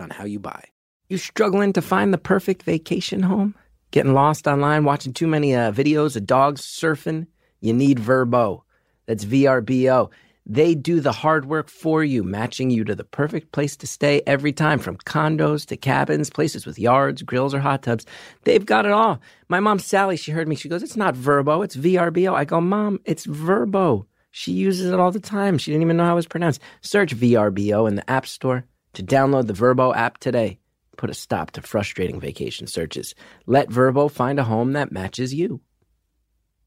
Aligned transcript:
on 0.00 0.10
how 0.10 0.24
you 0.24 0.38
buy. 0.38 0.64
You 1.08 1.18
struggling 1.18 1.72
to 1.74 1.82
find 1.82 2.12
the 2.12 2.18
perfect 2.18 2.62
vacation 2.62 3.22
home? 3.22 3.54
Getting 3.90 4.14
lost 4.14 4.46
online, 4.46 4.84
watching 4.84 5.12
too 5.12 5.26
many 5.26 5.54
uh, 5.54 5.70
videos 5.70 6.16
of 6.16 6.26
dogs 6.26 6.62
surfing? 6.62 7.26
You 7.60 7.72
need 7.72 7.98
Verbo. 7.98 8.64
That's 9.06 9.24
VRBO. 9.24 10.10
They 10.46 10.74
do 10.74 11.00
the 11.00 11.12
hard 11.12 11.46
work 11.46 11.70
for 11.70 12.04
you, 12.04 12.22
matching 12.22 12.70
you 12.70 12.84
to 12.84 12.94
the 12.94 13.04
perfect 13.04 13.52
place 13.52 13.76
to 13.76 13.86
stay 13.86 14.20
every 14.26 14.52
time, 14.52 14.78
from 14.78 14.98
condos 14.98 15.64
to 15.66 15.76
cabins, 15.76 16.28
places 16.28 16.66
with 16.66 16.78
yards, 16.78 17.22
grills, 17.22 17.54
or 17.54 17.60
hot 17.60 17.82
tubs. 17.82 18.04
They've 18.44 18.64
got 18.64 18.84
it 18.84 18.92
all. 18.92 19.20
My 19.48 19.60
mom, 19.60 19.78
Sally, 19.78 20.16
she 20.18 20.32
heard 20.32 20.48
me. 20.48 20.56
She 20.56 20.68
goes, 20.68 20.82
It's 20.82 20.96
not 20.96 21.16
Verbo, 21.16 21.62
it's 21.62 21.76
VRBO. 21.76 22.34
I 22.34 22.44
go, 22.44 22.60
Mom, 22.60 23.00
it's 23.04 23.24
Verbo. 23.24 24.06
She 24.32 24.52
uses 24.52 24.90
it 24.90 25.00
all 25.00 25.12
the 25.12 25.20
time. 25.20 25.56
She 25.56 25.70
didn't 25.70 25.82
even 25.82 25.96
know 25.96 26.04
how 26.04 26.12
it 26.12 26.16
was 26.16 26.26
pronounced. 26.26 26.60
Search 26.82 27.16
VRBO 27.16 27.88
in 27.88 27.94
the 27.94 28.10
App 28.10 28.26
Store 28.26 28.64
to 28.94 29.02
download 29.02 29.46
the 29.46 29.52
Verbo 29.52 29.92
app 29.94 30.18
today. 30.18 30.58
Put 30.96 31.10
a 31.10 31.14
stop 31.14 31.50
to 31.52 31.62
frustrating 31.62 32.20
vacation 32.20 32.66
searches. 32.66 33.14
Let 33.46 33.70
Verbo 33.70 34.08
find 34.08 34.38
a 34.38 34.44
home 34.44 34.72
that 34.72 34.92
matches 34.92 35.34
you. 35.34 35.60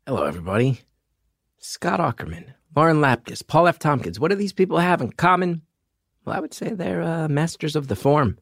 Hello, 0.06 0.24
everybody. 0.24 0.82
Scott 1.60 2.00
Aukerman, 2.00 2.46
Lauren 2.76 2.98
Lapkus, 2.98 3.46
Paul 3.46 3.68
F. 3.68 3.80
Tompkins. 3.80 4.20
What 4.20 4.30
do 4.30 4.36
these 4.36 4.54
people 4.54 4.78
have 4.78 5.02
in 5.02 5.12
common? 5.12 5.62
Well, 6.26 6.36
I 6.36 6.40
would 6.40 6.54
say 6.54 6.74
they're 6.74 7.02
uh, 7.02 7.28
masters 7.28 7.76
of 7.76 7.88
the 7.88 7.96
form 7.96 8.38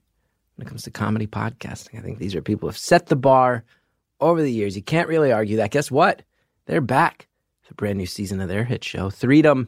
when 0.55 0.65
it 0.65 0.69
comes 0.69 0.83
to 0.83 0.91
comedy 0.91 1.27
podcasting. 1.27 1.97
I 1.97 2.01
think 2.01 2.19
these 2.19 2.35
are 2.35 2.41
people 2.41 2.67
who 2.67 2.71
have 2.71 2.77
set 2.77 3.07
the 3.07 3.15
bar 3.15 3.63
over 4.19 4.41
the 4.41 4.51
years. 4.51 4.75
You 4.75 4.81
can't 4.81 5.07
really 5.07 5.31
argue 5.31 5.57
that. 5.57 5.71
Guess 5.71 5.91
what? 5.91 6.23
They're 6.65 6.81
back. 6.81 7.27
It's 7.61 7.71
a 7.71 7.75
brand 7.75 7.97
new 7.97 8.05
season 8.05 8.41
of 8.41 8.49
their 8.49 8.63
hit 8.63 8.83
show, 8.83 9.09
Threedom. 9.09 9.67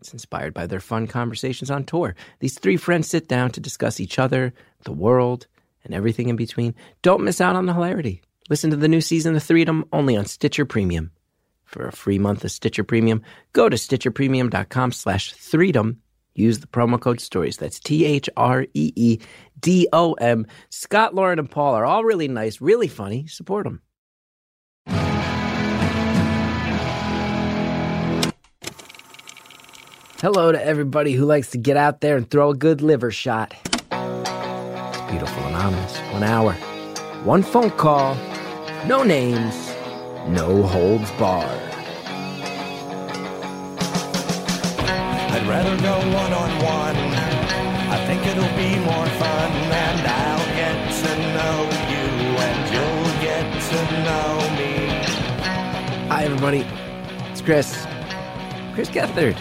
It's 0.00 0.12
inspired 0.12 0.54
by 0.54 0.66
their 0.66 0.80
fun 0.80 1.06
conversations 1.06 1.70
on 1.70 1.84
tour. 1.84 2.14
These 2.38 2.58
three 2.58 2.78
friends 2.78 3.08
sit 3.08 3.28
down 3.28 3.50
to 3.52 3.60
discuss 3.60 4.00
each 4.00 4.18
other, 4.18 4.54
the 4.84 4.92
world, 4.92 5.46
and 5.84 5.94
everything 5.94 6.28
in 6.28 6.36
between. 6.36 6.74
Don't 7.02 7.22
miss 7.22 7.40
out 7.40 7.56
on 7.56 7.66
the 7.66 7.74
hilarity. 7.74 8.22
Listen 8.48 8.70
to 8.70 8.76
the 8.76 8.88
new 8.88 9.00
season 9.02 9.36
of 9.36 9.42
Threedom 9.42 9.84
only 9.92 10.16
on 10.16 10.24
Stitcher 10.24 10.64
Premium. 10.64 11.10
For 11.64 11.86
a 11.86 11.92
free 11.92 12.18
month 12.18 12.44
of 12.44 12.50
Stitcher 12.50 12.82
Premium, 12.82 13.22
go 13.52 13.68
to 13.68 13.76
stitcherpremium.com 13.76 14.92
slash 14.92 15.34
Threedom. 15.34 15.98
Use 16.34 16.60
the 16.60 16.66
promo 16.66 16.98
code 16.98 17.20
STORIES. 17.20 17.58
That's 17.58 17.78
T-H-R-E-E-D-O-M. 17.80 18.36
Scott, 20.70 21.14
Lauren, 21.14 21.38
and 21.38 21.50
Paul 21.50 21.74
are 21.74 21.84
all 21.84 22.04
really 22.04 22.28
nice, 22.28 22.60
really 22.60 22.88
funny. 22.88 23.26
Support 23.26 23.64
them. 23.64 23.82
Hello 30.20 30.52
to 30.52 30.62
everybody 30.62 31.14
who 31.14 31.24
likes 31.24 31.52
to 31.52 31.56
get 31.56 31.78
out 31.78 32.02
there 32.02 32.18
and 32.18 32.30
throw 32.30 32.50
a 32.50 32.54
good 32.54 32.82
liver 32.82 33.10
shot. 33.10 33.54
It's 33.64 35.00
beautiful 35.10 35.42
anonymous. 35.44 35.96
One 36.12 36.22
hour, 36.22 36.52
one 37.24 37.42
phone 37.42 37.70
call, 37.70 38.16
no 38.86 39.02
names, 39.02 39.56
no 40.28 40.62
holds 40.62 41.10
barred. 41.12 41.48
I'd 45.32 45.46
rather 45.48 45.74
go 45.80 45.96
one 46.14 46.32
on 46.34 46.50
one. 46.64 46.96
I 47.88 48.04
think 48.06 48.26
it'll 48.26 48.44
be 48.58 48.78
more 48.84 49.06
fun, 49.16 49.52
and 49.72 50.06
I'll 50.06 50.46
get 50.54 50.92
to 51.00 51.16
know 51.32 51.64
you, 51.88 52.36
and 52.44 52.68
you'll 52.74 53.14
get 53.22 53.48
to 53.70 53.80
know 54.04 54.36
me. 54.58 54.72
Hi, 56.10 56.24
everybody. 56.24 56.66
It's 57.30 57.40
Chris. 57.40 57.86
Chris 58.74 58.90
Gethard. 58.90 59.38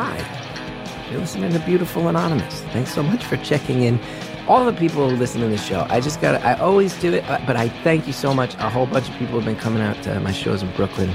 Hi. 0.00 1.08
You're 1.10 1.18
listening 1.18 1.52
to 1.52 1.58
Beautiful 1.58 2.06
Anonymous. 2.06 2.60
Thanks 2.72 2.94
so 2.94 3.02
much 3.02 3.24
for 3.24 3.36
checking 3.38 3.82
in. 3.82 3.98
All 4.46 4.64
the 4.64 4.72
people 4.72 5.10
who 5.10 5.16
listen 5.16 5.40
to 5.40 5.48
the 5.48 5.58
show, 5.58 5.88
I 5.90 5.98
just 5.98 6.20
got 6.20 6.40
I 6.44 6.54
always 6.54 6.96
do 7.00 7.12
it, 7.12 7.24
but 7.26 7.56
I 7.56 7.68
thank 7.82 8.06
you 8.06 8.12
so 8.12 8.32
much. 8.32 8.54
A 8.60 8.70
whole 8.70 8.86
bunch 8.86 9.08
of 9.08 9.16
people 9.16 9.34
have 9.40 9.44
been 9.44 9.56
coming 9.56 9.82
out 9.82 10.00
to 10.04 10.20
my 10.20 10.30
shows 10.30 10.62
in 10.62 10.70
Brooklyn, 10.76 11.10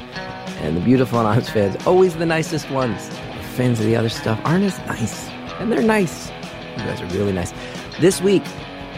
and 0.60 0.76
the 0.76 0.82
Beautiful 0.82 1.22
Anonymous 1.22 1.48
fans, 1.48 1.78
always 1.88 2.18
the 2.18 2.26
nicest 2.26 2.70
ones. 2.72 3.08
The 3.08 3.44
fans 3.56 3.80
of 3.80 3.86
the 3.86 3.96
other 3.96 4.10
stuff 4.10 4.38
aren't 4.44 4.66
as 4.66 4.78
nice, 4.80 5.30
and 5.62 5.72
they're 5.72 5.82
nice. 5.82 6.30
You 6.76 6.84
guys 6.84 7.00
are 7.00 7.18
really 7.18 7.32
nice. 7.32 7.54
This 8.02 8.20
week, 8.20 8.44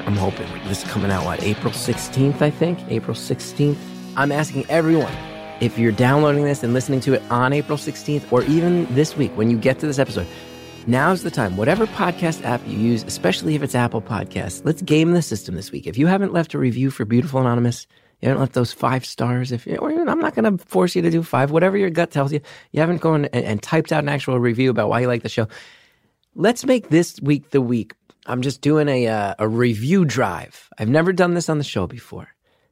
I'm 0.07 0.15
hoping 0.15 0.51
this 0.67 0.83
is 0.83 0.89
coming 0.89 1.11
out, 1.11 1.25
what, 1.25 1.43
April 1.43 1.71
16th, 1.71 2.41
I 2.41 2.49
think? 2.49 2.79
April 2.89 3.15
16th. 3.15 3.77
I'm 4.17 4.31
asking 4.31 4.65
everyone 4.67 5.13
if 5.65 5.79
you're 5.79 5.91
downloading 5.91 6.45
this 6.45 6.63
and 6.63 6.73
listening 6.73 6.99
to 7.01 7.13
it 7.13 7.23
on 7.31 7.51
April 7.51 7.77
16th, 7.77 8.31
or 8.31 8.43
even 8.43 8.85
this 8.93 9.17
week 9.17 9.31
when 9.35 9.49
you 9.49 9.57
get 9.57 9.79
to 9.79 9.87
this 9.87 9.97
episode, 9.97 10.27
now's 10.85 11.23
the 11.23 11.31
time. 11.31 11.57
Whatever 11.57 11.87
podcast 11.87 12.43
app 12.45 12.61
you 12.67 12.77
use, 12.77 13.03
especially 13.03 13.55
if 13.55 13.63
it's 13.63 13.73
Apple 13.73 14.01
Podcasts, 14.01 14.63
let's 14.63 14.83
game 14.83 15.11
the 15.13 15.23
system 15.23 15.55
this 15.55 15.71
week. 15.71 15.87
If 15.87 15.97
you 15.97 16.05
haven't 16.05 16.33
left 16.33 16.53
a 16.53 16.59
review 16.59 16.91
for 16.91 17.03
Beautiful 17.03 17.41
Anonymous, 17.41 17.87
you 18.21 18.29
haven't 18.29 18.41
left 18.41 18.53
those 18.53 18.73
five 18.73 19.05
stars. 19.05 19.51
If 19.51 19.65
or 19.67 19.89
I'm 19.89 20.19
not 20.19 20.35
going 20.35 20.57
to 20.57 20.63
force 20.65 20.95
you 20.95 21.01
to 21.01 21.09
do 21.09 21.23
five, 21.23 21.49
whatever 21.49 21.77
your 21.77 21.89
gut 21.89 22.11
tells 22.11 22.31
you. 22.31 22.41
You 22.71 22.79
haven't 22.79 23.01
gone 23.01 23.25
and, 23.25 23.45
and 23.45 23.61
typed 23.61 23.91
out 23.91 24.03
an 24.03 24.09
actual 24.09 24.39
review 24.39 24.69
about 24.69 24.89
why 24.89 25.01
you 25.01 25.07
like 25.07 25.23
the 25.23 25.29
show. 25.29 25.47
Let's 26.35 26.63
make 26.63 26.89
this 26.89 27.19
week 27.21 27.49
the 27.49 27.61
week. 27.61 27.93
I'm 28.27 28.41
just 28.41 28.61
doing 28.61 28.87
a 28.87 29.07
uh, 29.07 29.35
a 29.39 29.47
review 29.47 30.05
drive. 30.05 30.69
I've 30.77 30.89
never 30.89 31.11
done 31.11 31.33
this 31.33 31.49
on 31.49 31.57
the 31.57 31.63
show 31.63 31.87
before, 31.87 32.29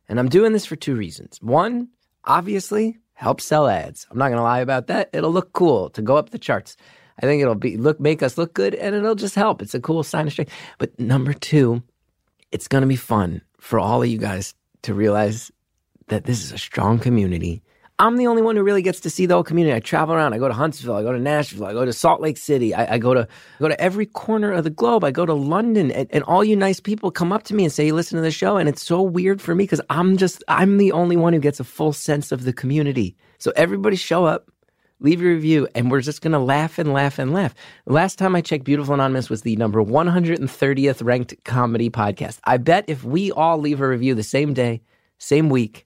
and 0.07 0.19
I'm 0.19 0.29
doing 0.29 0.53
this 0.53 0.65
for 0.65 0.75
two 0.75 0.95
reasons. 0.95 1.39
One 1.41 1.89
obviously 2.25 2.97
help 3.13 3.41
sell 3.41 3.67
ads. 3.67 4.07
I'm 4.09 4.17
not 4.17 4.27
going 4.27 4.37
to 4.37 4.43
lie 4.43 4.59
about 4.59 4.87
that. 4.87 5.09
It'll 5.13 5.31
look 5.31 5.53
cool 5.53 5.89
to 5.91 6.01
go 6.01 6.17
up 6.17 6.29
the 6.29 6.39
charts. 6.39 6.75
I 7.21 7.25
think 7.25 7.41
it'll 7.41 7.55
be 7.55 7.77
look 7.77 7.99
make 7.99 8.23
us 8.23 8.37
look 8.37 8.53
good 8.53 8.75
and 8.75 8.95
it'll 8.95 9.15
just 9.15 9.35
help. 9.35 9.61
It's 9.61 9.75
a 9.75 9.79
cool 9.79 10.03
sign 10.03 10.27
of 10.27 10.33
strength. 10.33 10.51
But 10.77 10.99
number 10.99 11.33
2, 11.33 11.81
it's 12.51 12.67
going 12.67 12.81
to 12.81 12.87
be 12.87 12.95
fun 12.95 13.41
for 13.59 13.79
all 13.79 14.03
of 14.03 14.09
you 14.09 14.17
guys 14.17 14.55
to 14.83 14.93
realize 14.93 15.51
that 16.07 16.25
this 16.25 16.43
is 16.43 16.51
a 16.51 16.57
strong 16.57 16.99
community. 16.99 17.62
I'm 17.99 18.17
the 18.17 18.25
only 18.25 18.41
one 18.41 18.55
who 18.55 18.63
really 18.63 18.81
gets 18.81 18.99
to 19.01 19.09
see 19.09 19.27
the 19.27 19.35
whole 19.35 19.43
community. 19.43 19.75
I 19.75 19.79
travel 19.79 20.15
around. 20.15 20.33
I 20.33 20.39
go 20.39 20.47
to 20.47 20.53
Huntsville. 20.53 20.95
I 20.95 21.03
go 21.03 21.13
to 21.13 21.19
Nashville. 21.19 21.65
I 21.65 21.73
go 21.73 21.85
to 21.85 21.93
Salt 21.93 22.21
Lake 22.21 22.37
City. 22.37 22.73
I, 22.73 22.95
I 22.95 22.97
go 22.97 23.13
to 23.13 23.21
I 23.21 23.59
go 23.59 23.67
to 23.67 23.79
every 23.79 24.07
corner 24.07 24.51
of 24.51 24.63
the 24.63 24.71
globe. 24.71 25.03
I 25.03 25.11
go 25.11 25.25
to 25.27 25.33
London, 25.33 25.91
and, 25.91 26.07
and 26.11 26.23
all 26.23 26.43
you 26.43 26.55
nice 26.55 26.79
people 26.79 27.11
come 27.11 27.31
up 27.31 27.43
to 27.43 27.55
me 27.55 27.63
and 27.63 27.71
say, 27.71 27.85
"You 27.85 27.93
listen 27.93 28.15
to 28.17 28.23
the 28.23 28.31
show," 28.31 28.57
and 28.57 28.67
it's 28.67 28.83
so 28.83 29.01
weird 29.01 29.41
for 29.41 29.53
me 29.53 29.65
because 29.65 29.81
I'm 29.91 30.17
just 30.17 30.43
I'm 30.47 30.77
the 30.77 30.91
only 30.91 31.15
one 31.15 31.33
who 31.33 31.39
gets 31.39 31.59
a 31.59 31.63
full 31.63 31.93
sense 31.93 32.31
of 32.31 32.45
the 32.45 32.53
community. 32.53 33.15
So 33.37 33.53
everybody 33.55 33.95
show 33.95 34.25
up, 34.25 34.49
leave 34.99 35.21
your 35.21 35.33
review, 35.33 35.67
and 35.75 35.91
we're 35.91 36.01
just 36.01 36.21
gonna 36.21 36.43
laugh 36.43 36.79
and 36.79 36.93
laugh 36.93 37.19
and 37.19 37.31
laugh. 37.31 37.53
Last 37.85 38.17
time 38.17 38.35
I 38.35 38.41
checked, 38.41 38.63
Beautiful 38.63 38.95
Anonymous 38.95 39.29
was 39.29 39.43
the 39.43 39.55
number 39.57 39.83
130th 39.83 41.03
ranked 41.05 41.35
comedy 41.43 41.91
podcast. 41.91 42.39
I 42.45 42.57
bet 42.57 42.85
if 42.87 43.03
we 43.03 43.31
all 43.31 43.59
leave 43.59 43.81
a 43.81 43.87
review 43.87 44.15
the 44.15 44.23
same 44.23 44.55
day, 44.55 44.81
same 45.19 45.49
week 45.49 45.85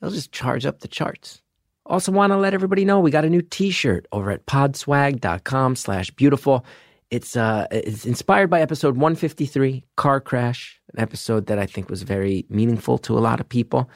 they'll 0.00 0.10
just 0.10 0.32
charge 0.32 0.66
up 0.66 0.80
the 0.80 0.88
charts. 0.88 1.42
Also 1.84 2.10
want 2.10 2.32
to 2.32 2.36
let 2.36 2.54
everybody 2.54 2.84
know 2.84 2.98
we 2.98 3.10
got 3.10 3.24
a 3.24 3.30
new 3.30 3.42
t-shirt 3.42 4.06
over 4.12 4.30
at 4.30 4.46
podswag.com 4.46 5.76
slash 5.76 6.10
beautiful. 6.10 6.64
It's 7.10 7.36
uh 7.36 7.68
it's 7.70 8.04
inspired 8.04 8.50
by 8.50 8.60
episode 8.60 8.96
153, 8.96 9.84
Car 9.96 10.20
Crash, 10.20 10.80
an 10.92 11.00
episode 11.00 11.46
that 11.46 11.58
I 11.58 11.66
think 11.66 11.88
was 11.88 12.02
very 12.02 12.44
meaningful 12.48 12.98
to 12.98 13.16
a 13.16 13.20
lot 13.20 13.38
of 13.38 13.48
people. 13.48 13.88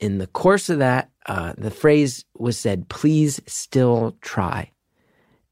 In 0.00 0.18
the 0.18 0.26
course 0.26 0.68
of 0.68 0.80
that, 0.80 1.10
uh, 1.26 1.52
the 1.56 1.70
phrase 1.70 2.24
was 2.36 2.58
said, 2.58 2.88
please 2.88 3.40
still 3.46 4.16
try. 4.20 4.72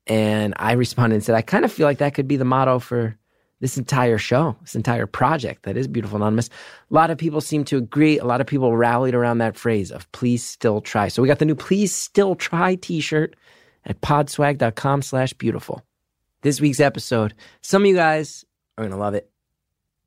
And 0.08 0.54
I 0.56 0.72
responded 0.72 1.14
and 1.14 1.24
said, 1.24 1.36
I 1.36 1.42
kind 1.42 1.64
of 1.64 1.72
feel 1.72 1.86
like 1.86 1.98
that 1.98 2.14
could 2.14 2.26
be 2.26 2.36
the 2.36 2.44
motto 2.44 2.80
for 2.80 3.16
this 3.60 3.76
entire 3.76 4.18
show, 4.18 4.56
this 4.62 4.74
entire 4.74 5.06
project 5.06 5.64
that 5.64 5.76
is 5.76 5.86
Beautiful 5.86 6.16
Anonymous. 6.16 6.48
A 6.90 6.94
lot 6.94 7.10
of 7.10 7.18
people 7.18 7.40
seem 7.40 7.64
to 7.64 7.76
agree. 7.76 8.18
A 8.18 8.24
lot 8.24 8.40
of 8.40 8.46
people 8.46 8.76
rallied 8.76 9.14
around 9.14 9.38
that 9.38 9.56
phrase 9.56 9.90
of 9.92 10.10
please 10.12 10.42
still 10.42 10.80
try. 10.80 11.08
So 11.08 11.22
we 11.22 11.28
got 11.28 11.38
the 11.38 11.44
new 11.44 11.54
please 11.54 11.94
still 11.94 12.34
try 12.34 12.74
t-shirt 12.74 13.36
at 13.84 14.00
podswag.com 14.00 15.02
slash 15.02 15.32
beautiful. 15.34 15.84
This 16.42 16.60
week's 16.60 16.80
episode, 16.80 17.34
some 17.60 17.82
of 17.82 17.86
you 17.86 17.94
guys 17.94 18.44
are 18.78 18.84
going 18.84 18.92
to 18.92 18.96
love 18.96 19.14
it. 19.14 19.30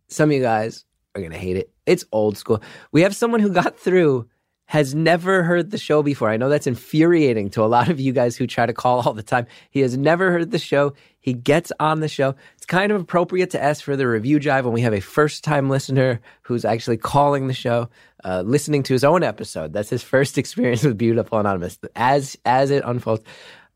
Some 0.07 0.29
of 0.29 0.35
you 0.35 0.41
guys 0.41 0.85
are 1.15 1.21
going 1.21 1.31
to 1.31 1.37
hate 1.37 1.57
it. 1.57 1.71
It's 1.85 2.05
old 2.11 2.37
school. 2.37 2.61
We 2.91 3.01
have 3.01 3.15
someone 3.15 3.39
who 3.39 3.49
got 3.49 3.77
through 3.77 4.27
has 4.65 4.95
never 4.95 5.43
heard 5.43 5.71
the 5.71 5.77
show 5.77 6.01
before. 6.01 6.29
I 6.29 6.37
know 6.37 6.49
that's 6.49 6.67
infuriating 6.67 7.49
to 7.51 7.63
a 7.63 7.67
lot 7.67 7.89
of 7.89 7.99
you 7.99 8.13
guys 8.13 8.35
who 8.35 8.47
try 8.47 8.65
to 8.65 8.73
call 8.73 9.01
all 9.01 9.13
the 9.13 9.23
time. 9.23 9.45
He 9.69 9.81
has 9.81 9.97
never 9.97 10.31
heard 10.31 10.51
the 10.51 10.59
show. 10.59 10.93
He 11.19 11.33
gets 11.33 11.71
on 11.79 11.99
the 11.99 12.07
show. 12.07 12.35
It's 12.55 12.65
kind 12.65 12.91
of 12.91 12.99
appropriate 12.99 13.51
to 13.51 13.63
ask 13.63 13.83
for 13.83 13.95
the 13.95 14.07
review 14.07 14.39
jive 14.39 14.63
when 14.63 14.73
we 14.73 14.81
have 14.81 14.93
a 14.93 14.99
first 14.99 15.43
time 15.43 15.69
listener 15.69 16.21
who's 16.41 16.65
actually 16.65 16.97
calling 16.97 17.47
the 17.47 17.53
show, 17.53 17.89
uh, 18.23 18.43
listening 18.45 18.83
to 18.83 18.93
his 18.93 19.03
own 19.03 19.23
episode. 19.23 19.73
That's 19.73 19.89
his 19.89 20.03
first 20.03 20.37
experience 20.39 20.83
with 20.83 20.97
Beautiful 20.97 21.39
Anonymous. 21.39 21.77
As 21.95 22.37
as 22.45 22.71
it 22.71 22.83
unfolds, 22.85 23.23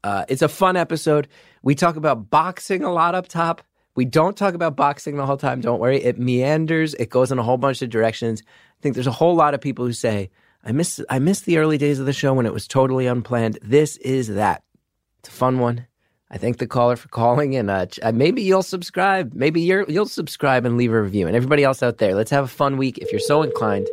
uh, 0.04 0.26
it's 0.30 0.42
a 0.42 0.50
fun 0.50 0.78
episode. 0.78 1.28
We 1.64 1.76
talk 1.76 1.96
about 1.96 2.30
boxing 2.30 2.84
a 2.84 2.92
lot 2.92 3.14
up 3.14 3.28
top. 3.28 3.62
We 3.96 4.06
don't 4.06 4.38
talk 4.38 4.54
about 4.54 4.76
boxing 4.76 5.18
the 5.18 5.26
whole 5.26 5.38
time. 5.38 5.60
Don't 5.60 5.80
worry. 5.80 6.02
It 6.02 6.20
meanders. 6.20 6.94
It 6.94 7.10
goes 7.10 7.32
in 7.32 7.40
a 7.40 7.44
whole 7.44 7.58
bunch 7.58 7.82
of 7.82 7.90
directions. 7.90 8.44
I 8.46 8.82
think 8.82 8.94
there's 8.94 9.08
a 9.08 9.12
whole 9.12 9.36
lot 9.36 9.54
of 9.54 9.62
people 9.62 9.86
who 9.86 9.94
say 9.94 10.30
I 10.68 10.74
miss 10.74 11.02
I 11.10 11.20
miss 11.20 11.40
the 11.42 11.60
early 11.60 11.78
days 11.78 11.98
of 11.98 12.06
the 12.06 12.12
show 12.12 12.34
when 12.34 12.46
it 12.46 12.52
was 12.52 12.68
totally 12.68 13.08
unplanned. 13.08 13.58
This 13.62 13.96
is 13.98 14.28
that. 14.28 14.64
It's 15.20 15.30
a 15.30 15.32
fun 15.32 15.60
one. 15.60 15.88
I 16.30 16.38
thank 16.38 16.58
the 16.58 16.68
caller 16.68 16.98
for 16.98 17.08
calling, 17.08 17.56
and 17.56 17.72
uh, 17.72 17.86
uh 18.04 18.12
maybe 18.12 18.42
you'll 18.42 18.64
subscribe. 18.64 19.34
Maybe 19.34 19.62
you 19.62 19.86
will 19.88 20.08
subscribe 20.08 20.66
and 20.66 20.76
leave 20.76 20.92
a 20.92 21.02
review. 21.02 21.26
And 21.26 21.38
everybody 21.38 21.64
else 21.64 21.82
out 21.82 22.00
there, 22.00 22.16
let's 22.16 22.32
have 22.32 22.44
a 22.44 22.50
fun 22.50 22.76
week. 22.76 22.98
If 22.98 23.14
you're 23.14 23.22
so 23.22 23.44
inclined, 23.44 23.88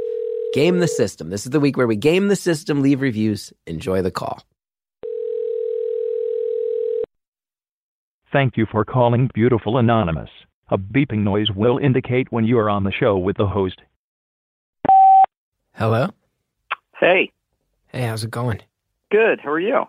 game 0.53 0.81
the 0.81 0.88
system. 0.88 1.31
This 1.31 1.47
is 1.47 1.50
the 1.50 1.61
week 1.61 1.76
where 1.76 1.87
we 1.87 1.94
game 1.94 2.26
the 2.26 2.35
system, 2.35 2.82
leave 2.82 3.00
reviews, 3.00 3.53
enjoy 3.69 4.03
the 4.03 4.11
call. 4.11 4.43
Thank 8.32 8.56
you 8.56 8.67
for 8.67 8.85
calling 8.85 9.31
Beautiful 9.32 9.79
Anonymous. 9.79 10.31
A 10.71 10.76
beeping 10.76 11.23
noise 11.23 11.53
will 11.55 11.79
indicate 11.79 12.32
when 12.32 12.44
you 12.44 12.59
are 12.59 12.69
on 12.69 12.82
the 12.82 12.91
show 12.91 13.17
with 13.17 13.37
the 13.37 13.47
host. 13.47 13.81
Hello? 15.75 16.11
Hey. 16.99 17.32
Hey, 17.88 18.02
how's 18.02 18.25
it 18.25 18.31
going? 18.31 18.61
Good. 19.11 19.41
How 19.41 19.50
are 19.50 19.61
you? 19.61 19.85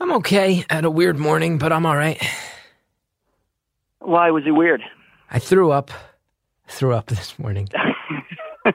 I'm 0.00 0.12
okay. 0.14 0.64
Had 0.70 0.84
a 0.84 0.90
weird 0.90 1.18
morning, 1.18 1.58
but 1.58 1.72
I'm 1.72 1.86
all 1.86 1.96
right. 1.96 2.22
Why 4.00 4.30
was 4.30 4.44
it 4.46 4.52
weird? 4.52 4.82
I 5.30 5.38
threw 5.38 5.70
up. 5.72 5.90
threw 6.68 6.94
up 6.94 7.06
this 7.08 7.38
morning. 7.38 7.68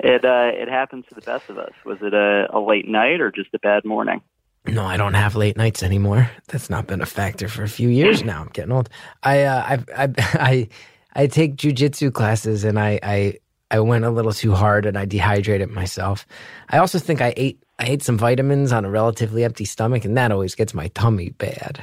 it 0.00 0.24
uh, 0.24 0.50
it 0.52 0.68
happens 0.68 1.04
to 1.08 1.14
the 1.14 1.20
best 1.22 1.48
of 1.48 1.58
us. 1.58 1.72
Was 1.84 1.98
it 2.02 2.14
a, 2.14 2.46
a 2.52 2.60
late 2.60 2.88
night 2.88 3.20
or 3.20 3.30
just 3.30 3.52
a 3.54 3.58
bad 3.58 3.84
morning? 3.84 4.20
No, 4.66 4.84
I 4.84 4.96
don't 4.96 5.14
have 5.14 5.36
late 5.36 5.56
nights 5.58 5.82
anymore. 5.82 6.30
That's 6.48 6.70
not 6.70 6.86
been 6.86 7.02
a 7.02 7.06
factor 7.06 7.48
for 7.48 7.62
a 7.62 7.68
few 7.68 7.88
years 7.88 8.24
now. 8.24 8.40
I'm 8.42 8.48
getting 8.48 8.72
old. 8.72 8.88
I 9.22 9.42
uh, 9.42 9.78
I 9.96 10.04
I 10.04 10.08
I, 10.18 10.68
I 11.14 11.26
take 11.26 11.56
jujitsu 11.56 12.12
classes, 12.12 12.64
and 12.64 12.78
I, 12.78 12.98
I 13.02 13.38
I 13.74 13.80
went 13.80 14.04
a 14.04 14.10
little 14.10 14.32
too 14.32 14.54
hard 14.54 14.86
and 14.86 14.96
I 14.96 15.04
dehydrated 15.04 15.68
myself. 15.68 16.28
I 16.68 16.78
also 16.78 17.00
think 17.00 17.20
I 17.20 17.34
ate 17.36 17.60
I 17.80 17.86
ate 17.86 18.04
some 18.04 18.16
vitamins 18.16 18.70
on 18.70 18.84
a 18.84 18.90
relatively 18.90 19.42
empty 19.42 19.64
stomach, 19.64 20.04
and 20.04 20.16
that 20.16 20.30
always 20.30 20.54
gets 20.54 20.74
my 20.74 20.86
tummy 20.88 21.30
bad. 21.30 21.82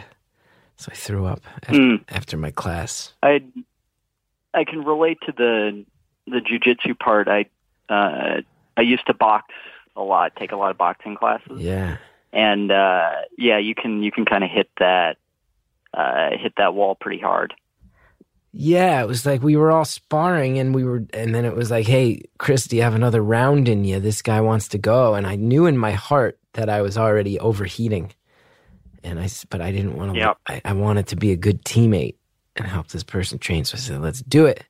So 0.78 0.90
I 0.90 0.96
threw 0.96 1.26
up 1.26 1.42
after, 1.64 1.74
mm. 1.74 2.02
after 2.08 2.38
my 2.38 2.52
class. 2.52 3.12
I 3.22 3.44
I 4.54 4.64
can 4.64 4.86
relate 4.86 5.18
to 5.26 5.34
the 5.34 5.86
the 6.28 6.40
jujitsu 6.40 6.98
part. 6.98 7.28
I 7.28 7.48
uh, 7.90 8.40
I 8.78 8.82
used 8.82 9.06
to 9.08 9.14
box 9.14 9.54
a 9.98 10.02
lot, 10.02 10.38
take 10.38 10.54
a 10.54 10.56
lot 10.56 10.72
of 10.72 10.78
boxing 10.78 11.18
classes. 11.18 11.60
Yeah, 11.60 11.98
and 12.32 12.72
uh, 12.72 13.12
yeah, 13.38 13.58
you 13.58 13.76
can 13.76 14.02
you 14.02 14.14
can 14.14 14.24
kind 14.24 14.46
of 14.46 14.50
hit 14.50 14.70
that 14.80 15.18
uh, 15.94 16.30
hit 16.38 16.54
that 16.56 16.74
wall 16.74 16.96
pretty 16.96 17.20
hard. 17.20 17.54
Yeah, 18.54 19.02
it 19.02 19.08
was 19.08 19.26
like 19.26 19.42
we 19.42 19.56
were 19.56 19.72
all 19.72 19.86
sparring 19.86 20.60
and 20.60 20.76
we 20.76 20.84
were, 20.84 21.06
and 21.14 21.34
then 21.34 21.46
it 21.46 21.56
was 21.56 21.72
like, 21.72 21.88
hey, 21.88 22.24
Chris, 22.38 22.66
do 22.66 22.76
you 22.76 22.82
have 22.82 22.96
another 22.96 23.24
round 23.24 23.70
in 23.70 23.86
you? 23.86 24.00
This 24.00 24.22
guy 24.22 24.42
wants 24.42 24.68
to 24.70 24.78
go. 24.78 25.14
And 25.14 25.26
I 25.26 25.36
knew 25.36 25.66
in 25.66 25.78
my 25.78 25.92
heart 25.92 26.38
that 26.54 26.70
I 26.70 26.82
was 26.82 26.98
already 26.98 27.40
overheating. 27.40 28.12
And 29.04 29.20
I, 29.20 29.30
but 29.50 29.62
I 29.62 29.72
didn't 29.72 29.96
want 29.96 30.14
to, 30.14 30.20
yep. 30.20 30.38
I, 30.48 30.62
I 30.66 30.74
wanted 30.74 31.08
to 31.08 31.16
be 31.16 31.32
a 31.32 31.38
good 31.38 31.64
teammate 31.64 32.16
and 32.58 32.68
help 32.68 32.90
this 32.90 33.04
person 33.04 33.40
train. 33.40 33.64
So 33.64 33.76
I 33.76 33.80
said, 33.80 34.02
let's 34.02 34.22
do 34.22 34.46
it. 34.46 34.64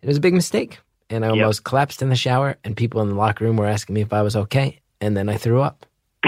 It 0.00 0.06
was 0.06 0.16
a 0.16 0.20
big 0.20 0.34
mistake. 0.34 0.78
And 1.10 1.24
I 1.24 1.28
almost 1.28 1.60
yep. 1.60 1.64
collapsed 1.64 2.02
in 2.02 2.08
the 2.08 2.16
shower, 2.16 2.56
and 2.64 2.76
people 2.76 3.00
in 3.00 3.08
the 3.08 3.14
locker 3.14 3.44
room 3.44 3.56
were 3.56 3.66
asking 3.66 3.94
me 3.94 4.00
if 4.00 4.12
I 4.12 4.22
was 4.22 4.34
okay. 4.34 4.80
And 5.00 5.16
then 5.16 5.28
I 5.28 5.36
threw 5.36 5.60
up. 5.60 5.86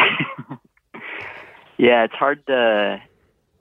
yeah, 1.78 2.04
it's 2.04 2.14
hard 2.14 2.46
to 2.46 3.02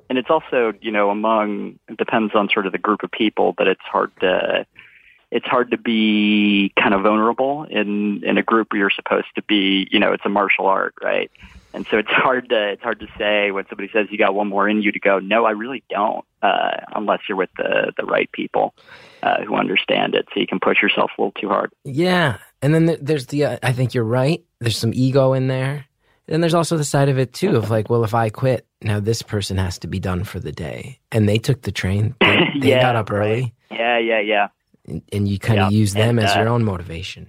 and 0.10 0.18
it's 0.18 0.30
also 0.30 0.74
you 0.82 0.92
know 0.92 1.10
among 1.10 1.80
it 1.88 1.98
depends 1.98 2.34
on 2.36 2.50
sort 2.50 2.66
of 2.66 2.72
the 2.72 2.78
group 2.78 3.04
of 3.04 3.12
people, 3.12 3.54
but 3.54 3.68
it's 3.68 3.82
hard 3.82 4.12
to 4.22 4.66
it's 5.30 5.46
hard 5.46 5.72
to 5.72 5.78
be 5.78 6.72
kind 6.80 6.94
of 6.94 7.02
vulnerable 7.04 7.64
in 7.70 8.24
in 8.24 8.38
a 8.38 8.44
group 8.44 8.72
where 8.72 8.80
you're 8.80 8.90
supposed 8.90 9.28
to 9.36 9.44
be 9.44 9.88
you 9.92 10.00
know 10.00 10.14
it's 10.14 10.26
a 10.26 10.30
martial 10.30 10.66
art 10.66 10.94
right? 11.02 11.32
And 11.74 11.86
so 11.92 11.98
it's 11.98 12.10
hard 12.10 12.50
to 12.50 12.70
it's 12.70 12.82
hard 12.82 13.00
to 13.02 13.08
say 13.18 13.52
when 13.52 13.66
somebody 13.68 13.90
says 13.92 14.08
you 14.10 14.18
got 14.18 14.34
one 14.34 14.48
more 14.48 14.68
in 14.68 14.82
you 14.82 14.92
to 14.92 15.00
go. 15.00 15.20
No 15.20 15.46
i 15.46 15.52
really 15.52 15.84
don't 15.90 16.26
uh 16.42 16.78
unless 16.96 17.20
you're 17.28 17.38
with 17.38 17.50
the 17.58 17.92
the 17.98 18.06
right 18.06 18.32
people 18.32 18.74
uh 19.24 19.44
who 19.44 19.56
understand 19.56 20.16
it. 20.16 20.28
So 20.34 20.40
you 20.40 20.48
can 20.48 20.60
push 20.60 20.82
yourself 20.82 21.12
a 21.18 21.22
little 21.22 21.34
too 21.34 21.50
hard. 21.50 21.74
Yeah. 21.84 22.38
And 22.62 22.74
then 22.74 22.98
there's 23.02 23.28
the 23.28 23.46
uh, 23.46 23.58
i 23.62 23.74
think 23.74 23.94
you're 23.94 24.04
right. 24.04 24.44
There's 24.60 24.78
some 24.78 24.94
ego 24.94 25.34
in 25.34 25.48
there 25.48 25.88
and 26.28 26.44
there's 26.44 26.54
also 26.54 26.78
the 26.78 26.84
side 26.84 27.10
of 27.10 27.18
it 27.18 27.34
too 27.34 27.56
of 27.56 27.70
like, 27.70 27.90
well, 27.90 28.04
if 28.04 28.14
I 28.14 28.30
quit, 28.30 28.66
now 28.82 29.00
this 29.00 29.22
person 29.22 29.58
has 29.58 29.80
to 29.80 29.88
be 29.88 30.00
done 30.00 30.24
for 30.24 30.40
the 30.40 30.52
day. 30.52 31.00
And 31.12 31.28
they 31.28 31.38
took 31.38 31.62
the 31.62 31.72
train. 31.72 32.16
They, 32.28 32.60
they 32.60 32.70
yeah, 32.70 32.82
got 32.82 32.96
up 32.96 33.12
early. 33.12 33.54
Right. 33.70 33.80
Yeah, 33.80 33.98
yeah, 34.00 34.20
yeah. 34.20 34.48
And, 34.88 35.02
and 35.12 35.28
you 35.28 35.38
kind 35.38 35.60
of 35.60 35.72
use 35.72 35.94
them 35.94 36.18
and, 36.18 36.28
as 36.28 36.36
uh, 36.36 36.40
your 36.40 36.50
own 36.50 36.64
motivation. 36.64 37.28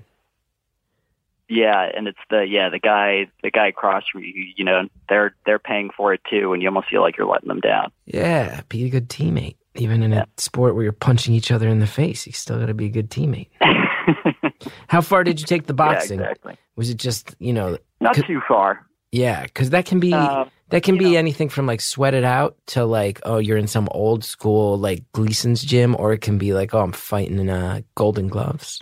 Yeah, 1.49 1.89
and 1.95 2.07
it's 2.07 2.19
the 2.31 2.47
yeah 2.49 2.69
the 2.69 2.79
guy 2.79 3.27
the 3.43 3.51
guy 3.51 3.69
across 3.69 4.05
from 4.11 4.23
you. 4.23 4.53
You 4.57 4.65
know, 4.65 4.89
they're 5.09 5.35
they're 5.47 5.59
paying 5.59 5.91
for 5.97 6.13
it 6.13 6.21
too, 6.29 6.53
and 6.53 6.63
you 6.63 6.69
almost 6.69 6.89
feel 6.91 7.01
like 7.01 7.17
you're 7.17 7.27
letting 7.27 7.49
them 7.49 7.61
down. 7.61 7.91
Yeah, 8.05 8.61
be 8.69 8.85
a 8.85 8.91
good 8.91 9.09
teammate. 9.09 9.57
Even 9.75 10.03
in 10.03 10.13
yeah. 10.13 10.25
a 10.25 10.41
sport 10.41 10.75
where 10.75 10.85
you're 10.85 10.93
punching 10.93 11.35
each 11.35 11.51
other 11.51 11.69
in 11.69 11.79
the 11.79 11.87
face, 11.87 12.27
you 12.27 12.33
still 12.33 12.59
got 12.59 12.67
to 12.67 12.75
be 12.75 12.87
a 12.87 12.91
good 12.91 13.11
teammate. 13.11 13.49
How 14.89 15.01
far 15.01 15.25
did 15.25 15.41
you 15.41 15.47
take 15.47 15.67
the 15.67 15.75
boxing? 15.75 16.21
Yeah, 16.21 16.27
exactly. 16.27 16.57
Was 16.77 16.91
it 16.91 16.97
just 16.97 17.35
you 17.39 17.53
know? 17.53 17.79
Not 18.01 18.15
too 18.15 18.41
far. 18.47 18.87
Yeah, 19.13 19.43
because 19.43 19.71
that 19.71 19.87
can 19.87 20.01
be 20.01 20.13
uh, 20.13 20.45
that 20.69 20.83
can 20.83 20.99
be 20.99 21.13
know. 21.13 21.19
anything 21.19 21.49
from 21.49 21.67
like 21.67 21.81
sweat 21.81 22.15
it 22.15 22.25
out 22.25 22.57
to 22.69 22.85
like 22.85 23.21
oh 23.25 23.39
you're 23.39 23.57
in 23.57 23.67
some 23.67 23.89
old 23.91 24.23
school 24.25 24.79
like 24.79 25.05
Gleason's 25.13 25.63
gym, 25.63 25.97
or 25.99 26.13
it 26.13 26.21
can 26.21 26.39
be 26.39 26.53
like 26.53 26.75
oh 26.75 26.81
I'm 26.81 26.93
fighting 26.93 27.39
in 27.39 27.49
uh, 27.49 27.81
Golden 27.95 28.29
Gloves. 28.29 28.81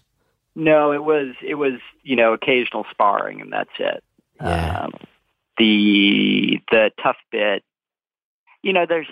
No, 0.54 0.92
it 0.92 1.04
was 1.04 1.34
it 1.42 1.54
was 1.54 1.74
you 2.02 2.16
know 2.16 2.32
occasional 2.32 2.86
sparring 2.90 3.40
and 3.40 3.52
that's 3.52 3.70
it. 3.78 4.02
Yeah. 4.40 4.84
Um, 4.84 4.92
the 5.58 6.60
the 6.70 6.90
tough 7.02 7.16
bit, 7.30 7.62
you 8.62 8.72
know, 8.72 8.86
there's 8.88 9.06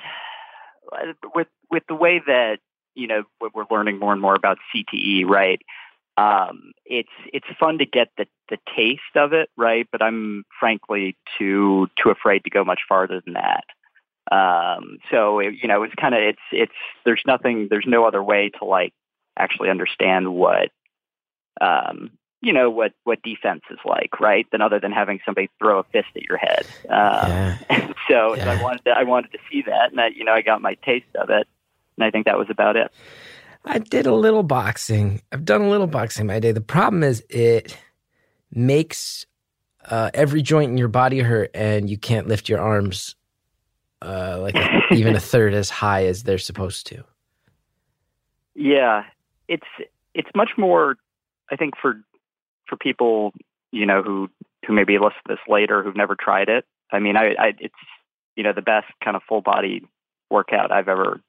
with 1.35 1.49
with 1.71 1.83
the 1.89 1.95
way 1.95 2.23
that 2.27 2.59
you 2.95 3.07
know 3.07 3.25
we're 3.41 3.65
learning 3.71 3.99
more 3.99 4.13
and 4.13 4.21
more 4.21 4.35
about 4.35 4.59
CTE, 4.75 5.27
right? 5.27 5.61
Um, 6.17 6.73
it's 6.85 7.09
it's 7.33 7.47
fun 7.59 7.79
to 7.79 7.87
get 7.87 8.09
the 8.17 8.27
the 8.49 8.59
taste 8.77 9.03
of 9.17 9.33
it, 9.33 9.51
right? 9.57 9.89
But 9.91 10.03
I'm 10.03 10.45
frankly 10.61 11.17
too 11.39 11.89
too 12.01 12.11
afraid 12.11 12.45
to 12.45 12.51
go 12.51 12.65
much 12.65 12.81
farther 12.89 13.21
than 13.25 13.35
that. 13.35 13.65
Um, 14.31 14.99
so 15.11 15.41
it, 15.41 15.55
you 15.61 15.69
know, 15.69 15.83
it's 15.83 15.95
kind 15.95 16.15
of 16.15 16.21
it's 16.21 16.43
it's 16.53 16.73
there's 17.05 17.23
nothing 17.27 17.69
there's 17.69 17.87
no 17.87 18.05
other 18.05 18.23
way 18.23 18.51
to 18.59 18.65
like 18.65 18.95
actually 19.37 19.71
understand 19.71 20.33
what 20.33 20.71
um, 21.61 22.11
you 22.41 22.53
know 22.53 22.71
what 22.71 22.93
what 23.05 23.23
defense 23.23 23.63
is 23.71 23.79
like, 23.85 24.21
right? 24.21 24.47
Than 24.53 24.61
other 24.61 24.79
than 24.79 24.93
having 24.93 25.21
somebody 25.25 25.51
throw 25.59 25.81
a 25.81 25.85
fist 25.85 26.09
at 26.15 26.23
your 26.23 26.39
head. 26.39 26.67
Um, 26.89 27.31
yeah. 27.31 27.59
so, 28.09 28.35
yeah. 28.37 28.45
so 28.45 28.51
I 28.51 28.63
wanted 28.63 28.85
to, 28.85 28.91
I 28.91 29.03
wanted 29.03 29.33
to 29.33 29.39
see 29.51 29.63
that, 29.63 29.91
and 29.91 30.01
I, 30.01 30.09
you 30.09 30.25
know 30.25 30.33
I 30.33 30.43
got 30.43 30.63
my 30.63 30.75
taste 30.75 31.15
of 31.17 31.31
it, 31.31 31.49
and 31.97 32.05
I 32.05 32.11
think 32.11 32.27
that 32.27 32.39
was 32.39 32.49
about 32.51 32.77
it. 32.77 32.93
I 33.65 33.79
did 33.79 34.07
a 34.07 34.15
little 34.15 34.43
boxing. 34.43 35.23
I've 35.33 35.45
done 35.45 35.63
a 35.63 35.71
little 35.71 35.87
boxing 35.87 36.27
my 36.27 36.39
day. 36.39 36.53
The 36.53 36.61
problem 36.61 37.03
is 37.03 37.25
it 37.31 37.77
makes 38.51 39.27
uh, 39.85 40.11
every 40.13 40.43
joint 40.43 40.71
in 40.71 40.79
your 40.79 40.89
body 40.89 41.21
hurt, 41.21 41.51
and 41.55 41.89
you 41.89 41.97
can't 41.97 42.29
lift 42.29 42.49
your 42.49 42.61
arms 42.61 43.17
uh, 44.03 44.39
like 44.41 44.57
even 44.93 45.17
a 45.17 45.21
third 45.21 45.55
as 45.55 45.71
high 45.71 46.07
as 46.07 46.23
they're 46.23 46.39
supposed 46.39 46.87
to. 46.89 47.05
Yeah, 48.55 49.05
it's 49.49 49.67
it's 50.15 50.31
much 50.35 50.51
more. 50.57 50.97
I 51.51 51.57
think 51.57 51.75
for 51.81 52.01
for 52.69 52.77
people 52.77 53.33
you 53.73 53.87
know 53.87 54.03
who 54.03 54.31
who 54.67 54.73
maybe 54.73 54.95
listen 54.99 55.19
to 55.27 55.35
this 55.35 55.39
later 55.49 55.83
who've 55.83 55.97
never 55.97 56.17
tried 56.19 56.49
it. 56.49 56.65
I 56.93 56.99
mean, 56.99 57.17
I, 57.17 57.35
I 57.39 57.53
it's 57.59 57.75
you 58.37 58.43
know 58.43 58.53
the 58.53 58.63
best 58.63 58.87
kind 59.03 59.17
of 59.17 59.23
full 59.29 59.41
body 59.41 59.83
workout 60.31 60.71
I've 60.71 60.89
ever 60.89 61.21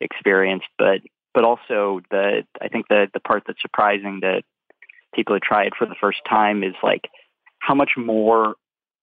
experienced, 0.00 0.68
but 0.78 1.00
but 1.34 1.44
also 1.44 2.00
the 2.10 2.44
I 2.60 2.68
think 2.68 2.88
the 2.88 3.08
the 3.12 3.20
part 3.20 3.44
that's 3.46 3.60
surprising 3.60 4.20
that 4.20 4.42
people 5.14 5.34
who 5.34 5.40
try 5.40 5.64
it 5.64 5.74
for 5.78 5.86
the 5.86 5.94
first 6.00 6.20
time 6.28 6.62
is 6.62 6.74
like 6.82 7.08
how 7.58 7.74
much 7.74 7.92
more 7.96 8.54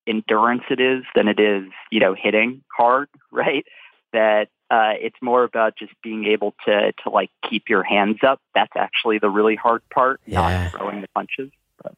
endurance 0.07 0.63
it 0.69 0.79
is 0.79 1.03
than 1.15 1.27
it 1.27 1.39
is 1.39 1.65
you 1.91 1.99
know 1.99 2.15
hitting 2.17 2.63
hard 2.75 3.09
right 3.31 3.65
that 4.13 4.47
uh, 4.69 4.93
it's 4.99 5.15
more 5.21 5.43
about 5.43 5.77
just 5.77 5.93
being 6.01 6.25
able 6.25 6.53
to 6.65 6.91
to 7.03 7.09
like 7.09 7.29
keep 7.49 7.69
your 7.69 7.83
hands 7.83 8.17
up 8.25 8.41
that's 8.55 8.71
actually 8.75 9.17
the 9.19 9.29
really 9.29 9.55
hard 9.55 9.81
part 9.93 10.19
yeah. 10.25 10.63
not 10.63 10.71
throwing 10.71 11.01
the 11.01 11.07
punches 11.13 11.51
but. 11.81 11.95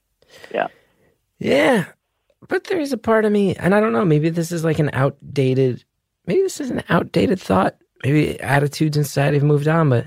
Yeah. 0.53 0.67
Yeah. 1.39 1.85
But 2.47 2.65
there's 2.65 2.93
a 2.93 2.97
part 2.97 3.25
of 3.25 3.31
me, 3.31 3.55
and 3.55 3.75
I 3.75 3.79
don't 3.79 3.93
know, 3.93 4.05
maybe 4.05 4.29
this 4.29 4.51
is 4.51 4.63
like 4.63 4.79
an 4.79 4.89
outdated, 4.93 5.83
maybe 6.25 6.41
this 6.41 6.61
is 6.61 6.69
an 6.69 6.83
outdated 6.89 7.39
thought. 7.39 7.75
Maybe 8.03 8.39
attitudes 8.39 8.95
in 8.95 9.03
society 9.03 9.37
have 9.37 9.43
moved 9.43 9.67
on, 9.67 9.89
but 9.89 10.05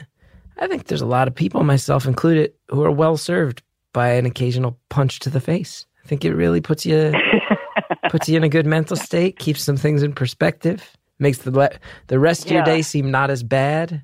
I 0.62 0.68
think 0.68 0.86
there's 0.86 1.00
a 1.02 1.06
lot 1.06 1.26
of 1.26 1.34
people, 1.34 1.64
myself 1.64 2.06
included, 2.06 2.52
who 2.68 2.84
are 2.84 2.90
well 2.90 3.16
served 3.16 3.62
by 3.92 4.10
an 4.10 4.26
occasional 4.26 4.78
punch 4.90 5.18
to 5.20 5.30
the 5.30 5.40
face. 5.40 5.86
I 6.04 6.06
think 6.06 6.24
it 6.24 6.34
really 6.34 6.60
puts 6.60 6.86
you 6.86 7.12
puts 8.10 8.28
you 8.28 8.36
in 8.36 8.44
a 8.44 8.48
good 8.48 8.64
mental 8.66 8.96
state, 8.96 9.38
keeps 9.40 9.60
some 9.62 9.76
things 9.76 10.02
in 10.04 10.12
perspective, 10.12 10.96
makes 11.18 11.38
the 11.38 11.50
le- 11.50 11.78
the 12.06 12.18
rest 12.20 12.46
of 12.46 12.52
your 12.52 12.62
day 12.62 12.82
seem 12.82 13.10
not 13.10 13.28
as 13.28 13.42
bad, 13.42 14.02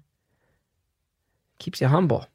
keeps 1.58 1.80
you 1.80 1.86
humble. 1.86 2.26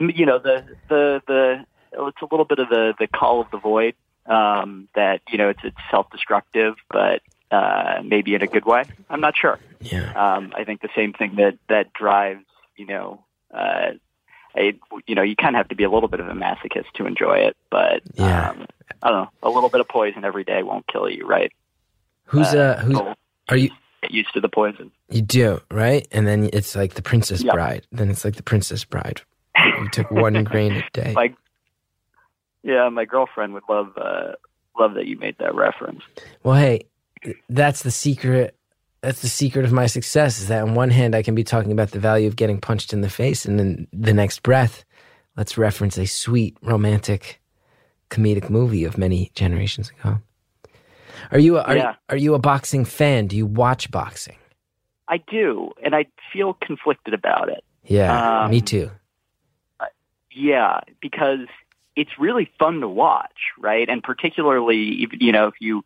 you 0.00 0.26
know 0.26 0.38
the 0.40 0.64
the 0.88 1.22
the 1.28 1.64
it's 1.92 2.20
a 2.22 2.26
little 2.30 2.44
bit 2.44 2.58
of 2.58 2.68
the 2.68 2.94
the 2.98 3.06
call 3.06 3.40
of 3.40 3.50
the 3.52 3.58
void 3.58 3.94
um 4.26 4.88
that 4.94 5.20
you 5.30 5.38
know 5.38 5.48
it's 5.48 5.60
it's 5.64 5.76
self-destructive 5.90 6.74
but 6.90 7.22
uh 7.50 8.02
maybe 8.04 8.34
in 8.34 8.42
a 8.42 8.46
good 8.46 8.66
way 8.66 8.84
i'm 9.08 9.20
not 9.22 9.34
sure 9.36 9.58
Yeah. 9.80 10.12
um 10.14 10.52
i 10.54 10.64
think 10.64 10.82
the 10.82 10.90
same 10.94 11.12
thing 11.14 11.36
that 11.36 11.56
that 11.68 11.92
drives 11.94 12.44
you 12.76 12.84
know 12.86 13.24
uh 13.54 13.90
a, 14.56 14.74
you 15.06 15.14
know 15.14 15.22
you 15.22 15.36
kind 15.36 15.54
of 15.54 15.60
have 15.60 15.68
to 15.68 15.74
be 15.76 15.84
a 15.84 15.90
little 15.90 16.08
bit 16.08 16.20
of 16.20 16.28
a 16.28 16.32
masochist 16.32 16.86
to 16.94 17.06
enjoy 17.06 17.38
it 17.38 17.56
but 17.70 18.02
Yeah. 18.14 18.50
um 18.50 18.66
i 19.02 19.08
don't 19.10 19.22
know 19.24 19.30
a 19.42 19.50
little 19.50 19.68
bit 19.68 19.80
of 19.80 19.88
poison 19.88 20.24
every 20.24 20.44
day 20.44 20.62
won't 20.62 20.86
kill 20.86 21.08
you 21.08 21.26
right 21.26 21.52
Who's 22.26 22.48
uh 22.54 22.80
who's 22.84 22.98
are 23.48 23.56
you 23.56 23.70
get 24.02 24.10
used 24.10 24.32
to 24.34 24.40
the 24.40 24.48
poison 24.48 24.90
You 25.10 25.22
do, 25.22 25.60
right? 25.70 26.06
And 26.12 26.26
then 26.28 26.50
it's 26.52 26.76
like 26.76 26.92
the 26.94 27.02
Princess 27.02 27.42
Yeah. 27.42 27.52
Bride. 27.52 27.86
Then 27.90 28.10
it's 28.10 28.22
like 28.24 28.36
the 28.36 28.42
Princess 28.42 28.84
Bride. 28.84 29.22
You 29.56 29.88
took 29.90 30.10
one 30.10 30.44
grain 30.50 30.72
a 30.72 30.82
day. 30.92 31.14
like 31.14 31.34
yeah 32.62 32.88
my 32.90 33.04
girlfriend 33.06 33.54
would 33.54 33.62
love 33.68 33.96
uh 33.96 34.32
love 34.78 34.94
that 34.94 35.06
you 35.06 35.18
made 35.18 35.36
that 35.38 35.54
reference 35.54 36.02
Well, 36.42 36.56
hey, 36.56 36.82
that's 37.48 37.82
the 37.82 37.90
secret. 37.90 38.56
That's 39.00 39.22
the 39.22 39.28
secret 39.28 39.64
of 39.64 39.72
my 39.72 39.86
success 39.86 40.40
is 40.40 40.48
that 40.48 40.62
on 40.62 40.74
one 40.74 40.90
hand, 40.90 41.14
I 41.14 41.22
can 41.22 41.34
be 41.34 41.44
talking 41.44 41.70
about 41.70 41.92
the 41.92 42.00
value 42.00 42.26
of 42.26 42.34
getting 42.36 42.60
punched 42.60 42.92
in 42.92 43.00
the 43.00 43.08
face, 43.10 43.44
and 43.44 43.58
then 43.58 43.86
the 43.92 44.12
next 44.12 44.42
breath, 44.42 44.84
let's 45.36 45.56
reference 45.56 45.96
a 45.98 46.06
sweet, 46.06 46.56
romantic, 46.62 47.40
comedic 48.10 48.50
movie 48.50 48.84
of 48.84 48.98
many 48.98 49.30
generations 49.34 49.90
ago. 49.90 50.18
Are 51.30 51.38
you 51.38 51.58
a, 51.58 51.62
are, 51.62 51.76
Yeah. 51.76 51.94
are 52.08 52.16
you 52.16 52.34
a 52.34 52.38
boxing 52.38 52.84
fan? 52.84 53.28
Do 53.28 53.36
you 53.36 53.46
watch 53.46 53.90
boxing? 53.90 54.36
I 55.06 55.18
do, 55.18 55.70
and 55.82 55.94
I 55.94 56.06
feel 56.32 56.54
conflicted 56.54 57.14
about 57.14 57.48
it. 57.48 57.62
Yeah, 57.84 58.44
Um, 58.44 58.50
me 58.50 58.60
too. 58.60 58.90
Yeah, 60.30 60.80
because 61.00 61.46
it's 61.96 62.10
really 62.18 62.50
fun 62.58 62.80
to 62.80 62.88
watch, 62.88 63.52
right? 63.58 63.88
And 63.88 64.02
particularly, 64.02 65.08
you 65.18 65.32
know, 65.32 65.46
if 65.48 65.54
you 65.60 65.84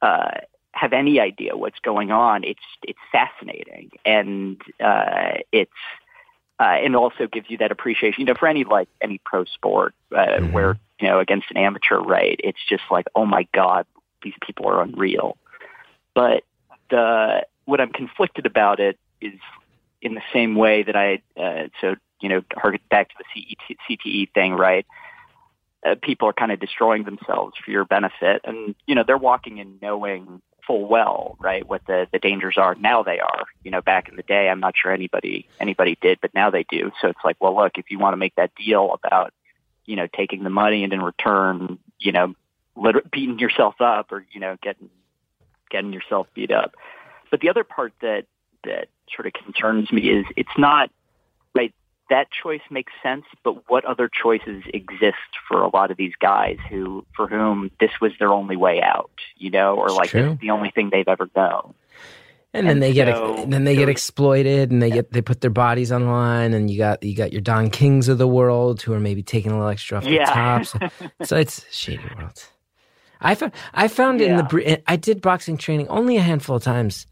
uh, 0.00 0.38
have 0.74 0.92
any 0.92 1.20
idea 1.20 1.56
what's 1.56 1.78
going 1.80 2.10
on, 2.10 2.44
it's 2.44 2.60
it's 2.82 2.98
fascinating, 3.10 3.90
and 4.04 4.60
uh, 4.82 5.34
it's 5.52 5.70
uh, 6.60 6.64
and 6.82 6.96
also 6.96 7.26
gives 7.26 7.50
you 7.50 7.58
that 7.58 7.70
appreciation. 7.72 8.20
You 8.20 8.26
know, 8.26 8.34
for 8.38 8.48
any 8.48 8.64
like 8.64 8.88
any 9.00 9.18
pro 9.24 9.44
sport 9.44 9.94
uh, 10.14 10.38
Mhm. 10.40 10.52
where 10.52 10.76
you 11.00 11.08
know 11.08 11.18
against 11.18 11.50
an 11.50 11.56
amateur, 11.58 11.98
right? 11.98 12.40
It's 12.42 12.64
just 12.68 12.84
like, 12.90 13.06
oh 13.14 13.26
my 13.26 13.46
god, 13.54 13.86
these 14.22 14.34
people 14.40 14.66
are 14.68 14.82
unreal. 14.82 15.36
But 16.14 16.44
the 16.90 17.46
what 17.64 17.80
I'm 17.80 17.92
conflicted 17.92 18.46
about 18.46 18.80
it 18.80 18.98
is 19.20 19.38
in 20.00 20.14
the 20.14 20.22
same 20.32 20.56
way 20.56 20.82
that 20.82 20.96
I 20.96 21.22
uh, 21.36 21.68
so 21.80 21.96
you 22.20 22.28
know 22.28 22.42
harken 22.54 22.80
back 22.90 23.08
to 23.10 23.14
the 23.18 23.24
CET, 23.34 23.76
CTE 23.88 24.32
thing, 24.32 24.54
right? 24.54 24.86
Uh, 25.84 25.96
people 26.00 26.28
are 26.28 26.32
kind 26.32 26.52
of 26.52 26.60
destroying 26.60 27.02
themselves 27.04 27.54
for 27.62 27.70
your 27.72 27.84
benefit, 27.84 28.40
and 28.44 28.74
you 28.86 28.94
know 28.94 29.02
they're 29.06 29.18
walking 29.18 29.58
in 29.58 29.78
knowing 29.82 30.40
full 30.66 30.86
well, 30.86 31.36
right, 31.40 31.66
what 31.66 31.84
the 31.86 32.06
the 32.12 32.18
dangers 32.18 32.56
are. 32.56 32.74
Now 32.74 33.02
they 33.02 33.20
are. 33.20 33.44
You 33.62 33.70
know, 33.70 33.80
back 33.80 34.08
in 34.08 34.16
the 34.16 34.22
day, 34.22 34.48
I'm 34.48 34.60
not 34.60 34.74
sure 34.76 34.92
anybody 34.92 35.48
anybody 35.60 35.98
did, 36.00 36.18
but 36.20 36.34
now 36.34 36.50
they 36.50 36.64
do. 36.68 36.90
So 37.00 37.08
it's 37.08 37.20
like, 37.24 37.36
well, 37.40 37.56
look, 37.56 37.72
if 37.76 37.90
you 37.90 37.98
want 37.98 38.12
to 38.14 38.18
make 38.18 38.34
that 38.36 38.54
deal 38.54 38.92
about 38.92 39.32
you 39.84 39.96
know 39.96 40.06
taking 40.14 40.44
the 40.44 40.50
money 40.50 40.84
and 40.84 40.92
in 40.92 41.02
return, 41.02 41.78
you 41.98 42.12
know, 42.12 42.34
lit- 42.76 43.10
beating 43.10 43.38
yourself 43.38 43.80
up 43.80 44.12
or 44.12 44.24
you 44.32 44.40
know 44.40 44.56
getting 44.62 44.90
getting 45.70 45.92
yourself 45.92 46.26
beat 46.34 46.50
up. 46.50 46.74
But 47.30 47.40
the 47.40 47.48
other 47.48 47.64
part 47.64 47.92
that 48.02 48.26
that 48.64 48.88
sort 49.14 49.26
of 49.26 49.32
concerns 49.32 49.90
me 49.92 50.02
is 50.08 50.26
it's 50.36 50.56
not. 50.58 50.90
That 52.12 52.28
choice 52.42 52.60
makes 52.70 52.92
sense, 53.02 53.24
but 53.42 53.54
what 53.70 53.84
other 53.86 54.08
choices 54.22 54.62
exist 54.80 55.30
for 55.48 55.62
a 55.62 55.68
lot 55.74 55.90
of 55.90 55.96
these 55.96 56.12
guys 56.20 56.58
who, 56.68 57.06
for 57.16 57.26
whom 57.26 57.70
this 57.80 57.90
was 58.02 58.12
their 58.18 58.28
only 58.40 58.56
way 58.56 58.82
out, 58.82 59.10
you 59.38 59.50
know, 59.50 59.70
or 59.76 59.86
It's 59.86 59.94
like 59.96 60.10
true. 60.10 60.22
this 60.22 60.32
is 60.34 60.38
the 60.40 60.50
only 60.50 60.70
thing 60.70 60.90
they've 60.92 61.08
ever 61.08 61.28
known. 61.34 61.72
And 62.54 62.66
then 62.66 62.72
And 62.76 62.82
they 62.82 62.92
get 62.92 63.08
so- 63.16 63.46
then 63.48 63.64
they 63.64 63.74
get 63.74 63.88
exploited, 63.88 64.70
and 64.70 64.82
they 64.82 64.90
get 64.90 65.10
they 65.10 65.22
put 65.22 65.40
their 65.40 65.50
bodies 65.64 65.90
online, 65.90 66.52
and 66.52 66.70
you 66.70 66.76
got 66.76 67.02
you 67.02 67.16
got 67.16 67.32
your 67.32 67.40
Don 67.40 67.70
Kings 67.70 68.08
of 68.08 68.18
the 68.18 68.28
world 68.28 68.82
who 68.82 68.92
are 68.92 69.00
maybe 69.00 69.22
taking 69.22 69.50
a 69.52 69.54
little 69.56 69.70
extra 69.70 69.96
off 69.96 70.04
Yeah. 70.04 70.26
the 70.26 70.32
top. 70.32 70.66
So, 70.66 71.08
so 71.28 71.36
it's 71.38 71.64
shady 71.74 72.02
world. 72.18 72.44
I 73.22 73.34
found 73.34 73.52
I 73.72 73.88
found 73.88 74.20
in 74.20 74.36
the 74.36 74.82
I 74.86 74.96
did 74.96 75.22
boxing 75.22 75.56
training 75.56 75.88
only 75.88 76.18
a 76.18 76.20
handful 76.20 76.56
of 76.56 76.62
times, 76.62 77.06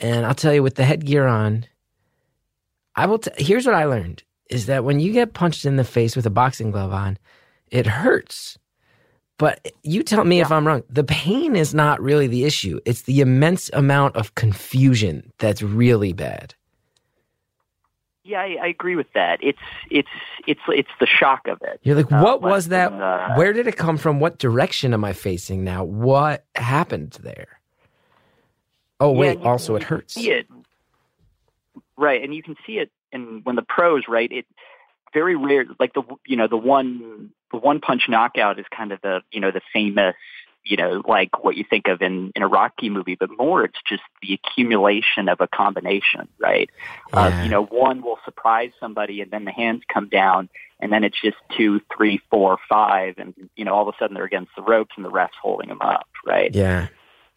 and 0.00 0.26
I'll 0.26 0.34
tell 0.34 0.52
you 0.52 0.62
with 0.64 0.74
the 0.74 0.84
headgear 0.84 1.24
on, 1.28 1.66
I 2.96 3.06
will. 3.06 3.18
T- 3.18 3.30
here's 3.38 3.66
what 3.66 3.76
I 3.76 3.84
learned: 3.84 4.24
is 4.50 4.66
that 4.66 4.84
when 4.84 5.00
you 5.00 5.12
get 5.12 5.32
punched 5.32 5.64
in 5.64 5.76
the 5.76 5.84
face 5.84 6.16
with 6.16 6.26
a 6.26 6.30
boxing 6.30 6.70
glove 6.70 6.92
on, 6.92 7.18
it 7.70 7.86
hurts. 7.86 8.58
But 9.38 9.72
you 9.82 10.02
tell 10.02 10.24
me 10.24 10.40
if 10.40 10.52
I'm 10.52 10.66
wrong. 10.66 10.82
The 10.90 11.04
pain 11.04 11.56
is 11.56 11.72
not 11.72 12.02
really 12.02 12.26
the 12.26 12.44
issue. 12.44 12.78
It's 12.84 13.02
the 13.02 13.20
immense 13.20 13.70
amount 13.72 14.16
of 14.16 14.34
confusion 14.34 15.32
that's 15.38 15.62
really 15.62 16.12
bad. 16.12 16.54
Yeah, 18.22 18.40
I, 18.42 18.58
I 18.62 18.66
agree 18.66 18.96
with 18.96 19.10
that. 19.14 19.38
It's 19.42 19.58
it's 19.90 20.10
it's 20.46 20.60
it's 20.68 20.90
the 21.00 21.06
shock 21.06 21.48
of 21.48 21.58
it. 21.62 21.80
You're 21.82 21.96
like, 21.96 22.12
Uh, 22.12 22.20
what 22.20 22.42
was 22.42 22.68
that? 22.68 22.90
than, 22.90 23.00
uh, 23.00 23.34
Where 23.34 23.54
did 23.54 23.66
it 23.66 23.78
come 23.78 23.96
from? 23.96 24.20
What 24.20 24.38
direction 24.38 24.92
am 24.92 25.04
I 25.04 25.14
facing 25.14 25.64
now? 25.64 25.84
What 25.84 26.44
happened 26.54 27.16
there? 27.22 27.60
Oh, 29.00 29.14
Yeah, 29.14 29.20
wait. 29.20 29.38
Also, 29.40 29.74
it 29.74 29.82
hurts. 29.84 30.14
See 30.14 30.30
it, 30.30 30.46
right? 31.96 32.22
And 32.22 32.34
you 32.34 32.42
can 32.42 32.56
see 32.66 32.74
it, 32.74 32.90
and 33.12 33.44
when 33.44 33.56
the 33.56 33.62
pros, 33.62 34.04
right? 34.08 34.30
It 34.30 34.46
very 35.12 35.36
rare. 35.36 35.64
Like 35.78 35.94
the 35.94 36.02
you 36.26 36.36
know 36.36 36.46
the 36.48 36.56
one 36.56 37.30
the 37.52 37.58
one 37.58 37.80
punch 37.80 38.02
knockout 38.08 38.58
is 38.58 38.66
kind 38.74 38.92
of 38.92 39.00
the 39.02 39.20
you 39.32 39.40
know 39.40 39.50
the 39.50 39.60
famous 39.72 40.14
you 40.64 40.76
know 40.76 41.02
like 41.08 41.42
what 41.42 41.56
you 41.56 41.64
think 41.68 41.88
of 41.88 42.00
in 42.02 42.32
in 42.36 42.42
a 42.42 42.48
Rocky 42.48 42.90
movie, 42.90 43.16
but 43.16 43.30
more 43.36 43.64
it's 43.64 43.78
just 43.88 44.02
the 44.22 44.34
accumulation 44.34 45.28
of 45.28 45.40
a 45.40 45.48
combination, 45.48 46.28
right? 46.38 46.70
Yeah. 47.12 47.38
Of 47.38 47.44
you 47.44 47.50
know 47.50 47.64
one 47.64 48.02
will 48.02 48.18
surprise 48.24 48.70
somebody, 48.78 49.20
and 49.20 49.30
then 49.30 49.44
the 49.44 49.52
hands 49.52 49.82
come 49.92 50.08
down. 50.08 50.48
And 50.82 50.90
then 50.90 51.04
it's 51.04 51.20
just 51.20 51.36
two, 51.58 51.82
three, 51.94 52.22
four, 52.30 52.56
five, 52.66 53.16
and 53.18 53.34
you 53.54 53.66
know 53.66 53.74
all 53.74 53.86
of 53.86 53.94
a 53.94 53.98
sudden 53.98 54.14
they're 54.14 54.24
against 54.24 54.52
the 54.56 54.62
ropes 54.62 54.92
and 54.96 55.04
the 55.04 55.10
refs 55.10 55.28
holding 55.42 55.68
them 55.68 55.82
up, 55.82 56.06
right? 56.26 56.54
yeah. 56.54 56.86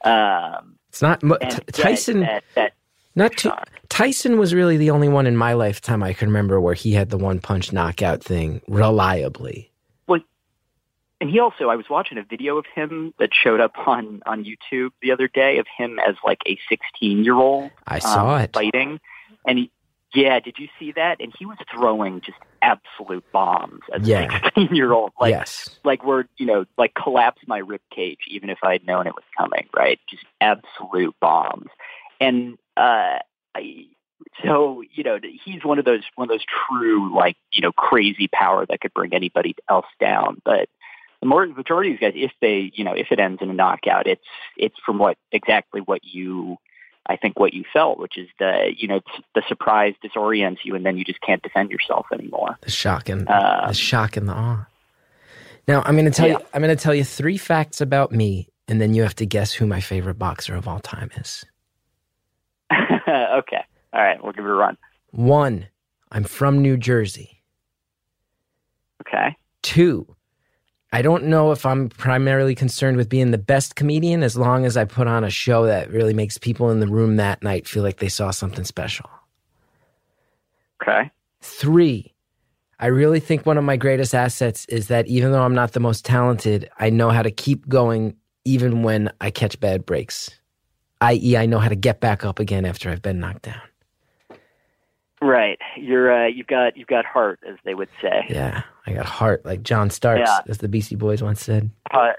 Um, 0.05 0.75
It's 0.89 1.01
not 1.01 1.23
Mo- 1.23 1.37
T- 1.37 1.47
that- 1.47 1.73
Tyson. 1.73 2.19
that, 2.21 2.43
that 2.55 2.73
not 3.15 3.35
too. 3.37 3.51
Tyson 3.93 4.39
was 4.39 4.55
really 4.55 4.75
the 4.77 4.89
only 4.89 5.07
one 5.07 5.27
in 5.27 5.37
my 5.37 5.53
lifetime 5.53 6.01
I 6.01 6.13
can 6.13 6.27
remember 6.29 6.59
where 6.59 6.73
he 6.73 6.93
had 6.93 7.11
the 7.11 7.17
one 7.17 7.39
punch 7.39 7.71
knockout 7.71 8.23
thing 8.23 8.59
reliably. 8.67 9.71
Well, 10.07 10.21
and 11.21 11.29
he 11.29 11.37
also 11.37 11.69
I 11.69 11.75
was 11.75 11.85
watching 11.91 12.17
a 12.17 12.23
video 12.23 12.57
of 12.57 12.65
him 12.73 13.13
that 13.19 13.29
showed 13.35 13.59
up 13.59 13.73
on 13.87 14.23
on 14.25 14.45
YouTube 14.45 14.89
the 15.03 15.11
other 15.11 15.27
day 15.27 15.59
of 15.59 15.67
him 15.77 15.99
as 15.99 16.15
like 16.25 16.39
a 16.47 16.57
16 16.69 17.23
year 17.23 17.35
old 17.35 17.69
I 17.85 17.99
saw 17.99 18.39
it. 18.39 18.53
fighting 18.53 18.99
and 19.47 19.59
he 19.59 19.71
yeah 20.15 20.39
did 20.39 20.55
you 20.57 20.69
see 20.79 20.91
that 20.93 21.17
and 21.21 21.31
he 21.37 21.45
was 21.45 21.57
throwing 21.71 22.21
just 22.21 22.39
absolute 22.63 23.23
bombs 23.31 23.81
as 23.93 24.07
Yeah. 24.07 24.39
a 24.39 24.41
16 24.55 24.75
year 24.75 24.91
old 24.91 25.11
like 25.21 25.29
yes. 25.29 25.69
like 25.83 26.03
we're 26.03 26.25
you 26.37 26.47
know 26.47 26.65
like 26.79 26.95
collapse 26.95 27.43
my 27.45 27.59
rib 27.59 27.81
cage 27.91 28.21
even 28.27 28.49
if 28.49 28.57
I'd 28.63 28.87
known 28.87 29.05
it 29.05 29.13
was 29.13 29.23
coming 29.37 29.67
right 29.75 29.99
just 30.09 30.25
absolute 30.41 31.15
bombs 31.19 31.69
and 32.19 32.57
uh 32.75 33.19
I 33.55 33.85
so 34.43 34.81
you 34.93 35.03
know 35.03 35.19
he's 35.45 35.63
one 35.63 35.79
of 35.79 35.85
those 35.85 36.01
one 36.15 36.29
of 36.29 36.33
those 36.33 36.45
true 36.69 37.15
like 37.15 37.35
you 37.51 37.61
know 37.61 37.71
crazy 37.71 38.27
power 38.27 38.65
that 38.65 38.81
could 38.81 38.93
bring 38.93 39.13
anybody 39.13 39.55
else 39.69 39.85
down 39.99 40.41
but 40.43 40.69
the 41.21 41.27
more 41.27 41.45
majority 41.45 41.93
of 41.93 41.99
these 41.99 42.07
guys 42.07 42.13
if 42.15 42.31
they 42.41 42.71
you 42.73 42.83
know 42.83 42.93
if 42.93 43.07
it 43.11 43.19
ends 43.19 43.41
in 43.41 43.49
a 43.49 43.53
knockout 43.53 44.07
it's 44.07 44.25
it's 44.57 44.75
from 44.85 44.97
what 44.97 45.17
exactly 45.31 45.81
what 45.81 46.03
you 46.03 46.57
I 47.05 47.17
think 47.17 47.37
what 47.39 47.53
you 47.53 47.63
felt 47.71 47.99
which 47.99 48.17
is 48.17 48.29
the 48.39 48.73
you 48.75 48.87
know 48.87 49.01
the 49.35 49.43
surprise 49.47 49.93
disorients 50.03 50.59
you 50.63 50.75
and 50.75 50.85
then 50.85 50.97
you 50.97 51.03
just 51.03 51.21
can't 51.21 51.43
defend 51.43 51.69
yourself 51.69 52.07
anymore 52.13 52.57
The 52.61 52.71
shock 52.71 53.09
and 53.09 53.27
Um, 53.29 53.67
the 53.67 53.73
shock 53.73 54.17
and 54.17 54.27
the 54.27 54.33
awe. 54.33 54.67
Now 55.67 55.81
I'm 55.85 55.95
going 55.95 56.05
to 56.05 56.11
tell 56.11 56.27
Yeah. 56.27 56.39
you. 56.39 56.45
I'm 56.53 56.61
going 56.61 56.75
to 56.75 56.81
tell 56.81 56.93
you 56.95 57.03
three 57.03 57.37
facts 57.37 57.79
about 57.79 58.11
me, 58.11 58.49
and 58.67 58.81
then 58.81 58.93
you 58.93 59.03
have 59.03 59.15
to 59.15 59.25
guess 59.25 59.53
who 59.53 59.65
my 59.65 59.79
favorite 59.79 60.19
boxer 60.19 60.55
of 60.55 60.67
all 60.67 60.79
time 60.79 61.09
is. 61.15 61.45
okay 63.07 63.63
all 63.93 64.01
right 64.01 64.23
we'll 64.23 64.33
give 64.33 64.45
it 64.45 64.49
a 64.51 64.53
run 64.53 64.77
One, 65.11 65.67
I'm 66.11 66.23
from 66.23 66.61
New 66.61 66.77
Jersey. 66.77 67.41
okay 69.01 69.35
Two, 69.61 70.15
I 70.91 71.01
don't 71.01 71.23
know 71.25 71.51
if 71.51 71.65
I'm 71.65 71.89
primarily 71.89 72.53
concerned 72.53 72.97
with 72.97 73.07
being 73.09 73.31
the 73.31 73.37
best 73.37 73.75
comedian 73.75 74.23
as 74.23 74.37
long 74.37 74.65
as 74.65 74.75
I 74.77 74.85
put 74.85 75.07
on 75.07 75.23
a 75.23 75.29
show 75.29 75.65
that 75.65 75.89
really 75.89 76.13
makes 76.13 76.37
people 76.37 76.69
in 76.69 76.79
the 76.81 76.87
room 76.87 77.15
that 77.15 77.41
night 77.41 77.67
feel 77.67 77.81
like 77.81 77.97
they 77.97 78.09
saw 78.09 78.31
something 78.31 78.65
special. 78.65 79.09
Okay. 80.81 81.09
Three, 81.41 82.13
I 82.79 82.87
really 82.87 83.21
think 83.21 83.45
one 83.45 83.57
of 83.57 83.63
my 83.63 83.77
greatest 83.77 84.13
assets 84.13 84.65
is 84.65 84.89
that 84.89 85.07
even 85.07 85.31
though 85.31 85.43
I'm 85.43 85.55
not 85.55 85.71
the 85.71 85.79
most 85.79 86.05
talented, 86.05 86.69
I 86.77 86.89
know 86.89 87.09
how 87.09 87.23
to 87.23 87.31
keep 87.31 87.67
going 87.69 88.15
even 88.45 88.83
when 88.83 89.09
I 89.21 89.31
catch 89.31 89.57
bad 89.59 89.85
breaks, 89.85 90.29
i.e., 91.03 91.37
I 91.37 91.45
know 91.45 91.59
how 91.59 91.69
to 91.69 91.75
get 91.75 91.99
back 91.99 92.23
up 92.25 92.39
again 92.39 92.65
after 92.65 92.89
I've 92.89 93.01
been 93.01 93.19
knocked 93.19 93.43
down. 93.43 93.61
Right. 95.21 95.57
You're 95.77 96.25
uh, 96.25 96.27
you've 96.27 96.47
got 96.47 96.75
you've 96.75 96.87
got 96.87 97.05
heart, 97.05 97.39
as 97.47 97.55
they 97.63 97.73
would 97.73 97.87
say. 98.01 98.25
Yeah, 98.29 98.63
I 98.85 98.91
got 98.93 99.05
heart, 99.05 99.45
like 99.45 99.63
John 99.63 99.89
Starks, 99.89 100.19
Yeah. 100.29 100.39
as 100.47 100.57
the 100.57 100.67
Beastie 100.67 100.97
Boys 100.97 101.23
once 101.23 101.41
said. 101.41 101.69
Uh, 101.91 102.11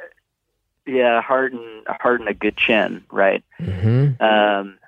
yeah, 0.87 1.21
heart 1.21 1.53
and 1.53 1.87
heart 1.87 2.21
and 2.21 2.29
a 2.31 2.35
good 2.35 2.57
chin, 2.57 3.05
right? 3.11 3.45
hmm 3.59 4.11
Um, 4.21 4.79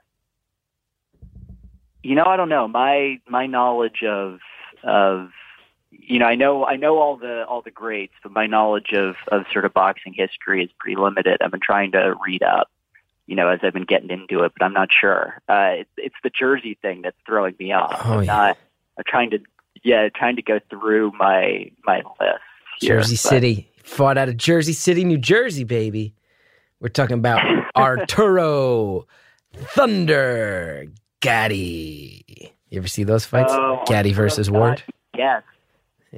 you 2.02 2.14
know, 2.14 2.24
I 2.24 2.36
don't 2.36 2.48
know. 2.48 2.66
My 2.68 3.20
my 3.28 3.46
knowledge 3.46 4.02
of 4.02 4.38
of 4.82 5.30
you 5.90 6.18
know, 6.18 6.26
I 6.26 6.36
know 6.36 6.64
I 6.64 6.76
know 6.76 6.98
all 6.98 7.16
the 7.16 7.44
all 7.46 7.60
the 7.62 7.70
greats, 7.70 8.14
but 8.22 8.32
my 8.32 8.46
knowledge 8.46 8.92
of 8.92 9.16
of 9.30 9.44
sort 9.52 9.64
of 9.66 9.74
boxing 9.74 10.14
history 10.14 10.64
is 10.64 10.70
pretty 10.78 10.96
limited. 10.98 11.42
I've 11.42 11.50
been 11.50 11.60
trying 11.60 11.92
to 11.92 12.14
read 12.24 12.42
up, 12.42 12.70
you 13.26 13.34
know, 13.36 13.48
as 13.48 13.60
I've 13.62 13.72
been 13.72 13.84
getting 13.84 14.10
into 14.10 14.44
it, 14.44 14.52
but 14.58 14.64
I'm 14.64 14.72
not 14.72 14.88
sure. 14.92 15.40
Uh, 15.48 15.80
it's 15.80 15.90
it's 15.96 16.14
the 16.22 16.30
Jersey 16.30 16.78
thing 16.80 17.02
that's 17.02 17.16
throwing 17.26 17.54
me 17.58 17.72
off. 17.72 18.00
Oh, 18.04 18.14
I'm 18.18 18.24
yeah. 18.24 18.36
not. 18.36 18.58
I'm 18.98 19.04
trying 19.06 19.30
to 19.30 19.38
yeah, 19.82 20.08
trying 20.14 20.36
to 20.36 20.42
go 20.42 20.58
through 20.70 21.12
my 21.18 21.70
my 21.84 22.02
list. 22.20 22.40
here, 22.80 22.98
Jersey 22.98 23.14
but- 23.14 23.30
City. 23.30 23.70
Fought 23.82 24.18
out 24.18 24.28
of 24.28 24.36
Jersey 24.36 24.72
City, 24.72 25.04
New 25.04 25.16
Jersey, 25.18 25.62
baby. 25.62 26.12
We're 26.80 26.88
talking 26.88 27.18
about 27.18 27.40
Arturo 27.76 29.06
Thunder 29.54 30.86
Gatti. 31.20 32.52
You 32.68 32.78
ever 32.78 32.88
see 32.88 33.04
those 33.04 33.24
fights? 33.24 33.52
Oh, 33.54 33.82
Gatti 33.86 34.12
versus 34.12 34.50
Ward? 34.50 34.82
Yes. 35.16 35.42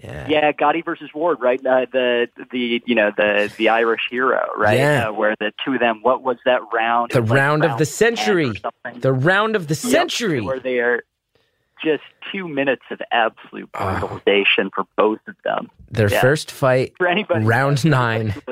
Yeah. 0.02 0.26
Yeah, 0.28 0.52
Gatti 0.52 0.83
versus 0.83 1.11
Ward, 1.14 1.38
right? 1.40 1.64
Uh, 1.64 1.87
the 1.93 2.28
the 2.52 2.83
you 2.87 2.95
know 2.95 3.11
the 3.17 3.52
the 3.57 3.69
Irish 3.69 4.02
hero, 4.11 4.47
right? 4.57 4.78
Yeah. 4.78 5.09
Uh, 5.09 5.12
where 5.12 5.35
the 5.40 5.52
two 5.64 5.75
of 5.75 5.81
them, 5.81 6.00
what 6.02 6.23
was 6.23 6.37
that 6.45 6.61
round? 6.73 7.11
The 7.12 7.21
was 7.23 7.31
like 7.31 7.38
round 7.38 7.64
of 7.64 7.78
the 7.78 7.87
century. 7.87 8.52
The 8.97 9.12
round 9.12 9.57
of 9.57 9.69
the 9.69 9.75
Yep, 9.75 9.93
century. 9.93 10.40
where 10.40 10.61
they 10.61 10.78
are 10.78 11.02
just 11.85 12.02
two 12.33 12.49
minutes 12.49 12.83
of 12.90 13.00
absolute 13.12 13.69
Oh. 13.75 14.21
brutalization 14.25 14.71
for 14.75 14.85
both 14.97 15.21
of 15.28 15.37
them. 15.45 15.71
Their 15.90 16.11
Yeah. 16.11 16.21
first 16.21 16.50
fight, 16.50 16.93
For 16.99 17.07
anybody 17.07 17.45
round 17.45 17.85
nine. 17.85 18.35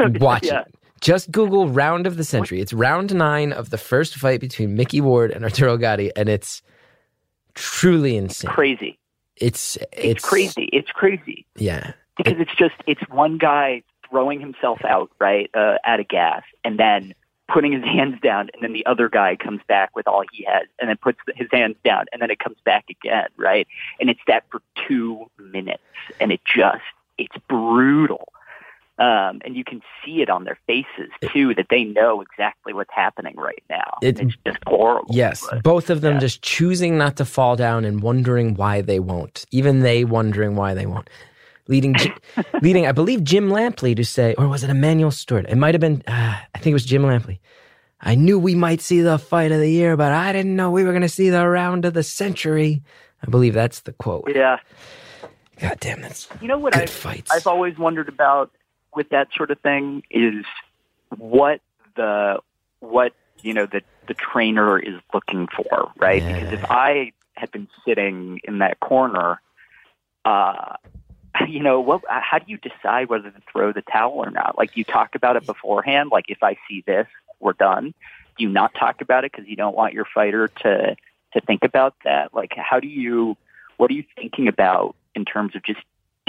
Watch 0.00 0.44
Yeah. 0.46 0.60
it. 0.60 0.74
Just 1.00 1.32
Google 1.32 1.70
round 1.70 2.06
of 2.06 2.18
the 2.18 2.24
century. 2.24 2.60
It's 2.60 2.74
round 2.74 3.14
nine 3.14 3.54
of 3.54 3.70
the 3.70 3.78
first 3.78 4.16
fight 4.16 4.38
between 4.40 4.74
Mickey 4.74 5.00
Ward 5.00 5.30
and 5.30 5.44
Arturo 5.44 5.78
Gatti, 5.78 6.10
and 6.14 6.28
it's 6.28 6.60
truly 7.54 8.18
insane. 8.18 8.50
crazy. 8.50 8.98
It's 9.40 9.76
It's, 9.76 9.88
it's 9.92 10.24
crazy. 10.24 10.68
It's 10.72 10.90
crazy 10.90 11.46
Yeah. 11.56 11.92
because 12.16 12.38
it's 12.38 12.54
just 12.56 12.74
it's 12.86 13.00
one 13.08 13.38
guy 13.38 13.82
throwing 14.08 14.40
himself 14.40 14.84
out 14.84 15.10
right 15.18 15.50
uh, 15.54 15.76
out 15.84 16.00
of 16.00 16.08
gas 16.08 16.42
and 16.64 16.78
then 16.78 17.14
putting 17.48 17.72
his 17.72 17.82
hands 17.84 18.16
down 18.22 18.48
and 18.54 18.62
then 18.62 18.72
the 18.72 18.84
other 18.86 19.08
guy 19.08 19.34
comes 19.36 19.60
back 19.66 19.94
with 19.96 20.06
all 20.06 20.22
he 20.32 20.44
has 20.44 20.66
and 20.78 20.88
then 20.88 20.96
puts 20.96 21.18
his 21.34 21.48
hands 21.52 21.76
down 21.84 22.04
and 22.12 22.20
then 22.22 22.30
it 22.30 22.38
comes 22.38 22.56
back 22.64 22.84
again 22.90 23.26
right 23.36 23.66
and 24.00 24.08
it's 24.10 24.20
that 24.28 24.44
for 24.50 24.60
two 24.86 25.28
minutes 25.38 25.82
and 26.20 26.30
it 26.32 26.40
just 26.44 26.82
it's 27.18 27.34
brutal 27.48 28.32
um, 29.00 29.40
and 29.44 29.56
you 29.56 29.64
can 29.64 29.80
see 30.04 30.20
it 30.22 30.30
on 30.30 30.44
their 30.44 30.58
faces 30.66 31.10
too 31.32 31.54
that 31.54 31.66
they 31.70 31.82
know 31.84 32.20
exactly 32.20 32.72
what's 32.72 32.92
happening 32.94 33.34
right 33.36 33.62
now 33.68 33.98
It- 34.02 34.20
it's 34.20 34.36
just 34.46 34.58
horrible 34.66 35.12
Yes, 35.14 35.44
but- 35.50 35.62
both 35.64 35.90
of 35.90 36.00
them 36.02 36.14
yeah. 36.14 36.20
just 36.20 36.42
choosing 36.42 36.96
not 36.98 37.16
to 37.16 37.24
fall 37.24 37.56
down 37.56 37.84
and 37.84 38.02
wondering 38.02 38.54
why 38.54 38.80
they 38.82 39.00
won't. 39.00 39.44
Even 39.50 39.80
they 39.80 40.04
wondering 40.04 40.54
why 40.54 40.74
they 40.74 40.86
won't. 40.86 41.08
Leading, 41.68 41.94
leading, 42.62 42.86
I 42.86 42.92
believe 42.92 43.22
Jim 43.24 43.48
Lampley 43.48 43.94
to 43.96 44.04
say, 44.04 44.34
or 44.38 44.48
was 44.48 44.62
it 44.64 44.70
Emanuel 44.70 45.10
Steward? 45.10 45.46
It 45.48 45.56
might 45.56 45.72
have 45.74 45.80
been. 45.80 46.02
Uh, 46.06 46.36
I 46.54 46.58
think 46.58 46.72
it 46.72 46.74
was 46.74 46.84
Jim 46.84 47.02
Lampley. 47.02 47.38
I 48.00 48.14
knew 48.16 48.38
we 48.38 48.54
might 48.54 48.80
see 48.80 49.02
the 49.02 49.18
fight 49.18 49.52
of 49.52 49.60
the 49.60 49.70
year, 49.70 49.96
but 49.96 50.10
I 50.12 50.32
didn't 50.32 50.56
know 50.56 50.70
we 50.70 50.84
were 50.84 50.90
going 50.92 51.02
to 51.02 51.08
see 51.08 51.30
the 51.30 51.46
round 51.46 51.84
of 51.84 51.94
the 51.94 52.02
century. 52.02 52.82
I 53.22 53.30
believe 53.30 53.54
that's 53.54 53.80
the 53.80 53.92
quote. 53.92 54.30
yeah 54.34 54.56
God 55.60 55.76
damn, 55.80 56.00
that's 56.00 56.26
you 56.40 56.48
know 56.48 56.58
what 56.58 56.72
good 56.72 56.82
I 56.84 56.86
fights. 56.86 57.30
I've 57.30 57.46
always 57.46 57.76
wondered 57.78 58.08
about 58.08 58.50
with 58.94 59.10
that 59.10 59.28
sort 59.36 59.50
of 59.50 59.60
thing 59.60 60.02
is 60.10 60.44
what 61.16 61.60
the 61.96 62.40
what 62.80 63.12
you 63.42 63.54
know 63.54 63.66
the 63.66 63.82
the 64.06 64.14
trainer 64.14 64.78
is 64.78 64.94
looking 65.14 65.46
for, 65.48 65.92
right? 65.96 66.22
Yeah. 66.22 66.34
Because 66.34 66.52
if 66.52 66.64
I 66.70 67.12
had 67.34 67.50
been 67.52 67.68
sitting 67.86 68.40
in 68.44 68.58
that 68.58 68.80
corner, 68.80 69.40
uh, 70.24 70.74
you 71.48 71.60
know, 71.60 71.80
what? 71.80 72.02
How 72.08 72.38
do 72.38 72.50
you 72.50 72.58
decide 72.58 73.08
whether 73.08 73.30
to 73.30 73.42
throw 73.50 73.72
the 73.72 73.82
towel 73.82 74.18
or 74.18 74.30
not? 74.30 74.58
Like 74.58 74.76
you 74.76 74.84
talk 74.84 75.14
about 75.14 75.36
it 75.36 75.46
beforehand. 75.46 76.10
Like 76.12 76.26
if 76.28 76.42
I 76.42 76.56
see 76.68 76.82
this, 76.86 77.06
we're 77.38 77.52
done. 77.52 77.94
Do 78.36 78.44
you 78.44 78.48
not 78.48 78.74
talk 78.74 79.00
about 79.00 79.24
it 79.24 79.32
because 79.32 79.46
you 79.48 79.56
don't 79.56 79.76
want 79.76 79.94
your 79.94 80.06
fighter 80.12 80.48
to 80.48 80.96
to 81.32 81.40
think 81.40 81.64
about 81.64 81.94
that? 82.04 82.34
Like 82.34 82.52
how 82.56 82.80
do 82.80 82.88
you? 82.88 83.36
What 83.76 83.90
are 83.90 83.94
you 83.94 84.04
thinking 84.16 84.48
about 84.48 84.94
in 85.14 85.24
terms 85.24 85.56
of 85.56 85.62
just 85.62 85.80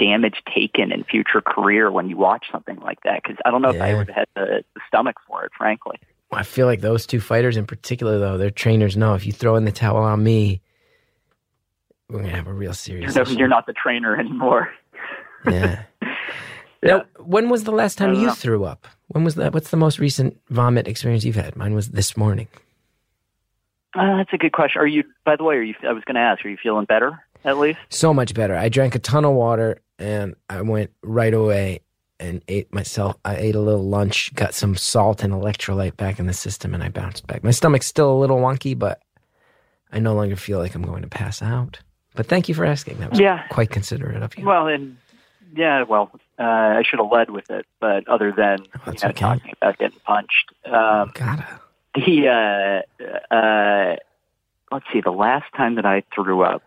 damage 0.04 0.42
taken 0.54 0.90
in 0.92 1.04
future 1.04 1.40
career 1.40 1.90
when 1.90 2.08
you 2.08 2.16
watch 2.16 2.46
something 2.50 2.76
like 2.80 2.98
that? 3.04 3.22
Because 3.22 3.36
I 3.44 3.50
don't 3.50 3.62
know 3.62 3.70
if 3.70 3.80
I 3.80 3.90
Yeah. 3.90 3.96
would 3.98 4.08
have 4.08 4.16
had 4.16 4.28
the, 4.34 4.64
the 4.74 4.80
stomach 4.88 5.16
for 5.28 5.44
it, 5.44 5.52
frankly. 5.56 5.98
I 6.32 6.42
feel 6.44 6.66
like 6.66 6.80
those 6.80 7.06
two 7.06 7.20
fighters 7.20 7.56
in 7.56 7.66
particular, 7.66 8.18
though, 8.18 8.38
their 8.38 8.50
trainers 8.50 8.96
know 8.96 9.14
if 9.14 9.26
you 9.26 9.32
throw 9.32 9.54
in 9.56 9.64
the 9.66 9.72
towel 9.72 9.98
on 10.02 10.22
me, 10.24 10.60
we're 12.08 12.18
going 12.20 12.30
to 12.30 12.36
have 12.36 12.46
a 12.46 12.52
real 12.52 12.72
serious 12.74 13.14
You're, 13.14 13.22
issue. 13.24 13.36
you're 13.38 13.48
not 13.48 13.66
the 13.66 13.72
trainer 13.74 14.16
anymore. 14.18 14.72
Yeah. 15.50 15.82
Yeah. 16.00 16.88
Now, 16.98 17.04
when 17.18 17.48
was 17.48 17.64
the 17.64 17.72
last 17.72 17.98
time 17.98 18.14
you 18.14 18.26
know. 18.28 18.34
threw 18.34 18.64
up? 18.64 18.86
When 19.08 19.24
was 19.24 19.34
that? 19.34 19.52
What's 19.52 19.70
the 19.70 19.76
most 19.76 19.98
recent 19.98 20.38
vomit 20.50 20.86
experience 20.86 21.24
you've 21.24 21.34
had? 21.36 21.56
Mine 21.56 21.74
was 21.74 21.90
this 21.90 22.16
morning. 22.16 22.46
Uh, 23.94 24.16
that's 24.18 24.32
a 24.32 24.36
good 24.38 24.52
question. 24.52 24.80
Are 24.80 24.86
you? 24.86 25.02
By 25.24 25.34
the 25.36 25.42
way, 25.44 25.56
are 25.56 25.62
you? 25.62 25.74
I 25.86 25.92
was 25.92 26.04
going 26.04 26.14
to 26.14 26.20
ask. 26.20 26.44
Are 26.44 26.48
you 26.48 26.56
feeling 26.62 26.84
better 26.86 27.18
at 27.44 27.58
least? 27.58 27.78
So 27.88 28.12
much 28.14 28.34
better. 28.34 28.56
I 28.56 28.68
drank 28.68 28.94
a 28.94 28.98
ton 28.98 29.24
of 29.24 29.32
water 29.34 29.78
and 29.98 30.34
I 30.50 30.62
went 30.62 30.90
right 31.02 31.32
away 31.34 31.80
and 32.20 32.42
ate 32.48 32.72
myself. 32.72 33.16
I 33.24 33.36
ate 33.36 33.54
a 33.54 33.60
little 33.60 33.88
lunch, 33.88 34.32
got 34.34 34.54
some 34.54 34.76
salt 34.76 35.22
and 35.24 35.32
electrolyte 35.32 35.96
back 35.96 36.18
in 36.20 36.26
the 36.26 36.32
system, 36.32 36.72
and 36.72 36.82
I 36.82 36.88
bounced 36.88 37.26
back. 37.26 37.42
My 37.42 37.50
stomach's 37.50 37.86
still 37.86 38.12
a 38.12 38.18
little 38.18 38.38
wonky, 38.38 38.78
but 38.78 39.00
I 39.92 39.98
no 39.98 40.14
longer 40.14 40.36
feel 40.36 40.58
like 40.58 40.74
I'm 40.74 40.82
going 40.82 41.02
to 41.02 41.08
pass 41.08 41.42
out. 41.42 41.80
But 42.14 42.26
thank 42.26 42.48
you 42.48 42.54
for 42.54 42.64
asking. 42.64 42.98
That 42.98 43.10
was 43.10 43.18
Yeah. 43.18 43.42
quite 43.48 43.70
considerate 43.70 44.22
of 44.22 44.36
you. 44.38 44.44
Well, 44.44 44.68
and 44.68 44.96
yeah, 45.54 45.82
well, 45.82 46.10
uh, 46.38 46.42
I 46.42 46.82
should 46.84 46.98
have 47.00 47.10
led 47.10 47.30
with 47.30 47.50
it, 47.50 47.66
but 47.80 48.06
other 48.08 48.32
than 48.32 48.58
you 48.62 48.68
know, 48.86 48.92
okay. 48.92 49.12
talking 49.12 49.52
about 49.60 49.78
getting 49.78 49.98
punched, 50.06 50.52
um, 50.66 51.10
Gotta. 51.14 51.46
the 51.94 52.84
uh, 53.30 53.34
uh, 53.34 53.96
let's 54.70 54.86
see, 54.92 55.00
the 55.00 55.10
last 55.10 55.46
time 55.56 55.74
that 55.74 55.86
I 55.86 56.02
threw 56.14 56.42
up, 56.42 56.62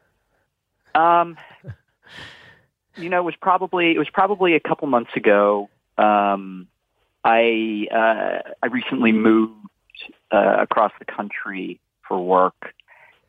um, 0.95 1.37
you 2.97 3.09
know, 3.09 3.19
it 3.19 3.23
was 3.25 3.35
probably 3.41 3.91
it 3.91 3.97
was 3.99 4.09
probably 4.09 4.55
a 4.55 4.59
couple 4.59 4.87
months 4.87 5.11
ago. 5.15 5.69
Um, 5.97 6.67
I 7.23 7.87
uh, 7.91 8.51
I 8.63 8.67
recently 8.67 9.11
moved 9.11 9.53
uh, 10.31 10.57
across 10.59 10.91
the 10.99 11.05
country 11.05 11.79
for 12.07 12.19
work, 12.23 12.73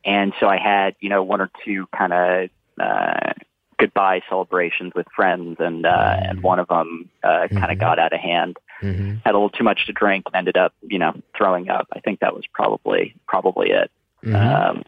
and 0.05 0.33
so 0.39 0.47
I 0.49 0.59
had 0.59 0.95
you 1.01 1.09
know 1.09 1.23
one 1.23 1.41
or 1.41 1.51
two 1.65 1.87
kind 1.97 2.13
of 2.13 2.51
uh, 2.81 3.33
goodbye 3.79 4.21
celebrations 4.29 4.93
with 4.95 5.07
friends, 5.15 5.57
and 5.59 5.85
uh, 5.87 6.17
and 6.23 6.43
one 6.43 6.59
of 6.59 6.69
them 6.69 7.09
uh, 7.25 7.49
kind 7.49 7.65
Mhm. 7.65 7.73
of 7.73 7.79
got 7.79 7.99
out 7.99 8.13
of 8.13 8.21
hand 8.21 8.57
hmm 8.81 9.15
had 9.25 9.35
a 9.35 9.39
little 9.39 9.49
too 9.51 9.65
much 9.65 9.87
to 9.87 9.93
drink 9.93 10.25
and 10.27 10.37
ended 10.37 10.57
up, 10.57 10.73
you 10.83 10.99
know, 10.99 11.13
throwing 11.37 11.69
up. 11.71 11.89
I 11.93 12.01
think 12.01 12.21
that 12.21 12.35
was 12.35 12.45
probably 12.53 13.15
probably 13.27 13.71
it. 13.71 13.91
hmm 14.23 14.35
Um, 14.37 14.83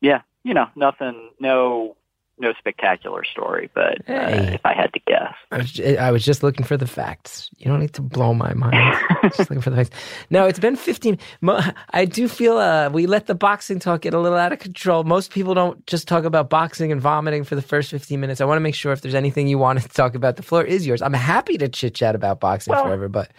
yeah, 0.00 0.22
you 0.44 0.54
know, 0.54 0.66
nothing, 0.76 1.30
no, 1.40 1.96
no 2.38 2.54
spectacular 2.58 3.22
story, 3.22 3.68
but 3.74 3.98
uh, 4.08 4.54
if 4.54 4.64
I 4.64 4.72
had 4.72 4.92
to 4.94 5.00
guess, 5.06 5.34
I 5.50 5.58
was, 5.58 5.70
ju- 5.72 5.96
I 6.00 6.10
was 6.10 6.24
just 6.24 6.42
looking 6.42 6.64
for 6.64 6.78
the 6.78 6.86
facts. 6.86 7.50
You 7.58 7.66
don't 7.70 7.80
need 7.80 7.92
to 7.94 8.00
blow 8.02 8.32
my 8.32 8.54
mind. 8.54 8.96
just 9.24 9.40
looking 9.50 9.60
for 9.60 9.68
the 9.68 9.76
facts. 9.76 9.90
No, 10.30 10.46
it's 10.46 10.58
been 10.58 10.76
15. 10.76 11.18
Mo- 11.42 11.60
I 11.90 12.06
do 12.06 12.28
feel 12.28 12.56
uh, 12.56 12.88
we 12.88 13.06
let 13.06 13.26
the 13.26 13.34
boxing 13.34 13.78
talk 13.78 14.00
get 14.00 14.14
a 14.14 14.18
little 14.18 14.38
out 14.38 14.52
of 14.54 14.58
control. 14.58 15.04
Most 15.04 15.32
people 15.32 15.52
don't 15.52 15.86
just 15.86 16.08
talk 16.08 16.24
about 16.24 16.48
boxing 16.48 16.90
and 16.90 17.00
vomiting 17.00 17.44
for 17.44 17.56
the 17.56 17.62
first 17.62 17.90
15 17.90 18.18
minutes. 18.18 18.40
I 18.40 18.46
want 18.46 18.56
to 18.56 18.62
make 18.62 18.74
sure 18.74 18.92
if 18.92 19.02
there's 19.02 19.14
anything 19.14 19.46
you 19.46 19.58
want 19.58 19.82
to 19.82 19.88
talk 20.02 20.14
about, 20.14 20.36
the 20.36 20.42
floor 20.42 20.64
is 20.64 20.86
yours. 20.86 21.02
I'm 21.02 21.12
happy 21.12 21.58
to 21.58 21.68
chit 21.68 21.94
chat 21.94 22.14
about 22.14 22.40
boxing 22.40 22.72
Well- 22.72 22.84
forever, 22.84 23.08
but 23.08 23.30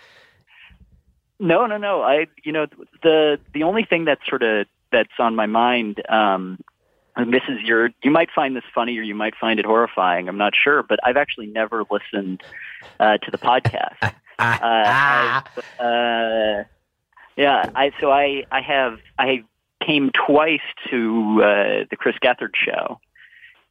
no, 1.39 1.65
no, 1.65 1.77
no. 1.77 2.03
I, 2.03 2.27
you 2.43 2.51
know, 2.51 2.67
the 3.01 3.39
the 3.53 3.63
only 3.63 3.83
thing 3.83 4.05
that's 4.05 4.21
sort 4.29 4.43
of 4.43 4.67
that's 4.91 5.09
on 5.17 5.35
my 5.35 5.47
mind 5.47 6.03
um, 6.07 6.59
and 7.15 7.33
this 7.33 7.43
is 7.49 7.59
your 7.61 7.89
you 8.03 8.11
might 8.11 8.29
find 8.31 8.55
this 8.55 8.63
funny 8.73 8.97
or 8.97 9.01
you 9.01 9.15
might 9.15 9.35
find 9.35 9.59
it 9.59 9.65
horrifying 9.65 10.27
i'm 10.29 10.37
not 10.37 10.53
sure 10.55 10.83
but 10.83 10.99
i've 11.03 11.17
actually 11.17 11.47
never 11.47 11.83
listened 11.91 12.41
uh, 12.99 13.17
to 13.17 13.31
the 13.31 13.37
podcast 13.37 13.97
uh, 14.01 14.11
Ah. 14.39 15.43
Uh, 15.79 16.63
yeah 17.37 17.69
i 17.75 17.91
so 17.99 18.11
i 18.11 18.43
i 18.51 18.61
have 18.61 18.97
i 19.19 19.43
came 19.85 20.11
twice 20.27 20.59
to 20.89 21.41
uh, 21.43 21.85
the 21.89 21.95
chris 21.97 22.15
gethard 22.23 22.55
show 22.55 22.99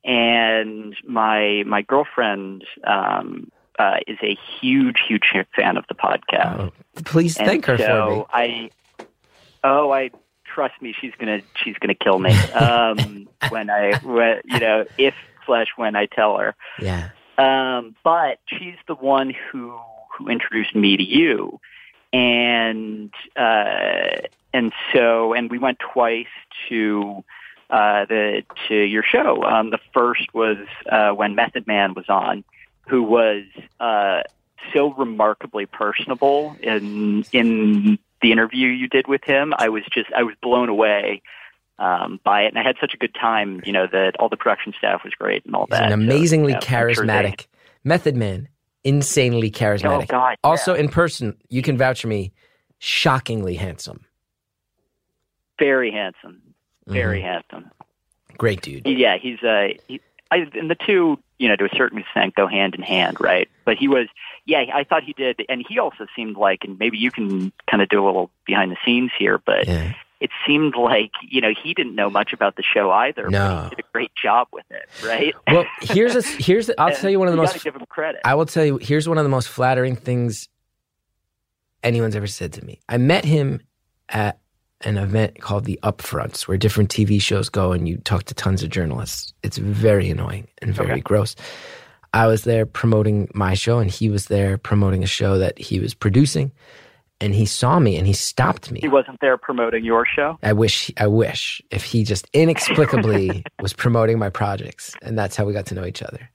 and 0.05 0.97
my 1.07 1.63
my 1.67 1.83
girlfriend 1.83 2.65
um 2.87 3.51
uh, 3.79 3.97
is 4.07 4.19
a 4.23 4.37
huge 4.61 5.01
huge 5.09 5.33
fan 5.57 5.77
of 5.79 5.85
the 5.89 5.95
podcast 5.95 6.61
Oh, 6.61 7.03
please 7.05 7.37
and 7.39 7.47
thank 7.47 7.65
her 7.65 7.79
so 7.79 7.85
for 7.87 8.11
me. 8.11 8.71
I, 9.01 9.07
oh, 9.65 9.91
I 9.91 10.11
trust 10.55 10.81
me. 10.81 10.95
She's 11.01 11.13
gonna 11.19 11.41
she's 11.63 11.77
gonna 11.79 11.95
kill 11.95 12.19
me 12.19 12.33
um, 12.53 13.29
when 13.49 13.71
I 13.71 13.99
when, 13.99 14.41
you 14.45 14.59
know 14.59 14.85
if 14.99 15.15
slash 15.47 15.69
when 15.77 15.97
I 15.97 16.07
tell 16.07 16.37
her. 16.39 16.55
Yeah. 16.81 17.11
Um, 17.39 17.97
but 18.05 18.39
she's 18.47 18.77
the 18.87 18.95
one 18.95 19.35
who 19.51 19.79
who 20.17 20.29
introduced 20.29 20.75
me 20.75 20.97
to 20.97 21.03
you, 21.03 21.61
and 22.13 23.13
uh, 23.37 24.27
and 24.53 24.73
so 24.93 25.33
and 25.33 25.51
we 25.51 25.59
went 25.59 25.79
twice 25.79 26.27
to 26.69 27.25
uh, 27.71 28.05
the 28.07 28.43
to 28.69 28.75
your 28.75 29.03
show. 29.03 29.43
Um, 29.45 29.71
the 29.71 29.81
first 29.95 30.35
was 30.35 30.59
uh, 30.91 31.11
when 31.11 31.35
Method 31.35 31.67
Man 31.67 31.95
was 31.95 32.09
on, 32.09 32.45
who 32.89 33.03
was 33.03 33.45
uh, 33.79 34.23
so 34.75 34.93
remarkably 34.93 35.67
personable 35.67 36.57
in 36.63 37.25
in 37.33 37.99
the 38.23 38.33
interview 38.33 38.69
you 38.69 38.89
did 38.89 39.07
with 39.09 39.23
him. 39.25 39.53
I 39.57 39.69
was 39.69 39.83
just 39.93 40.09
I 40.17 40.23
was 40.23 40.35
blown 40.43 40.69
away 40.69 41.23
um, 41.79 42.21
by 42.25 42.43
it, 42.43 42.49
and 42.49 42.59
I 42.59 42.63
had 42.63 42.77
such 42.81 42.93
a 42.95 42.97
good 42.97 43.15
time. 43.15 43.61
You 43.65 43.73
know 43.73 43.87
that 43.91 44.17
all 44.19 44.29
the 44.29 44.37
production 44.37 44.73
staff 44.79 45.03
was 45.05 45.15
great 45.15 45.45
and 45.47 45.55
all 45.55 45.67
He's 45.71 45.79
that. 45.79 45.91
an 45.93 45.99
So, 46.01 46.05
amazingly 46.15 46.53
yeah, 46.53 46.59
I'm 46.59 46.63
sure 46.63 47.05
charismatic 47.05 47.47
Method 47.85 48.17
Man. 48.17 48.49
Insanely 48.85 49.51
charismatic. 49.51 50.05
Oh 50.05 50.07
God! 50.07 50.37
Also, 50.43 50.75
yeah. 50.75 50.81
in 50.81 50.89
person, 50.89 51.37
you 51.51 51.61
can 51.63 51.77
vouch 51.77 52.01
for 52.03 52.09
me, 52.09 52.33
shockingly 52.79 53.55
handsome. 53.55 54.05
very 55.59 55.91
handsome, 55.91 56.41
very 56.87 57.21
Mhm. 57.21 57.23
handsome. 57.23 57.71
Great 58.39 58.63
dude. 58.63 58.87
Yeah, 58.87 59.19
he's 59.19 59.43
uh, 59.43 59.69
he, 59.87 60.01
I, 60.31 60.47
and 60.55 60.71
the 60.71 60.77
two, 60.87 61.19
you 61.41 61.49
know, 61.49 61.57
to 61.57 61.65
a 61.65 61.69
certain 61.75 61.99
extent, 61.99 62.35
go 62.35 62.47
hand 62.47 62.75
in 62.75 62.83
hand, 62.83 63.17
right? 63.19 63.49
But 63.65 63.79
he 63.79 63.89
was, 63.89 64.07
yeah, 64.45 64.63
I 64.75 64.85
thought 64.85 65.03
he 65.05 65.15
did, 65.15 65.41
and 65.49 65.65
he 65.67 65.79
also 65.79 66.07
seemed 66.15 66.37
like, 66.37 66.61
and 66.65 66.79
maybe 66.79 66.99
you 66.99 67.11
can 67.11 67.51
kind 67.69 67.83
of 67.83 67.89
do 67.89 68.05
a 68.05 68.05
little 68.05 68.31
behind 68.47 68.71
the 68.71 68.77
scenes 68.85 69.11
here, 69.19 69.39
but 69.39 69.67
Yeah. 69.67 69.95
it 70.21 70.29
seemed 70.47 70.75
like, 70.77 71.13
you 71.23 71.41
know, 71.41 71.53
he 71.65 71.73
didn't 71.73 71.95
know 71.95 72.11
much 72.11 72.35
about 72.35 72.57
the 72.57 72.63
show 72.63 72.91
either. 72.91 73.31
No. 73.31 73.39
but 73.39 73.65
he 73.65 73.71
did 73.71 73.79
a 73.79 73.89
great 73.91 74.13
job 74.23 74.49
with 74.53 74.67
it, 74.71 74.87
right? 75.03 75.35
Well, 75.51 75.65
here's 75.81 76.15
a, 76.15 76.21
here's 76.43 76.67
the, 76.67 76.75
I'll 76.79 76.95
tell 76.95 77.09
you 77.09 77.19
one 77.19 77.27
of 77.29 77.33
the 77.33 77.39
you 77.39 77.43
most 77.47 77.65
give 77.65 77.75
him 77.75 77.87
credit. 77.89 78.21
I 78.23 78.35
will 78.35 78.45
tell 78.47 78.67
you, 78.67 78.77
here's 78.77 79.09
one 79.09 79.17
of 79.17 79.25
the 79.25 79.31
most 79.31 79.49
flattering 79.49 79.97
things 79.97 80.47
anyone's 81.83 82.17
ever 82.17 82.27
said 82.27 82.53
to 82.53 82.65
me. 82.65 82.81
I 82.87 82.99
met 82.99 83.25
him 83.25 83.63
at 84.11 84.39
an 84.83 84.97
event 84.97 85.41
called 85.41 85.65
the 85.65 85.79
Upfronts, 85.83 86.49
where 86.49 86.57
different 86.57 86.91
TV 86.91 87.21
shows 87.21 87.49
go 87.49 87.73
and 87.73 87.89
you 87.89 87.99
talk 87.99 88.25
to 88.25 88.35
tons 88.35 88.63
of 88.63 88.71
journalists. 88.71 89.33
It's 89.43 89.59
very 89.59 90.09
annoying 90.11 90.49
and 90.63 90.75
very 90.75 90.93
Okay. 90.93 91.01
gross. 91.01 91.37
I 92.13 92.27
was 92.27 92.43
there 92.45 92.67
promoting 92.67 93.29
my 93.35 93.55
show, 93.55 93.79
and 93.79 93.91
he 93.91 94.09
was 94.11 94.27
there 94.27 94.59
promoting 94.59 95.05
a 95.05 95.07
show 95.07 95.39
that 95.39 95.59
he 95.59 95.79
was 95.81 95.95
producing. 95.95 96.51
And 97.23 97.35
he 97.35 97.45
saw 97.45 97.79
me 97.79 97.99
and 97.99 98.07
he 98.07 98.15
stopped 98.15 98.71
me. 98.73 98.81
he 98.81 98.89
wasn't 98.89 99.21
there 99.21 99.37
promoting 99.37 99.85
your 99.85 100.07
show. 100.07 100.39
I 100.43 100.55
wish, 100.55 100.91
I 100.97 101.07
wish 101.07 101.61
if 101.71 101.85
he 101.85 102.03
just 102.03 102.27
inexplicably 102.33 103.45
was 103.61 103.75
promoting 103.75 104.19
my 104.19 104.31
projects, 104.31 104.97
and 105.03 105.19
that's 105.19 105.37
how 105.37 105.45
we 105.45 105.53
got 105.53 105.67
to 105.67 105.75
know 105.75 105.85
each 105.85 106.03
other. 106.03 106.31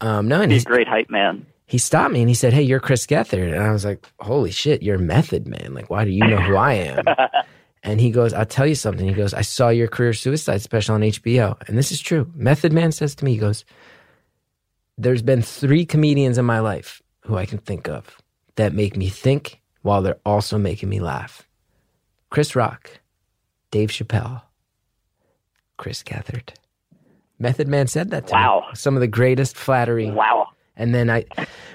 Um, 0.00 0.28
no, 0.28 0.40
and 0.40 0.52
He's 0.52 0.60
he's 0.60 0.66
a 0.66 0.68
great 0.68 0.86
hype 0.86 1.10
man. 1.10 1.44
He 1.68 1.76
stopped 1.76 2.14
me 2.14 2.20
and 2.20 2.30
he 2.30 2.34
said, 2.34 2.54
"Hey, 2.54 2.62
you're 2.62 2.80
Chris 2.80 3.06
Gethard," 3.06 3.52
and 3.52 3.62
I 3.62 3.70
was 3.70 3.84
like, 3.84 4.04
"Holy 4.20 4.50
shit, 4.50 4.82
you're 4.82 4.98
Method 4.98 5.46
Man! 5.46 5.74
Like, 5.74 5.90
why 5.90 6.04
do 6.06 6.10
you 6.10 6.26
know 6.26 6.38
who 6.38 6.56
I 6.56 6.72
am?" 6.72 7.04
and 7.82 8.00
he 8.00 8.10
goes, 8.10 8.32
"I'll 8.32 8.46
tell 8.46 8.66
you 8.66 8.74
something." 8.74 9.06
He 9.06 9.12
goes, 9.12 9.34
"I 9.34 9.42
saw 9.42 9.68
your 9.68 9.86
career 9.86 10.14
suicide 10.14 10.62
special 10.62 10.94
on 10.94 11.02
HBO, 11.02 11.56
and 11.68 11.76
this 11.76 11.92
is 11.92 12.00
true." 12.00 12.32
Method 12.34 12.72
Man 12.72 12.90
says 12.90 13.14
to 13.16 13.24
me, 13.24 13.32
"He 13.32 13.38
goes, 13.38 13.66
there's 14.96 15.22
been 15.22 15.42
three 15.42 15.86
comedians 15.86 16.38
in 16.38 16.44
my 16.44 16.58
life 16.58 17.00
who 17.20 17.36
I 17.36 17.46
can 17.46 17.58
think 17.58 17.86
of 17.86 18.16
that 18.56 18.72
make 18.72 18.96
me 18.96 19.08
think 19.08 19.60
while 19.82 20.02
they're 20.02 20.18
also 20.24 20.56
making 20.56 20.88
me 20.88 21.00
laugh: 21.00 21.46
Chris 22.30 22.56
Rock, 22.56 23.00
Dave 23.70 23.90
Chappelle, 23.90 24.40
Chris 25.76 26.02
Gethard." 26.02 26.54
Method 27.38 27.68
Man 27.68 27.86
said 27.86 28.10
that 28.10 28.26
to 28.28 28.34
me. 28.34 28.40
Wow. 28.40 28.64
me. 28.70 28.74
Some 28.74 28.96
of 28.96 29.00
the 29.00 29.06
greatest 29.06 29.54
flattery 29.54 30.10
Wow. 30.10 30.48
And 30.78 30.94
then 30.94 31.10
I, 31.10 31.24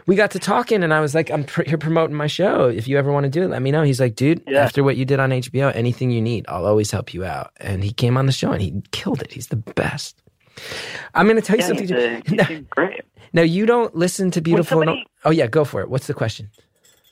we 0.08 0.16
got 0.16 0.32
to 0.32 0.39
talking, 0.39 0.82
and 0.84 0.94
I 0.94 1.00
was 1.02 1.13
like, 1.13 1.30
"I'm 1.30 1.44
pr- 1.44 1.63
here 1.68 1.78
promoting 1.78 2.16
my 2.16 2.28
show. 2.28 2.68
If 2.68 2.88
you 2.88 2.98
ever 2.98 3.12
want 3.12 3.26
to 3.26 3.30
do 3.30 3.44
it, 3.44 3.50
let 3.50 3.62
me 3.62 3.70
know." 3.72 3.84
He's 3.84 4.00
like, 4.00 4.16
"Dude, 4.16 4.42
Yeah. 4.48 4.62
after 4.63 4.84
what 4.84 4.98
you 4.98 5.06
did 5.06 5.20
on 5.20 5.30
HBO, 5.32 5.72
anything 5.76 6.10
you 6.10 6.22
need, 6.22 6.46
I'll 6.48 6.66
always 6.66 6.89
help 6.89 7.13
you 7.13 7.24
out." 7.24 7.52
And 7.58 7.84
he 7.84 7.92
came 7.94 8.18
on 8.18 8.26
the 8.26 8.32
show, 8.32 8.52
and 8.52 8.62
he 8.62 8.82
killed 8.92 9.22
it. 9.22 9.32
He's 9.32 9.48
the 9.48 9.58
best. 9.58 10.20
I'm 11.13 11.26
going 11.28 11.36
to 11.36 11.42
tell 11.42 11.56
you 11.58 11.62
Yeah, 11.63 11.68
something. 11.68 11.88
he's, 11.88 11.98
a, 11.98 12.22
he 12.28 12.36
now, 12.58 12.66
great. 12.72 13.02
now, 13.34 13.42
you 13.44 13.66
don't 13.66 13.96
listen 13.96 14.32
to 14.32 14.42
beautiful. 14.42 14.80
somebody- 14.80 15.06
oh 15.26 15.32
yeah, 15.32 15.48
go 15.48 15.63
for 15.66 15.82
it. 15.82 15.89
What's 15.89 16.08
the 16.08 16.13
question? 16.13 16.50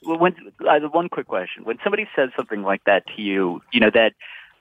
Well, 0.04 0.18
when 0.18 0.34
uh, 0.68 0.80
one 0.90 1.10
quick 1.10 1.28
question: 1.28 1.64
When 1.64 1.78
somebody 1.84 2.08
says 2.16 2.30
something 2.36 2.64
like 2.64 2.84
that 2.86 3.04
to 3.16 3.22
you, 3.22 3.62
you 3.72 3.80
know 3.80 3.92
that. 3.94 4.14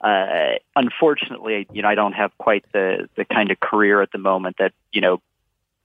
Uh, 0.02 0.56
unfortunately, 0.76 1.66
you 1.72 1.82
know, 1.82 1.88
I 1.88 1.94
don't 1.94 2.14
have 2.14 2.30
quite 2.38 2.64
the 2.72 3.06
the 3.16 3.26
kind 3.26 3.50
of 3.50 3.60
career 3.60 4.00
at 4.00 4.12
the 4.12 4.18
moment 4.18 4.56
that 4.58 4.72
you 4.92 5.00
know 5.02 5.20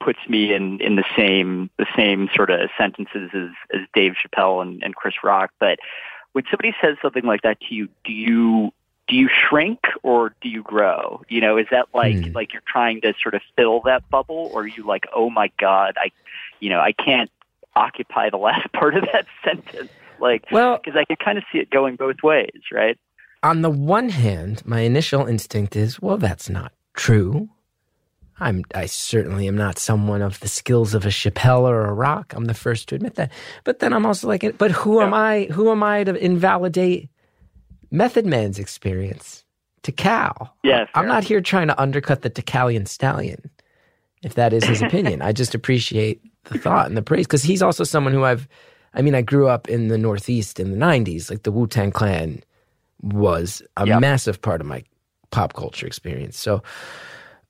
puts 0.03 0.19
me 0.27 0.53
in 0.53 0.79
in 0.81 0.95
the 0.95 1.05
same 1.17 1.69
the 1.77 1.87
same 1.95 2.29
sort 2.35 2.49
of 2.49 2.69
sentences 2.77 3.31
as 3.33 3.49
as 3.73 3.81
Dave 3.93 4.13
Chappelle 4.13 4.61
and, 4.61 4.83
and 4.83 4.95
Chris 4.95 5.15
Rock. 5.23 5.51
But 5.59 5.79
when 6.33 6.43
somebody 6.51 6.73
says 6.81 6.97
something 7.01 7.23
like 7.23 7.41
that 7.43 7.59
to 7.61 7.75
you, 7.75 7.87
do 8.03 8.11
you 8.11 8.71
do 9.07 9.15
you 9.15 9.29
shrink 9.29 9.79
or 10.03 10.33
do 10.41 10.49
you 10.49 10.63
grow? 10.63 11.21
You 11.29 11.41
know, 11.41 11.57
is 11.57 11.67
that 11.71 11.87
like 11.93 12.15
Hmm. 12.15 12.33
like 12.33 12.53
you're 12.53 12.63
trying 12.67 13.01
to 13.01 13.13
sort 13.21 13.35
of 13.35 13.41
fill 13.55 13.81
that 13.85 14.03
bubble, 14.11 14.49
or 14.53 14.61
are 14.61 14.67
you 14.67 14.85
like, 14.85 15.05
oh 15.15 15.29
my 15.29 15.51
god, 15.59 15.95
I, 15.97 16.11
you 16.59 16.69
know, 16.69 16.79
I 16.79 16.91
can't 16.91 17.31
occupy 17.75 18.29
the 18.29 18.37
last 18.37 18.71
part 18.73 18.95
of 18.95 19.03
that 19.13 19.25
sentence, 19.43 19.89
like 20.19 20.43
Well, 20.51 20.77
because 20.77 20.97
I 20.99 21.05
could 21.05 21.19
kind 21.19 21.37
of 21.37 21.43
see 21.51 21.59
it 21.59 21.69
going 21.69 21.95
both 21.95 22.21
ways, 22.23 22.61
right? 22.71 22.97
on 23.43 23.61
the 23.61 23.69
one 23.69 24.09
hand, 24.09 24.63
my 24.65 24.79
initial 24.79 25.27
instinct 25.27 25.75
is, 25.75 26.01
well, 26.01 26.17
that's 26.17 26.49
not 26.49 26.71
true. 26.95 27.47
I'm 28.39 28.63
I 28.75 28.85
certainly 28.87 29.47
am 29.47 29.55
not 29.57 29.79
someone 29.79 30.21
of 30.21 30.39
the 30.41 30.47
skills 30.47 30.93
of 30.93 31.05
a 31.05 31.09
Chappelle 31.09 31.61
or 31.61 31.85
a 31.85 31.93
Rock. 31.93 32.33
I'm 32.35 32.45
the 32.45 32.53
first 32.53 32.89
to 32.89 32.95
admit 32.95 33.15
that. 33.15 33.31
But 33.63 33.79
then 33.79 33.93
I'm 33.93 34.05
also 34.05 34.27
like, 34.27 34.57
but 34.57 34.71
who 34.71 35.01
am 35.01 35.13
I? 35.13 35.45
Who 35.51 35.71
am 35.71 35.83
I 35.83 36.03
to 36.03 36.15
invalidate 36.15 37.09
Method 37.91 38.25
Man's 38.25 38.59
experience 38.59 39.45
to 39.83 39.91
Cal? 39.91 40.55
Yeah, 40.63 40.85
I'm 40.95 41.07
not 41.07 41.23
here 41.23 41.41
trying 41.41 41.67
to 41.67 41.81
undercut 41.81 42.23
the 42.23 42.29
Ticallion 42.29 42.87
stallion, 42.87 43.49
if 44.23 44.35
that 44.35 44.53
is 44.53 44.65
his 44.65 44.81
opinion. 44.83 45.21
I 45.21 45.31
just 45.31 45.55
appreciate 45.55 46.21
the 46.45 46.55
thought 46.55 46.87
and 46.87 46.97
the 46.97 47.01
praise 47.03 47.27
because 47.27 47.43
he's 47.43 47.61
also 47.61 47.83
someone 47.83 48.13
who 48.13 48.23
I've. 48.25 48.47
I 48.93 49.01
mean, 49.01 49.15
I 49.15 49.21
grew 49.21 49.47
up 49.47 49.69
in 49.69 49.89
the 49.89 49.97
Northeast 49.97 50.59
in 50.59 50.71
the 50.71 50.77
'90s. 50.77 51.29
Like 51.29 51.43
the 51.43 51.51
Wu 51.51 51.67
Tang 51.67 51.91
Clan 51.91 52.43
was 53.01 53.61
a 53.77 53.85
Yep. 53.87 54.01
massive 54.01 54.41
part 54.41 54.61
of 54.61 54.67
my 54.67 54.83
pop 55.31 55.53
culture 55.53 55.87
experience. 55.87 56.37
So, 56.39 56.63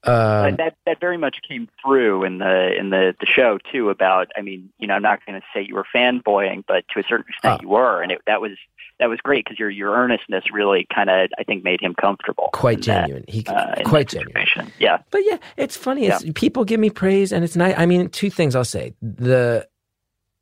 uh, 0.06 0.52
that 0.58 0.76
that 0.86 1.00
very 1.00 1.18
much 1.18 1.38
came 1.48 1.68
through 1.84 2.24
in 2.24 2.38
the 2.40 2.76
in 2.78 2.90
the 2.90 3.16
the 3.20 3.26
show 3.26 3.58
too. 3.72 3.90
About, 3.90 4.32
I 4.38 4.42
mean, 4.42 4.70
you 4.80 4.88
know, 4.88 4.94
I'm 4.96 5.02
not 5.02 5.26
going 5.26 5.40
to 5.40 5.46
say 5.54 5.62
you 5.68 5.76
were 5.76 5.86
fanboying, 5.96 6.64
but 6.68 6.86
to 6.94 7.00
a 7.00 7.04
certain 7.04 7.26
extent 7.30 7.60
Oh. 7.60 7.64
you 7.64 7.70
were, 7.70 8.02
and 8.02 8.12
it, 8.12 8.22
that 8.28 8.42
was 8.42 8.52
that 9.00 9.08
was 9.10 9.20
great 9.20 9.44
because 9.46 9.60
your 9.60 9.70
your 9.70 9.92
earnestness 9.94 10.46
really 10.54 10.88
kind 10.94 11.10
of 11.10 11.30
I 11.38 11.44
think 11.44 11.64
made 11.64 11.82
him 11.82 11.94
comfortable. 11.96 12.50
quite 12.54 12.78
in 12.80 12.82
that, 12.94 13.02
genuine. 13.08 13.26
He 13.28 13.46
uh, 13.48 13.84
quite 13.86 14.08
genuine. 14.08 14.46
Yeah. 14.80 15.00
But 15.12 15.22
yeah, 15.26 15.38
it's 15.58 15.76
funny. 15.78 16.08
It's 16.08 16.24
people 16.36 16.64
give 16.66 16.80
me 16.80 16.90
praise, 16.90 17.32
and 17.34 17.44
it's 17.44 17.56
nice. 17.56 17.76
I 17.78 17.86
mean, 17.86 18.10
two 18.10 18.30
things 18.30 18.56
I'll 18.56 18.64
say. 18.64 18.94
The 19.02 19.68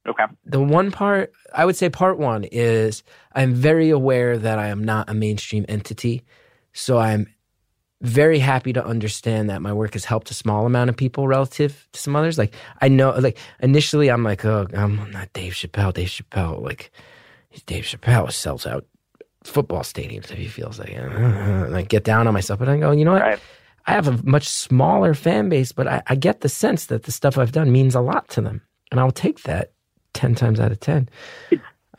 Okay. 0.05 0.25
the 0.45 0.59
one 0.59 0.91
part 0.91 1.31
I 1.55 1.63
would 1.65 1.77
say 1.77 1.89
part 1.89 2.19
one 2.19 2.43
is 2.43 3.03
I'm 3.33 3.53
very 3.53 3.89
aware 3.89 4.37
that 4.37 4.59
I 4.59 4.67
am 4.67 4.83
not 4.83 5.09
a 5.09 5.13
mainstream 5.13 5.65
entity, 5.69 6.23
so 6.73 6.97
I'm 6.97 7.32
very 8.03 8.37
happy 8.37 8.73
to 8.73 8.85
understand 8.85 9.49
that 9.49 9.61
my 9.61 9.71
work 9.71 9.93
has 9.93 10.03
helped 10.03 10.29
a 10.29 10.33
small 10.33 10.65
amount 10.65 10.89
of 10.89 10.97
people 10.97 11.25
relative 11.25 11.87
to 11.93 11.99
some 11.99 12.15
others. 12.15 12.37
Like 12.37 12.53
I 12.81 12.89
know, 12.89 13.11
like 13.11 13.37
initially 13.61 14.11
I'm 14.11 14.23
like, 14.23 14.43
oh, 14.45 14.67
I'm 14.75 15.09
not 15.11 15.31
Dave 15.33 15.53
Chappelle. 15.53 15.93
Dave 15.93 16.09
Chappelle, 16.09 16.61
like 16.61 16.91
Dave 17.65 17.85
Chappelle 17.85 18.31
sells 18.31 18.67
out 18.67 18.85
football 19.45 19.81
stadiums 19.81 20.31
if 20.31 20.37
he 20.37 20.47
feels 20.47 20.79
like, 20.79 20.93
uh, 20.97 21.67
like 21.69 21.87
get 21.89 22.03
down 22.03 22.27
on 22.27 22.33
myself. 22.33 22.59
But 22.59 22.69
I 22.69 22.77
go, 22.77 22.91
you 22.91 23.05
know 23.05 23.13
what? 23.13 23.21
Right. 23.21 23.39
I 23.87 23.91
have 23.91 24.07
a 24.07 24.19
much 24.23 24.47
smaller 24.47 25.13
fan 25.13 25.49
base, 25.49 25.71
but 25.71 25.87
I, 25.87 26.03
I 26.07 26.15
get 26.15 26.41
the 26.41 26.49
sense 26.49 26.85
that 26.87 27.03
the 27.03 27.11
stuff 27.11 27.37
I've 27.37 27.51
done 27.51 27.71
means 27.71 27.95
a 27.95 28.01
lot 28.01 28.27
to 28.29 28.41
them, 28.41 28.61
and 28.91 28.99
I'll 28.99 29.11
take 29.11 29.43
that 29.43 29.71
ten 30.13 30.35
times 30.35 30.59
out 30.59 30.71
of 30.71 30.79
ten. 30.79 31.09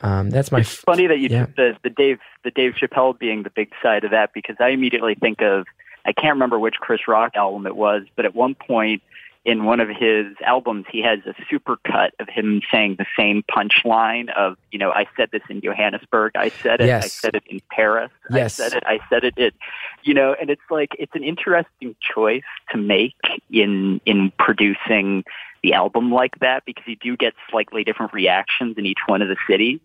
Um, 0.01 0.29
that's 0.29 0.51
my 0.51 0.59
It's 0.59 0.75
funny 0.75 1.07
that 1.07 1.19
you 1.19 1.29
yeah. 1.29 1.47
the 1.55 1.77
the 1.83 1.89
Dave 1.89 2.19
the 2.43 2.51
Dave 2.51 2.73
Chappelle 2.73 3.17
being 3.17 3.43
the 3.43 3.49
big 3.49 3.71
side 3.81 4.03
of 4.03 4.11
that 4.11 4.33
because 4.33 4.55
I 4.59 4.69
immediately 4.69 5.15
think 5.15 5.41
of 5.41 5.65
I 6.05 6.13
can't 6.13 6.35
remember 6.35 6.59
which 6.59 6.75
Chris 6.75 7.07
Rock 7.07 7.35
album 7.35 7.65
it 7.65 7.75
was, 7.75 8.03
but 8.15 8.25
at 8.25 8.35
one 8.35 8.55
point 8.55 9.01
in 9.45 9.63
one 9.63 9.79
of 9.79 9.87
his 9.87 10.33
albums, 10.43 10.85
he 10.91 11.03
has 11.03 11.19
a 11.27 11.35
super 11.49 11.77
cut 11.77 12.15
of 12.19 12.27
him 12.27 12.61
saying 12.71 12.95
the 12.97 13.05
same 13.17 13.43
punchline 13.43 14.33
of, 14.33 14.57
you 14.71 14.79
know, 14.79 14.91
I 14.91 15.05
said 15.15 15.29
this 15.31 15.43
in 15.51 15.61
Johannesburg, 15.61 16.31
I 16.35 16.49
said 16.49 16.81
it, 16.81 16.87
Yes. 16.87 17.05
I 17.05 17.07
said 17.07 17.35
it 17.35 17.43
in 17.47 17.61
Paris, 17.69 18.11
Yes. 18.31 18.59
I 18.59 18.63
said 18.63 18.77
it, 18.77 18.83
I 18.87 18.99
said 19.07 19.23
it, 19.23 19.33
it, 19.37 19.53
you 20.03 20.15
know, 20.15 20.35
and 20.39 20.49
it's 20.49 20.61
like 20.71 20.95
it's 20.97 21.13
an 21.13 21.23
interesting 21.23 21.95
choice 22.01 22.43
to 22.71 22.77
make 22.77 23.15
in 23.51 24.01
in 24.05 24.31
producing 24.39 25.23
the 25.61 25.73
album 25.73 26.11
like 26.11 26.39
that 26.39 26.65
because 26.65 26.85
you 26.87 26.95
do 26.95 27.15
get 27.15 27.33
slightly 27.49 27.83
different 27.83 28.13
reactions 28.13 28.77
in 28.77 28.85
each 28.85 28.99
one 29.05 29.21
of 29.21 29.27
the 29.27 29.37
cities. 29.47 29.79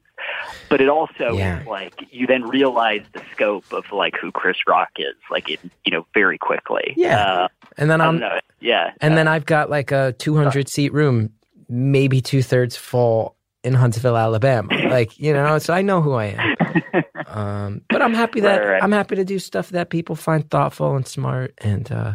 But 0.68 0.80
it 0.80 0.88
also 0.88 1.36
Yeah. 1.36 1.60
is 1.60 1.66
like 1.66 1.94
you 2.10 2.26
then 2.26 2.44
realize 2.48 3.02
the 3.12 3.22
scope 3.32 3.72
of 3.72 3.84
like 3.92 4.14
who 4.20 4.30
Chris 4.32 4.56
Rock 4.68 4.90
is, 4.98 5.14
like 5.30 5.48
it, 5.50 5.60
you 5.84 5.92
know, 5.92 6.06
very 6.14 6.38
quickly. 6.38 6.94
Yeah. 6.96 7.20
Uh, 7.22 7.48
And 7.76 7.90
then 7.90 8.00
I'm. 8.00 8.22
Yeah. 8.60 8.92
and 9.00 9.14
uh, 9.14 9.16
then 9.16 9.28
I've 9.28 9.46
got 9.46 9.70
like 9.70 9.90
a 9.92 10.12
200 10.18 10.68
seat 10.68 10.92
room, 10.92 11.30
maybe 11.68 12.20
two 12.20 12.42
thirds 12.42 12.76
full 12.76 13.36
in 13.64 13.74
Huntsville, 13.74 14.16
Alabama. 14.16 14.68
Like 14.90 15.18
you 15.18 15.32
know, 15.32 15.58
so 15.58 15.72
I 15.74 15.82
know 15.82 16.00
who 16.02 16.12
I 16.14 16.26
am. 16.36 16.56
Um, 17.30 17.82
but 17.88 18.02
I'm 18.02 18.12
happy 18.14 18.40
that 18.40 18.58
Right, 18.58 18.68
right. 18.72 18.82
I'm 18.82 18.90
happy 18.90 19.14
to 19.14 19.24
do 19.24 19.38
stuff 19.38 19.68
that 19.70 19.88
people 19.88 20.16
find 20.16 20.50
thoughtful 20.50 20.96
and 20.96 21.06
smart, 21.06 21.54
and 21.58 21.90
uh, 21.92 22.14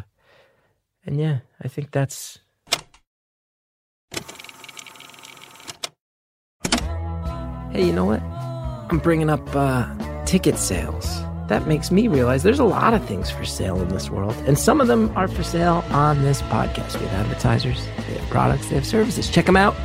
and 1.05 1.17
yeah, 1.17 1.37
I 1.63 1.69
think 1.69 1.91
that's. 1.91 2.39
Hey, 7.75 7.87
you 7.87 7.91
know 7.91 8.05
what? 8.05 8.21
I'm 8.89 8.99
bringing 8.99 9.29
up 9.29 9.53
uh, 9.53 9.85
ticket 10.23 10.57
sales. 10.57 11.05
That 11.49 11.67
makes 11.67 11.91
me 11.91 12.07
realize 12.07 12.41
there's 12.43 12.57
a 12.57 12.63
lot 12.63 12.93
of 12.93 13.03
things 13.05 13.29
for 13.29 13.43
sale 13.43 13.81
in 13.81 13.89
this 13.89 14.09
world, 14.09 14.33
and 14.47 14.57
some 14.57 14.79
of 14.79 14.87
them 14.87 15.11
are 15.17 15.27
for 15.27 15.43
sale 15.43 15.83
on 15.89 16.21
this 16.21 16.41
podcast. 16.43 16.97
We 16.97 17.05
have 17.07 17.25
advertisers, 17.25 17.85
they 18.07 18.13
have 18.17 18.29
products, 18.29 18.69
they 18.69 18.75
have 18.75 18.85
services. 18.85 19.29
Check 19.29 19.45
them 19.45 19.57
out. 19.57 19.75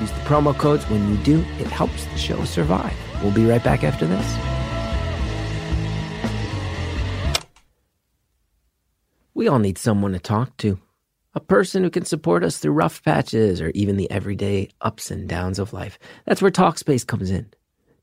Use 0.00 0.10
the 0.10 0.18
promo 0.22 0.58
codes. 0.58 0.82
When 0.90 1.08
you 1.08 1.16
do, 1.18 1.38
it 1.60 1.68
helps 1.68 2.04
the 2.06 2.18
show 2.18 2.44
survive. 2.46 2.96
We'll 3.22 3.30
be 3.32 3.46
right 3.46 3.62
back 3.62 3.84
after 3.84 4.08
this. 4.08 4.26
We 9.34 9.46
all 9.46 9.60
need 9.60 9.78
someone 9.78 10.14
to 10.14 10.18
talk 10.18 10.56
to. 10.56 10.80
A 11.32 11.40
person 11.40 11.84
who 11.84 11.90
can 11.90 12.04
support 12.04 12.42
us 12.42 12.58
through 12.58 12.72
rough 12.72 13.04
patches 13.04 13.60
or 13.60 13.68
even 13.70 13.96
the 13.96 14.10
everyday 14.10 14.68
ups 14.80 15.12
and 15.12 15.28
downs 15.28 15.60
of 15.60 15.72
life. 15.72 15.96
That's 16.26 16.42
where 16.42 16.50
Talkspace 16.50 17.06
comes 17.06 17.30
in. 17.30 17.48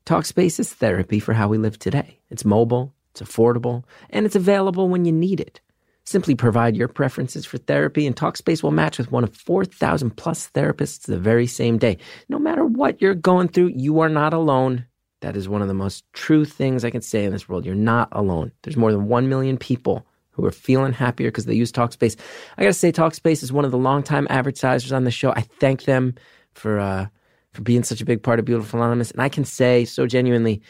Talkspace 0.06 0.58
is 0.58 0.72
therapy 0.72 1.20
for 1.20 1.34
how 1.34 1.46
we 1.46 1.58
live 1.58 1.78
today. 1.78 2.20
It's 2.30 2.46
mobile, 2.46 2.94
it's 3.10 3.20
affordable, 3.20 3.84
and 4.08 4.24
it's 4.24 4.34
available 4.34 4.88
when 4.88 5.04
you 5.04 5.12
need 5.12 5.40
it. 5.40 5.60
Simply 6.04 6.34
provide 6.34 6.74
your 6.74 6.88
preferences 6.88 7.44
for 7.44 7.58
therapy, 7.58 8.06
and 8.06 8.16
Talkspace 8.16 8.62
will 8.62 8.70
match 8.70 8.96
with 8.96 9.12
one 9.12 9.24
of 9.24 9.36
4,000 9.36 10.16
plus 10.16 10.48
therapists 10.48 11.02
the 11.02 11.18
very 11.18 11.46
same 11.46 11.76
day. 11.76 11.98
No 12.30 12.38
matter 12.38 12.64
what 12.64 13.02
you're 13.02 13.14
going 13.14 13.48
through, 13.48 13.72
you 13.76 14.00
are 14.00 14.08
not 14.08 14.32
alone. 14.32 14.86
That 15.20 15.36
is 15.36 15.50
one 15.50 15.60
of 15.60 15.68
the 15.68 15.74
most 15.74 16.10
true 16.14 16.46
things 16.46 16.82
I 16.82 16.90
can 16.90 17.02
say 17.02 17.26
in 17.26 17.32
this 17.32 17.46
world. 17.46 17.66
You're 17.66 17.74
not 17.74 18.08
alone. 18.12 18.52
There's 18.62 18.78
more 18.78 18.90
than 18.90 19.06
1 19.06 19.28
million 19.28 19.58
people 19.58 20.06
who 20.38 20.46
are 20.46 20.52
feeling 20.52 20.92
happier 20.92 21.28
because 21.28 21.46
they 21.46 21.54
use 21.54 21.72
Talkspace. 21.72 22.16
I 22.56 22.62
got 22.62 22.68
to 22.68 22.72
say, 22.72 22.92
Talkspace 22.92 23.42
is 23.42 23.52
one 23.52 23.64
of 23.64 23.72
the 23.72 23.78
longtime 23.78 24.28
advertisers 24.30 24.92
on 24.92 25.04
the 25.04 25.10
show. 25.10 25.32
I 25.32 25.40
thank 25.40 25.82
them 25.82 26.14
for 26.52 26.78
uh, 26.78 27.06
for 27.52 27.62
being 27.62 27.82
such 27.82 28.00
a 28.00 28.04
big 28.04 28.22
part 28.22 28.38
of 28.38 28.44
Beautiful 28.44 28.80
Anonymous. 28.80 29.10
And 29.10 29.20
I 29.20 29.28
can 29.28 29.44
say 29.44 29.84
so 29.84 30.06
genuinely, 30.06 30.62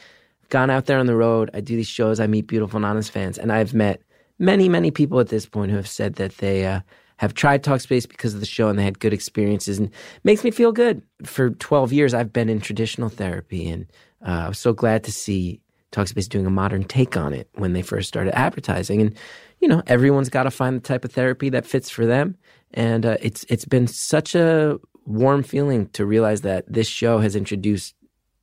I've 0.43 0.49
gone 0.49 0.71
out 0.71 0.87
there 0.87 0.99
on 0.99 1.07
the 1.07 1.17
road. 1.17 1.51
I 1.53 1.61
do 1.61 1.77
these 1.77 1.87
shows. 1.87 2.19
I 2.19 2.27
meet 2.27 2.47
Beautiful 2.47 2.79
Anonymous 2.79 3.11
fans, 3.11 3.37
and 3.37 3.53
I've 3.53 3.75
met 3.75 4.03
many, 4.39 4.69
many 4.71 4.91
people 4.91 5.21
at 5.21 5.29
this 5.29 5.45
point 5.45 5.71
who 5.71 5.77
have 5.77 5.89
said 5.89 6.15
that 6.15 6.39
they 6.39 6.65
uh, 6.65 6.81
have 7.19 7.35
tried 7.35 7.63
Talkspace 7.63 8.09
because 8.09 8.33
of 8.33 8.41
the 8.41 8.47
show 8.47 8.69
and 8.69 8.79
they 8.79 8.85
had 8.85 9.01
good 9.01 9.13
experiences, 9.13 9.79
and 9.79 9.91
makes 10.25 10.45
me 10.45 10.51
feel 10.51 10.73
good. 10.73 11.03
For 11.25 11.51
12 11.51 11.93
years, 11.93 12.15
I've 12.15 12.33
been 12.33 12.49
in 12.49 12.61
traditional 12.61 13.11
therapy, 13.11 13.69
and 13.69 13.87
uh, 14.27 14.45
I 14.45 14.49
was 14.49 14.59
so 14.59 14.73
glad 14.73 15.05
to 15.05 15.13
see 15.13 15.61
Talkspace 15.93 16.19
is 16.19 16.29
doing 16.29 16.47
a 16.47 16.51
modern 16.51 16.85
take 16.85 17.17
on 17.17 17.33
it 17.33 17.49
when 17.55 17.73
they 17.73 17.83
first 17.83 18.09
started 18.09 18.37
advertising. 18.37 19.01
And 19.01 19.17
you 19.61 19.69
know, 19.69 19.83
everyone's 19.87 20.29
got 20.29 20.45
to 20.45 20.51
find 20.51 20.77
the 20.77 20.81
type 20.81 21.05
of 21.05 21.13
therapy 21.13 21.49
that 21.51 21.67
fits 21.67 21.91
for 21.91 22.07
them. 22.07 22.37
And 22.75 23.07
uh, 23.07 23.17
it's 23.21 23.45
it's 23.49 23.65
been 23.65 23.87
such 23.87 24.35
a 24.35 24.79
warm 25.07 25.43
feeling 25.43 25.89
to 25.91 26.05
realize 26.05 26.43
that 26.43 26.71
this 26.71 26.87
show 26.87 27.19
has 27.19 27.35
introduced 27.35 27.95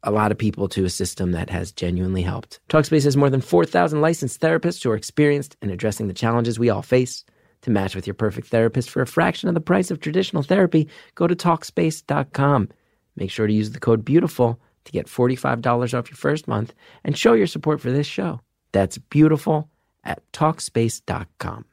a 0.04 0.12
lot 0.12 0.32
of 0.32 0.38
people 0.38 0.68
to 0.70 0.86
a 0.86 0.90
system 0.90 1.32
that 1.32 1.50
has 1.50 1.72
genuinely 1.72 2.22
helped. 2.22 2.60
Talkspace 2.70 3.04
has 3.04 3.18
more 3.18 3.30
than 3.30 3.42
4,000 3.42 4.02
licensed 4.02 4.40
therapists 4.40 4.84
who 4.84 4.92
are 4.92 4.96
experienced 4.96 5.58
in 5.62 5.72
addressing 5.72 6.08
the 6.08 6.14
challenges 6.14 6.60
we 6.60 6.70
all 6.70 6.84
face. 6.84 7.24
To 7.62 7.72
match 7.72 7.96
with 7.96 8.06
your 8.06 8.14
perfect 8.14 8.50
therapist 8.50 8.92
for 8.92 9.02
a 9.02 9.08
fraction 9.08 9.50
of 9.50 9.56
the 9.56 9.62
price 9.62 9.90
of 9.90 10.00
traditional 10.00 10.44
therapy, 10.44 10.88
go 11.16 11.26
to 11.26 11.36
Talkspace.com. 11.36 12.70
Make 13.16 13.32
sure 13.32 13.48
to 13.48 13.54
use 13.54 13.72
the 13.72 13.80
code 13.80 14.06
BEAUTIFUL 14.06 14.60
to 14.86 14.91
get 14.91 15.08
$45 15.08 15.98
off 15.98 16.10
your 16.10 16.17
first 16.17 16.48
month 16.48 16.74
and 17.04 17.17
show 17.17 17.34
your 17.34 17.48
support 17.48 17.82
for 17.82 17.91
this 17.91 18.08
show. 18.08 18.39
That's 18.71 18.98
beautiful 18.98 19.69
at 20.04 20.21
Talkspace.com. 20.32 21.65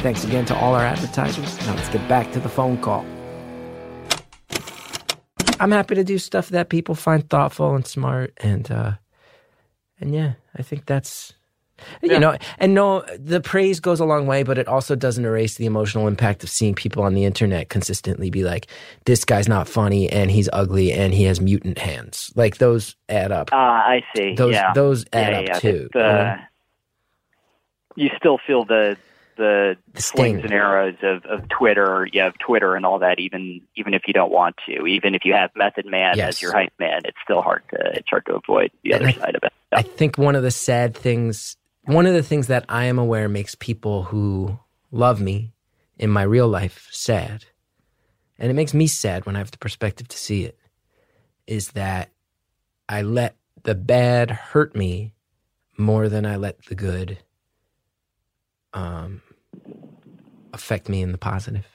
Thanks 0.00 0.24
again 0.24 0.46
to 0.46 0.56
all 0.56 0.74
our 0.74 0.84
advertisers. 0.84 1.58
Now 1.66 1.74
let's 1.74 1.90
get 1.90 2.08
back 2.08 2.32
to 2.32 2.40
the 2.40 2.48
phone 2.48 2.80
call. 2.80 3.04
I'm 5.60 5.72
happy 5.72 5.94
to 5.94 6.04
do 6.04 6.16
stuff 6.16 6.48
that 6.48 6.70
people 6.70 6.94
find 6.94 7.28
thoughtful 7.28 7.74
and 7.74 7.86
smart, 7.86 8.32
and 8.38 8.70
uh, 8.70 8.92
and 10.00 10.14
yeah, 10.14 10.32
I 10.56 10.62
think 10.62 10.86
that's 10.86 11.34
you 12.02 12.18
know, 12.18 12.36
and 12.58 12.74
no, 12.74 13.02
the 13.18 13.40
praise 13.40 13.80
goes 13.80 14.00
a 14.00 14.04
long 14.04 14.26
way, 14.26 14.42
but 14.42 14.58
it 14.58 14.68
also 14.68 14.94
doesn't 14.94 15.24
erase 15.24 15.56
the 15.56 15.66
emotional 15.66 16.06
impact 16.08 16.42
of 16.42 16.50
seeing 16.50 16.74
people 16.74 17.02
on 17.02 17.14
the 17.14 17.24
internet 17.24 17.68
consistently 17.68 18.30
be 18.30 18.42
like, 18.44 18.66
"This 19.04 19.24
guy's 19.24 19.48
not 19.48 19.68
funny, 19.68 20.08
and 20.10 20.30
he's 20.30 20.48
ugly, 20.52 20.92
and 20.92 21.12
he 21.14 21.24
has 21.24 21.40
mutant 21.40 21.78
hands." 21.78 22.32
Like 22.36 22.58
those 22.58 22.96
add 23.08 23.32
up. 23.32 23.50
Ah, 23.52 23.82
I 23.86 24.02
see. 24.16 24.34
Those 24.34 24.54
yeah. 24.54 24.72
those 24.74 25.04
add 25.12 25.32
yeah, 25.32 25.38
up 25.38 25.46
yeah. 25.46 25.58
too. 25.58 25.88
The, 25.92 26.36
you 27.96 28.04
you 28.04 28.10
still 28.16 28.38
feel 28.46 28.64
the 28.64 28.96
the 29.36 29.76
The 29.94 30.02
slings 30.02 30.42
and 30.44 30.52
arrows 30.52 30.96
of, 31.02 31.24
of 31.24 31.48
Twitter, 31.48 32.06
yeah, 32.12 32.26
of 32.26 32.38
Twitter 32.38 32.74
and 32.76 32.84
all 32.84 32.98
that. 32.98 33.18
Even 33.18 33.62
even 33.74 33.94
if 33.94 34.02
you 34.06 34.12
don't 34.12 34.30
want 34.30 34.56
to, 34.66 34.86
even 34.86 35.14
if 35.14 35.24
you 35.24 35.32
have 35.32 35.50
Method 35.56 35.86
Man 35.86 36.14
Yes. 36.16 36.28
as 36.36 36.42
your 36.42 36.52
hype 36.52 36.72
man, 36.78 37.00
it's 37.04 37.16
still 37.24 37.40
hard 37.42 37.62
to 37.70 37.78
it's 37.94 38.08
hard 38.08 38.26
to 38.26 38.34
avoid 38.34 38.70
the 38.84 38.92
And 38.92 39.02
other 39.02 39.08
I- 39.18 39.20
side 39.24 39.34
of 39.36 39.42
it. 39.44 39.52
I 39.72 39.82
think 39.82 40.18
one 40.18 40.34
of 40.34 40.42
the 40.42 40.50
sad 40.50 40.96
things, 40.96 41.56
one 41.94 42.06
of 42.06 42.14
the 42.14 42.22
things 42.22 42.46
that 42.48 42.64
I 42.68 42.84
am 42.84 42.98
aware 42.98 43.28
makes 43.28 43.54
people 43.54 44.04
who 44.04 44.58
love 44.90 45.20
me 45.20 45.52
in 45.98 46.10
my 46.10 46.22
real 46.22 46.48
life 46.48 46.88
sad, 46.90 47.44
and 48.38 48.50
it 48.50 48.54
makes 48.54 48.74
me 48.74 48.86
sad 48.86 49.26
when 49.26 49.36
I 49.36 49.38
have 49.40 49.50
the 49.50 49.58
perspective 49.58 50.08
to 50.08 50.16
see 50.16 50.44
it, 50.44 50.58
is 51.46 51.72
that 51.72 52.10
I 52.88 53.02
let 53.02 53.36
the 53.62 53.74
bad 53.74 54.30
hurt 54.30 54.74
me 54.74 55.14
more 55.76 56.08
than 56.08 56.26
I 56.26 56.36
let 56.36 56.64
the 56.66 56.74
good 56.74 57.18
um, 58.72 59.22
affect 60.52 60.88
me 60.88 61.02
in 61.02 61.12
the 61.12 61.18
positive. 61.18 61.66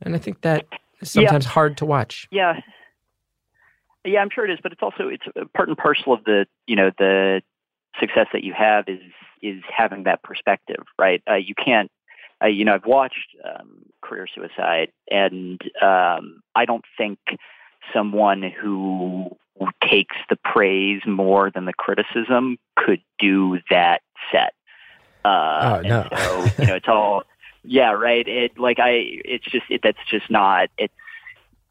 And 0.00 0.14
I 0.14 0.18
think 0.18 0.42
that 0.42 0.66
is 1.00 1.14
Yeah. 1.14 1.22
sometimes 1.22 1.46
hard 1.46 1.76
to 1.78 1.86
watch. 1.86 2.28
Yeah. 2.30 2.60
Yeah, 4.04 4.20
I'm 4.20 4.28
sure 4.34 4.44
it 4.44 4.50
is, 4.50 4.58
but 4.62 4.72
it's 4.72 4.82
also 4.82 5.08
it's 5.08 5.24
part 5.54 5.68
and 5.68 5.78
parcel 5.78 6.12
of 6.12 6.24
the 6.24 6.46
you 6.66 6.76
know 6.76 6.90
the 6.98 7.40
success 8.00 8.26
that 8.32 8.44
you 8.44 8.52
have 8.52 8.88
is 8.88 9.00
is 9.42 9.62
having 9.74 10.04
that 10.04 10.22
perspective, 10.22 10.84
right? 10.98 11.22
Uh, 11.30 11.34
you 11.34 11.54
can't, 11.54 11.90
uh, 12.42 12.46
you 12.46 12.64
know, 12.64 12.74
I've 12.74 12.86
watched 12.86 13.36
um, 13.44 13.84
Career 14.00 14.26
Suicide, 14.34 14.90
and 15.10 15.60
um, 15.82 16.42
I 16.54 16.64
don't 16.64 16.84
think 16.96 17.18
someone 17.92 18.42
who 18.42 19.36
takes 19.88 20.16
the 20.30 20.36
praise 20.36 21.02
more 21.06 21.50
than 21.50 21.64
the 21.66 21.74
criticism 21.74 22.58
could 22.76 23.02
do 23.18 23.58
that 23.70 24.00
set. 24.32 24.54
Uh, 25.24 25.78
Oh, 25.78 25.88
no. 25.88 26.08
So 26.16 26.62
you 26.62 26.66
know, 26.68 26.74
it's 26.74 26.88
all 26.88 27.22
yeah, 27.64 27.92
right. 27.92 28.26
It 28.26 28.58
like 28.58 28.78
I, 28.78 28.90
it's 29.24 29.44
just 29.44 29.66
it, 29.70 29.80
that's 29.82 29.98
just 30.10 30.30
not 30.30 30.68
it's 30.76 30.94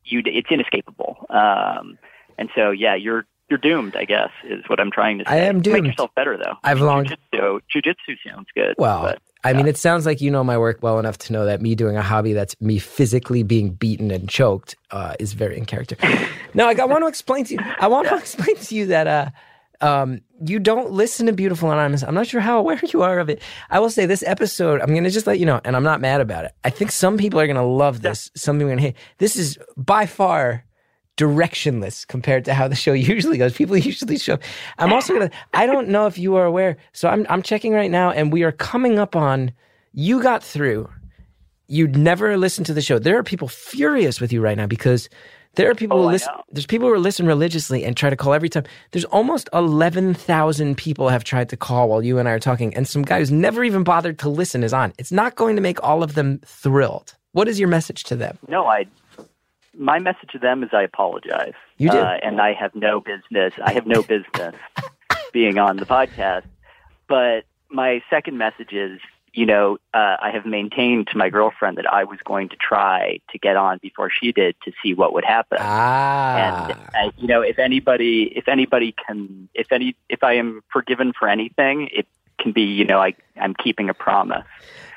you. 0.05 0.21
It's 0.25 0.49
inescapable. 0.49 1.25
Um, 1.29 1.97
and 2.37 2.49
so 2.55 2.71
yeah, 2.71 2.95
you're 2.95 3.25
you're 3.53 3.59
doomed. 3.59 3.95
I 3.95 4.05
guess 4.05 4.31
is 4.43 4.63
what 4.67 4.79
I'm 4.79 4.89
trying 4.89 5.19
to 5.19 5.25
say. 5.25 5.31
I 5.31 5.37
am 5.45 5.61
doomed. 5.61 5.83
Make 5.83 5.91
yourself 5.91 6.09
better 6.15 6.37
though. 6.37 6.55
I've 6.63 6.81
long- 6.81 7.05
Jiu-jitsu, 7.05 7.59
jiu-jitsu 7.69 8.15
sounds 8.27 8.47
good. 8.55 8.73
Well, 8.79 9.03
but, 9.03 9.21
I 9.43 9.53
mean, 9.53 9.67
it 9.67 9.77
sounds 9.77 10.05
like 10.05 10.21
you 10.21 10.31
know 10.31 10.43
my 10.43 10.57
work 10.57 10.79
well 10.81 10.99
enough 10.99 11.17
to 11.19 11.33
know 11.33 11.45
that 11.45 11.61
me 11.61 11.75
doing 11.75 11.97
a 11.97 12.01
hobby 12.01 12.33
that's 12.33 12.59
me 12.61 12.79
physically 12.79 13.43
being 13.43 13.71
beaten 13.71 14.09
and 14.09 14.27
choked 14.27 14.75
uh, 14.91 15.15
is 15.19 15.33
very 15.33 15.57
in 15.57 15.65
character. 15.65 15.97
now, 16.53 16.65
like, 16.65 16.79
I 16.79 16.85
want 16.85 17.03
to 17.03 17.07
explain 17.07 17.43
to 17.45 17.53
you. 17.55 17.59
I 17.79 17.87
want 17.87 18.07
to 18.07 18.15
explain 18.15 18.55
to 18.55 18.75
you 18.75 18.85
that 18.87 19.05
uh, 19.05 19.29
um, 19.81 20.21
you 20.43 20.59
don't 20.59 20.91
listen 20.91 21.25
to 21.25 21.33
Beautiful 21.33 21.69
Anonymous. 21.71 22.03
I'm 22.03 22.15
not 22.15 22.25
sure 22.25 22.41
how 22.41 22.57
aware 22.57 22.79
you 22.93 23.03
are 23.03 23.19
of 23.19 23.29
it. 23.29 23.41
I 23.69 23.79
will 23.79 23.89
say 23.89 24.05
this 24.05 24.23
episode. 24.23 24.81
I'm 24.81 24.89
going 24.89 25.03
to 25.03 25.11
just 25.11 25.27
let 25.27 25.39
you 25.39 25.45
know, 25.45 25.59
and 25.65 25.75
I'm 25.75 25.83
not 25.83 25.99
mad 26.01 26.21
about 26.21 26.45
it. 26.45 26.53
I 26.63 26.69
think 26.69 26.91
some 26.91 27.17
people 27.17 27.39
are 27.39 27.45
going 27.45 27.57
to 27.57 27.63
love 27.63 28.01
this. 28.01 28.31
Some 28.35 28.55
people 28.55 28.67
are 28.67 28.75
going 28.75 28.79
to 28.79 28.83
hate. 28.83 28.95
This 29.17 29.35
is 29.35 29.59
by 29.77 30.05
far 30.05 30.63
directionless 31.17 32.07
compared 32.07 32.45
to 32.45 32.53
how 32.53 32.67
the 32.67 32.75
show 32.75 32.93
usually 33.13 33.37
goes. 33.37 33.53
People 33.53 33.77
usually 33.77 34.17
show. 34.17 34.37
I'm 34.77 34.93
also 34.93 35.13
gonna. 35.13 35.31
I 35.53 35.65
don't 35.65 35.89
know 35.89 36.05
if 36.07 36.17
you 36.17 36.35
are 36.35 36.45
aware. 36.45 36.77
So 36.93 37.09
I'm 37.09 37.25
I'm 37.29 37.41
checking 37.41 37.73
right 37.73 37.91
now, 37.91 38.11
and 38.11 38.31
we 38.31 38.43
are 38.43 38.51
coming 38.51 38.99
up 38.99 39.15
on. 39.15 39.51
You 39.93 40.21
got 40.23 40.43
through. 40.43 40.89
You'd 41.67 41.95
never 41.95 42.37
listen 42.37 42.63
to 42.65 42.73
the 42.73 42.81
show. 42.81 42.99
There 42.99 43.17
are 43.17 43.23
people 43.23 43.47
furious 43.47 44.19
with 44.19 44.33
you 44.33 44.41
right 44.41 44.57
now 44.57 44.67
because 44.67 45.07
there 45.55 45.69
are 45.69 45.75
people 45.75 45.99
Oh, 45.99 46.03
who 46.03 46.09
listen. 46.09 46.33
There's 46.51 46.65
people 46.65 46.89
who 46.89 46.97
listen 46.97 47.25
religiously 47.25 47.83
and 47.85 47.95
try 47.95 48.09
to 48.09 48.15
call 48.15 48.33
every 48.33 48.49
time. 48.49 48.63
There's 48.91 49.05
almost 49.05 49.49
eleven 49.53 50.13
thousand 50.13 50.77
people 50.77 51.09
have 51.09 51.23
tried 51.23 51.49
to 51.49 51.57
call 51.57 51.89
while 51.89 52.03
you 52.03 52.17
and 52.19 52.27
I 52.27 52.31
are 52.31 52.39
talking, 52.39 52.75
and 52.75 52.87
some 52.87 53.03
guy 53.03 53.19
who's 53.19 53.31
never 53.31 53.63
even 53.63 53.83
bothered 53.83 54.19
to 54.19 54.29
listen 54.29 54.63
is 54.63 54.73
on. 54.73 54.93
It's 54.97 55.11
not 55.11 55.35
going 55.35 55.55
to 55.55 55.61
make 55.61 55.81
all 55.83 56.01
of 56.03 56.15
them 56.15 56.41
thrilled. 56.45 57.15
What 57.33 57.47
is 57.47 57.59
your 57.59 57.69
message 57.69 58.03
to 58.05 58.15
them? 58.15 58.37
No, 58.47 58.65
I. 58.65 58.85
My 59.77 59.99
message 59.99 60.29
to 60.31 60.39
them 60.39 60.63
is 60.63 60.69
I 60.73 60.83
apologize. 60.83 61.53
You 61.77 61.89
did. 61.89 61.99
uh, 62.01 62.17
and 62.21 62.39
I 62.39 62.53
have 62.53 62.75
no 62.75 62.99
business. 62.99 63.53
I 63.63 63.73
have 63.73 63.87
no 63.87 64.03
business 64.03 64.55
being 65.33 65.57
on 65.57 65.77
the 65.77 65.85
podcast. 65.85 66.43
But 67.07 67.45
my 67.69 68.01
second 68.09 68.37
message 68.37 68.71
is, 68.71 68.99
you 69.33 69.45
know, 69.47 69.77
uh, 69.93 70.17
I 70.21 70.29
have 70.31 70.45
maintained 70.45 71.07
to 71.07 71.17
my 71.17 71.29
girlfriend 71.29 71.77
that 71.77 71.91
I 71.91 72.03
was 72.03 72.19
going 72.23 72.49
to 72.49 72.55
try 72.55 73.19
to 73.31 73.39
get 73.39 73.55
on 73.55 73.79
before 73.81 74.11
she 74.11 74.31
did 74.31 74.55
to 74.63 74.71
see 74.83 74.93
what 74.93 75.11
would 75.13 75.25
happen. 75.25 75.57
Ah, 75.59 76.67
and 76.67 77.07
uh, 77.07 77.11
you 77.17 77.27
know, 77.27 77.41
if 77.41 77.57
anybody, 77.57 78.31
if 78.35 78.47
anybody 78.47 78.93
can, 79.07 79.49
if 79.55 79.71
any, 79.71 79.95
if 80.07 80.23
I 80.23 80.33
am 80.33 80.61
forgiven 80.71 81.13
for 81.17 81.27
anything, 81.27 81.89
it 81.91 82.05
can 82.39 82.51
be, 82.51 82.61
you 82.61 82.85
know, 82.85 82.99
I 82.99 83.15
I'm 83.41 83.55
keeping 83.55 83.89
a 83.89 83.93
promise. 83.95 84.45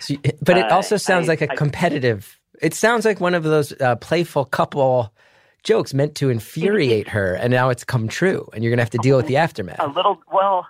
So 0.00 0.16
but 0.42 0.58
it 0.58 0.70
Uh, 0.70 0.74
also 0.76 0.98
sounds 0.98 1.28
I- 1.30 1.32
like 1.32 1.40
a 1.42 1.52
I- 1.52 1.56
competitive. 1.56 2.38
It 2.62 2.74
sounds 2.74 3.04
like 3.04 3.20
one 3.20 3.34
of 3.34 3.42
those 3.44 3.72
uh, 3.80 3.96
playful 3.96 4.44
couple 4.44 5.12
jokes 5.62 5.92
meant 5.94 6.14
to 6.16 6.30
infuriate 6.30 7.08
her, 7.08 7.34
and 7.34 7.50
now 7.50 7.70
it's 7.70 7.84
come 7.84 8.08
true, 8.08 8.48
and 8.54 8.62
you're 8.62 8.70
gonna 8.72 8.82
have 8.82 8.90
to 8.90 8.98
deal 8.98 9.16
with 9.16 9.26
the 9.26 9.36
aftermath. 9.36 9.80
a 9.80 9.86
little 9.88 10.20
well 10.32 10.66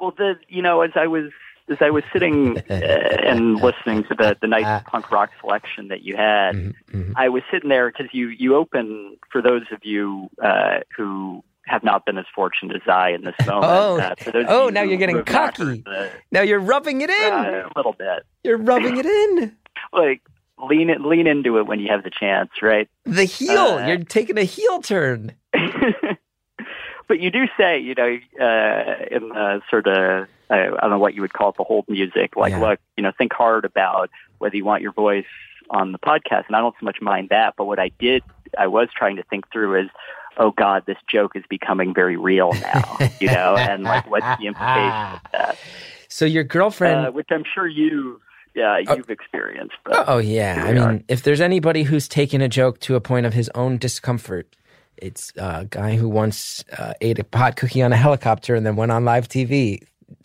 well 0.00 0.12
the 0.16 0.34
you 0.48 0.60
know 0.62 0.80
as 0.80 0.90
i 0.96 1.06
was 1.06 1.30
as 1.70 1.76
i 1.80 1.90
was 1.90 2.02
sitting 2.12 2.58
uh, 2.68 2.72
and 2.72 3.56
listening 3.62 4.02
to 4.04 4.14
the 4.18 4.36
the 4.40 4.48
nice 4.48 4.64
Ah. 4.66 4.82
punk 4.86 5.10
rock 5.12 5.30
selection 5.40 5.88
that 5.88 6.02
you 6.02 6.16
had 6.16 6.56
Mhm, 6.56 6.74
mhm. 6.92 7.12
i 7.16 7.28
was 7.28 7.42
sitting 7.52 7.68
there 7.68 7.88
because 7.90 8.08
you 8.12 8.28
you 8.28 8.56
open 8.56 9.16
for 9.30 9.40
those 9.42 9.62
of 9.70 9.78
you 9.84 10.28
uh 10.42 10.80
who 10.96 11.44
have 11.66 11.84
not 11.84 12.04
been 12.04 12.18
as 12.18 12.24
fortunate 12.34 12.74
as 12.74 12.88
I 12.88 13.10
in 13.10 13.22
this 13.22 13.36
moment. 13.46 13.64
Oh. 13.72 14.00
uh, 14.00 14.14
for 14.18 14.32
those 14.32 14.46
Oh, 14.48 14.68
now 14.70 14.82
you're 14.82 14.98
getting 14.98 15.14
who 15.14 15.20
have 15.24 15.28
not 15.32 15.54
cocky. 15.54 15.84
heard 15.86 16.12
Now 16.32 16.40
you're 16.40 16.58
rubbing 16.58 17.02
it 17.02 17.10
in. 17.10 17.32
uh, 17.32 17.68
a 17.68 17.78
little 17.78 17.92
bit. 17.92 18.26
You're 18.42 18.58
rubbing 18.58 18.96
it 18.96 19.06
in. 19.06 19.56
Like 19.92 20.20
lean 20.62 20.90
it, 20.90 21.00
lean 21.00 21.26
into 21.26 21.58
it 21.58 21.66
when 21.66 21.80
you 21.80 21.88
have 21.88 22.04
the 22.04 22.10
chance, 22.10 22.50
right? 22.62 22.88
The 23.04 23.24
heel. 23.24 23.58
Uh, 23.58 23.86
you're 23.86 23.98
taking 23.98 24.38
a 24.38 24.44
heel 24.44 24.80
turn. 24.80 25.34
but 27.08 27.20
you 27.20 27.30
do 27.30 27.46
say, 27.56 27.78
you 27.78 27.94
know, 27.94 28.18
uh, 28.40 29.04
in 29.10 29.28
the 29.28 29.60
sort 29.70 29.86
of, 29.86 30.28
I, 30.50 30.66
I 30.66 30.80
don't 30.80 30.90
know 30.90 30.98
what 30.98 31.14
you 31.14 31.22
would 31.22 31.32
call 31.32 31.50
it, 31.50 31.56
the 31.56 31.64
hold 31.64 31.86
music, 31.88 32.36
like, 32.36 32.52
Yeah. 32.52 32.60
look, 32.60 32.80
you 32.96 33.02
know, 33.02 33.12
think 33.16 33.32
hard 33.32 33.64
about 33.64 34.10
whether 34.38 34.56
you 34.56 34.64
want 34.64 34.82
your 34.82 34.92
voice 34.92 35.26
on 35.70 35.92
the 35.92 35.98
podcast. 35.98 36.46
And 36.46 36.56
I 36.56 36.60
don't 36.60 36.74
so 36.78 36.84
much 36.84 37.00
mind 37.00 37.28
that, 37.30 37.54
but 37.56 37.64
what 37.64 37.78
I 37.78 37.90
did, 37.98 38.22
I 38.58 38.66
was 38.66 38.88
trying 38.94 39.16
to 39.16 39.22
think 39.24 39.50
through 39.50 39.80
is, 39.80 39.90
oh 40.38 40.50
God, 40.50 40.84
this 40.86 40.96
joke 41.10 41.36
is 41.36 41.44
becoming 41.48 41.94
very 41.94 42.16
real 42.16 42.52
now, 42.54 42.98
you 43.20 43.26
know, 43.28 43.56
and 43.56 43.84
like, 43.84 44.08
what's 44.10 44.26
the 44.40 44.46
implication 44.46 44.92
of 44.92 45.20
that? 45.32 45.58
So 46.08 46.26
your 46.26 46.44
girlfriend. 46.44 47.06
Uh, 47.06 47.10
which 47.10 47.28
I'm 47.30 47.42
sure 47.54 47.66
you, 47.66 48.20
yeah, 48.54 48.80
Oh. 48.88 48.96
you've 48.96 49.10
experienced. 49.10 49.74
But, 49.84 50.04
Oh 50.08 50.18
yeah, 50.18 50.64
I 50.66 50.72
mean, 50.72 50.82
are. 50.82 51.00
if 51.08 51.22
there's 51.22 51.40
anybody 51.40 51.82
who's 51.82 52.08
taken 52.08 52.40
a 52.40 52.48
joke 52.48 52.80
to 52.80 52.94
a 52.96 53.00
point 53.00 53.26
of 53.26 53.32
his 53.34 53.50
own 53.54 53.78
discomfort, 53.78 54.54
it's 54.96 55.32
a 55.36 55.66
guy 55.68 55.96
who 55.96 56.08
once 56.08 56.64
uh, 56.78 56.92
ate 57.00 57.18
a 57.18 57.24
pot 57.24 57.56
cookie 57.56 57.82
on 57.82 57.92
a 57.92 57.96
helicopter 57.96 58.54
and 58.54 58.64
then 58.66 58.76
went 58.76 58.92
on 58.92 59.04
live 59.04 59.28
TV, 59.28 59.80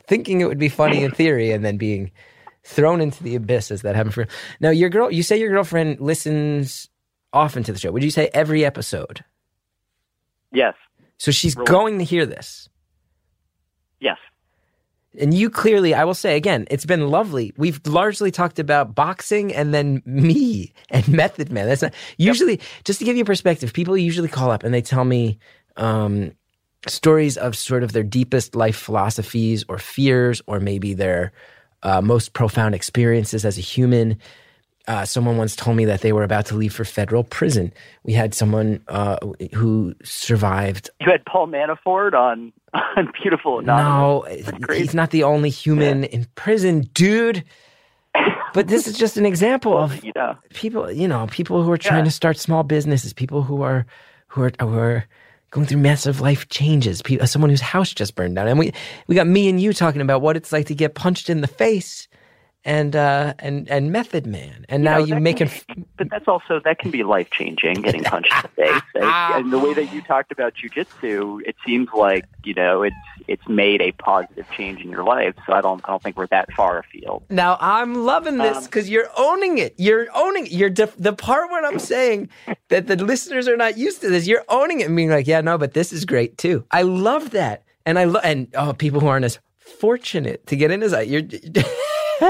thinking 0.08 0.42
it 0.42 0.46
would 0.46 0.60
be 0.60 0.70
funny 0.70 1.04
in 1.04 1.12
theory, 1.12 1.52
and 1.52 1.64
then 1.66 1.78
being 1.78 2.12
thrown 2.64 3.00
into 3.02 3.24
the 3.24 3.36
abyss 3.36 3.72
as 3.72 3.82
that 3.84 3.96
happened 3.96 4.14
for. 4.14 4.28
Now, 4.60 4.70
your 4.72 4.90
girl, 4.90 5.10
you 5.12 5.24
say 5.24 5.40
your 5.40 5.50
girlfriend 5.50 6.00
listens 6.02 6.90
often 7.34 7.64
to 7.64 7.72
the 7.74 7.80
show. 7.80 7.92
Would 7.92 8.04
you 8.04 8.12
say 8.12 8.30
every 8.34 8.66
episode? 8.66 9.24
yes, 10.52 10.76
So 11.18 11.32
she's 11.32 11.56
Really? 11.56 11.68
going 11.68 11.98
to 12.00 12.04
hear 12.06 12.26
this. 12.26 12.70
yes. 14.00 14.18
And 15.20 15.34
you 15.34 15.50
clearly, 15.50 15.94
I 15.94 16.04
will 16.04 16.14
say 16.14 16.38
again, 16.38 16.68
it's 16.70 16.86
been 16.86 17.10
lovely. 17.10 17.54
We've 17.58 17.82
largely 17.86 18.32
talked 18.32 18.60
about 18.60 18.94
boxing 18.94 19.54
and 19.54 19.74
then 19.74 20.02
me 20.06 20.74
and 20.90 21.08
Method 21.08 21.52
Man. 21.52 21.68
That's 21.68 21.82
not 21.82 21.94
usually 22.18 22.60
just 22.84 23.00
to 23.00 23.06
give 23.06 23.18
you 23.18 23.26
perspective. 23.26 23.74
People 23.74 23.98
usually 23.98 24.28
call 24.28 24.52
up 24.52 24.64
and 24.64 24.74
they 24.74 24.82
tell 24.82 25.06
me 25.06 25.40
um, 25.76 26.32
stories 26.88 27.38
of 27.38 27.56
sort 27.56 27.84
of 27.84 27.94
their 27.94 28.04
deepest 28.04 28.56
life 28.56 28.78
philosophies 28.78 29.66
or 29.68 29.78
fears, 29.78 30.42
or 30.48 30.60
maybe 30.60 30.94
their 30.94 31.32
uh, 31.84 32.02
most 32.02 32.34
profound 32.34 32.76
experiences 32.76 33.46
as 33.46 33.58
a 33.58 33.62
human. 33.62 34.18
Uh, 34.88 35.04
someone 35.04 35.36
once 35.38 35.54
told 35.56 35.76
me 35.76 35.84
that 35.86 36.00
they 36.02 36.14
were 36.14 36.24
about 36.24 36.46
to 36.46 36.56
leave 36.56 36.74
for 36.74 36.86
federal 36.86 37.24
prison. 37.24 37.74
We 38.04 38.14
had 38.14 38.34
someone 38.34 38.80
uh, 38.88 39.18
who 39.54 39.94
survived 40.04 40.90
You 41.02 41.12
had 41.12 41.26
Paul 41.26 41.48
Manafort 41.48 42.14
on, 42.14 42.54
on 42.74 43.12
Beautiful 43.22 43.60
Anonymous. 43.60 44.48
no, 44.70 44.74
he's 44.74 44.94
not 44.94 45.12
the 45.12 45.24
only 45.24 45.50
human 45.50 46.06
in 46.06 46.26
prison, 46.36 46.90
dude. 46.94 47.44
But 48.54 48.68
this 48.70 48.88
is 48.88 48.98
just 48.98 49.18
an 49.18 49.26
example 49.26 49.78
of 49.78 50.04
you 50.04 50.12
know, 50.16 50.36
people, 50.54 50.90
you 50.92 51.08
know, 51.08 51.28
people 51.30 51.62
who 51.64 51.72
are 51.72 51.78
trying 51.78 52.00
Yeah. 52.00 52.06
to 52.06 52.12
start 52.12 52.38
small 52.38 52.64
businesses, 52.64 53.14
people 53.14 53.44
who 53.44 53.62
are 53.62 53.86
who 54.28 54.44
are 54.44 54.52
who 54.60 54.74
are 54.78 55.06
going 55.52 55.68
through 55.68 55.78
massive 55.80 56.22
life 56.22 56.48
changes. 56.50 57.02
People, 57.02 57.28
someone 57.28 57.50
whose 57.52 57.62
house 57.62 57.94
just 57.94 58.16
burned 58.16 58.36
down, 58.36 58.48
and 58.48 58.58
we 58.58 58.72
we 59.08 59.16
got 59.16 59.28
me 59.28 59.50
and 59.50 59.60
you 59.62 59.74
talking 59.74 60.02
about 60.02 60.22
what 60.22 60.36
it's 60.38 60.52
like 60.52 60.66
to 60.68 60.76
get 60.76 60.96
punched 60.96 61.30
in 61.30 61.42
the 61.42 61.48
face, 61.48 62.08
and 62.66 62.96
uh 62.96 63.34
and 63.40 63.70
and 63.70 63.92
Method 63.92 64.28
Man, 64.28 64.66
and 64.68 64.84
now 64.84 64.98
know, 64.98 65.06
you 65.06 65.14
that 65.16 65.22
make 65.22 65.38
can- 65.38 65.86
but 65.98 66.10
that's 66.10 66.28
also 66.28 66.60
that 66.66 66.80
can 66.80 66.92
be 66.92 67.04
life 67.04 67.30
changing, 67.32 67.76
getting 67.82 68.04
punched 68.04 68.32
in 68.34 68.42
the 68.44 68.48
face. 68.64 68.82
And, 68.96 69.06
and 69.06 69.54
the 69.54 69.60
way 69.60 69.74
that 69.74 69.94
you 69.94 70.02
talked 70.02 70.32
about 70.32 70.54
jujitsu, 70.56 71.42
it 71.46 71.56
seems 71.66 71.88
like 71.96 72.26
you 72.44 72.54
know 72.54 72.84
it's 72.84 72.96
it's 73.28 73.48
made 73.48 73.82
a 73.82 73.92
positive 73.94 74.46
change 74.52 74.82
in 74.82 74.90
your 74.90 75.04
life. 75.04 75.34
So 75.46 75.54
I 75.54 75.62
don't 75.62 75.82
I 75.86 75.90
don't 75.90 76.04
think 76.04 76.18
we're 76.18 76.28
that 76.28 76.52
far 76.54 76.80
afield. 76.80 77.24
Now 77.30 77.58
I'm 77.62 78.06
loving 78.06 78.38
this 78.38 78.58
Um, 78.58 78.64
because 78.66 78.90
you're 78.90 79.10
owning 79.18 79.58
it. 79.60 79.74
You're 79.78 80.08
owning 80.16 80.46
it. 80.48 80.52
You're 80.52 80.70
def- 80.70 80.98
the 80.98 81.14
part 81.14 81.50
when 81.52 81.64
I'm 81.64 81.80
saying 81.80 82.30
that 82.70 82.88
the 82.88 82.96
listeners 82.98 83.48
are 83.48 83.58
not 83.58 83.78
used 83.78 84.02
to 84.02 84.10
this. 84.10 84.28
You're 84.28 84.44
owning 84.50 84.82
it 84.82 84.88
and 84.88 84.96
being 84.96 85.10
like, 85.10 85.28
yeah, 85.28 85.42
no, 85.42 85.58
but 85.58 85.74
this 85.74 85.94
is 85.94 86.06
great 86.06 86.38
too. 86.38 86.66
I 86.72 86.82
love 86.82 87.32
that, 87.32 87.64
and 87.86 87.98
I 87.98 88.04
love 88.06 88.24
and 88.26 88.48
oh, 88.56 88.74
people 88.74 89.00
who 89.00 89.08
aren't 89.08 89.26
as 89.26 89.40
fortunate 89.58 90.46
to 90.48 90.56
get 90.56 90.70
in 90.72 90.84
as 90.84 90.94
I. 90.94 91.04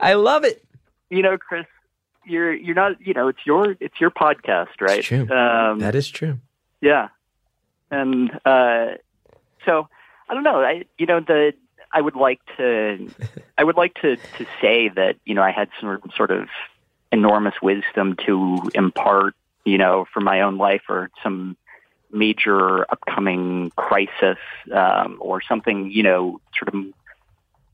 I 0.00 0.14
love 0.14 0.44
it. 0.44 0.64
You 1.10 1.22
know, 1.22 1.36
Chris, 1.38 1.66
you're 2.24 2.52
you're 2.52 2.74
not 2.74 3.00
you 3.04 3.14
know 3.14 3.28
it's 3.28 3.44
your 3.44 3.76
it's 3.80 4.00
your 4.00 4.10
podcast, 4.10 4.80
right? 4.80 5.02
true. 5.02 5.28
Um, 5.30 5.80
That 5.80 5.94
is 5.94 6.08
true. 6.08 6.38
Yeah, 6.80 7.08
and 7.90 8.30
uh, 8.44 8.92
so 9.64 9.88
I 10.28 10.34
don't 10.34 10.44
know. 10.44 10.62
I 10.62 10.84
you 10.98 11.06
know 11.06 11.20
the 11.20 11.54
I 11.92 12.00
would 12.00 12.16
like 12.16 12.40
to 12.56 13.10
I 13.58 13.64
would 13.64 13.76
like 13.76 13.94
to 14.02 14.16
to 14.16 14.46
say 14.60 14.88
that 14.88 15.16
you 15.24 15.34
know 15.34 15.42
I 15.42 15.50
had 15.50 15.68
some 15.80 16.00
sort 16.16 16.30
of 16.30 16.48
enormous 17.10 17.54
wisdom 17.60 18.16
to 18.26 18.70
impart 18.74 19.34
you 19.64 19.78
know 19.78 20.06
for 20.12 20.20
my 20.20 20.40
own 20.40 20.56
life 20.56 20.82
or 20.88 21.10
some 21.22 21.56
major 22.12 22.82
upcoming 22.90 23.72
crisis 23.76 24.38
um, 24.72 25.16
or 25.20 25.40
something 25.42 25.90
you 25.90 26.02
know 26.02 26.40
sort 26.58 26.74
of 26.74 26.84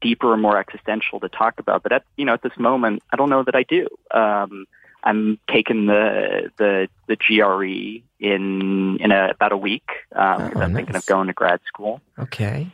deeper 0.00 0.32
and 0.32 0.40
more 0.40 0.58
existential 0.58 1.18
to 1.20 1.28
talk 1.28 1.58
about. 1.58 1.82
But 1.82 1.92
at 1.92 2.04
you 2.16 2.24
know 2.24 2.34
at 2.34 2.42
this 2.42 2.56
moment, 2.58 3.02
I 3.12 3.16
don't 3.16 3.30
know 3.30 3.42
that 3.42 3.54
I 3.54 3.64
do. 3.64 3.88
Um, 4.12 4.66
I'm 5.04 5.38
taking 5.50 5.86
the 5.86 6.50
the 6.56 6.88
the 7.06 7.16
GRE 7.16 8.02
in 8.20 8.96
in 8.98 9.12
a, 9.12 9.30
about 9.30 9.52
a 9.52 9.56
week 9.56 9.88
um, 10.14 10.52
Oh, 10.56 10.60
I'm 10.60 10.74
thinking 10.74 10.96
of 10.96 11.06
going 11.06 11.28
to 11.28 11.32
grad 11.32 11.60
school. 11.66 12.00
Okay. 12.18 12.70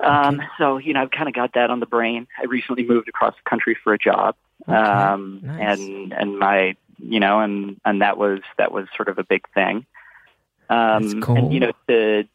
Um, 0.00 0.40
so 0.58 0.78
you 0.78 0.94
know 0.94 1.02
I've 1.02 1.10
kind 1.10 1.28
of 1.28 1.34
got 1.34 1.54
that 1.54 1.70
on 1.70 1.80
the 1.80 1.86
brain. 1.86 2.26
I 2.40 2.46
recently 2.46 2.84
moved 2.84 3.08
across 3.08 3.34
the 3.34 3.48
country 3.48 3.76
for 3.82 3.92
a 3.92 3.98
job, 3.98 4.34
Okay. 4.68 4.76
um, 4.76 5.40
Nice. 5.42 5.78
and 5.78 6.12
and 6.12 6.38
my 6.38 6.74
you 6.98 7.20
know 7.20 7.40
and 7.40 7.80
and 7.84 8.02
that 8.02 8.16
was 8.16 8.40
that 8.58 8.72
was 8.72 8.86
sort 8.96 9.08
of 9.08 9.18
a 9.18 9.24
big 9.24 9.42
thing. 9.54 9.86
Um, 10.70 11.20
cool. 11.20 11.36
And 11.36 11.52
you 11.52 11.60
know 11.60 11.72
to 11.88 12.26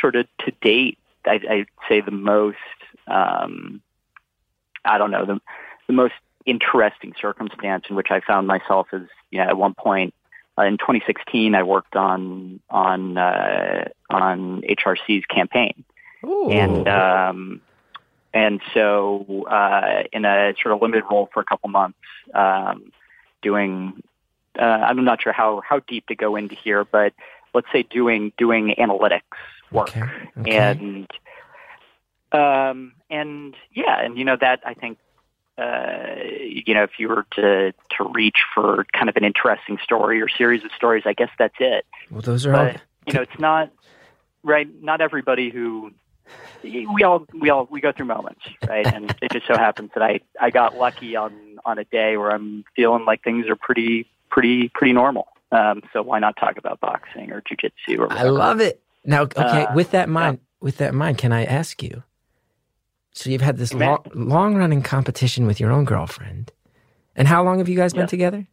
sort 0.00 0.16
of 0.16 0.26
to 0.44 0.52
date, 0.62 0.98
I, 1.24 1.40
I'd 1.48 1.66
say 1.88 2.00
the 2.00 2.10
most 2.10 2.56
um, 3.06 3.80
I 4.84 4.98
don't 4.98 5.10
know 5.10 5.24
the 5.24 5.40
the 5.86 5.92
most 5.92 6.14
interesting 6.44 7.12
circumstance 7.20 7.84
in 7.88 7.96
which 7.96 8.08
I 8.10 8.20
found 8.20 8.46
myself 8.46 8.88
is 8.92 9.08
you 9.30 9.38
know 9.38 9.48
at 9.48 9.56
one 9.56 9.74
point 9.74 10.14
uh, 10.58 10.62
in 10.62 10.78
2016 10.78 11.54
I 11.54 11.62
worked 11.62 11.94
on 11.94 12.60
on 12.70 13.18
uh, 13.18 13.88
on 14.10 14.62
HRC's 14.62 15.26
campaign 15.26 15.84
Ooh. 16.24 16.50
and 16.50 16.88
um, 16.88 17.60
and 18.36 18.60
so 18.74 19.46
uh, 19.50 20.02
in 20.12 20.24
a 20.24 20.54
sort 20.62 20.74
of 20.74 20.82
limited 20.82 21.04
role 21.10 21.28
for 21.32 21.40
a 21.40 21.44
couple 21.44 21.70
months, 21.70 21.98
um, 22.34 22.92
doing 23.40 24.02
uh, 24.58 24.62
I'm 24.62 25.04
not 25.04 25.22
sure 25.22 25.32
how 25.32 25.62
how 25.66 25.80
deep 25.80 26.06
to 26.08 26.14
go 26.14 26.36
into 26.36 26.54
here, 26.54 26.84
but 26.84 27.14
let's 27.56 27.66
say 27.72 27.82
doing 27.82 28.32
doing 28.38 28.74
analytics 28.78 29.22
work 29.72 29.88
Okay, 29.88 30.02
okay. 30.38 30.56
and 30.56 31.10
um 32.32 32.92
and 33.10 33.54
yeah, 33.72 34.04
and 34.04 34.18
you 34.18 34.24
know 34.24 34.36
that 34.40 34.60
I 34.64 34.74
think 34.74 34.98
uh, 35.58 36.16
you 36.42 36.74
know, 36.74 36.82
if 36.82 36.98
you 36.98 37.08
were 37.08 37.26
to 37.32 37.72
to 37.72 38.12
reach 38.12 38.36
for 38.54 38.86
kind 38.92 39.08
of 39.08 39.16
an 39.16 39.24
interesting 39.24 39.78
story 39.82 40.20
or 40.20 40.28
series 40.28 40.62
of 40.64 40.70
stories, 40.76 41.04
I 41.06 41.14
guess 41.14 41.30
that's 41.38 41.54
it. 41.58 41.86
Well, 42.10 42.20
those 42.20 42.44
are 42.44 42.54
all. 42.54 42.72
You 43.06 43.14
know, 43.14 43.22
it's 43.22 43.38
not 43.38 43.70
right. 44.42 44.68
Not 44.82 45.00
everybody 45.00 45.48
who 45.48 45.92
we 46.62 47.02
all 47.04 47.26
we 47.32 47.48
all 47.48 47.66
we 47.70 47.80
go 47.80 47.92
through 47.92 48.06
moments, 48.06 48.42
right? 48.68 48.86
And 48.86 49.14
it 49.22 49.32
just 49.32 49.46
so 49.46 49.54
happens 49.56 49.92
that 49.94 50.02
I 50.02 50.20
I 50.40 50.50
got 50.50 50.76
lucky 50.76 51.16
on 51.16 51.32
on 51.64 51.78
a 51.78 51.84
day 51.84 52.18
where 52.18 52.30
I'm 52.30 52.64
feeling 52.74 53.06
like 53.06 53.22
things 53.22 53.46
are 53.48 53.56
pretty 53.56 54.06
pretty 54.30 54.68
pretty 54.68 54.92
normal. 54.92 55.28
Um, 55.52 55.82
so 55.92 56.02
why 56.02 56.18
not 56.18 56.36
talk 56.36 56.56
about 56.58 56.80
boxing 56.80 57.30
or 57.30 57.40
jujitsu 57.42 57.98
or 57.98 58.12
I 58.12 58.24
love 58.24 58.60
it. 58.60 58.82
Now, 59.04 59.22
okay, 59.22 59.66
Uh, 59.66 59.72
with 59.74 59.92
that 59.92 60.08
in 60.08 60.12
mind, 60.12 60.40
with 60.60 60.78
that 60.78 60.90
in 60.90 60.96
mind, 60.96 61.18
can 61.18 61.32
I 61.32 61.44
ask 61.44 61.82
you? 61.82 62.02
So 63.12 63.30
you've 63.30 63.40
had 63.42 63.56
this 63.56 63.72
long, 63.72 64.04
long 64.14 64.56
running 64.56 64.82
competition 64.82 65.46
with 65.46 65.60
your 65.60 65.70
own 65.70 65.84
girlfriend, 65.84 66.52
and 67.14 67.28
how 67.28 67.42
long 67.44 67.58
have 67.58 67.68
you 67.68 67.76
guys 67.76 67.92
been 67.92 68.02
Yeah. 68.02 68.06
together? 68.06 68.46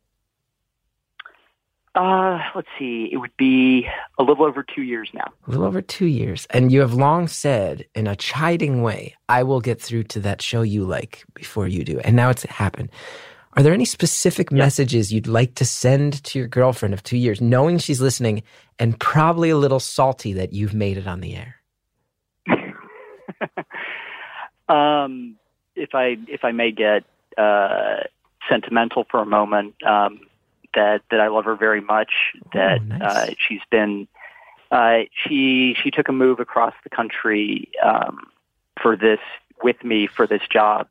Uh, 1.95 2.39
let's 2.55 2.67
see. 2.79 3.07
It 3.11 3.17
would 3.17 3.35
be 3.37 3.87
a 4.17 4.23
little 4.23 4.45
over 4.45 4.63
two 4.63 4.81
years 4.81 5.09
now. 5.13 5.25
A 5.47 5.51
little 5.51 5.65
over 5.65 5.81
two 5.81 6.07
years, 6.07 6.47
and 6.49 6.71
you 6.71 6.79
have 6.79 6.93
long 6.93 7.27
said 7.27 7.85
in 7.93 8.07
a 8.07 8.15
chiding 8.15 8.81
way, 8.81 9.15
"I 9.29 9.43
will 9.43 9.61
get 9.61 9.79
through 9.79 10.03
to 10.05 10.19
that 10.21 10.41
show 10.41 10.63
you 10.63 10.85
like 10.85 11.23
before 11.35 11.67
you 11.67 11.83
do," 11.83 11.99
and 11.99 12.15
now 12.15 12.29
it's 12.29 12.43
happened. 12.43 12.89
Are 13.55 13.61
there 13.61 13.73
any 13.73 13.85
specific 13.85 14.51
messages 14.51 15.13
you'd 15.13 15.27
like 15.27 15.55
to 15.55 15.65
send 15.65 16.23
to 16.23 16.39
your 16.39 16.47
girlfriend 16.47 16.93
of 16.93 17.03
two 17.03 17.17
years, 17.17 17.39
knowing 17.39 17.77
she's 17.77 18.01
listening, 18.01 18.41
and 18.79 18.99
probably 18.99 19.51
a 19.51 19.57
little 19.57 19.79
salty 19.79 20.33
that 20.33 20.53
you've 20.53 20.73
made 20.73 20.97
it 20.97 21.07
on 21.07 21.19
the 21.19 21.35
air? 21.35 21.55
um, 24.69 25.35
if 25.75 25.93
I 25.93 26.17
if 26.27 26.43
I 26.43 26.51
may 26.51 26.71
get 26.71 27.03
uh, 27.37 27.97
sentimental 28.49 29.05
for 29.09 29.19
a 29.21 29.25
moment, 29.25 29.75
um, 29.83 30.21
that 30.73 31.01
that 31.11 31.19
I 31.19 31.27
love 31.27 31.45
her 31.45 31.55
very 31.55 31.81
much. 31.81 32.11
That 32.53 32.79
Oh, 32.81 32.83
nice. 32.85 33.01
uh, 33.01 33.33
she's 33.37 33.61
been 33.69 34.07
uh, 34.71 35.01
she 35.23 35.75
she 35.81 35.91
took 35.91 36.09
a 36.09 36.13
move 36.13 36.39
across 36.39 36.73
the 36.83 36.89
country 36.89 37.69
um, 37.83 38.31
for 38.81 38.97
this 38.97 39.19
with 39.61 39.83
me 39.83 40.07
for 40.07 40.25
this 40.25 40.41
job 40.51 40.87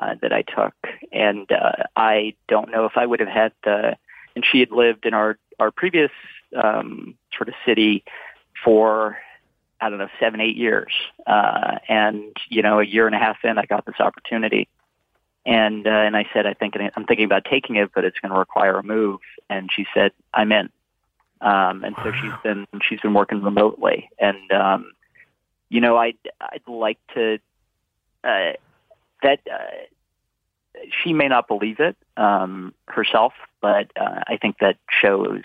uh, 0.00 0.14
that 0.22 0.32
I 0.32 0.42
took, 0.42 0.74
and 1.12 1.50
uh, 1.52 1.84
I 1.94 2.34
don't 2.48 2.70
know 2.70 2.86
if 2.86 2.96
I 2.96 3.06
would 3.06 3.20
have 3.20 3.28
had 3.28 3.52
the. 3.64 3.96
And 4.36 4.44
she 4.50 4.60
had 4.60 4.70
lived 4.70 5.06
in 5.06 5.14
our 5.14 5.38
our 5.58 5.70
previous 5.70 6.12
um, 6.56 7.14
sort 7.36 7.48
of 7.48 7.54
city 7.66 8.04
for 8.64 9.18
I 9.80 9.88
don't 9.88 9.98
know, 9.98 10.08
seven, 10.18 10.40
eight 10.40 10.56
years. 10.56 10.92
Uh, 11.26 11.78
and, 11.88 12.36
you 12.48 12.62
know, 12.62 12.80
a 12.80 12.84
year 12.84 13.06
and 13.06 13.14
a 13.14 13.18
half 13.18 13.38
in, 13.44 13.58
I 13.58 13.64
got 13.64 13.86
this 13.86 13.98
opportunity. 13.98 14.68
And, 15.46 15.86
uh, 15.86 15.90
and 15.90 16.16
I 16.16 16.26
said, 16.34 16.46
I 16.46 16.52
think, 16.52 16.74
I'm 16.94 17.06
thinking 17.06 17.24
about 17.24 17.46
taking 17.46 17.76
it, 17.76 17.90
but 17.94 18.04
it's 18.04 18.18
going 18.18 18.32
to 18.32 18.38
require 18.38 18.76
a 18.76 18.82
move. 18.82 19.20
And 19.48 19.70
she 19.74 19.86
said, 19.94 20.12
I'm 20.34 20.52
in. 20.52 20.68
Um, 21.40 21.82
and 21.82 21.96
so 22.02 22.12
she's 22.12 22.32
been, 22.42 22.66
she's 22.86 23.00
been 23.00 23.14
working 23.14 23.42
remotely. 23.42 24.10
And, 24.18 24.52
um, 24.52 24.92
you 25.70 25.80
know, 25.80 25.96
I'd, 25.96 26.18
I'd 26.38 26.68
like 26.68 26.98
to, 27.14 27.38
uh, 28.22 28.52
that, 29.22 29.40
uh, 29.50 30.84
she 31.02 31.12
may 31.12 31.28
not 31.28 31.48
believe 31.48 31.80
it, 31.80 31.96
um, 32.16 32.74
herself, 32.86 33.32
but, 33.60 33.90
uh, 34.00 34.20
I 34.26 34.36
think 34.36 34.58
that 34.60 34.76
shows, 35.00 35.42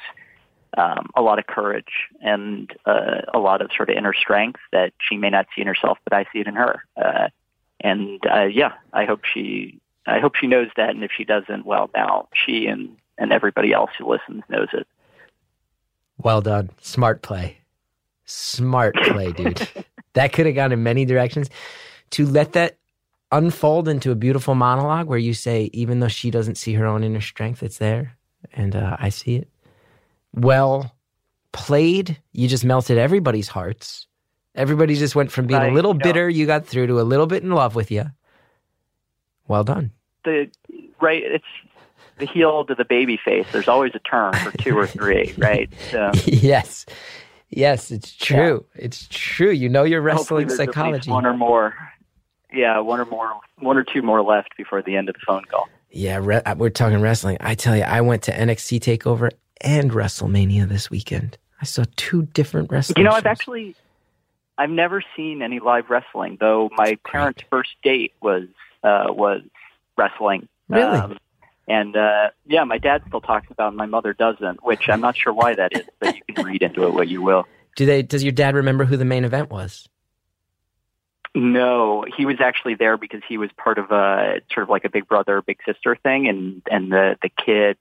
um, 0.77 1.09
a 1.15 1.21
lot 1.21 1.39
of 1.39 1.47
courage 1.47 2.09
and 2.21 2.71
uh, 2.85 3.21
a 3.33 3.39
lot 3.39 3.61
of 3.61 3.71
sort 3.75 3.89
of 3.89 3.95
inner 3.95 4.13
strength 4.13 4.59
that 4.71 4.93
she 4.99 5.17
may 5.17 5.29
not 5.29 5.47
see 5.55 5.61
in 5.61 5.67
herself, 5.67 5.97
but 6.03 6.13
I 6.13 6.25
see 6.33 6.39
it 6.39 6.47
in 6.47 6.55
her. 6.55 6.83
Uh, 6.97 7.29
and 7.79 8.19
uh, 8.29 8.43
yeah, 8.43 8.73
I 8.93 9.05
hope 9.05 9.21
she 9.25 9.79
I 10.07 10.19
hope 10.19 10.35
she 10.35 10.47
knows 10.47 10.67
that, 10.77 10.91
and 10.91 11.03
if 11.03 11.11
she 11.15 11.23
doesn't, 11.23 11.65
well, 11.65 11.89
now 11.95 12.27
she 12.33 12.67
and 12.67 12.97
and 13.17 13.31
everybody 13.31 13.73
else 13.73 13.91
who 13.97 14.09
listens 14.09 14.43
knows 14.49 14.67
it. 14.73 14.87
Well 16.17 16.41
done. 16.41 16.69
Smart 16.81 17.21
play. 17.21 17.57
Smart 18.25 18.95
play, 18.95 19.31
dude. 19.31 19.67
that 20.13 20.33
could 20.33 20.45
have 20.45 20.55
gone 20.55 20.71
in 20.71 20.83
many 20.83 21.05
directions. 21.05 21.49
To 22.11 22.25
let 22.25 22.53
that 22.53 22.77
unfold 23.35 23.87
into 23.87 24.11
a 24.11 24.15
beautiful 24.15 24.55
monologue 24.55 25.07
where 25.07 25.19
you 25.19 25.33
say, 25.33 25.69
even 25.73 25.99
though 25.99 26.07
she 26.07 26.31
doesn't 26.31 26.55
see 26.55 26.73
her 26.73 26.85
own 26.85 27.03
inner 27.03 27.21
strength, 27.21 27.61
it's 27.63 27.77
there. 27.77 28.17
And 28.53 28.75
uh, 28.75 28.95
I 28.99 29.09
see 29.09 29.35
it. 29.35 29.49
Well 30.33 30.95
played. 31.51 32.17
You 32.31 32.47
just 32.47 32.65
melted 32.65 32.97
everybody's 32.97 33.47
hearts. 33.47 34.07
Everybody 34.55 34.95
just 34.95 35.15
went 35.15 35.31
from 35.31 35.47
being 35.47 35.61
a 35.61 35.71
little 35.71 35.95
yeah. 35.95 36.03
bitter, 36.03 36.29
you 36.29 36.45
got 36.45 36.65
through, 36.65 36.87
to 36.87 37.01
a 37.01 37.03
little 37.03 37.27
bit 37.27 37.43
in 37.43 37.51
love 37.51 37.75
with 37.75 37.91
you. 37.91 38.05
Well 39.47 39.63
done. 39.63 39.91
The 40.23 40.49
right, 41.01 41.21
it's 41.23 41.45
the 42.17 42.25
heel 42.25 42.63
to 42.65 42.73
the 42.75 42.85
baby 42.85 43.19
face. 43.23 43.45
There's 43.51 43.67
always 43.67 43.91
a 43.95 43.99
turn 43.99 44.33
for 44.33 44.57
two 44.57 44.77
or 44.77 44.87
three, 44.87 45.33
right? 45.37 45.69
So 45.91 46.11
yes. 46.25 46.85
Yes, 47.49 47.91
it's 47.91 48.15
true. 48.15 48.65
It's 48.75 49.07
true. 49.09 49.51
You 49.51 49.69
know 49.69 49.83
your 49.83 50.01
wrestling 50.01 50.47
there's 50.47 50.59
at 50.59 50.67
least 50.67 50.75
psychology. 50.75 51.11
one 51.11 51.25
or 51.25 51.35
more. 51.35 51.75
Yeah, 52.53 52.79
one 52.79 52.99
or 52.99 53.05
more, 53.05 53.31
one 53.59 53.77
or 53.77 53.83
two 53.83 54.01
more 54.01 54.21
left 54.21 54.55
before 54.57 54.81
the 54.81 54.95
end 54.95 55.09
of 55.09 55.15
the 55.15 55.21
phone 55.25 55.43
call. 55.45 55.67
Yeah, 55.89 56.19
re- 56.21 56.41
uh, 56.45 56.55
we're 56.57 56.69
talking 56.69 57.01
wrestling. 57.01 57.37
I 57.39 57.55
tell 57.55 57.75
you, 57.75 57.83
I 57.83 58.01
went 58.01 58.23
to 58.23 58.31
NXT 58.31 58.79
Takeover 58.79 59.31
and 59.61 59.91
WrestleMania 59.91 60.67
this 60.67 60.89
weekend. 60.89 61.37
I 61.61 61.65
saw 61.65 61.85
two 61.95 62.23
different 62.23 62.71
wrestling. 62.71 62.97
You 62.97 63.05
know, 63.05 63.15
I've 63.15 63.25
actually, 63.25 63.75
I've 64.57 64.69
never 64.69 65.01
seen 65.15 65.41
any 65.41 65.59
live 65.59 65.89
wrestling. 65.89 66.37
Though 66.39 66.69
my 66.75 66.97
parents' 67.05 67.43
first 67.49 67.71
date 67.81 68.13
was 68.21 68.43
uh, 68.83 69.05
was 69.09 69.41
wrestling. 69.97 70.47
Really? 70.67 70.97
Um, 70.97 71.17
and 71.67 71.95
uh, 71.95 72.29
yeah, 72.45 72.63
my 72.63 72.77
dad 72.77 73.03
still 73.07 73.21
talks 73.21 73.49
about, 73.49 73.65
it, 73.65 73.67
and 73.69 73.77
my 73.77 73.85
mother 73.85 74.13
doesn't. 74.13 74.63
Which 74.63 74.89
I'm 74.89 75.01
not 75.01 75.17
sure 75.17 75.33
why 75.33 75.55
that 75.55 75.75
is, 75.75 75.85
but 75.99 76.15
you 76.15 76.21
can 76.33 76.45
read 76.45 76.61
into 76.61 76.83
it 76.83 76.93
what 76.93 77.07
you 77.07 77.21
will. 77.21 77.45
Do 77.75 77.85
they? 77.85 78.01
Does 78.01 78.23
your 78.23 78.33
dad 78.33 78.55
remember 78.55 78.85
who 78.85 78.97
the 78.97 79.05
main 79.05 79.25
event 79.25 79.49
was? 79.49 79.87
No, 81.35 82.05
he 82.15 82.25
was 82.25 82.37
actually 82.39 82.75
there 82.75 82.97
because 82.97 83.21
he 83.27 83.37
was 83.37 83.49
part 83.57 83.77
of 83.77 83.91
a 83.91 84.39
sort 84.51 84.63
of 84.63 84.69
like 84.69 84.85
a 84.85 84.89
big 84.89 85.07
brother, 85.07 85.41
big 85.41 85.59
sister 85.65 85.95
thing, 85.95 86.27
and 86.27 86.61
and 86.71 86.91
the 86.91 87.17
the 87.21 87.29
kid 87.29 87.77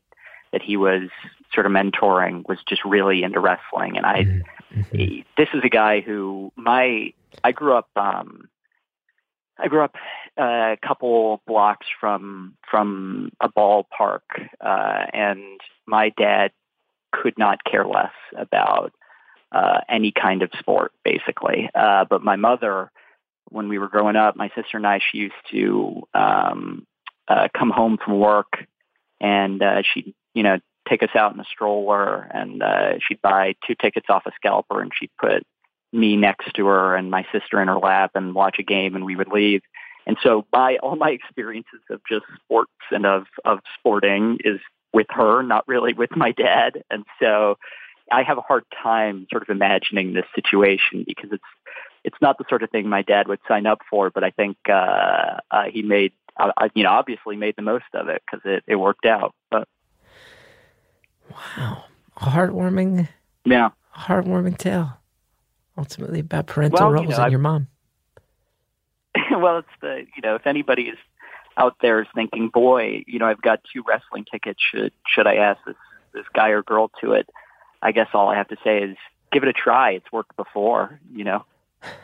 that 0.53 0.61
he 0.61 0.77
was 0.77 1.09
sort 1.53 1.65
of 1.65 1.73
mentoring 1.73 2.47
was 2.49 2.59
just 2.69 2.85
really 2.85 3.23
into 3.23 3.39
wrestling, 3.41 3.97
and 3.97 4.05
I 4.05 4.43
Mhm. 4.75 5.25
this 5.37 5.49
is 5.55 5.63
a 5.63 5.69
guy 5.69 6.01
who 6.01 6.53
my 6.57 7.13
I 7.43 7.53
grew 7.53 7.75
up 7.75 7.89
um 7.97 8.49
I 9.59 9.69
grew 9.69 9.83
up 9.83 9.95
uh, 10.37 10.75
a 10.75 10.79
couple 10.85 11.41
blocks 11.47 11.87
from 12.01 12.57
from 12.69 13.31
a 13.41 13.49
ballpark 13.49 14.23
uh 14.61 15.07
and 15.13 15.61
my 15.87 16.09
dad 16.11 16.51
could 17.13 17.39
not 17.39 17.63
care 17.65 17.87
less 17.87 18.13
about 18.37 18.93
uh 19.53 19.81
any 19.89 20.11
kind 20.11 20.43
of 20.43 20.51
sport 20.59 20.93
basically 21.05 21.71
uh 21.75 22.05
but 22.05 22.25
my 22.25 22.35
mother 22.35 22.91
when 23.51 23.69
we 23.69 23.79
were 23.79 23.89
growing 23.89 24.17
up 24.17 24.37
my 24.37 24.49
sister 24.49 24.77
and 24.77 24.87
I 24.87 25.01
she 25.01 25.19
used 25.19 25.35
to 25.53 26.03
um 26.15 26.87
uh 27.29 27.49
come 27.57 27.71
home 27.71 27.99
from 28.03 28.19
work 28.19 28.67
and 29.21 29.63
uh 29.63 29.83
she'd 29.83 30.15
you 30.35 30.43
know 30.43 30.59
take 30.89 31.03
us 31.03 31.11
out 31.15 31.33
in 31.35 31.41
a 31.41 31.45
stroller 31.45 32.29
and 32.33 32.63
uh 32.63 32.99
she'd 33.07 33.23
buy 33.23 33.55
two 33.67 33.75
tickets 33.81 34.07
off 34.09 34.27
a 34.27 34.33
scalper 34.37 34.81
and 34.81 34.93
she'd 34.99 35.11
put 35.21 35.45
me 35.95 36.17
next 36.17 36.53
to 36.55 36.67
her 36.67 36.97
and 36.97 37.11
my 37.11 37.25
sister 37.33 37.61
in 37.63 37.69
her 37.69 37.79
lap 37.79 38.11
and 38.15 38.35
watch 38.35 38.57
a 38.59 38.65
game 38.65 38.97
and 38.97 39.05
we 39.05 39.17
would 39.17 39.29
leave. 39.29 39.63
And 40.07 40.19
so 40.23 40.45
my 40.53 40.77
all 40.83 40.97
my 40.97 41.11
experiences 41.11 41.81
of 41.89 42.01
just 42.11 42.27
sports 42.43 42.73
and 42.91 43.07
of 43.07 43.25
of 43.45 43.61
sporting 43.79 44.39
is 44.45 44.61
with 44.93 45.07
her 45.11 45.43
not 45.43 45.67
really 45.67 45.93
with 45.95 46.15
my 46.17 46.33
dad. 46.33 46.83
And 46.91 47.05
so 47.21 47.57
i 48.13 48.23
have 48.23 48.37
a 48.37 48.43
hard 48.43 48.65
time 48.83 49.27
sort 49.31 49.43
of 49.43 49.49
imagining 49.49 50.13
this 50.13 50.27
situation 50.35 51.05
because 51.07 51.31
it's 51.33 51.43
it's 52.05 52.17
not 52.21 52.39
the 52.39 52.45
sort 52.49 52.63
of 52.63 52.71
thing 52.71 52.89
my 52.89 53.03
dad 53.03 53.27
would 53.29 53.41
sign 53.49 53.67
up 53.67 53.81
for 53.91 54.11
but 54.11 54.23
i 54.25 54.31
think 54.31 54.57
uh, 54.69 55.39
uh 55.51 55.65
he 55.73 55.83
made 55.83 56.13
uh, 56.37 56.51
you 56.75 56.83
know 56.85 56.91
obviously 56.91 57.37
made 57.37 57.55
the 57.57 57.63
most 57.63 57.85
of 57.95 58.09
it 58.09 58.23
because 58.27 58.43
it, 58.45 58.63
it 58.67 58.77
worked 58.77 59.07
out 59.07 59.35
but 59.51 59.67
Wow, 61.57 61.85
a 62.19 62.21
heartwarming, 62.21 63.09
yeah 63.45 63.71
heartwarming 63.97 64.59
tale. 64.59 64.99
Ultimately 65.77 66.21
about 66.21 66.47
parental 66.47 66.79
Well, 66.79 66.89
you 66.91 66.95
roles 66.95 67.09
know, 67.09 67.15
and 67.17 67.25
I've- 67.25 67.31
your 67.33 67.41
mom. 67.41 67.69
well, 69.31 69.59
it's 69.59 69.69
the 69.81 70.05
you 70.15 70.23
know 70.23 70.35
if 70.35 70.47
anybody 70.47 70.83
is 70.83 70.99
out 71.57 71.77
there 71.81 72.01
is 72.03 72.09
thinking, 72.15 72.49
boy, 72.49 73.05
you 73.07 73.19
know, 73.19 73.27
I've 73.27 73.41
got 73.43 73.61
two 73.73 73.83
wrestling 73.87 74.25
tickets. 74.31 74.61
Should 74.73 74.93
should 75.07 75.27
I 75.27 75.37
ask 75.37 75.61
this 75.67 75.77
this 76.13 76.25
guy 76.35 76.51
or 76.51 76.63
girl 76.63 76.91
to 77.01 77.13
it? 77.13 77.29
I 77.83 77.93
guess 77.93 78.09
all 78.13 78.29
I 78.29 78.37
have 78.37 78.49
to 78.49 78.57
say 78.63 78.79
is 78.83 78.97
give 79.33 79.43
it 79.45 79.49
a 79.49 79.53
try. 79.53 79.93
It's 79.93 80.11
worked 80.13 80.37
before, 80.37 81.01
you 81.13 81.25
know. 81.25 81.45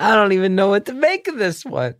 Ah, 0.00 0.14
don't 0.14 0.32
even 0.32 0.54
know 0.54 0.68
what 0.68 0.86
to 0.86 0.94
make 0.94 1.26
of 1.28 1.38
this 1.38 1.64
one. 1.64 1.94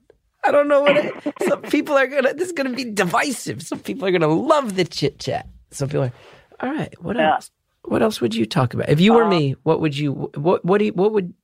I 0.44 0.50
don't 0.52 0.68
know 0.68 0.82
what. 0.82 0.96
It, 0.96 1.14
some 1.42 1.62
people 1.62 1.96
are 1.96 2.06
gonna. 2.06 2.32
This 2.34 2.48
is 2.48 2.52
gonna 2.52 2.74
be 2.74 2.84
divisive. 2.84 3.62
Some 3.62 3.80
people 3.80 4.06
are 4.06 4.10
gonna 4.12 4.28
love 4.28 4.76
the 4.76 4.84
chit 4.84 5.18
chat. 5.18 5.46
Some 5.70 5.88
people 5.88 6.04
are. 6.04 6.12
All 6.60 6.72
right. 6.72 6.92
What 7.02 7.16
Yeah. 7.16 7.34
else? 7.34 7.50
What 7.84 8.02
else 8.02 8.20
would 8.20 8.34
you 8.34 8.46
talk 8.46 8.74
about? 8.74 8.88
If 8.88 9.00
you 9.00 9.14
were 9.14 9.24
Uh, 9.24 9.30
me, 9.30 9.56
what 9.64 9.80
would 9.80 9.96
you? 9.96 10.12
What? 10.12 10.64
What 10.64 10.78
do? 10.78 10.86
You, 10.86 10.92
what 10.92 11.12
would? 11.12 11.34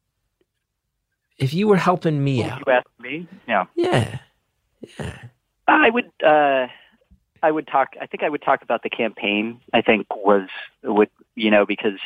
If 1.39 1.53
you 1.55 1.67
were 1.67 1.77
helping 1.77 2.23
me 2.23 2.45
out? 2.45 2.63
you 2.67 2.73
ask 2.73 2.87
me? 3.01 3.27
Yeah. 3.49 3.65
Yeah. 3.75 4.19
I 5.67 5.91
would 5.91 6.11
uh 6.25 6.67
I 7.45 7.51
would 7.51 7.67
talk 7.67 7.95
I 8.01 8.07
think 8.07 8.23
I 8.23 8.29
would 8.29 8.43
talk 8.43 8.63
about 8.63 8.83
the 8.83 8.91
campaign. 8.91 9.61
I 9.73 9.83
think 9.83 10.07
was 10.17 10.49
would 10.83 11.11
you 11.35 11.51
know, 11.51 11.67
because 11.67 11.99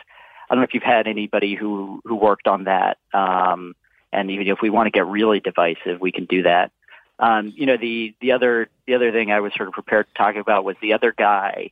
I 0.51 0.55
don't 0.55 0.62
know 0.62 0.64
if 0.64 0.74
you've 0.74 0.82
had 0.82 1.07
anybody 1.07 1.55
who 1.55 2.01
who 2.05 2.16
worked 2.16 2.49
on 2.49 2.64
that. 2.64 2.99
Um 3.14 3.74
and 4.12 4.30
even 4.30 4.49
if 4.49 4.59
we 4.61 4.70
want 4.70 4.86
to 4.86 4.91
get 4.91 5.07
really 5.07 5.39
divisive, 5.39 6.01
we 6.01 6.12
can 6.12 6.24
do 6.24 6.43
that. 6.43 6.72
Um, 7.20 7.53
you 7.55 7.66
know, 7.66 7.76
the 7.76 8.14
the 8.20 8.32
other 8.32 8.68
the 8.86 8.95
other 8.95 9.12
thing 9.12 9.30
I 9.30 9.41
was 9.41 9.53
sort 9.55 9.68
of 9.68 9.74
prepared 9.74 10.07
to 10.09 10.14
talk 10.14 10.34
about 10.36 10.64
was 10.64 10.76
the 10.82 10.95
other 10.95 11.14
guy 11.16 11.70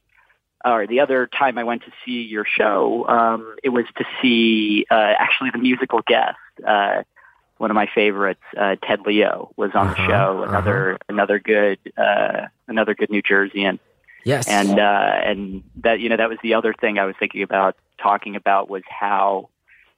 or 0.65 0.87
the 0.87 1.01
other 1.01 1.27
time 1.27 1.59
I 1.59 1.65
went 1.65 1.83
to 1.83 1.93
see 2.05 2.23
your 2.23 2.45
show, 2.45 3.07
um, 3.09 3.57
it 3.63 3.69
was 3.69 3.85
to 3.99 4.05
see 4.21 4.87
uh, 4.91 5.15
actually 5.19 5.51
the 5.51 5.59
musical 5.59 6.01
guest. 6.07 6.37
Uh, 6.67 7.03
one 7.59 7.71
of 7.71 7.75
my 7.75 7.87
favorites, 7.95 8.43
uh, 8.57 8.77
Ted 8.83 9.01
Leo, 9.07 9.51
was 9.57 9.71
on 9.75 9.87
the 9.89 9.93
Uh-huh, 9.93 10.07
show. 10.07 10.43
Another 10.43 10.99
another 11.09 11.39
good 11.39 11.79
uh, 11.97 12.47
another 12.69 12.95
good 12.95 13.11
New 13.11 13.23
Jerseyan, 13.23 13.79
Yes. 14.25 14.45
and 14.47 14.79
uh, 14.79 15.21
and 15.25 15.63
that 15.83 16.01
you 16.01 16.09
know 16.09 16.17
that 16.17 16.29
was 16.29 16.39
the 16.43 16.55
other 16.55 16.75
thing 16.75 16.99
I 16.99 17.05
was 17.07 17.17
thinking 17.19 17.43
about 17.43 17.77
talking 18.03 18.37
about 18.37 18.69
was 18.69 18.83
how 18.89 19.49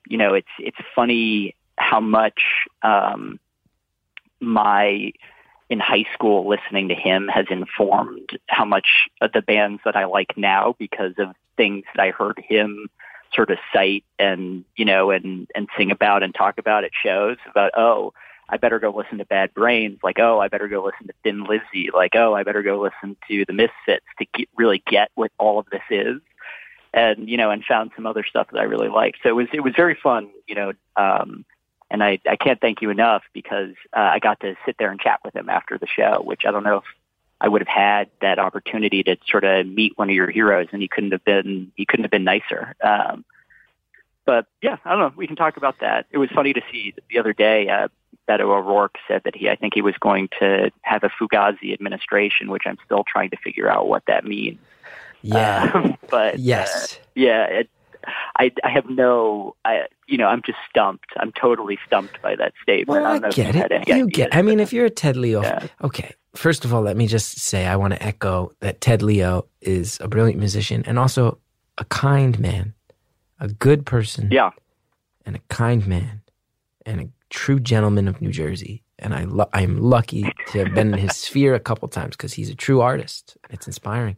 you 0.07 0.19
know 0.19 0.35
it's 0.35 0.49
it's 0.59 0.79
funny 0.95 1.55
how 1.77 2.01
much 2.01 2.41
um, 2.83 3.39
my 4.41 5.13
in 5.71 5.81
high 5.81 6.07
school 6.15 6.49
listening 6.49 6.89
to 6.89 6.95
him 6.95 7.29
has 7.29 7.47
informed 7.51 8.39
how 8.47 8.65
much 8.65 8.89
of 9.21 9.33
the 9.33 9.43
bands 9.43 9.83
that 9.85 9.97
I 9.97 10.05
like 10.07 10.37
now 10.37 10.75
because 10.79 11.13
of 11.19 11.35
things 11.57 11.85
that 11.95 12.03
I 12.03 12.11
heard 12.11 12.39
him 12.39 12.89
sort 13.35 13.51
of 13.51 13.59
cite 13.73 14.05
and 14.19 14.65
you 14.77 14.85
know 14.85 15.11
and 15.11 15.49
and 15.55 15.69
sing 15.77 15.91
about 15.91 16.23
and 16.23 16.35
talk 16.35 16.59
about 16.59 16.85
at 16.85 16.91
shows 17.03 17.37
about 17.51 17.73
oh 17.77 18.13
I 18.51 18.57
better 18.57 18.79
go 18.79 18.91
listen 18.91 19.19
to 19.19 19.27
Bad 19.27 19.53
Brains. 19.53 19.99
Like 20.03 20.19
oh 20.19 20.41
I 20.41 20.49
better 20.49 20.69
go 20.69 20.85
listen 20.85 21.07
to 21.07 21.15
Thin 21.23 21.45
Lizzy. 21.45 21.91
Like 21.93 22.15
oh 22.15 22.35
I 22.35 22.43
better 22.43 22.63
go 22.63 22.81
listen 22.81 23.17
to 23.29 23.45
the 23.47 23.53
Misfits 23.53 24.07
to 24.19 24.27
get, 24.35 24.49
really 24.57 24.83
get 24.87 25.11
what 25.15 25.33
all 25.39 25.59
of 25.59 25.67
this 25.71 25.83
is. 25.91 26.21
And 26.95 27.29
you 27.29 27.37
know 27.37 27.51
and 27.51 27.65
found 27.65 27.91
some 27.95 28.07
other 28.07 28.25
stuff 28.25 28.49
that 28.53 28.59
I 28.59 28.65
really 28.65 28.89
liked. 28.89 29.19
So 29.23 29.29
it 29.29 29.35
was 29.35 29.49
it 29.53 29.61
was 29.61 29.75
very 29.77 29.99
fun 30.03 30.31
you 30.47 30.55
know 30.55 30.73
um 30.97 31.45
and 31.91 32.03
I, 32.03 32.19
I 32.29 32.37
can't 32.37 32.61
thank 32.61 32.83
you 32.83 32.91
enough 32.91 33.23
because 33.33 33.73
uh, 33.97 34.01
I 34.01 34.19
got 34.19 34.41
to 34.41 34.57
sit 34.67 34.77
there 34.79 34.91
and 34.91 35.01
chat 35.01 35.21
with 35.25 35.35
him 35.35 35.49
after 35.49 35.79
the 35.79 35.87
show, 35.87 36.21
which 36.23 36.43
I 36.47 36.51
don't 36.51 36.63
know 36.63 36.79
if 36.79 36.85
I 37.41 37.49
would 37.49 37.61
have 37.61 37.69
had 37.69 38.11
that 38.21 38.39
opportunity 38.39 39.03
to 39.05 39.17
sort 39.31 39.45
of 39.45 39.67
meet 39.67 39.97
one 39.97 40.09
of 40.11 40.15
your 40.15 40.31
heroes, 40.31 40.67
and 40.73 40.83
he 40.83 40.89
couldn't 40.89 41.13
have 41.13 41.25
been 41.25 41.71
he 41.77 41.87
couldn't 41.87 42.05
have 42.05 42.11
been 42.11 42.25
nicer. 42.25 42.75
Um, 42.83 43.25
but 44.25 44.47
yeah, 44.61 44.77
I 44.85 44.91
don't 44.91 44.99
know. 45.01 45.13
We 45.17 45.27
can 45.27 45.37
talk 45.37 45.57
about 45.57 45.77
that. 45.81 46.07
It 46.11 46.19
was 46.19 46.29
funny 46.35 46.53
to 46.53 46.61
see 46.71 46.95
the 47.11 47.19
other 47.19 47.33
day. 47.33 47.69
Uh, 47.69 47.89
Beto 48.29 48.41
O'Rourke 48.43 48.97
said 49.09 49.23
that 49.25 49.35
he, 49.35 49.49
I 49.49 49.57
think 49.57 49.73
he 49.73 49.81
was 49.81 49.95
going 50.01 50.29
to 50.39 50.71
have 50.83 51.03
a 51.03 51.09
Fugazi 51.09 51.73
administration, 51.73 52.51
which 52.51 52.65
I'm 52.67 52.77
still 52.85 53.05
trying 53.11 53.31
to 53.31 53.37
figure 53.43 53.71
out 53.71 53.89
what 53.89 54.03
that 54.07 54.25
means. 54.27 54.59
yeah. 55.23 55.71
Um, 55.75 55.97
but 56.11 56.35
uh, 56.35 56.39
yes. 56.39 56.99
yeah, 57.15 57.45
it, 57.45 57.71
I 58.39 58.53
I 58.63 58.69
have 58.71 58.91
no, 58.91 59.55
I 59.65 59.87
you 60.07 60.19
know, 60.19 60.27
I'm 60.27 60.43
just 60.45 60.59
stumped. 60.69 61.07
I'm 61.17 61.33
totally 61.33 61.79
stumped 61.87 62.21
by 62.21 62.37
that 62.37 62.53
statement. 62.63 62.89
Well, 62.89 63.07
I 63.07 63.09
I 63.09 63.13
don't 63.13 63.23
know 63.23 63.29
if 63.29 63.35
get 63.35 63.57
it. 63.57 63.89
You 63.89 63.95
ideas, 63.95 64.09
get. 64.13 64.37
I 64.37 64.43
mean, 64.43 64.61
if 64.61 64.73
you're 64.73 64.87
a 64.87 64.91
Ted 64.91 65.17
Leo, 65.17 65.43
Yeah. 65.43 65.67
okay. 65.83 66.15
First 66.39 66.65
of 66.65 66.73
all, 66.73 66.83
let 66.83 66.97
me 66.97 67.09
just 67.09 67.41
say 67.41 67.67
I 67.67 67.75
want 67.75 67.95
to 67.95 68.01
echo 68.01 68.53
that 68.61 68.81
Ted 68.81 69.03
Leo 69.03 69.47
is 69.61 69.99
a 70.01 70.07
brilliant 70.07 70.39
musician 70.39 70.85
and 70.87 70.97
also 70.97 71.39
a 71.79 71.85
kind 71.87 72.39
man, 72.39 72.75
a 73.41 73.49
good 73.49 73.85
person, 73.85 74.29
yeah, 74.31 74.51
and 75.27 75.35
a 75.35 75.41
kind 75.49 75.85
man, 75.85 76.23
and 76.87 77.01
a 77.01 77.09
true 77.29 77.59
gentleman 77.59 78.07
of 78.07 78.23
New 78.23 78.31
Jersey. 78.31 78.85
And 79.01 79.15
I 79.15 79.25
lo- 79.25 79.51
I'm 79.53 79.83
lucky 79.83 80.33
to 80.53 80.59
have 80.61 80.75
been 80.75 80.95
in 80.95 81.01
his 81.01 81.17
sphere 81.17 81.57
a 81.57 81.61
couple 81.61 81.89
times 81.89 82.17
because 82.17 82.35
he's 82.35 82.51
a 82.51 82.55
true 82.55 82.83
artist 82.83 83.37
and 83.43 83.55
it's 83.55 83.67
inspiring. 83.67 84.17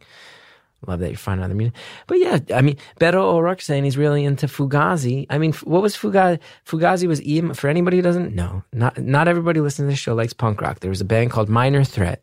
Love 0.87 1.01
that 1.01 1.11
you 1.11 1.17
find 1.17 1.43
other 1.43 1.55
music. 1.55 1.75
But 2.07 2.19
yeah, 2.19 2.39
I 2.55 2.63
mean, 2.63 2.77
Beto 2.99 3.15
O'Rourke 3.17 3.61
saying 3.61 3.85
he's 3.85 3.99
really 3.99 4.25
into 4.25 4.47
Fugazi. 4.47 5.27
I 5.29 5.37
mean, 5.37 5.53
what 5.65 5.83
was 5.83 5.95
Fugazi? 5.95 6.39
Fugazi 6.67 7.07
was 7.07 7.21
EM. 7.25 7.53
For 7.55 7.69
anybody 7.69 7.99
who 7.99 8.03
doesn't 8.03 8.35
know, 8.35 8.63
not 8.73 8.97
not 8.99 9.29
everybody 9.29 9.61
listening 9.61 9.89
to 9.89 9.93
this 9.93 9.99
show 9.99 10.15
likes 10.15 10.33
punk 10.33 10.61
rock. 10.61 10.81
There 10.81 10.91
was 10.91 11.03
a 11.03 11.05
band 11.05 11.31
called 11.33 11.51
Minor 11.51 11.85
Threat, 11.85 12.23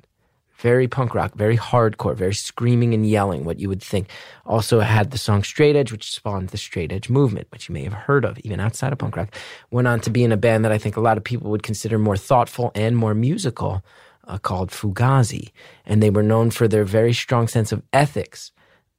very 0.58 0.88
punk 0.88 1.14
rock, 1.14 1.36
very 1.36 1.56
hardcore, 1.56 2.16
very 2.16 2.34
screaming 2.34 2.96
and 2.96 3.08
yelling. 3.08 3.46
What 3.46 3.60
you 3.60 3.70
would 3.70 3.84
think. 3.84 4.10
Also 4.48 4.80
had 4.80 5.12
the 5.12 5.20
song 5.20 5.44
Straight 5.44 5.76
Edge, 5.76 5.92
which 5.92 6.12
spawned 6.12 6.50
the 6.50 6.58
Straight 6.58 6.92
Edge 6.92 7.10
movement, 7.10 7.48
which 7.52 7.70
you 7.70 7.74
may 7.74 7.84
have 7.84 7.94
heard 7.94 8.26
of, 8.26 8.40
even 8.40 8.60
outside 8.60 8.92
of 8.92 8.98
punk 8.98 9.16
rock. 9.18 9.36
Went 9.70 9.88
on 9.88 10.00
to 10.00 10.10
be 10.10 10.24
in 10.24 10.32
a 10.32 10.38
band 10.38 10.66
that 10.66 10.72
I 10.72 10.80
think 10.80 10.98
a 10.98 11.02
lot 11.02 11.18
of 11.18 11.24
people 11.24 11.52
would 11.52 11.64
consider 11.64 12.00
more 12.00 12.18
thoughtful 12.18 12.72
and 12.74 12.98
more 12.98 13.14
musical 13.14 13.84
uh, 14.28 14.38
called 14.38 14.70
Fugazi, 14.72 15.52
and 15.86 16.04
they 16.04 16.10
were 16.10 16.24
known 16.24 16.52
for 16.52 16.68
their 16.68 16.84
very 16.84 17.14
strong 17.14 17.48
sense 17.48 17.72
of 17.72 17.82
ethics. 17.94 18.52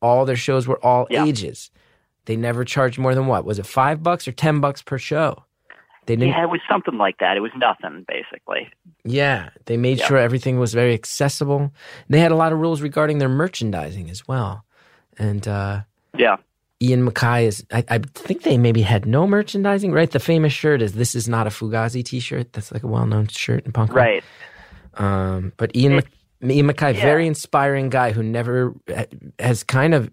All 0.02 0.24
their 0.24 0.36
shows 0.36 0.66
were 0.66 0.82
all 0.84 1.06
Yeah. 1.10 1.24
ages. 1.24 1.70
They 2.26 2.36
never 2.36 2.64
charged 2.64 2.98
more 2.98 3.14
than 3.14 3.26
what 3.26 3.44
was 3.44 3.58
it 3.58 3.66
five 3.66 4.02
bucks 4.02 4.26
or 4.28 4.32
ten 4.32 4.60
bucks 4.60 4.82
per 4.82 4.98
show. 4.98 5.44
They 6.06 6.16
didn't. 6.16 6.30
yeah, 6.32 6.44
it 6.44 6.50
was 6.50 6.60
something 6.70 6.96
like 6.96 7.18
that. 7.18 7.36
It 7.36 7.40
was 7.40 7.50
nothing 7.56 8.06
basically. 8.08 8.70
Yeah, 9.04 9.50
they 9.66 9.76
made 9.76 9.98
Yeah. 9.98 10.06
sure 10.06 10.16
everything 10.18 10.58
was 10.58 10.72
very 10.72 10.94
accessible. 10.94 11.70
They 12.08 12.20
had 12.20 12.32
a 12.32 12.36
lot 12.36 12.52
of 12.52 12.58
rules 12.58 12.80
regarding 12.80 13.18
their 13.18 13.28
merchandising 13.28 14.08
as 14.08 14.26
well. 14.26 14.64
And 15.18 15.46
uh, 15.46 15.80
Yeah, 16.16 16.36
Ian 16.80 17.04
MacKaye 17.06 17.44
is, 17.44 17.66
I, 17.72 17.84
I 17.90 17.98
think 17.98 18.42
they 18.44 18.56
maybe 18.56 18.82
had 18.82 19.04
no 19.04 19.26
merchandising, 19.26 19.92
right? 19.92 20.10
The 20.10 20.20
famous 20.20 20.52
shirt 20.52 20.80
is 20.80 20.92
"This 20.94 21.14
is 21.14 21.28
not 21.28 21.46
a 21.46 21.50
Fugazi 21.50 22.02
T-shirt." 22.04 22.52
That's 22.54 22.72
like 22.72 22.84
a 22.84 22.86
well-known 22.86 23.26
shirt 23.28 23.66
in 23.66 23.72
punk 23.72 23.92
rock. 23.92 24.04
Um, 24.98 25.52
but 25.56 25.74
Ian, 25.74 25.96
Mac- 25.96 26.12
Ian 26.42 26.66
MacKaye, 26.66 26.94
yeah. 26.94 27.00
very 27.02 27.26
inspiring 27.26 27.88
guy 27.88 28.12
who 28.12 28.22
never 28.22 28.74
has 29.38 29.62
kind 29.64 29.94
of, 29.94 30.10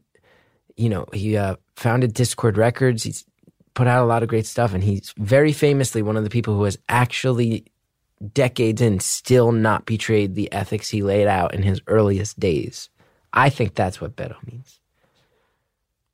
you 0.78 0.90
know, 0.90 1.06
he 1.14 1.36
uh, 1.38 1.56
founded 1.76 2.14
Dischord 2.14 2.58
Records. 2.58 3.04
He's 3.04 3.26
put 3.74 3.88
out 3.88 4.04
a 4.04 4.08
lot 4.08 4.24
of 4.24 4.30
great 4.30 4.46
stuff, 4.46 4.74
and 4.74 4.84
he's 4.84 5.14
very 5.18 5.52
famously 5.52 6.02
one 6.02 6.18
of 6.18 6.24
the 6.24 6.30
people 6.30 6.56
who 6.56 6.64
has 6.64 6.78
actually, 6.88 7.66
decades 8.34 8.82
in, 8.82 9.00
still 9.00 9.52
not 9.52 9.86
betrayed 9.86 10.36
the 10.36 10.52
ethics 10.52 10.90
he 10.90 11.04
laid 11.04 11.28
out 11.28 11.54
in 11.54 11.64
his 11.64 11.82
earliest 11.88 12.40
days. 12.40 12.90
I 13.34 13.50
think 13.50 13.76
that's 13.76 14.00
what 14.00 14.16
Beto 14.16 14.36
means. 14.50 14.80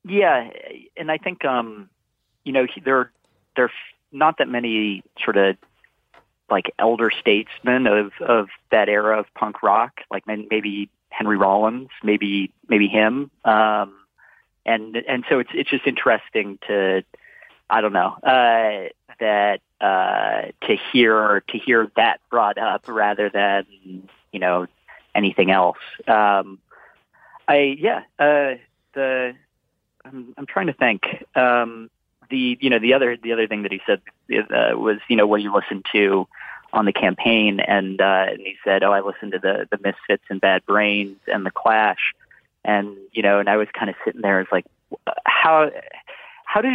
Yeah, 0.04 0.50
and 0.98 1.12
I 1.12 1.18
think 1.18 1.46
um, 1.46 1.90
you 2.44 2.52
know 2.52 2.66
there 2.84 3.12
there 3.56 3.66
are 3.66 3.72
not 4.12 4.40
that 4.40 4.48
many 4.48 5.04
sort 5.24 5.38
of 5.38 5.56
like 6.52 6.74
elder 6.78 7.12
statesmen 7.20 7.88
of 7.88 8.12
of 8.22 8.50
that 8.72 8.90
era 8.90 9.20
of 9.20 9.26
punk 9.34 9.64
rock, 9.64 10.02
like 10.12 10.28
may- 10.28 10.48
maybe 10.50 10.90
Henry 11.10 11.38
Rollins, 11.38 11.90
maybe 12.04 12.52
maybe 12.68 12.88
him, 12.88 13.32
um, 13.46 13.94
and 14.66 14.96
and 14.96 15.24
so 15.30 15.40
it's 15.40 15.52
it's 15.54 15.70
just 15.70 15.88
interesting 15.88 16.60
to 16.68 17.04
I 17.70 17.82
don't 17.82 17.94
know 17.94 18.18
uh, 18.24 18.90
that 19.20 19.62
uh, 19.80 20.52
to 20.68 20.78
hear 20.92 21.44
to 21.50 21.58
hear 21.58 21.92
that 21.96 22.20
brought 22.30 22.58
up 22.58 22.84
rather 22.88 23.30
than 23.30 23.66
you 24.32 24.40
know 24.40 24.68
anything 25.16 25.52
else. 25.52 25.80
Um, 26.08 26.60
I 27.48 27.78
yeah 27.80 28.04
uh, 28.20 28.56
the 28.94 29.34
I'm, 30.04 30.34
I'm 30.38 30.46
trying 30.46 30.68
to 30.68 30.74
think. 30.74 31.04
Um, 31.36 31.90
the 32.30 32.58
you 32.60 32.70
know 32.70 32.80
the 32.80 32.94
other 32.94 33.18
the 33.22 33.34
other 33.34 33.48
thing 33.48 33.64
that 33.64 33.72
he 33.72 33.82
said 33.86 34.02
uh, 34.32 34.78
was 34.78 34.98
you 35.08 35.16
know 35.16 35.28
what 35.28 35.42
you 35.42 35.54
listen 35.54 35.84
to 35.92 36.28
on 36.74 36.86
the 36.86 36.94
campaign, 36.94 37.60
and 37.60 38.00
uh, 38.02 38.26
and 38.30 38.40
he 38.40 38.56
said, 38.64 38.84
oh, 38.84 38.92
I 38.92 39.02
listened 39.02 39.34
to 39.34 39.40
the 39.40 39.68
the 39.72 39.78
Misfits 39.78 40.24
and 40.30 40.40
Bad 40.42 40.66
Brains 40.66 41.18
and 41.28 41.46
the 41.46 41.52
Clash, 41.52 42.14
and 42.64 42.96
you 43.12 43.22
know, 43.24 43.40
and 43.40 43.50
I 43.50 43.58
was 43.58 43.68
kind 43.78 43.90
of 43.90 43.96
sitting 44.06 44.22
there, 44.22 44.40
it's 44.42 44.52
like 44.52 44.66
how 45.26 45.72
how 46.46 46.62
do 46.62 46.70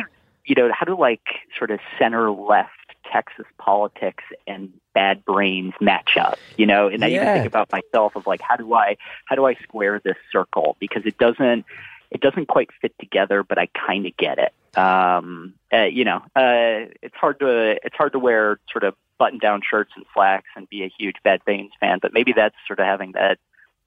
you 0.44 0.54
know 0.54 0.70
how 0.72 0.84
do 0.86 0.98
like 0.98 1.22
sort 1.58 1.70
of 1.70 1.80
center 1.98 2.30
left 2.30 2.70
Texas 3.12 3.46
politics 3.58 4.24
and 4.46 4.72
Bad 4.94 5.24
Brains 5.24 5.74
match 5.80 6.16
up, 6.20 6.40
you 6.56 6.66
know, 6.66 6.88
and 6.88 7.04
I 7.04 7.08
even 7.10 7.28
Yeah. 7.28 7.32
think 7.32 7.46
about 7.46 7.68
myself 7.72 8.16
of 8.16 8.26
like 8.26 8.40
how 8.42 8.56
do 8.56 8.74
I 8.74 8.96
how 9.26 9.36
do 9.36 9.46
I 9.46 9.54
square 9.62 10.00
this 10.04 10.16
circle 10.32 10.76
because 10.80 11.02
it 11.06 11.16
doesn't 11.18 11.64
it 12.10 12.20
doesn't 12.20 12.48
quite 12.48 12.68
fit 12.80 12.94
together, 13.00 13.42
but 13.42 13.58
I 13.58 13.68
kind 13.86 14.06
of 14.06 14.16
get 14.16 14.38
it. 14.38 14.52
Um, 14.76 15.54
uh, 15.72 15.84
you 15.84 16.04
know, 16.04 16.18
uh, 16.36 16.90
it's 17.02 17.14
hard 17.16 17.38
to 17.40 17.76
it's 17.84 17.96
hard 17.96 18.12
to 18.12 18.18
wear 18.18 18.58
sort 18.70 18.84
of 18.84 18.94
button 19.18 19.38
down 19.38 19.62
shirts 19.68 19.92
and 19.96 20.04
slacks 20.12 20.48
and 20.56 20.68
be 20.68 20.82
a 20.84 20.92
huge 20.98 21.16
Bad 21.24 21.42
Brains 21.44 21.72
fan, 21.80 21.98
but 22.02 22.12
maybe 22.12 22.32
that's 22.34 22.54
sort 22.66 22.78
of 22.80 22.86
having 22.86 23.12
that 23.12 23.38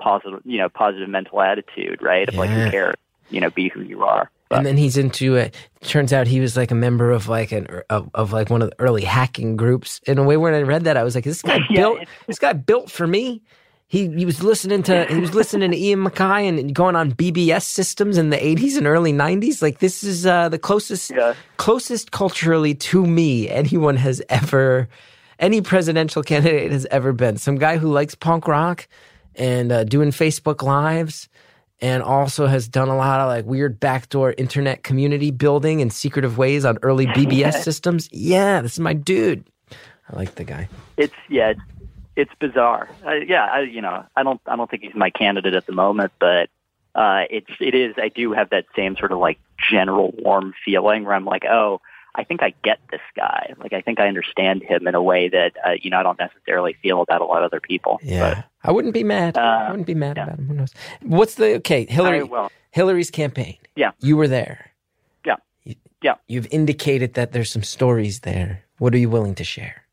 positive, 0.02 0.40
you 0.46 0.58
know, 0.58 0.70
positive 0.70 1.08
mental 1.10 1.42
attitude, 1.42 2.02
right? 2.02 2.28
Of 2.28 2.36
like, 2.36 2.50
Yeah. 2.50 2.66
who 2.66 2.72
cares? 2.72 2.96
You 3.30 3.42
know, 3.42 3.50
be 3.52 3.70
who 3.70 3.82
you 3.82 4.04
are. 4.04 4.32
and 4.50 4.66
then 4.66 4.76
he's 4.78 4.98
into 4.98 5.36
it. 5.36 5.54
Turns 5.82 6.12
out 6.12 6.26
he 6.26 6.40
was 6.40 6.58
like 6.58 6.72
a 6.72 6.76
member 6.76 7.12
of 7.12 7.28
like 7.28 7.52
an 7.52 7.68
of, 7.92 8.10
of 8.16 8.34
like 8.34 8.50
one 8.50 8.64
of 8.64 8.72
the 8.72 8.76
early 8.80 9.04
hacking 9.04 9.56
groups. 9.56 10.02
In 10.08 10.18
a 10.18 10.24
way, 10.24 10.36
when 10.38 10.56
I 10.56 10.62
read 10.64 10.86
that, 10.86 10.98
I 10.98 11.04
was 11.04 11.14
like, 11.14 11.24
"This 11.26 11.44
guy 11.44 11.60
Yeah, 11.70 11.82
built. 11.82 12.00
This 12.26 12.40
guy 12.40 12.54
built 12.54 12.90
for 12.90 13.06
me." 13.06 13.44
He 13.90 14.08
he 14.08 14.24
was 14.24 14.44
listening 14.44 14.84
to 14.84 15.06
he 15.06 15.20
was 15.20 15.34
listening 15.34 15.72
to 15.72 15.78
Ian 15.78 16.06
MacKaye 16.06 16.48
and 16.48 16.74
going 16.76 16.96
on 16.96 17.12
BBS 17.12 17.64
systems 17.64 18.20
in 18.20 18.30
the 18.30 18.38
'80s 18.38 18.78
and 18.78 18.86
early 18.86 19.12
'90s. 19.12 19.64
Like 19.64 19.80
this 19.80 20.04
is 20.04 20.28
uh, 20.28 20.48
the 20.48 20.60
closest 20.60 21.10
Yeah. 21.10 21.34
closest 21.58 22.12
culturally 22.12 22.76
to 22.76 23.06
me 23.06 23.50
anyone 23.50 23.96
has 23.98 24.22
ever 24.30 24.88
any 25.40 25.62
presidential 25.62 26.22
candidate 26.22 26.72
has 26.72 26.86
ever 26.92 27.14
been. 27.14 27.38
Some 27.38 27.56
guy 27.58 27.78
who 27.78 27.92
likes 27.92 28.14
punk 28.14 28.48
rock 28.48 28.88
and 29.36 29.72
uh, 29.72 29.84
doing 29.86 30.12
Facebook 30.12 30.62
lives 30.62 31.28
and 31.82 32.04
also 32.04 32.46
has 32.46 32.68
done 32.68 32.90
a 32.90 32.96
lot 32.98 33.22
of 33.22 33.28
like 33.28 33.46
weird 33.46 33.80
backdoor 33.80 34.34
internet 34.38 34.84
community 34.84 35.32
building 35.32 35.80
in 35.80 35.90
secretive 35.90 36.38
ways 36.38 36.64
on 36.64 36.78
early 36.84 37.08
BBS 37.08 37.54
systems. 37.64 38.08
Yeah, 38.12 38.62
this 38.62 38.74
is 38.74 38.80
my 38.80 38.94
dude. 38.94 39.46
I 39.72 40.16
like 40.16 40.36
the 40.36 40.44
guy. 40.44 40.68
It's 40.98 41.14
yeah, 41.30 41.54
it's, 42.22 42.32
bizarre. 42.40 42.90
Uh, 43.06 43.14
yeah, 43.14 43.46
I, 43.46 43.62
you 43.62 43.82
know, 43.82 44.06
I 44.16 44.24
don't 44.24 44.42
I 44.46 44.56
don't 44.56 44.70
think 44.70 44.84
he's 44.84 44.96
my 44.96 45.10
candidate 45.10 45.54
at 45.54 45.66
the 45.66 45.74
moment, 45.74 46.12
but 46.20 46.50
uh, 46.96 47.24
it's 47.30 47.50
it 47.60 47.76
is. 47.76 47.96
I 47.98 48.10
do 48.10 48.32
have 48.34 48.50
that 48.52 48.66
same 48.76 48.96
sort 48.98 49.12
of 49.12 49.20
like 49.20 49.40
general 49.72 50.14
warm 50.18 50.54
feeling 50.66 51.04
where 51.06 51.14
I'm 51.14 51.26
like, 51.26 51.46
oh, 51.46 51.82
I 52.16 52.24
think 52.24 52.42
I 52.42 52.54
get 52.64 52.80
this 52.92 53.02
guy. 53.16 53.54
Like 53.58 53.74
I 53.74 53.82
think 53.82 54.00
I 54.00 54.08
understand 54.08 54.64
him 54.64 54.88
in 54.88 54.96
a 54.96 55.02
way 55.02 55.30
that 55.30 55.54
uh, 55.66 55.72
you 55.82 55.90
know 55.90 56.00
I 56.00 56.04
don't 56.04 56.20
necessarily 56.20 56.76
feel 56.82 57.02
about 57.02 57.22
a 57.22 57.26
lot 57.26 57.44
of 57.44 57.46
other 57.46 57.60
people. 57.60 58.00
Yeah, 58.04 58.44
I 58.64 58.72
wouldn't 58.72 58.94
be 58.94 59.04
mad. 59.04 59.38
I 59.38 59.68
Uh, 59.68 59.70
wouldn't 59.72 59.88
be 59.88 59.96
mad 59.96 60.18
yeah. 60.18 60.24
about 60.24 60.40
him. 60.40 60.48
Who 60.48 60.54
knows? 60.56 60.74
What's 61.04 61.36
the 61.36 61.56
okay? 61.56 61.86
Hillary. 61.86 62.24
Well, 62.24 62.52
Hillary's 62.72 63.12
campaign. 63.12 63.58
Yeah. 63.76 63.92
you 64.00 64.18
were 64.18 64.28
there. 64.28 64.72
Yeah. 65.26 65.36
You- 65.64 65.76
Yeah. 66.02 66.16
You've 66.28 66.48
indicated 66.52 67.14
that 67.16 67.32
there's 67.32 67.50
some 67.52 67.64
stories 67.64 68.20
there. 68.22 68.64
What 68.78 68.94
are 68.94 68.98
you 68.98 69.10
willing 69.10 69.36
to 69.36 69.44
share? 69.44 69.84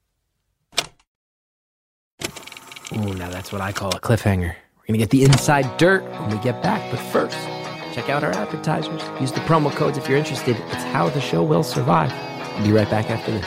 Ooh, 2.93 3.15
now 3.15 3.29
that's 3.29 3.51
what 3.53 3.61
I 3.61 3.73
call 3.73 3.95
a 3.97 4.01
cliffhanger. 4.01 4.55
We're 4.79 4.87
gonna 4.87 4.99
get 4.99 5.11
the 5.11 5.25
inside 5.25 5.77
dirt 5.77 6.05
when 6.21 6.31
we 6.31 6.39
get 6.39 6.63
back, 6.63 6.89
but 6.91 7.01
first, 7.11 7.37
check 7.93 8.09
out 8.09 8.23
our 8.23 8.31
advertisers. 8.31 9.03
Use 9.21 9.33
the 9.33 9.41
promo 9.41 9.75
codes 9.75 9.99
if 9.99 10.09
you're 10.09 10.19
interested. 10.19 10.57
It's 10.57 10.85
how 10.85 11.09
the 11.09 11.21
show 11.21 11.43
will 11.43 11.65
survive. 11.65 12.13
We'll 12.55 12.67
be 12.69 12.73
right 12.73 12.89
back 12.89 13.11
after 13.11 13.33
this. 13.33 13.47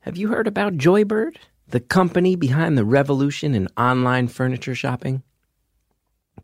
Have 0.00 0.18
you 0.18 0.28
heard 0.28 0.46
about 0.46 0.74
Joybird, 0.74 1.36
the 1.68 1.80
company 1.80 2.36
behind 2.36 2.76
the 2.76 2.84
revolution 2.84 3.54
in 3.54 3.68
online 3.78 4.28
furniture 4.28 4.74
shopping? 4.74 5.22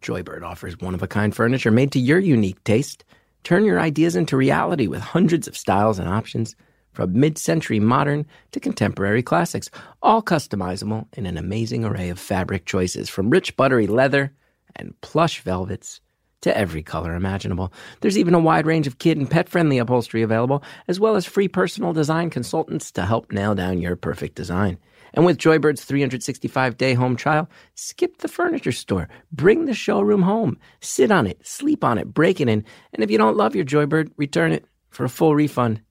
Joybird 0.01 0.43
offers 0.43 0.79
one 0.79 0.95
of 0.95 1.03
a 1.03 1.07
kind 1.07 1.37
furniture 1.37 1.71
made 1.71 1.93
to 1.93 2.01
your 2.01 2.19
unique 2.19 2.65
taste. 2.65 3.05
Turn 3.45 3.67
your 3.67 3.79
ideas 3.79 4.17
into 4.17 4.37
reality 4.39 4.87
with 4.87 5.03
hundreds 5.03 5.47
of 5.47 5.59
styles 5.59 5.99
and 5.99 6.09
options, 6.09 6.57
from 6.93 7.19
mid 7.19 7.39
century 7.39 7.81
modern 7.81 8.27
to 8.53 8.61
contemporary 8.61 9.23
classics, 9.23 9.71
all 10.03 10.23
customizable 10.23 11.07
in 11.13 11.27
an 11.27 11.37
amazing 11.37 11.85
array 11.85 12.09
of 12.09 12.19
fabric 12.19 12.67
choices, 12.67 13.09
from 13.09 13.31
rich 13.31 13.57
buttery 13.57 13.87
leather 13.87 14.33
and 14.77 14.99
plush 15.01 15.41
velvets 15.41 16.01
to 16.43 16.57
every 16.57 16.83
color 16.83 17.15
imaginable. 17.15 17.73
There's 18.01 18.19
even 18.19 18.35
a 18.35 18.41
wide 18.41 18.67
range 18.67 18.87
of 18.87 18.99
kid 18.99 19.19
and 19.19 19.31
pet 19.31 19.49
friendly 19.49 19.79
upholstery 19.79 20.23
available, 20.23 20.63
as 20.89 20.99
well 20.99 21.17
as 21.17 21.27
free 21.27 21.49
personal 21.49 21.93
design 21.93 22.31
consultants 22.31 22.91
to 22.93 23.05
help 23.05 23.33
nail 23.33 23.55
down 23.55 23.81
your 23.81 23.97
perfect 23.97 24.37
design. 24.37 24.79
And 25.13 25.27
with 25.27 25.39
Joybird's 25.39 25.85
365 25.85 26.77
day 26.77 26.95
home 26.95 27.17
trial, 27.17 27.49
skip 27.75 28.19
the 28.19 28.29
furniture 28.29 28.73
store, 28.73 29.09
bring 29.33 29.67
the 29.67 29.75
showroom 29.75 30.23
home, 30.23 30.59
sit 30.81 31.11
on 31.11 31.27
it, 31.27 31.45
sleep 31.47 31.83
on 31.83 31.99
it, 31.99 32.15
break 32.15 32.41
it 32.41 32.49
in, 32.49 32.65
and 32.93 33.03
if 33.03 33.11
you 33.11 33.19
don't 33.19 33.37
love 33.37 33.57
your 33.57 33.65
Joybird, 33.65 34.13
return 34.17 34.53
it 34.53 34.65
for 34.89 35.05
a 35.05 35.09
full 35.09 35.35
refund. 35.35 35.83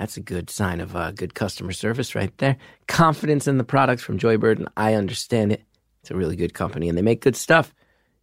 That's 0.00 0.16
a 0.16 0.22
good 0.22 0.48
sign 0.48 0.80
of 0.80 0.96
uh, 0.96 1.10
good 1.10 1.34
customer 1.34 1.72
service 1.72 2.14
right 2.14 2.32
there. 2.38 2.56
Confidence 2.88 3.46
in 3.46 3.58
the 3.58 3.64
products 3.64 4.02
from 4.02 4.18
Joybird, 4.18 4.56
and 4.56 4.68
I 4.74 4.94
understand 4.94 5.52
it. 5.52 5.62
It's 6.00 6.10
a 6.10 6.16
really 6.16 6.36
good 6.36 6.54
company, 6.54 6.88
and 6.88 6.96
they 6.96 7.02
make 7.02 7.20
good 7.20 7.36
stuff. 7.36 7.74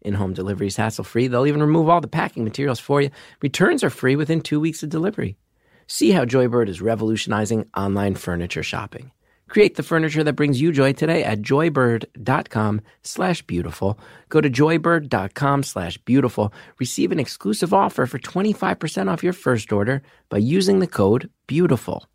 In 0.02 0.16
home 0.16 0.34
delivery 0.34 0.66
is 0.66 0.76
hassle 0.76 1.04
free. 1.04 1.28
They'll 1.28 1.46
even 1.46 1.62
remove 1.62 1.88
all 1.88 2.02
the 2.02 2.08
packing 2.08 2.44
materials 2.44 2.80
for 2.80 3.00
you. 3.00 3.12
Returns 3.44 3.84
are 3.84 3.92
free 3.92 4.16
within 4.16 4.42
two 4.42 4.60
weeks 4.60 4.82
of 4.82 4.90
delivery. 4.90 5.38
See 5.86 6.10
how 6.10 6.26
Joybird 6.26 6.68
is 6.68 6.82
revolutionizing 6.82 7.70
online 7.78 8.16
furniture 8.16 8.64
shopping. 8.64 9.12
Create 9.48 9.76
the 9.76 9.84
furniture 9.84 10.24
that 10.24 10.34
brings 10.34 10.62
you 10.62 10.72
joy 10.72 10.94
today 10.94 11.24
at 11.24 11.42
joybird.com 11.42 12.82
slash 13.02 13.42
beautiful. 13.44 14.00
Go 14.30 14.42
to 14.42 14.50
joybird.com 14.50 15.64
slash 15.64 15.98
beautiful. 16.00 16.54
Receive 16.80 17.12
an 17.12 17.20
exclusive 17.20 17.74
offer 17.74 18.06
for 18.06 18.20
25% 18.20 19.12
off 19.12 19.24
your 19.24 19.34
first 19.34 19.72
order 19.72 20.02
by 20.30 20.38
using 20.38 20.80
the 20.80 20.88
code 20.88 21.30
beautiful. 21.48 22.08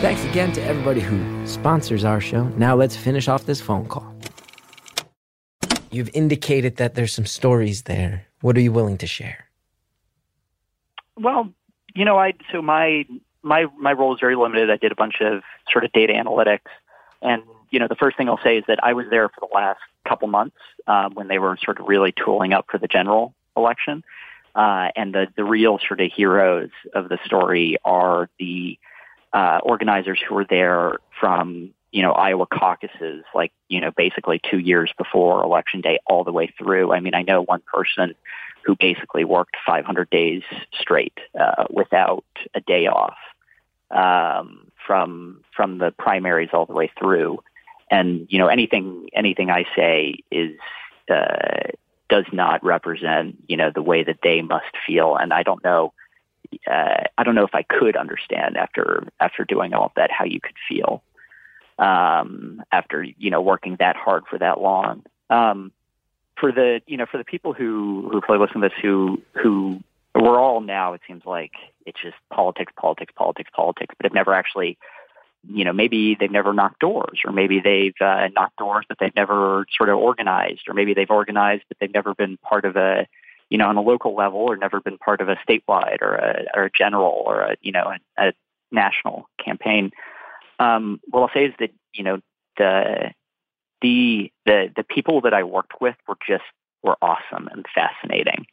Thanks 0.00 0.24
again 0.26 0.52
to 0.52 0.62
everybody 0.62 1.00
who 1.00 1.46
sponsors 1.46 2.04
our 2.04 2.20
show. 2.20 2.44
Now 2.50 2.76
let's 2.76 2.94
finish 2.94 3.26
off 3.26 3.46
this 3.46 3.60
phone 3.60 3.86
call. 3.86 4.14
You've 5.90 6.10
indicated 6.14 6.76
that 6.76 6.94
there's 6.94 7.12
some 7.12 7.26
stories 7.26 7.82
there. 7.82 8.26
What 8.42 8.56
are 8.56 8.60
you 8.60 8.70
willing 8.70 8.98
to 8.98 9.06
share? 9.06 9.46
Well, 11.16 11.52
you 11.94 12.04
know, 12.04 12.18
I 12.18 12.34
so 12.52 12.62
my 12.62 13.04
my 13.42 13.66
my 13.78 13.92
role 13.92 14.14
is 14.14 14.20
very 14.20 14.36
limited. 14.36 14.70
I 14.70 14.76
did 14.76 14.92
a 14.92 14.96
bunch 14.96 15.20
of 15.20 15.42
sort 15.70 15.84
of 15.84 15.92
data 15.92 16.12
analytics, 16.12 16.70
and 17.22 17.42
you 17.70 17.78
know, 17.78 17.88
the 17.88 17.96
first 17.96 18.16
thing 18.16 18.28
I'll 18.28 18.40
say 18.42 18.58
is 18.58 18.64
that 18.68 18.82
I 18.82 18.92
was 18.94 19.06
there 19.10 19.28
for 19.28 19.40
the 19.40 19.54
last 19.54 19.80
couple 20.06 20.28
months 20.28 20.56
um, 20.86 21.14
when 21.14 21.28
they 21.28 21.38
were 21.38 21.56
sort 21.62 21.78
of 21.80 21.86
really 21.86 22.12
tooling 22.12 22.52
up 22.52 22.66
for 22.70 22.78
the 22.78 22.88
general 22.88 23.34
election, 23.56 24.04
uh, 24.54 24.88
and 24.96 25.14
the 25.14 25.26
the 25.36 25.44
real 25.44 25.78
sort 25.86 26.00
of 26.00 26.10
heroes 26.12 26.70
of 26.94 27.08
the 27.08 27.18
story 27.24 27.76
are 27.84 28.28
the 28.38 28.78
uh, 29.32 29.60
organizers 29.62 30.18
who 30.26 30.34
were 30.34 30.46
there 30.48 30.96
from 31.20 31.70
you 31.92 32.02
know 32.02 32.12
Iowa 32.12 32.46
caucuses, 32.46 33.24
like 33.34 33.52
you 33.68 33.80
know 33.80 33.90
basically 33.96 34.40
two 34.50 34.58
years 34.58 34.90
before 34.96 35.42
election 35.42 35.80
day, 35.80 35.98
all 36.06 36.24
the 36.24 36.32
way 36.32 36.52
through. 36.58 36.92
I 36.92 37.00
mean, 37.00 37.14
I 37.14 37.22
know 37.22 37.42
one 37.42 37.62
person 37.72 38.14
who 38.64 38.76
basically 38.76 39.24
worked 39.24 39.56
500 39.64 40.10
days 40.10 40.42
straight 40.78 41.16
uh, 41.38 41.64
without 41.70 42.24
a 42.54 42.60
day 42.60 42.86
off 42.86 43.16
um, 43.90 44.70
from 44.86 45.42
from 45.54 45.78
the 45.78 45.92
primaries 45.98 46.50
all 46.52 46.66
the 46.66 46.72
way 46.72 46.90
through. 46.98 47.42
And 47.90 48.26
you 48.28 48.38
know 48.38 48.48
anything 48.48 49.08
anything 49.12 49.50
I 49.50 49.64
say 49.74 50.18
is 50.30 50.58
uh, 51.10 51.70
does 52.08 52.26
not 52.32 52.64
represent 52.64 53.36
you 53.48 53.56
know 53.56 53.70
the 53.74 53.82
way 53.82 54.04
that 54.04 54.18
they 54.22 54.42
must 54.42 54.76
feel. 54.86 55.16
And 55.16 55.32
I 55.32 55.42
don't 55.42 55.62
know 55.64 55.92
uh, 56.66 57.04
I 57.16 57.24
don't 57.24 57.34
know 57.34 57.44
if 57.44 57.54
I 57.54 57.62
could 57.62 57.96
understand 57.96 58.56
after 58.56 59.06
after 59.20 59.44
doing 59.44 59.74
all 59.74 59.86
of 59.86 59.92
that 59.96 60.10
how 60.10 60.24
you 60.24 60.40
could 60.40 60.56
feel 60.68 61.02
um, 61.78 62.62
after 62.72 63.02
you 63.02 63.30
know 63.30 63.40
working 63.40 63.76
that 63.78 63.96
hard 63.96 64.24
for 64.28 64.38
that 64.38 64.60
long. 64.60 65.04
Um, 65.30 65.72
for 66.38 66.52
the 66.52 66.80
you 66.86 66.96
know 66.96 67.06
for 67.06 67.18
the 67.18 67.24
people 67.24 67.52
who 67.52 68.08
who 68.10 68.20
probably 68.20 68.46
listen 68.46 68.60
to 68.60 68.68
this 68.68 68.78
who 68.80 69.20
who 69.32 69.80
we're 70.14 70.38
all 70.38 70.60
now 70.60 70.94
it 70.94 71.00
seems 71.06 71.24
like 71.24 71.52
it's 71.88 72.00
just 72.02 72.16
politics 72.32 72.72
politics 72.78 73.12
politics 73.16 73.50
politics 73.54 73.94
but 73.96 74.04
have 74.06 74.14
never 74.14 74.32
actually 74.32 74.78
you 75.48 75.64
know 75.64 75.72
maybe 75.72 76.16
they've 76.18 76.30
never 76.30 76.52
knocked 76.52 76.80
doors 76.80 77.20
or 77.24 77.32
maybe 77.32 77.60
they've 77.60 77.94
uh, 78.00 78.28
knocked 78.34 78.56
doors 78.56 78.84
but 78.88 78.98
they've 78.98 79.14
never 79.16 79.66
sort 79.76 79.88
of 79.88 79.98
organized 79.98 80.68
or 80.68 80.74
maybe 80.74 80.94
they've 80.94 81.10
organized 81.10 81.62
but 81.68 81.76
they've 81.80 81.94
never 81.94 82.14
been 82.14 82.36
part 82.38 82.64
of 82.64 82.76
a 82.76 83.06
you 83.50 83.58
know 83.58 83.68
on 83.68 83.76
a 83.76 83.82
local 83.82 84.14
level 84.14 84.40
or 84.40 84.56
never 84.56 84.80
been 84.80 84.98
part 84.98 85.20
of 85.20 85.28
a 85.28 85.36
statewide 85.48 86.02
or 86.02 86.14
a 86.14 86.44
or 86.54 86.64
a 86.64 86.70
general 86.70 87.22
or 87.26 87.40
a 87.40 87.56
you 87.62 87.72
know 87.72 87.92
a, 88.18 88.28
a 88.28 88.32
national 88.70 89.28
campaign 89.42 89.90
um, 90.58 91.00
what 91.10 91.20
I'll 91.22 91.30
say 91.32 91.46
is 91.46 91.54
that 91.60 91.70
you 91.92 92.04
know 92.04 92.20
the 92.56 93.12
the 93.80 94.32
the 94.44 94.70
the 94.76 94.82
people 94.84 95.20
that 95.22 95.34
I 95.34 95.44
worked 95.44 95.80
with 95.80 95.96
were 96.06 96.18
just 96.26 96.44
were 96.82 96.96
awesome 97.02 97.48
and 97.48 97.64
fascinating. 97.74 98.46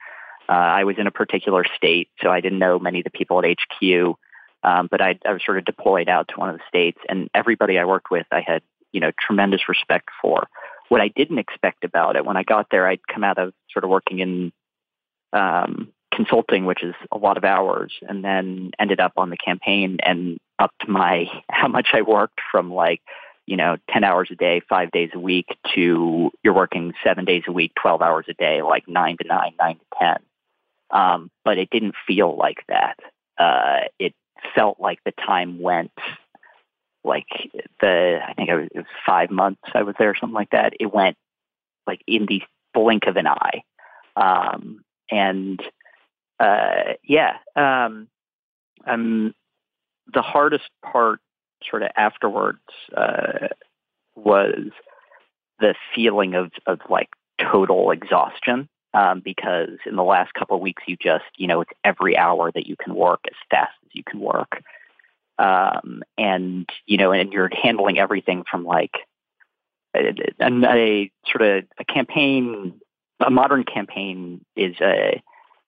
Uh, 0.47 0.53
I 0.53 0.83
was 0.83 0.97
in 0.97 1.07
a 1.07 1.11
particular 1.11 1.65
state, 1.75 2.09
so 2.21 2.29
I 2.29 2.41
didn't 2.41 2.59
know 2.59 2.79
many 2.79 2.99
of 2.99 3.03
the 3.03 3.09
people 3.09 3.39
at 3.39 3.45
HQ, 3.45 4.15
um, 4.63 4.87
but 4.89 5.01
I, 5.01 5.19
I 5.25 5.33
was 5.33 5.41
sort 5.45 5.57
of 5.57 5.65
deployed 5.65 6.09
out 6.09 6.27
to 6.29 6.35
one 6.35 6.49
of 6.49 6.57
the 6.57 6.63
states, 6.67 6.99
and 7.09 7.29
everybody 7.33 7.79
I 7.79 7.85
worked 7.85 8.11
with, 8.11 8.27
I 8.31 8.41
had 8.41 8.61
you 8.91 8.99
know 8.99 9.11
tremendous 9.19 9.67
respect 9.67 10.09
for. 10.21 10.47
What 10.89 11.01
I 11.01 11.07
didn't 11.07 11.39
expect 11.39 11.83
about 11.83 12.15
it 12.15 12.25
when 12.25 12.37
I 12.37 12.43
got 12.43 12.67
there, 12.69 12.87
I'd 12.87 13.07
come 13.07 13.23
out 13.23 13.39
of 13.39 13.53
sort 13.71 13.83
of 13.83 13.89
working 13.89 14.19
in 14.19 14.51
um, 15.33 15.91
consulting, 16.13 16.65
which 16.65 16.83
is 16.83 16.93
a 17.11 17.17
lot 17.17 17.37
of 17.37 17.43
hours, 17.43 17.93
and 18.07 18.23
then 18.23 18.71
ended 18.79 18.99
up 18.99 19.13
on 19.17 19.31
the 19.31 19.37
campaign 19.37 19.97
and 20.03 20.37
up 20.59 20.71
to 20.81 20.89
my 20.89 21.25
how 21.49 21.67
much 21.67 21.87
I 21.93 22.01
worked 22.01 22.39
from 22.51 22.71
like 22.71 23.01
you 23.45 23.57
know, 23.57 23.77
10 23.91 24.03
hours 24.03 24.29
a 24.31 24.35
day, 24.35 24.61
five 24.67 24.91
days 24.91 25.11
a 25.13 25.19
week 25.19 25.47
to 25.75 26.31
you're 26.43 26.53
working 26.53 26.93
seven 27.03 27.25
days 27.25 27.43
a 27.47 27.51
week, 27.51 27.71
12 27.79 28.01
hours 28.01 28.25
a 28.27 28.33
day, 28.33 28.61
like 28.61 28.87
nine 28.87 29.17
to 29.21 29.27
nine, 29.27 29.53
nine 29.59 29.75
to 29.75 29.85
10. 29.99 30.15
Um, 30.91 31.29
but 31.43 31.57
it 31.57 31.69
didn't 31.69 31.95
feel 32.07 32.35
like 32.37 32.63
that. 32.67 32.99
Uh, 33.37 33.87
it 33.99 34.13
felt 34.53 34.79
like 34.79 34.99
the 35.03 35.11
time 35.11 35.59
went 35.59 35.91
like 37.03 37.27
the, 37.81 38.19
I 38.27 38.33
think 38.33 38.49
it 38.49 38.71
was, 38.75 38.85
five 39.05 39.29
months 39.29 39.61
I 39.73 39.83
was 39.83 39.95
there, 39.99 40.09
or 40.09 40.15
something 40.15 40.33
like 40.33 40.51
that. 40.51 40.73
It 40.79 40.93
went 40.93 41.17
like 41.85 42.01
in 42.07 42.25
the 42.25 42.41
blink 42.73 43.05
of 43.07 43.15
an 43.15 43.27
eye. 43.27 43.63
Um, 44.15 44.83
and 45.11 45.61
uh, 46.39 46.93
yeah, 47.03 47.37
um, 47.55 48.07
um, 48.85 49.33
the 50.13 50.21
hardest 50.21 50.69
part 50.83 51.19
sort 51.69 51.83
of 51.83 51.89
afterwards 51.95 52.59
uh, 52.95 53.47
was 54.15 54.71
the 55.59 55.75
feeling 55.93 56.35
of, 56.35 56.51
of 56.65 56.79
like 56.89 57.09
total 57.39 57.91
exhaustion. 57.91 58.67
Um, 58.95 59.19
because 59.19 59.77
in 59.85 59.97
the 59.97 60.03
last 60.03 60.33
couple 60.33 60.55
of 60.55 60.61
weeks, 60.61 60.83
you 60.87 60.95
just, 60.95 61.25
you 61.35 61.47
know, 61.47 61.59
it's 61.59 61.71
every 61.83 62.17
hour 62.17 62.49
that 62.53 62.65
you 62.65 62.77
can 62.77 62.95
work 62.95 63.19
as 63.27 63.35
fast 63.51 63.73
as 63.85 63.91
you 63.91 64.03
can 64.09 64.21
work. 64.21 64.63
Um, 65.37 66.01
and, 66.17 66.65
you 66.85 66.97
know, 66.97 67.11
and 67.11 67.33
you're 67.33 67.49
handling 67.61 67.99
everything 67.99 68.45
from 68.49 68.63
like 68.63 68.95
a, 69.93 70.13
a, 70.39 70.49
a 70.49 71.11
sort 71.29 71.41
of 71.41 71.65
a 71.77 71.83
campaign, 71.83 72.79
a 73.19 73.29
modern 73.29 73.65
campaign 73.65 74.45
is 74.55 74.75
a, 74.79 75.21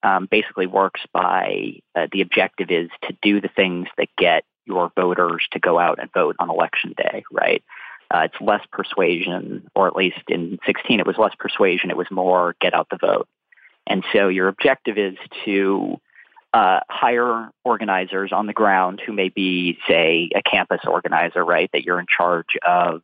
um, 0.03 0.29
basically 0.31 0.67
works 0.67 1.01
by 1.11 1.81
uh, 1.95 2.07
the 2.13 2.21
objective 2.21 2.71
is 2.71 2.89
to 3.03 3.17
do 3.21 3.41
the 3.41 3.49
things 3.49 3.89
that 3.97 4.07
get 4.17 4.45
your 4.65 4.89
voters 4.95 5.45
to 5.51 5.59
go 5.59 5.79
out 5.79 5.99
and 5.99 6.09
vote 6.13 6.37
on 6.39 6.49
election 6.49 6.93
day, 6.95 7.23
right? 7.29 7.61
Uh, 8.13 8.19
it's 8.31 8.41
less 8.41 8.61
persuasion, 8.71 9.69
or 9.75 9.87
at 9.87 9.95
least 9.95 10.19
in 10.29 10.57
16 10.65 10.99
it 10.99 11.05
was 11.07 11.17
less 11.17 11.33
persuasion, 11.37 11.89
it 11.89 11.97
was 11.97 12.07
more 12.11 12.55
get 12.61 12.73
out 12.73 12.87
the 12.89 12.97
vote. 12.97 13.27
And 13.85 14.03
so 14.13 14.27
your 14.29 14.47
objective 14.47 14.97
is 14.97 15.15
to 15.45 15.99
uh, 16.53 16.79
hire 16.89 17.49
organizers 17.63 18.31
on 18.31 18.47
the 18.47 18.53
ground 18.53 19.01
who 19.05 19.11
may 19.13 19.29
be, 19.29 19.77
say, 19.87 20.29
a 20.35 20.41
campus 20.41 20.81
organizer, 20.87 21.43
right? 21.43 21.69
That 21.73 21.83
you're 21.83 21.99
in 21.99 22.05
charge 22.07 22.57
of, 22.65 23.01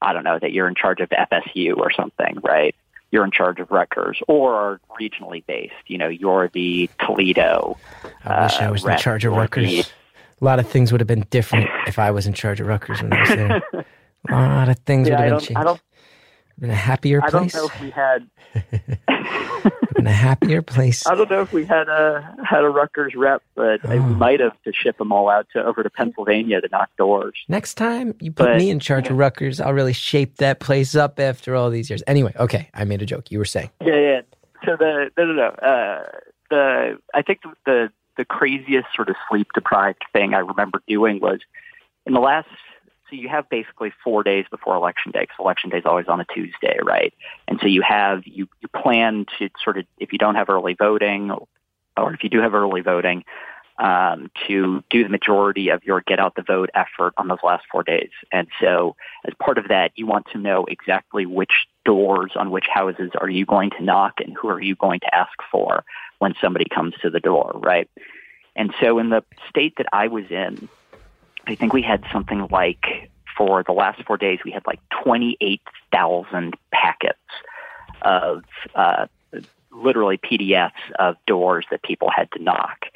I 0.00 0.12
don't 0.12 0.24
know, 0.24 0.38
that 0.38 0.52
you're 0.52 0.68
in 0.68 0.74
charge 0.74 1.00
of 1.00 1.08
FSU 1.08 1.76
or 1.76 1.90
something, 1.90 2.38
right? 2.42 2.74
You're 3.10 3.24
in 3.24 3.30
charge 3.30 3.58
of 3.60 3.70
Rutgers 3.70 4.20
or 4.28 4.54
are 4.54 4.80
regionally 5.00 5.44
based. 5.46 5.74
You 5.86 5.98
know, 5.98 6.08
you're 6.08 6.48
the 6.48 6.88
Toledo. 7.00 7.76
I 8.24 8.44
wish 8.44 8.54
I 8.60 8.66
uh, 8.66 8.72
was 8.72 8.84
in 8.84 8.96
charge 8.98 9.24
of 9.24 9.32
Rutgers. 9.34 9.70
the- 9.70 9.84
A 10.40 10.44
lot 10.44 10.58
of 10.58 10.68
things 10.68 10.92
would 10.92 11.00
have 11.00 11.08
been 11.08 11.26
different 11.30 11.68
if 11.86 11.98
I 11.98 12.10
was 12.10 12.26
in 12.26 12.32
charge 12.32 12.60
of 12.60 12.66
Rutgers 12.66 13.00
when 13.02 13.12
I 13.12 13.20
was 13.20 13.28
there. 13.28 13.84
A 14.28 14.32
lot 14.34 14.68
of 14.68 14.78
things 14.80 15.08
Yeah, 15.08 15.16
would 15.20 15.30
have 15.32 15.38
been 15.40 15.46
changed. 15.46 15.56
I 15.60 15.64
don't, 15.64 15.80
been 16.58 16.70
a 16.70 16.74
happier 16.74 17.20
place. 17.20 17.34
I 17.34 17.38
don't 17.38 17.54
know 17.54 17.66
if 17.66 17.80
we 17.80 17.90
had. 17.90 18.28
been 19.94 20.06
a 20.06 20.12
happier 20.12 20.62
place. 20.62 21.06
I 21.06 21.14
don't 21.14 21.30
know 21.30 21.40
if 21.42 21.52
we 21.52 21.64
had 21.64 21.88
a 21.88 22.36
had 22.44 22.62
a 22.64 22.68
Rutgers 22.68 23.14
rep, 23.14 23.42
but 23.54 23.80
Oh. 23.84 23.90
we 23.90 24.14
might 24.14 24.40
have 24.40 24.60
to 24.62 24.72
ship 24.72 24.98
them 24.98 25.12
all 25.12 25.28
out 25.28 25.46
to 25.54 25.64
over 25.64 25.82
to 25.82 25.90
Pennsylvania 25.90 26.60
to 26.60 26.68
knock 26.70 26.90
doors. 26.96 27.34
Next 27.48 27.74
time 27.74 28.14
you 28.20 28.30
put 28.32 28.46
But- 28.46 28.56
me 28.58 28.70
in 28.70 28.78
charge 28.80 29.08
of 29.08 29.16
Rutgers, 29.16 29.60
I'll 29.60 29.72
really 29.74 29.92
shape 29.92 30.36
that 30.36 30.60
place 30.60 30.94
up 30.94 31.18
after 31.18 31.54
all 31.56 31.70
these 31.70 31.90
years. 31.90 32.02
Anyway, 32.06 32.32
okay, 32.38 32.68
I 32.74 32.84
made 32.84 33.02
a 33.02 33.06
joke. 33.06 33.30
You 33.30 33.38
were 33.38 33.44
saying. 33.44 33.70
Yeah, 33.80 33.96
yeah. 33.96 34.20
So 34.64 34.76
the 34.76 35.10
no, 35.18 35.24
no, 35.24 35.32
no. 35.32 35.46
Uh, 35.48 36.04
the 36.50 36.98
I 37.14 37.22
think 37.22 37.40
the 37.66 37.90
the 38.16 38.24
craziest 38.24 38.86
sort 38.94 39.08
of 39.08 39.16
sleep 39.28 39.48
deprived 39.54 40.02
thing 40.12 40.34
I 40.34 40.38
remember 40.40 40.80
doing 40.86 41.18
was 41.20 41.40
in 42.06 42.12
the 42.12 42.20
last. 42.20 42.48
So 43.12 43.18
you 43.18 43.28
have 43.28 43.46
basically 43.50 43.92
four 44.02 44.22
days 44.22 44.46
before 44.50 44.74
election 44.74 45.12
day 45.12 45.20
because 45.20 45.36
election 45.38 45.68
day 45.68 45.76
is 45.76 45.84
always 45.84 46.08
on 46.08 46.20
a 46.20 46.24
Tuesday, 46.24 46.78
right? 46.82 47.12
And 47.46 47.60
so 47.60 47.66
you 47.66 47.82
have 47.82 48.22
you 48.24 48.48
you 48.62 48.68
plan 48.68 49.26
to 49.38 49.50
sort 49.62 49.76
of 49.76 49.84
if 49.98 50.12
you 50.12 50.18
don't 50.18 50.36
have 50.36 50.48
early 50.48 50.72
voting, 50.72 51.30
or 51.94 52.14
if 52.14 52.24
you 52.24 52.30
do 52.30 52.40
have 52.40 52.54
early 52.54 52.80
voting, 52.80 53.24
um, 53.78 54.30
to 54.46 54.82
do 54.88 55.02
the 55.02 55.10
majority 55.10 55.68
of 55.68 55.84
your 55.84 56.00
get 56.00 56.20
out 56.20 56.36
the 56.36 56.42
vote 56.42 56.70
effort 56.74 57.12
on 57.18 57.28
those 57.28 57.42
last 57.42 57.64
four 57.70 57.82
days. 57.82 58.08
And 58.32 58.48
so, 58.62 58.96
as 59.26 59.34
part 59.38 59.58
of 59.58 59.68
that, 59.68 59.92
you 59.94 60.06
want 60.06 60.28
to 60.32 60.38
know 60.38 60.64
exactly 60.64 61.26
which 61.26 61.66
doors 61.84 62.32
on 62.34 62.50
which 62.50 62.66
houses 62.72 63.10
are 63.20 63.28
you 63.28 63.44
going 63.44 63.70
to 63.76 63.84
knock 63.84 64.20
and 64.20 64.34
who 64.34 64.48
are 64.48 64.62
you 64.62 64.74
going 64.74 65.00
to 65.00 65.14
ask 65.14 65.36
for 65.50 65.84
when 66.18 66.34
somebody 66.40 66.64
comes 66.64 66.94
to 67.02 67.10
the 67.10 67.20
door, 67.20 67.52
right? 67.56 67.90
And 68.56 68.72
so, 68.80 68.98
in 68.98 69.10
the 69.10 69.22
state 69.50 69.74
that 69.76 69.86
I 69.92 70.08
was 70.08 70.30
in, 70.30 70.70
I 71.46 71.54
think 71.54 71.72
we 71.72 71.82
had 71.82 72.04
something 72.12 72.46
like 72.50 73.10
for 73.36 73.62
the 73.62 73.72
last 73.72 74.02
four 74.04 74.16
days, 74.16 74.40
we 74.44 74.50
had 74.50 74.66
like 74.66 74.80
28,000 75.02 76.56
packets 76.72 77.18
of 78.02 78.44
uh, 78.74 79.06
literally 79.70 80.18
PDFs 80.18 80.70
of 80.98 81.16
doors 81.26 81.64
that 81.70 81.82
people 81.82 82.10
had 82.14 82.30
to 82.32 82.42
knock. 82.42 82.86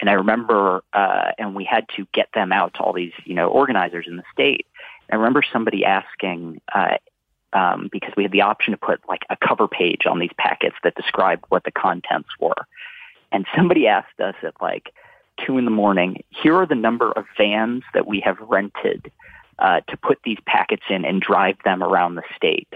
And 0.00 0.08
I 0.08 0.14
remember, 0.14 0.84
uh, 0.92 1.32
and 1.38 1.54
we 1.54 1.64
had 1.64 1.86
to 1.96 2.06
get 2.12 2.28
them 2.32 2.52
out 2.52 2.74
to 2.74 2.80
all 2.80 2.92
these, 2.92 3.12
you 3.24 3.34
know, 3.34 3.48
organizers 3.48 4.06
in 4.06 4.16
the 4.16 4.22
state. 4.32 4.66
I 5.10 5.16
remember 5.16 5.42
somebody 5.52 5.84
asking, 5.84 6.60
uh, 6.72 6.98
um, 7.52 7.88
because 7.90 8.12
we 8.16 8.22
had 8.22 8.32
the 8.32 8.42
option 8.42 8.72
to 8.72 8.76
put 8.76 9.00
like 9.08 9.22
a 9.30 9.36
cover 9.36 9.66
page 9.66 10.06
on 10.06 10.18
these 10.18 10.30
packets 10.38 10.76
that 10.84 10.94
described 10.94 11.44
what 11.48 11.64
the 11.64 11.72
contents 11.72 12.28
were. 12.38 12.66
And 13.32 13.46
somebody 13.56 13.86
asked 13.86 14.20
us 14.20 14.34
at 14.42 14.54
like 14.60 14.92
two 15.44 15.58
in 15.58 15.64
the 15.64 15.70
morning, 15.70 16.24
here 16.30 16.56
are 16.56 16.66
the 16.66 16.74
number 16.74 17.12
of 17.12 17.24
vans 17.36 17.82
that 17.94 18.06
we 18.06 18.20
have 18.20 18.38
rented 18.40 19.10
uh, 19.58 19.80
to 19.88 19.96
put 19.96 20.18
these 20.24 20.38
packets 20.46 20.84
in 20.88 21.04
and 21.04 21.20
drive 21.20 21.56
them 21.64 21.82
around 21.82 22.14
the 22.14 22.22
state. 22.36 22.72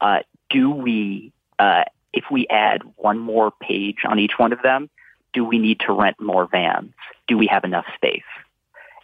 Uh, 0.00 0.18
do 0.50 0.70
we, 0.70 1.32
uh, 1.58 1.84
if 2.12 2.24
we 2.30 2.46
add 2.48 2.82
one 2.96 3.18
more 3.18 3.52
page 3.60 3.98
on 4.06 4.18
each 4.18 4.32
one 4.36 4.52
of 4.52 4.62
them, 4.62 4.88
do 5.32 5.44
we 5.44 5.58
need 5.58 5.80
to 5.80 5.92
rent 5.92 6.20
more 6.20 6.46
vans? 6.46 6.92
Do 7.26 7.38
we 7.38 7.46
have 7.46 7.64
enough 7.64 7.86
space? 7.94 8.22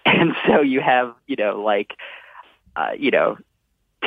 And 0.07 0.34
so 0.46 0.62
you 0.62 0.80
have, 0.80 1.14
you 1.26 1.36
know, 1.36 1.61
like, 1.61 1.94
uh, 2.74 2.92
you 2.99 3.11
know, 3.11 3.36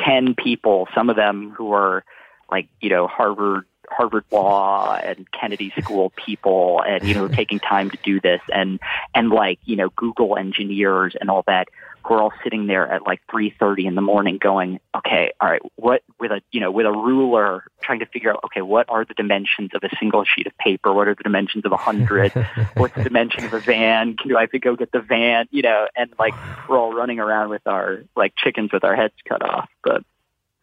10 0.04 0.34
people, 0.34 0.88
some 0.94 1.10
of 1.10 1.14
them 1.14 1.54
who 1.56 1.72
are 1.72 2.04
like, 2.50 2.68
you 2.80 2.90
know, 2.90 3.06
Harvard, 3.06 3.66
Harvard 3.90 4.24
Law 4.30 4.94
and 4.94 5.26
Kennedy 5.32 5.72
School 5.80 6.10
people 6.16 6.82
and, 6.86 7.04
you 7.06 7.14
know, 7.14 7.28
taking 7.40 7.58
time 7.58 7.90
to 7.90 7.98
do 8.02 8.20
this 8.20 8.40
and, 8.52 8.80
and 9.14 9.30
like, 9.30 9.58
you 9.64 9.76
know, 9.76 9.90
Google 9.96 10.36
engineers 10.36 11.14
and 11.20 11.30
all 11.30 11.44
that 11.46 11.68
who 12.04 12.14
are 12.14 12.22
all 12.22 12.32
sitting 12.42 12.66
there 12.66 12.90
at 12.90 13.06
like 13.06 13.20
3.30 13.32 13.86
in 13.86 13.94
the 13.94 14.00
morning 14.00 14.38
going, 14.38 14.80
okay, 14.96 15.32
all 15.40 15.48
right, 15.48 15.62
what, 15.76 16.02
with 16.18 16.32
a, 16.32 16.42
you 16.50 16.60
know, 16.60 16.70
with 16.70 16.86
a 16.86 16.90
ruler 16.90 17.64
trying 17.80 18.00
to 18.00 18.06
figure 18.06 18.30
out, 18.30 18.40
okay, 18.44 18.60
what 18.60 18.88
are 18.88 19.04
the 19.04 19.14
dimensions 19.14 19.70
of 19.74 19.82
a 19.84 19.88
single 20.00 20.24
sheet 20.24 20.46
of 20.46 20.56
paper? 20.58 20.92
What 20.92 21.06
are 21.06 21.14
the 21.14 21.22
dimensions 21.22 21.64
of 21.64 21.72
a 21.72 21.76
hundred? 21.76 22.32
What's 22.76 22.94
the 22.94 23.04
dimension 23.04 23.44
of 23.44 23.54
a 23.54 23.60
van? 23.60 24.16
Can 24.16 24.28
do 24.28 24.36
I 24.36 24.42
have 24.42 24.50
to 24.50 24.58
go 24.58 24.74
get 24.74 24.90
the 24.90 25.00
van? 25.00 25.46
You 25.50 25.62
know, 25.62 25.86
and 25.94 26.12
like 26.18 26.34
we're 26.68 26.78
all 26.78 26.92
running 26.92 27.20
around 27.20 27.50
with 27.50 27.66
our 27.66 28.02
like 28.16 28.34
chickens 28.36 28.72
with 28.72 28.82
our 28.84 28.96
heads 28.96 29.14
cut 29.28 29.42
off. 29.42 29.68
But 29.84 30.04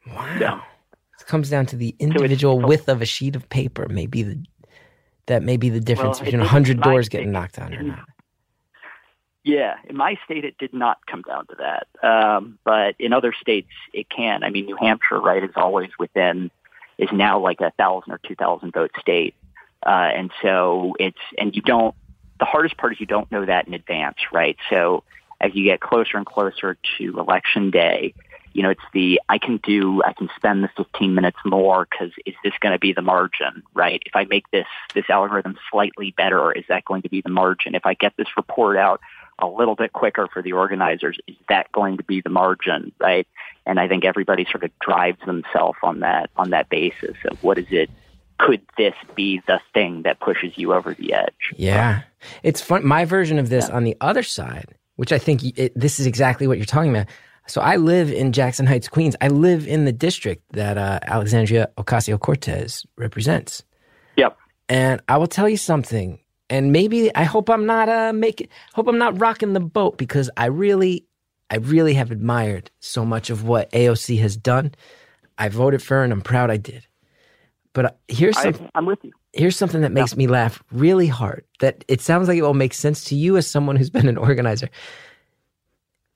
Wow. 0.07 0.37
yeah, 0.39 0.61
comes 1.29 1.49
down 1.49 1.65
to 1.67 1.77
the 1.77 1.95
individual 1.99 2.59
width 2.59 2.89
of 2.89 3.01
a 3.01 3.05
sheet 3.05 3.35
of 3.37 3.47
paper. 3.49 3.87
Maybe 3.89 4.23
the 4.23 4.43
that 5.27 5.43
may 5.43 5.55
be 5.57 5.69
the 5.69 5.79
difference 5.79 6.17
Well, 6.19 6.25
between 6.25 6.41
a 6.41 6.47
hundred 6.47 6.81
doors 6.81 7.07
be. 7.07 7.11
getting 7.11 7.31
knocked 7.31 7.55
down 7.55 7.73
or 7.73 7.83
not. 7.83 8.05
yeah. 9.43 9.75
In 9.87 9.95
my 9.95 10.17
state, 10.25 10.43
it 10.43 10.57
did 10.57 10.73
not 10.73 10.97
come 11.05 11.21
down 11.21 11.45
to 11.47 11.55
that. 11.59 11.87
Um, 12.07 12.57
but 12.65 12.95
in 12.99 13.13
other 13.13 13.33
states, 13.39 13.69
it 13.93 14.09
can. 14.09 14.43
I 14.43 14.49
mean, 14.49 14.65
New 14.65 14.75
Hampshire, 14.75 15.21
right, 15.21 15.43
is 15.43 15.51
always 15.55 15.89
within 15.99 16.51
is 16.97 17.09
now 17.13 17.39
like 17.39 17.61
a 17.61 17.71
thousand 17.77 18.11
or 18.11 18.19
two 18.27 18.35
thousand 18.35 18.73
vote 18.73 18.91
state, 18.99 19.35
uh, 19.85 20.09
and 20.13 20.31
so 20.41 20.95
it's 20.99 21.17
and 21.37 21.55
you 21.55 21.61
don't. 21.61 21.95
The 22.39 22.45
hardest 22.45 22.77
part 22.77 22.93
is 22.93 22.99
you 22.99 23.05
don't 23.05 23.31
know 23.31 23.45
that 23.45 23.67
in 23.67 23.73
advance, 23.73 24.17
right? 24.33 24.57
So 24.69 25.03
as 25.39 25.51
you 25.53 25.63
get 25.63 25.79
closer 25.79 26.17
and 26.17 26.25
closer 26.25 26.77
to 26.97 27.19
election 27.19 27.69
day, 27.71 28.13
you 28.53 28.63
know, 28.63 28.69
it's 28.69 28.81
the 28.93 29.21
I 29.29 29.37
can 29.37 29.57
do 29.63 30.01
I 30.03 30.13
can 30.13 30.29
spend 30.35 30.63
the 30.63 30.69
15 30.77 31.13
minutes 31.13 31.37
more 31.45 31.87
because 31.89 32.11
is 32.25 32.35
this 32.43 32.53
going 32.59 32.73
to 32.73 32.79
be 32.79 32.93
the 32.93 33.01
margin, 33.01 33.63
right? 33.73 34.01
If 34.05 34.15
I 34.15 34.25
make 34.25 34.49
this 34.51 34.67
this 34.93 35.05
algorithm 35.09 35.57
slightly 35.71 36.13
better, 36.17 36.51
is 36.51 36.65
that 36.69 36.85
going 36.85 37.03
to 37.03 37.09
be 37.09 37.21
the 37.21 37.29
margin? 37.29 37.75
If 37.75 37.85
I 37.85 37.93
get 37.93 38.13
this 38.17 38.27
report 38.35 38.77
out 38.77 39.01
a 39.39 39.47
little 39.47 39.75
bit 39.75 39.93
quicker 39.93 40.27
for 40.31 40.41
the 40.41 40.53
organizers, 40.53 41.17
is 41.27 41.35
that 41.47 41.71
going 41.71 41.97
to 41.97 42.03
be 42.03 42.21
the 42.21 42.29
margin, 42.29 42.91
right? 42.99 43.27
And 43.65 43.79
I 43.79 43.87
think 43.87 44.03
everybody 44.03 44.45
sort 44.49 44.63
of 44.63 44.71
drives 44.79 45.19
themselves 45.25 45.77
on 45.83 46.01
that 46.01 46.29
on 46.35 46.49
that 46.49 46.69
basis 46.69 47.15
of 47.29 47.41
what 47.43 47.57
is 47.57 47.67
it 47.71 47.89
could 48.39 48.61
this 48.77 48.95
be 49.15 49.41
the 49.47 49.59
thing 49.73 50.03
that 50.03 50.19
pushes 50.21 50.57
you 50.57 50.73
over 50.73 50.93
the 50.93 51.13
edge? 51.13 51.53
Yeah, 51.55 52.03
it's 52.41 52.61
fun. 52.61 52.85
My 52.85 53.05
version 53.05 53.37
of 53.37 53.49
this 53.49 53.69
on 53.69 53.83
the 53.83 53.95
other 54.01 54.23
side, 54.23 54.75
which 54.95 55.11
I 55.11 55.17
think 55.17 55.43
it, 55.43 55.73
this 55.75 55.99
is 55.99 56.07
exactly 56.07 56.47
what 56.47 56.57
you're 56.57 56.65
talking 56.65 56.89
about. 56.89 57.07
So 57.49 57.61
I 57.61 57.77
live 57.77 58.11
in 58.11 58.31
Jackson 58.31 58.67
Heights, 58.67 58.87
Queens. 58.87 59.15
I 59.21 59.27
live 59.27 59.67
in 59.67 59.85
the 59.85 59.91
district 59.91 60.43
that 60.53 60.77
uh, 60.77 60.99
Alexandria 61.03 61.69
Ocasio 61.77 62.19
Cortez 62.19 62.85
represents. 62.95 63.63
Yep. 64.17 64.37
And 64.69 65.01
I 65.09 65.17
will 65.17 65.27
tell 65.27 65.49
you 65.49 65.57
something, 65.57 66.19
and 66.49 66.71
maybe 66.71 67.13
I 67.15 67.23
hope 67.23 67.49
I'm 67.49 67.65
not 67.65 67.89
uh 67.89 68.13
making 68.13 68.49
hope 68.73 68.87
I'm 68.87 68.99
not 68.99 69.19
rocking 69.19 69.53
the 69.53 69.59
boat 69.59 69.97
because 69.97 70.29
I 70.37 70.45
really 70.45 71.07
I 71.49 71.57
really 71.57 71.95
have 71.95 72.11
admired 72.11 72.69
so 72.79 73.03
much 73.03 73.31
of 73.31 73.43
what 73.43 73.71
AOC 73.71 74.19
has 74.19 74.37
done. 74.37 74.73
I 75.39 75.49
voted 75.49 75.81
for 75.81 75.95
her 75.95 76.03
and 76.03 76.13
I'm 76.13 76.21
proud 76.21 76.51
I 76.51 76.57
did. 76.57 76.85
But 77.73 77.85
uh, 77.85 77.91
here's 78.07 78.37
I, 78.37 78.51
some, 78.51 78.69
I'm 78.75 78.85
with 78.85 79.03
you. 79.03 79.11
here's 79.33 79.55
something 79.55 79.81
that 79.81 79.91
makes 79.91 80.15
me 80.15 80.27
laugh 80.27 80.61
really 80.71 81.07
hard. 81.07 81.45
That 81.61 81.83
it 81.87 82.01
sounds 82.01 82.27
like 82.27 82.37
it 82.37 82.41
will 82.43 82.53
make 82.53 82.73
sense 82.73 83.05
to 83.05 83.15
you 83.15 83.37
as 83.37 83.47
someone 83.47 83.75
who's 83.75 83.89
been 83.89 84.07
an 84.07 84.17
organizer. 84.17 84.69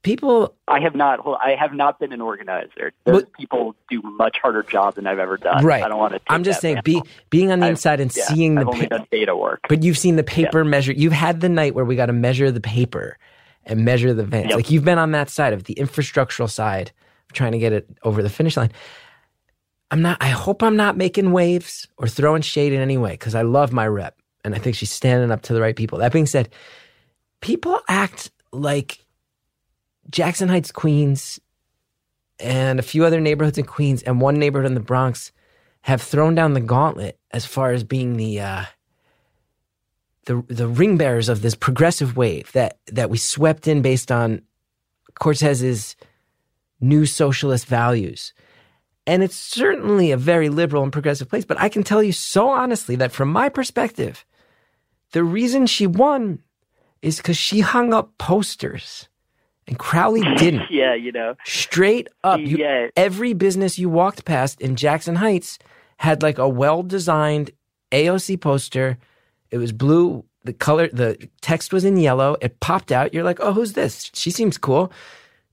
People 0.04 0.54
I 0.68 0.80
have 0.80 0.95
not. 0.95 1.20
I 1.41 1.56
have 1.56 1.74
not 1.74 1.99
been 1.99 2.14
an 2.14 2.22
organizer. 2.22 2.91
Those 3.06 3.24
But- 3.24 3.34
people 3.34 3.76
do 3.89 4.01
much 4.04 4.38
harder 4.41 4.62
job 4.64 4.95
than 4.95 5.08
I've 5.08 5.20
ever 5.20 5.38
done. 5.38 5.66
Right. 5.66 5.84
I 5.84 5.88
don't 5.88 5.97
want 5.97 6.14
to. 6.14 6.22
I'm 6.28 6.43
just 6.43 6.62
saying 6.62 6.80
be, 6.84 7.01
being 7.30 7.51
on 7.51 7.60
the 7.60 7.66
I've- 7.66 7.72
inside 7.72 7.99
and 7.99 8.16
yeah, 8.16 8.24
seeing 8.26 8.58
I've 8.58 8.66
the 8.66 8.72
only 8.72 8.88
pa- 8.88 8.97
done 8.97 9.08
data 9.12 9.36
work. 9.36 9.62
but 9.68 9.82
you've 9.84 9.97
seen 9.97 10.16
the 10.18 10.24
paper 10.24 10.64
measure 10.64 10.91
you've 10.93 11.14
had 11.14 11.41
the 11.41 11.49
night 11.49 11.74
where 11.74 11.86
we 11.86 11.95
got 11.95 12.06
to 12.08 12.14
measure 12.14 12.51
the 12.51 12.62
paper 12.62 13.18
and 13.66 13.84
measure 13.86 14.14
the 14.14 14.24
vans 14.26 14.47
Yep. 14.49 14.56
like 14.58 14.72
you've 14.72 14.84
been 14.86 14.97
on 14.99 15.12
that 15.12 15.30
side 15.30 15.54
of 15.54 15.64
the 15.64 15.76
infrastructural 15.76 16.49
side 16.49 16.91
of 17.30 17.34
trying 17.34 17.54
to 17.54 17.58
get 17.60 17.72
it 17.74 17.88
over 18.04 18.22
the 18.22 18.30
finish 18.30 18.58
line 18.58 18.72
i'm 19.89 20.01
not 20.01 20.18
i 20.22 20.28
hope 20.28 20.62
i'm 20.64 20.76
not 20.76 20.97
making 20.97 21.32
waves 21.32 21.88
or 21.97 22.08
throwing 22.10 22.41
shade 22.41 22.74
in 22.74 22.82
any 22.82 22.97
way 22.97 23.12
because 23.12 23.36
i 23.36 23.41
love 23.41 23.72
my 23.72 23.88
rep 23.88 24.18
and 24.43 24.54
i 24.54 24.58
think 24.58 24.76
she's 24.76 24.91
standing 24.91 25.32
up 25.32 25.41
to 25.43 25.54
the 25.54 25.62
right 25.62 25.76
people 25.78 25.97
that 25.99 26.12
being 26.12 26.26
said 26.26 26.49
people 27.39 27.80
act 27.88 28.32
like 28.51 29.03
jackson 30.10 30.49
heights 30.49 30.72
queens 30.72 31.39
and 32.39 32.80
a 32.80 32.84
few 32.84 33.06
other 33.06 33.22
neighborhoods 33.22 33.58
in 33.58 33.66
queens 33.66 34.04
and 34.04 34.20
one 34.20 34.36
neighborhood 34.36 34.66
in 34.66 34.74
the 34.74 34.80
bronx 34.80 35.32
have 35.82 36.01
thrown 36.01 36.34
down 36.34 36.54
the 36.54 36.62
gauntlet 36.62 37.20
as 37.32 37.45
far 37.45 37.72
as 37.72 37.84
being 37.84 38.18
the 38.18 38.39
uh, 38.39 38.66
the 40.26 40.43
the 40.47 40.68
ring 40.68 40.97
bearers 40.97 41.30
of 41.30 41.41
this 41.41 41.56
progressive 41.56 42.16
wave 42.18 42.51
that 42.54 42.80
that 42.88 43.10
we 43.10 43.18
swept 43.18 43.68
in 43.68 43.82
based 43.82 44.12
on 44.12 44.41
Cortez's 45.20 45.95
new 46.80 47.06
socialist 47.06 47.66
values. 47.66 48.34
And 49.06 49.22
it's 49.22 49.36
certainly 49.36 50.12
a 50.12 50.18
very 50.18 50.47
liberal 50.47 50.84
and 50.84 50.91
progressive 50.91 51.30
place, 51.30 51.43
but 51.43 51.60
I 51.60 51.68
can 51.68 51.84
tell 51.84 52.01
you 52.01 52.14
so 52.14 52.49
honestly 52.49 52.95
that 52.95 53.12
from 53.12 53.30
my 53.30 53.49
perspective, 53.49 54.26
the 55.12 55.26
reason 55.26 55.68
she 55.68 55.86
won 55.86 56.41
is 57.01 57.18
because 57.18 57.38
she 57.38 57.60
hung 57.60 57.93
up 57.93 58.18
posters 58.18 59.10
and 59.68 59.78
Crowley 59.80 60.22
didn't. 60.38 60.64
yeah, 60.70 60.93
you 60.93 61.11
know. 61.11 61.36
Straight 61.45 62.07
up, 62.24 62.39
you, 62.39 62.57
Yeah. 62.57 62.88
every 62.95 63.34
business 63.34 63.80
you 63.80 63.89
walked 63.89 64.26
past 64.26 64.59
in 64.61 64.76
Jackson 64.76 65.16
Heights 65.16 65.57
had 65.97 66.22
like 66.22 66.38
a 66.38 66.49
well-designed 66.49 67.51
AOC 67.91 68.39
poster. 68.41 68.97
It 69.51 69.57
was 69.57 69.72
blue. 69.72 70.26
The 70.43 70.53
color, 70.53 70.89
the 70.91 71.30
text 71.41 71.72
was 71.72 71.86
in 71.86 71.95
yellow. 71.97 72.36
It 72.41 72.59
popped 72.59 72.91
out. 72.91 73.14
You're 73.14 73.24
like, 73.24 73.39
oh, 73.39 73.53
who's 73.53 73.74
this? 73.74 74.09
She 74.14 74.30
seems 74.32 74.57
cool. 74.57 74.91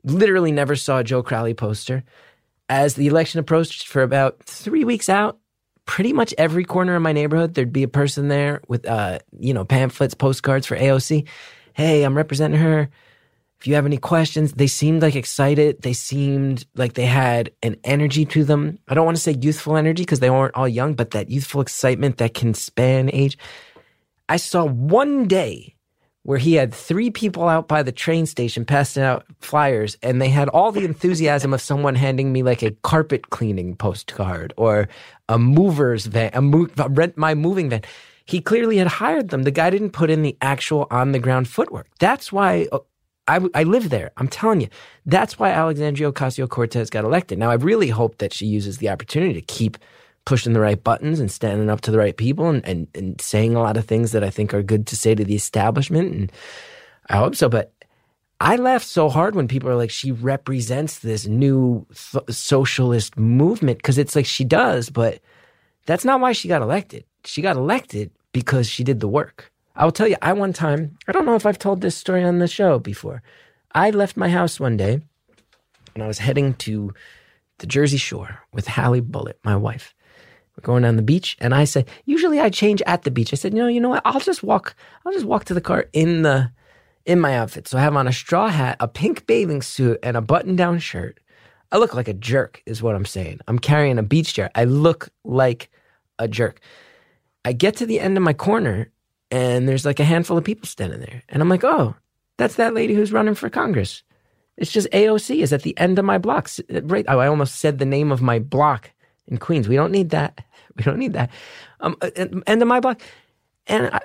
Literally 0.03 0.51
never 0.51 0.75
saw 0.77 0.99
a 0.99 1.05
Joe 1.05 1.23
Crowley 1.23 1.55
poster. 1.55 2.03
As 2.69 2.95
the 2.95 3.07
election 3.07 3.39
approached 3.39 3.87
for 3.87 4.03
about 4.03 4.43
three 4.45 4.85
weeks 4.85 5.09
out, 5.09 5.39
pretty 5.87 6.13
much 6.13 6.33
every 6.39 6.65
corner 6.65 6.97
of 6.97 7.03
my 7.03 7.13
neighborhood, 7.13 7.55
there'd 7.55 7.73
be 7.73 7.83
a 7.83 7.89
person 7.89 8.29
there 8.29 8.63
with, 8.69 8.87
uh, 8.87 9.19
you 9.39 9.53
know, 9.53 9.65
pamphlets, 9.65 10.15
postcards 10.15 10.67
for 10.67 10.77
AOC. 10.77 11.27
Hey, 11.75 12.03
I'm 12.03 12.17
representing 12.17 12.61
her 12.61 12.89
if 13.61 13.67
you 13.67 13.75
have 13.75 13.85
any 13.85 13.99
questions, 13.99 14.55
they 14.55 14.67
seemed 14.67 15.03
like 15.03 15.15
excited. 15.15 15.83
They 15.83 15.93
seemed 15.93 16.65
like 16.77 16.95
they 16.95 17.05
had 17.05 17.51
an 17.63 17.77
energy 17.85 18.25
to 18.25 18.43
them. 18.43 18.79
I 18.89 18.95
don't 18.95 19.05
want 19.05 19.19
to 19.19 19.23
say 19.23 19.37
youthful 19.39 19.77
energy 19.77 20.03
because 20.03 20.21
they 20.21 20.31
weren't 20.31 20.55
all 20.55 20.67
young, 20.67 20.95
but 20.95 21.11
that 21.11 21.29
youthful 21.29 21.61
excitement 21.61 22.17
that 22.17 22.33
can 22.33 22.55
span 22.55 23.11
age. 23.13 23.37
I 24.31 24.39
saw 24.39 24.65
one 24.65 25.29
day 25.29 25.75
where 26.23 26.39
he 26.39 26.55
had 26.55 26.73
three 26.73 27.11
people 27.11 27.49
out 27.49 27.69
by 27.69 27.83
the 27.83 27.93
train 27.93 28.25
station 28.25 28.65
passing 28.65 29.03
out 29.03 29.27
flyers, 29.41 29.99
and 30.03 30.23
they 30.23 30.31
had 30.31 30.49
all 30.49 30.73
the 30.73 30.87
enthusiasm 30.87 31.53
of 31.53 31.61
someone 31.61 31.95
handing 31.95 32.33
me 32.33 32.43
like 32.43 32.63
a 32.63 32.71
carpet 32.83 33.29
cleaning 33.29 33.77
postcard 33.77 34.55
or 34.57 34.89
a 35.29 35.39
mover's 35.39 36.07
van, 36.07 36.31
a, 36.33 36.41
mo- 36.41 36.69
rent 36.89 37.19
my 37.19 37.35
moving 37.35 37.69
van. 37.69 37.83
He 38.25 38.41
clearly 38.41 38.77
had 38.77 38.87
hired 38.87 39.31
them. 39.31 39.43
The 39.43 39.51
guy 39.51 39.71
didn't 39.71 39.91
put 39.91 40.09
in 40.09 40.23
the 40.23 40.37
actual 40.41 40.87
on 40.91 41.13
the 41.13 41.19
ground 41.19 41.49
footwork. 41.49 41.89
That's 41.99 42.31
why 42.31 42.69
uh, 42.71 42.79
I, 43.37 43.61
I 43.61 43.63
live 43.63 43.91
there. 43.91 44.11
I'm 44.17 44.29
telling 44.29 44.61
you. 44.61 44.69
That's 45.07 45.39
why 45.39 45.51
Alexandria 45.51 46.13
Ocasio 46.13 46.49
Cortez 46.49 46.91
got 46.91 47.05
elected. 47.05 47.39
Now, 47.39 47.51
I 47.51 47.55
really 47.55 47.89
hope 47.89 48.19
that 48.19 48.33
she 48.33 48.47
uses 48.47 48.79
the 48.79 48.89
opportunity 48.89 49.35
to 49.35 49.41
keep 49.41 49.79
pushing 50.25 50.53
the 50.53 50.61
right 50.61 50.83
buttons 50.83 51.21
and 51.21 51.31
standing 51.31 51.71
up 51.71 51.81
to 51.83 51.91
the 51.91 51.99
right 51.99 52.17
people 52.17 52.49
and, 52.49 52.65
and, 52.67 52.89
and 52.95 53.21
saying 53.21 53.55
a 53.55 53.63
lot 53.63 53.77
of 53.77 53.87
things 53.87 54.13
that 54.13 54.25
I 54.25 54.31
think 54.31 54.53
are 54.53 54.63
good 54.63 54.87
to 54.89 54.97
say 54.97 55.15
to 55.15 55.25
the 55.25 55.35
establishment. 55.35 56.13
And 56.13 56.33
I 57.09 57.17
hope 57.17 57.35
so. 57.37 57.49
But 57.49 57.73
I 58.41 58.57
laugh 58.57 58.83
so 58.83 59.09
hard 59.09 59.35
when 59.35 59.49
people 59.49 59.69
are 59.71 59.77
like, 59.77 59.91
she 59.91 60.13
represents 60.13 60.99
this 61.01 61.27
new 61.27 61.87
th- 61.89 62.25
socialist 62.31 63.19
movement 63.19 63.79
because 63.79 63.99
it's 63.99 64.17
like 64.17 64.27
she 64.27 64.45
does, 64.45 64.91
but 64.91 65.21
that's 65.87 66.05
not 66.05 66.21
why 66.21 66.33
she 66.33 66.49
got 66.49 66.63
elected. 66.63 67.05
She 67.25 67.43
got 67.43 67.57
elected 67.57 68.11
because 68.33 68.69
she 68.69 68.85
did 68.85 69.01
the 69.01 69.09
work. 69.09 69.50
I 69.77 69.85
will 69.85 69.93
tell 69.93 70.09
you, 70.09 70.17
I 70.21 70.33
one 70.33 70.53
time, 70.53 70.99
I 71.07 71.13
don't 71.13 71.27
know 71.27 71.37
if 71.37 71.47
I've 71.47 71.59
told 71.59 71.81
this 71.81 71.97
story 71.97 72.25
on 72.25 72.39
the 72.39 72.49
show 72.49 72.79
before. 72.79 73.23
I 73.73 73.91
left 73.91 74.17
my 74.17 74.29
house 74.29 74.59
one 74.59 74.77
day 74.77 75.01
and 75.95 76.03
I 76.03 76.07
was 76.07 76.19
heading 76.19 76.55
to 76.55 76.93
the 77.59 77.67
Jersey 77.67 77.97
Shore 77.97 78.41
with 78.53 78.67
Hallie 78.67 79.01
Bullitt, 79.01 79.39
my 79.45 79.57
wife. 79.57 79.95
We're 80.57 80.63
going 80.63 80.83
down 80.83 80.97
the 80.97 81.03
beach, 81.03 81.37
and 81.41 81.55
I 81.55 81.65
said, 81.65 81.89
usually 82.05 82.41
I 82.41 82.51
change 82.51 82.83
at 82.87 83.03
the 83.03 83.11
beach. 83.11 83.33
I 83.33 83.37
said, 83.37 83.55
you 83.55 83.61
know, 83.61 83.69
you 83.69 83.81
know 83.81 83.91
what? 83.91 84.03
I'll 84.05 84.21
just 84.21 84.43
walk. 84.43 84.75
I'll 85.07 85.13
just 85.13 85.25
walk 85.25 85.45
to 85.47 85.55
the 85.55 85.61
car 85.61 85.87
in 85.93 86.23
the 86.23 86.51
in 87.07 87.21
my 87.21 87.37
outfit. 87.37 87.67
So 87.67 87.79
I 87.79 87.81
have 87.81 87.97
on 87.97 88.09
a 88.09 88.13
straw 88.13 88.49
hat, 88.49 88.77
a 88.81 88.89
pink 88.89 89.27
bathing 89.27 89.63
suit, 89.63 89.99
and 90.03 90.17
a 90.17 90.21
button-down 90.21 90.81
shirt. 90.81 91.19
I 91.73 91.79
look 91.79 91.95
like 91.95 92.09
a 92.09 92.15
jerk, 92.15 92.63
is 92.67 92.83
what 92.83 92.95
I'm 92.95 93.07
saying. 93.07 93.41
I'm 93.49 93.59
carrying 93.59 93.99
a 93.99 94.03
beach 94.03 94.35
chair. 94.35 94.51
I 94.55 94.65
look 94.65 95.09
like 95.25 95.71
a 96.19 96.29
jerk. 96.29 96.61
I 97.45 97.53
get 97.53 97.77
to 97.77 97.87
the 97.87 98.01
end 98.01 98.17
of 98.17 98.23
my 98.23 98.35
corner, 98.35 98.91
and 99.31 99.69
there's 99.69 99.85
like 99.85 100.01
a 100.01 100.05
handful 100.05 100.39
of 100.39 100.45
people 100.45 100.67
standing 100.67 101.01
there, 101.01 101.23
and 101.29 101.43
I'm 101.43 101.49
like, 101.49 101.65
oh, 101.65 101.95
that's 102.39 102.57
that 102.57 102.75
lady 102.75 102.95
who's 102.95 103.13
running 103.13 103.35
for 103.35 103.51
Congress. 103.51 104.03
It's 104.57 104.71
just 104.71 104.91
AOC 104.91 105.43
is 105.43 105.53
at 105.53 105.63
the 105.63 105.77
end 105.79 105.99
of 105.99 106.05
my 106.05 106.19
block. 106.19 106.49
Right. 106.69 107.05
Oh, 107.09 107.19
I 107.19 107.29
almost 107.29 107.57
said 107.57 107.79
the 107.79 107.87
name 107.87 108.13
of 108.13 108.21
my 108.21 108.39
block 108.39 108.91
in 109.27 109.39
Queens. 109.39 109.69
We 109.69 109.77
don't 109.77 109.93
need 109.93 110.11
that. 110.11 110.45
We 110.77 110.85
don't 110.85 110.99
need 110.99 111.15
that. 111.15 111.31
Um, 111.81 111.97
uh, 112.01 112.11
uh, 112.17 112.27
end 112.47 112.63
of 112.63 112.69
my 112.69 112.79
block. 112.79 113.03
And 113.67 113.91
I, 113.93 114.01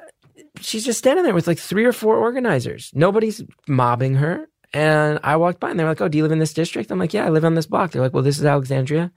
she's 0.60 0.84
just 0.84 0.98
standing 0.98 1.24
there 1.24 1.36
with 1.36 1.48
like 1.48 1.60
three 1.60 1.86
or 1.86 1.94
four 1.94 2.18
organizers. 2.18 2.92
Nobody's 2.94 3.44
mobbing 3.68 4.16
her. 4.16 4.50
And 4.74 5.20
I 5.24 5.38
walked 5.38 5.60
by 5.60 5.70
and 5.70 5.80
they're 5.80 5.88
like, 5.88 6.02
Oh, 6.02 6.08
do 6.08 6.18
you 6.18 6.24
live 6.24 6.34
in 6.34 6.40
this 6.40 6.54
district? 6.54 6.92
I'm 6.92 7.00
like, 7.00 7.14
Yeah, 7.14 7.28
I 7.28 7.30
live 7.30 7.46
on 7.46 7.54
this 7.54 7.68
block. 7.68 7.92
They're 7.92 8.02
like, 8.02 8.14
Well, 8.14 8.24
this 8.24 8.40
is 8.40 8.46
Alexandria. 8.46 9.12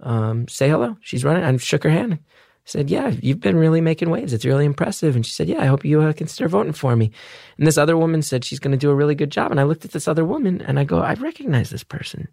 Um, 0.00 0.46
say 0.48 0.70
hello. 0.70 0.96
She's 1.00 1.24
running. 1.24 1.42
I 1.42 1.54
shook 1.56 1.82
her 1.82 1.90
hand. 1.90 2.20
Said, 2.64 2.90
Yeah, 2.90 3.08
you've 3.20 3.40
been 3.40 3.56
really 3.56 3.80
making 3.80 4.10
waves. 4.10 4.32
It's 4.32 4.44
really 4.44 4.64
impressive. 4.64 5.16
And 5.16 5.26
she 5.26 5.32
said, 5.32 5.48
Yeah, 5.48 5.60
I 5.60 5.66
hope 5.66 5.84
you 5.84 6.00
uh, 6.00 6.12
consider 6.12 6.48
voting 6.48 6.72
for 6.72 6.94
me. 6.94 7.10
And 7.58 7.66
this 7.66 7.78
other 7.78 7.96
woman 7.96 8.22
said 8.22 8.44
she's 8.44 8.60
going 8.60 8.72
to 8.72 8.78
do 8.78 8.90
a 8.90 8.94
really 8.94 9.14
good 9.14 9.30
job. 9.30 9.50
And 9.50 9.58
I 9.58 9.64
looked 9.64 9.84
at 9.84 9.92
this 9.92 10.06
other 10.06 10.24
woman 10.24 10.60
and 10.62 10.78
I 10.78 10.84
go, 10.84 11.00
I 11.00 11.14
recognize 11.14 11.70
this 11.70 11.84
person. 11.84 12.28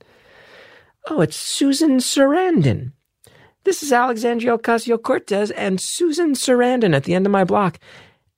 Oh, 1.09 1.21
it's 1.21 1.35
Susan 1.35 1.97
Sarandon. 1.97 2.91
This 3.63 3.81
is 3.83 3.91
Alexandria 3.91 4.57
Ocasio 4.57 5.01
Cortez 5.01 5.51
and 5.51 5.81
Susan 5.81 6.33
Sarandon 6.33 6.95
at 6.95 7.03
the 7.03 7.15
end 7.15 7.25
of 7.25 7.31
my 7.31 7.43
block. 7.43 7.79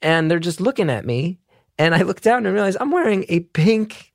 And 0.01 0.31
they're 0.31 0.39
just 0.39 0.61
looking 0.61 0.89
at 0.89 1.05
me. 1.05 1.39
And 1.77 1.93
I 1.93 2.03
look 2.03 2.21
down 2.21 2.45
and 2.45 2.53
realize 2.53 2.77
I'm 2.79 2.91
wearing 2.91 3.25
a 3.27 3.41
pink 3.41 4.13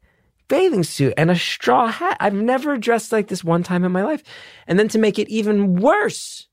bathing 0.48 0.84
suit 0.84 1.14
and 1.16 1.30
a 1.30 1.36
straw 1.36 1.88
hat. 1.88 2.16
I've 2.20 2.34
never 2.34 2.76
dressed 2.76 3.12
like 3.12 3.28
this 3.28 3.44
one 3.44 3.62
time 3.62 3.84
in 3.84 3.92
my 3.92 4.02
life. 4.02 4.22
And 4.66 4.78
then 4.78 4.88
to 4.88 4.98
make 4.98 5.18
it 5.18 5.28
even 5.28 5.76
worse, 5.76 6.48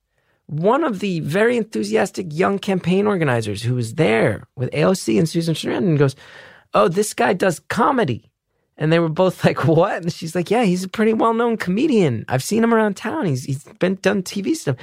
one 0.47 0.83
of 0.83 0.99
the 0.99 1.19
very 1.21 1.57
enthusiastic 1.57 2.27
young 2.29 2.59
campaign 2.59 3.07
organizers 3.07 3.63
who 3.63 3.75
was 3.75 3.95
there 3.95 4.47
with 4.55 4.71
AOC 4.71 5.17
and 5.17 5.27
Susan 5.27 5.55
Sarandon 5.55 5.97
goes, 5.97 6.15
Oh, 6.73 6.87
this 6.87 7.13
guy 7.13 7.33
does 7.33 7.59
comedy. 7.59 8.31
And 8.77 8.91
they 8.91 8.99
were 8.99 9.09
both 9.09 9.43
like, 9.45 9.65
"What?" 9.65 10.01
And 10.01 10.11
she's 10.11 10.35
like, 10.35 10.49
"Yeah, 10.49 10.63
he's 10.63 10.83
a 10.83 10.89
pretty 10.89 11.13
well-known 11.13 11.57
comedian. 11.57 12.25
I've 12.27 12.43
seen 12.43 12.63
him 12.63 12.73
around 12.73 12.97
town. 12.97 13.25
He's 13.25 13.43
he's 13.43 13.63
been 13.79 13.95
done 14.01 14.23
TV 14.23 14.55
stuff." 14.55 14.77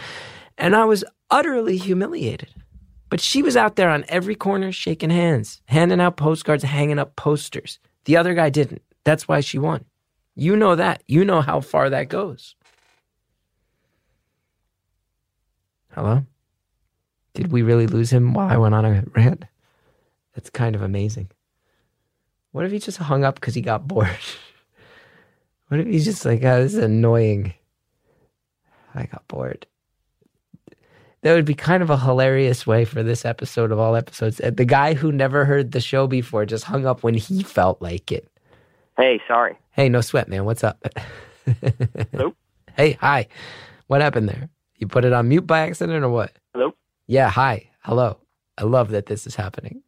And 0.57 0.77
I 0.77 0.85
was 0.85 1.05
utterly 1.31 1.77
humiliated. 1.77 2.55
But 3.09 3.21
she 3.21 3.43
was 3.43 3.57
out 3.57 3.75
there 3.75 3.91
on 3.91 4.05
every 4.09 4.37
corner 4.37 4.71
shaking 4.71 5.11
hands, 5.11 5.61
handing 5.67 6.01
out 6.01 6.17
postcards, 6.17 6.63
hanging 6.63 7.01
up 7.01 7.17
posters. 7.17 7.81
The 8.05 8.17
other 8.17 8.35
guy 8.35 8.51
didn't. 8.51 8.83
That's 9.05 9.27
why 9.27 9.41
she 9.41 9.59
won. 9.59 9.85
You 10.37 10.55
know 10.55 10.77
that. 10.77 11.03
You 11.09 11.25
know 11.25 11.41
how 11.41 11.61
far 11.61 11.91
that 11.91 12.09
goes. 12.09 12.55
Hello? 15.93 16.25
Did 17.35 17.53
we 17.53 17.63
really 17.63 17.87
lose 17.87 18.11
him 18.13 18.35
while 18.35 18.49
I 18.49 18.57
went 18.57 18.75
on 18.75 18.85
a 18.85 19.05
rant? 19.15 19.45
That's 20.35 20.51
kind 20.51 20.75
of 20.75 20.83
amazing. 20.83 21.31
What 22.53 22.65
if 22.65 22.73
he 22.73 22.79
just 22.79 22.99
hung 22.99 23.25
up 23.25 23.37
because 23.37 23.55
he 23.55 23.61
got 23.63 23.87
bored? 23.87 24.11
What 25.69 25.79
if 25.79 25.87
he's 25.87 26.05
just 26.05 26.25
like, 26.25 26.43
oh, 26.43 26.63
this 26.65 26.75
is 26.75 26.83
annoying? 26.83 27.55
I 28.93 29.05
got 29.07 29.29
bored. 29.29 29.69
That 31.23 31.35
would 31.35 31.45
be 31.45 31.55
kind 31.55 31.81
of 31.81 31.91
a 31.91 31.97
hilarious 31.97 32.67
way 32.67 32.85
for 32.85 33.05
this 33.05 33.25
episode 33.25 33.71
of 33.71 33.79
all 33.79 33.95
episodes. 33.95 34.41
Uh, 34.41 34.51
The 34.51 34.65
guy 34.65 34.95
who 34.95 35.13
never 35.13 35.45
heard 35.45 35.71
the 35.71 35.81
show 35.81 36.09
before 36.09 36.45
just 36.45 36.65
hung 36.65 36.87
up 36.87 37.05
when 37.05 37.15
he 37.15 37.45
felt 37.45 37.81
like 37.81 38.11
it. 38.11 38.27
Hey, 38.97 39.21
sorry. 39.29 39.57
Hey, 39.71 39.89
no 39.89 40.01
sweat, 40.01 40.29
man. 40.29 40.45
What's 40.45 40.65
up? 40.65 40.85
Hello? 42.11 42.35
Hey, 42.77 42.95
hi. 43.01 43.29
What 43.87 44.01
happened 44.01 44.29
there? 44.29 44.49
You 44.81 44.89
put 44.89 45.05
it 45.05 45.13
on 45.13 45.29
mute 45.29 45.47
by 45.47 45.61
accident 45.61 46.03
or 46.03 46.09
what? 46.09 46.33
Hello? 46.55 46.73
Yeah, 47.07 47.29
hi. 47.29 47.69
Hello. 47.81 48.19
I 48.59 48.65
love 48.65 48.91
that 48.91 49.07
this 49.07 49.27
is 49.27 49.37
happening. 49.37 49.83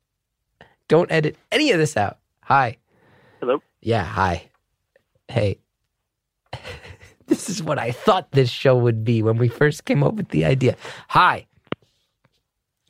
Don't 0.87 1.11
edit 1.11 1.37
any 1.51 1.73
of 1.73 1.79
this 1.79 1.97
out. 1.97 2.19
Hi. 2.43 2.77
Hello? 3.41 3.63
Yeah, 3.81 4.05
hi. 4.05 4.51
hey, 5.29 5.59
this 7.27 7.49
is 7.49 7.63
what 7.63 7.79
I 7.79 7.91
thought 7.91 8.33
this 8.33 8.51
show 8.51 8.77
would 8.77 9.03
be 9.03 9.23
when 9.23 9.39
we 9.39 9.49
first 9.49 9.87
came 9.87 10.03
up 10.05 10.15
with 10.15 10.29
the 10.29 10.45
idea. 10.45 10.77
Hi. 11.09 11.47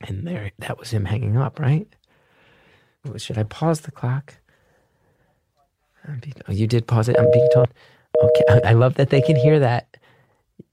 And 0.00 0.26
there, 0.26 0.50
that 0.58 0.78
was 0.78 0.90
him 0.90 1.04
hanging 1.04 1.36
up, 1.36 1.60
right? 1.60 1.86
Should 3.16 3.38
I 3.38 3.44
pause 3.44 3.82
the 3.82 3.92
clock? 3.92 4.34
Oh, 6.08 6.52
you 6.52 6.66
did 6.66 6.88
pause 6.88 7.08
it. 7.08 7.16
I'm 7.18 7.30
being 7.30 7.48
told. 7.54 7.68
Okay, 8.20 8.60
I 8.68 8.72
love 8.72 8.94
that 8.94 9.10
they 9.10 9.20
can 9.22 9.36
hear 9.36 9.60
that. 9.60 9.91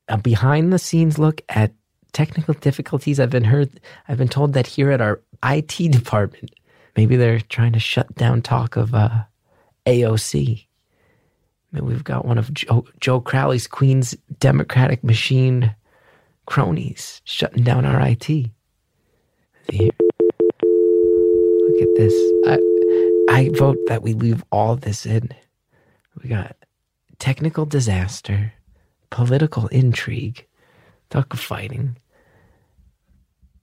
A 0.10 0.18
behind 0.18 0.74
the 0.74 0.80
scenes 0.80 1.18
look 1.18 1.42
at 1.50 1.72
technical 2.14 2.54
difficulties. 2.56 3.20
I've 3.20 3.30
been 3.30 3.44
heard. 3.44 3.80
I've 4.08 4.18
been 4.18 4.28
told 4.28 4.54
that 4.54 4.68
here 4.68 4.92
at 4.92 5.02
our 5.02 5.22
IT 5.44 5.78
department, 5.92 6.52
maybe 6.98 7.16
they're 7.16 7.40
trying 7.40 7.74
to 7.74 7.80
shut 7.80 8.14
down 8.16 8.42
talk 8.42 8.76
of 8.76 8.94
uh, 8.94 9.24
AOC. 9.86 10.66
Maybe 11.72 11.86
we've 11.86 12.04
got 12.04 12.26
one 12.26 12.38
of 12.38 12.54
Joe, 12.54 12.86
Joe 13.00 13.22
Crowley's 13.22 13.68
Queen's 13.68 14.16
Democratic 14.40 15.04
Machine 15.04 15.76
cronies 16.48 17.22
shutting 17.26 17.64
down 17.64 17.86
our 17.86 18.02
IT. 18.02 18.28
Look 19.72 19.94
at 21.82 21.96
this. 21.96 22.14
I, 22.48 22.58
I 23.30 23.52
vote 23.54 23.78
that 23.88 24.02
we 24.02 24.14
leave 24.14 24.44
all 24.52 24.76
this 24.76 25.06
in. 25.06 25.30
We 26.24 26.30
got 26.30 26.56
technical 27.20 27.66
disaster, 27.66 28.52
political 29.10 29.68
intrigue, 29.68 30.46
talk 31.10 31.34
of 31.34 31.40
fighting. 31.40 31.98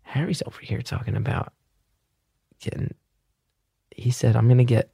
Harry's 0.03 0.43
over 0.47 0.61
here 0.61 0.83
talking 0.83 1.17
about 1.17 1.53
getting. 2.61 2.95
He 3.95 4.11
said, 4.11 4.37
"I'm 4.37 4.49
gonna 4.49 4.65
get 4.65 4.91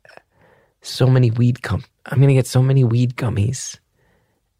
so 0.80 1.06
many 1.06 1.30
weed 1.30 1.62
gum. 1.62 1.84
I'm 2.06 2.20
gonna 2.20 2.34
get 2.34 2.46
so 2.46 2.62
many 2.62 2.84
weed 2.84 3.16
gummies. 3.16 3.78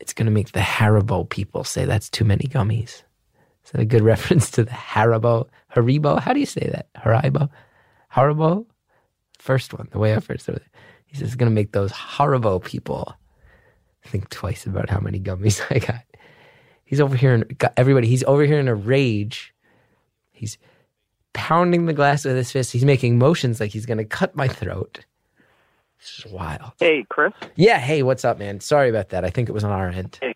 It's 0.00 0.12
gonna 0.12 0.30
make 0.30 0.52
the 0.52 0.60
Haribo 0.60 1.28
people 1.28 1.64
say 1.64 1.84
that's 1.84 2.10
too 2.10 2.24
many 2.24 2.46
gummies." 2.46 3.02
Is 3.64 3.70
that 3.72 3.80
a 3.80 3.86
good 3.86 4.02
reference 4.12 4.50
to 4.52 4.64
the 4.64 4.70
Haribo? 4.70 5.48
Haribo? 5.74 6.20
How 6.20 6.32
do 6.32 6.40
you 6.40 6.46
say 6.46 6.68
that? 6.72 6.92
Haribo? 6.94 7.48
Haribo? 8.12 8.66
First 9.38 9.72
one, 9.72 9.88
the 9.90 9.98
way 9.98 10.14
I 10.14 10.20
first 10.20 10.44
said 10.46 10.56
it. 10.56 10.64
He 11.06 11.16
says 11.16 11.28
it's 11.28 11.36
gonna 11.36 11.50
make 11.50 11.72
those 11.72 11.92
Haribo 11.92 12.62
people 12.62 13.14
think 14.04 14.28
twice 14.30 14.66
about 14.66 14.90
how 14.90 15.00
many 15.00 15.20
gummies 15.20 15.62
I 15.70 15.78
got. 15.78 16.04
He's 16.84 17.00
over 17.00 17.16
here 17.16 17.34
and 17.34 17.58
got 17.58 17.72
everybody. 17.76 18.08
He's 18.08 18.24
over 18.24 18.44
here 18.44 18.58
in 18.58 18.68
a 18.68 18.74
rage. 18.74 19.54
He's 20.30 20.58
pounding 21.32 21.86
the 21.86 21.92
glass 21.92 22.24
with 22.24 22.36
his 22.36 22.52
fist. 22.52 22.72
He's 22.72 22.84
making 22.84 23.18
motions 23.18 23.60
like 23.60 23.70
he's 23.70 23.86
gonna 23.86 24.04
cut 24.04 24.36
my 24.36 24.48
throat. 24.48 25.04
This 25.98 26.24
is 26.26 26.32
wild. 26.32 26.72
Hey, 26.80 27.04
Chris. 27.08 27.32
Yeah. 27.54 27.78
Hey, 27.78 28.02
what's 28.02 28.24
up, 28.24 28.38
man? 28.38 28.60
Sorry 28.60 28.90
about 28.90 29.10
that. 29.10 29.24
I 29.24 29.30
think 29.30 29.48
it 29.48 29.52
was 29.52 29.64
on 29.64 29.70
our 29.70 29.88
end. 29.88 30.18
Hey. 30.20 30.34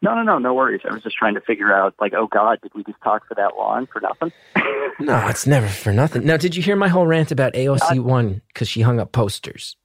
No, 0.00 0.14
no, 0.14 0.22
no, 0.22 0.38
no 0.38 0.54
worries. 0.54 0.80
I 0.88 0.92
was 0.92 1.02
just 1.02 1.16
trying 1.16 1.34
to 1.34 1.40
figure 1.40 1.74
out, 1.74 1.94
like, 2.00 2.14
oh 2.14 2.28
God, 2.28 2.60
did 2.62 2.72
we 2.74 2.84
just 2.84 3.00
talk 3.02 3.26
for 3.26 3.34
that 3.34 3.56
long 3.56 3.86
for 3.86 4.00
nothing? 4.00 4.32
No, 5.00 5.28
it's 5.28 5.46
never 5.46 5.68
for 5.68 5.92
nothing. 5.92 6.24
Now, 6.24 6.36
did 6.36 6.56
you 6.56 6.62
hear 6.62 6.74
my 6.74 6.88
whole 6.88 7.06
rant 7.06 7.30
about 7.30 7.52
AOC 7.52 8.00
won 8.00 8.42
because 8.48 8.68
she 8.68 8.80
hung 8.80 8.98
up 8.98 9.12
posters? 9.12 9.76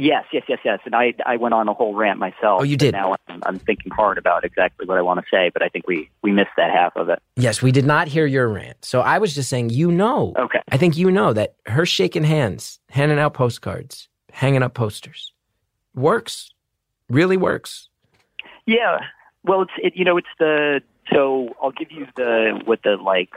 Yes, 0.00 0.24
yes, 0.32 0.44
yes, 0.48 0.58
yes. 0.64 0.80
And 0.86 0.94
I, 0.94 1.14
I 1.26 1.36
went 1.36 1.52
on 1.52 1.68
a 1.68 1.74
whole 1.74 1.94
rant 1.94 2.18
myself. 2.18 2.60
Oh, 2.60 2.62
you 2.62 2.76
did? 2.76 2.92
Now 2.92 3.16
I'm, 3.28 3.42
I'm 3.44 3.58
thinking 3.58 3.92
hard 3.92 4.16
about 4.16 4.44
exactly 4.44 4.86
what 4.86 4.96
I 4.96 5.02
want 5.02 5.20
to 5.20 5.26
say, 5.30 5.50
but 5.52 5.62
I 5.62 5.68
think 5.68 5.86
we, 5.86 6.10
we 6.22 6.32
missed 6.32 6.50
that 6.56 6.72
half 6.72 6.96
of 6.96 7.10
it. 7.10 7.20
Yes, 7.36 7.60
we 7.60 7.70
did 7.70 7.84
not 7.84 8.08
hear 8.08 8.24
your 8.26 8.48
rant. 8.48 8.82
So 8.84 9.02
I 9.02 9.18
was 9.18 9.34
just 9.34 9.50
saying, 9.50 9.70
you 9.70 9.92
know, 9.92 10.32
Okay. 10.38 10.60
I 10.70 10.78
think 10.78 10.96
you 10.96 11.10
know 11.10 11.32
that 11.34 11.54
her 11.66 11.84
shaking 11.84 12.24
hands, 12.24 12.80
handing 12.88 13.18
out 13.18 13.34
postcards, 13.34 14.08
hanging 14.32 14.62
up 14.62 14.74
posters 14.74 15.32
works, 15.94 16.50
really 17.08 17.36
works. 17.36 17.88
Yeah. 18.66 19.00
Well, 19.44 19.62
it's 19.62 19.72
it, 19.82 19.96
you 19.96 20.04
know 20.04 20.16
it's 20.16 20.28
the 20.38 20.82
so 21.12 21.54
I'll 21.62 21.72
give 21.72 21.90
you 21.90 22.06
the 22.16 22.60
what 22.64 22.82
the 22.82 22.96
like 22.96 23.30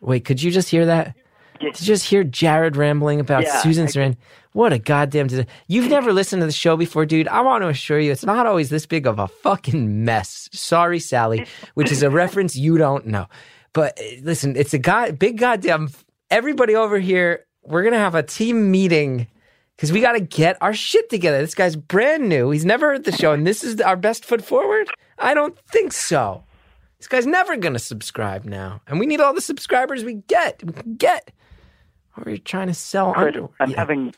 Wait, 0.00 0.24
could 0.24 0.42
you 0.42 0.50
just 0.50 0.68
hear 0.68 0.86
that? 0.86 1.16
You 1.60 1.72
just 1.72 2.04
hear 2.08 2.24
Jared 2.24 2.76
rambling 2.76 3.20
about 3.20 3.44
Yeah, 3.44 3.60
Susan 3.60 3.86
Sarandon? 3.86 4.16
What 4.52 4.72
a 4.72 4.78
goddamn! 4.78 5.28
You've 5.66 5.90
never 5.90 6.12
listened 6.12 6.40
to 6.40 6.46
the 6.46 6.52
show 6.52 6.76
before, 6.76 7.06
dude. 7.06 7.28
I 7.28 7.42
want 7.42 7.62
to 7.62 7.68
assure 7.68 8.00
you, 8.00 8.10
it's 8.10 8.24
not 8.24 8.46
always 8.46 8.70
this 8.70 8.86
big 8.86 9.06
of 9.06 9.18
a 9.18 9.28
fucking 9.28 10.04
mess. 10.04 10.48
Sorry, 10.52 10.98
Sally, 10.98 11.46
which 11.74 11.92
is 11.92 12.02
a 12.02 12.10
reference 12.10 12.56
you 12.56 12.78
don't 12.78 13.06
know. 13.06 13.26
But 13.72 13.98
uh, 14.00 14.04
listen, 14.22 14.56
it's 14.56 14.74
a 14.74 14.78
god, 14.78 15.18
big 15.18 15.38
goddamn. 15.38 15.90
Everybody 16.30 16.74
over 16.74 16.98
here, 16.98 17.44
we're 17.62 17.84
gonna 17.84 17.98
have 17.98 18.14
a 18.14 18.22
team 18.22 18.70
meeting 18.70 19.28
because 19.76 19.92
we 19.92 20.00
got 20.00 20.12
to 20.12 20.20
get 20.20 20.56
our 20.60 20.74
shit 20.74 21.08
together. 21.08 21.38
This 21.40 21.54
guy's 21.54 21.76
brand 21.76 22.28
new. 22.28 22.50
He's 22.50 22.64
never 22.64 22.88
heard 22.88 23.04
the 23.04 23.12
show, 23.12 23.32
and 23.32 23.46
this 23.46 23.62
is 23.62 23.80
our 23.80 23.96
best 23.96 24.24
foot 24.24 24.42
forward. 24.42 24.88
I 25.18 25.34
don't 25.34 25.56
think 25.68 25.92
so. 25.92 26.44
This 26.98 27.06
guy's 27.06 27.26
never 27.26 27.56
gonna 27.56 27.78
subscribe 27.78 28.44
now, 28.44 28.80
and 28.88 28.98
we 28.98 29.06
need 29.06 29.20
all 29.20 29.34
the 29.34 29.40
subscribers 29.40 30.02
we 30.04 30.14
get. 30.14 30.62
We 30.64 30.72
can 30.72 30.94
get. 30.96 31.30
Or 32.24 32.30
you're 32.30 32.38
trying 32.38 32.68
to 32.68 32.74
sell 32.74 33.12
Chris, 33.12 33.26
underwear. 33.28 33.50
I'm 33.60 33.70
Yeah. 33.70 33.76
having 33.76 34.14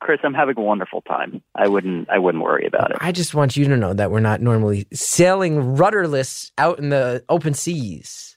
Chris, 0.00 0.20
I'm 0.24 0.34
having 0.34 0.58
a 0.58 0.62
wonderful 0.62 1.00
time. 1.02 1.42
I 1.54 1.68
wouldn't 1.68 2.08
I 2.10 2.18
wouldn't 2.18 2.44
worry 2.44 2.66
about 2.66 2.90
it. 2.90 2.98
I 3.00 3.12
just 3.12 3.34
want 3.34 3.56
you 3.56 3.64
to 3.66 3.76
know 3.76 3.94
that 3.94 4.10
we're 4.10 4.20
not 4.20 4.40
normally 4.40 4.86
sailing 4.92 5.76
rudderless 5.76 6.52
out 6.58 6.78
in 6.78 6.90
the 6.90 7.24
open 7.28 7.54
seas. 7.54 8.36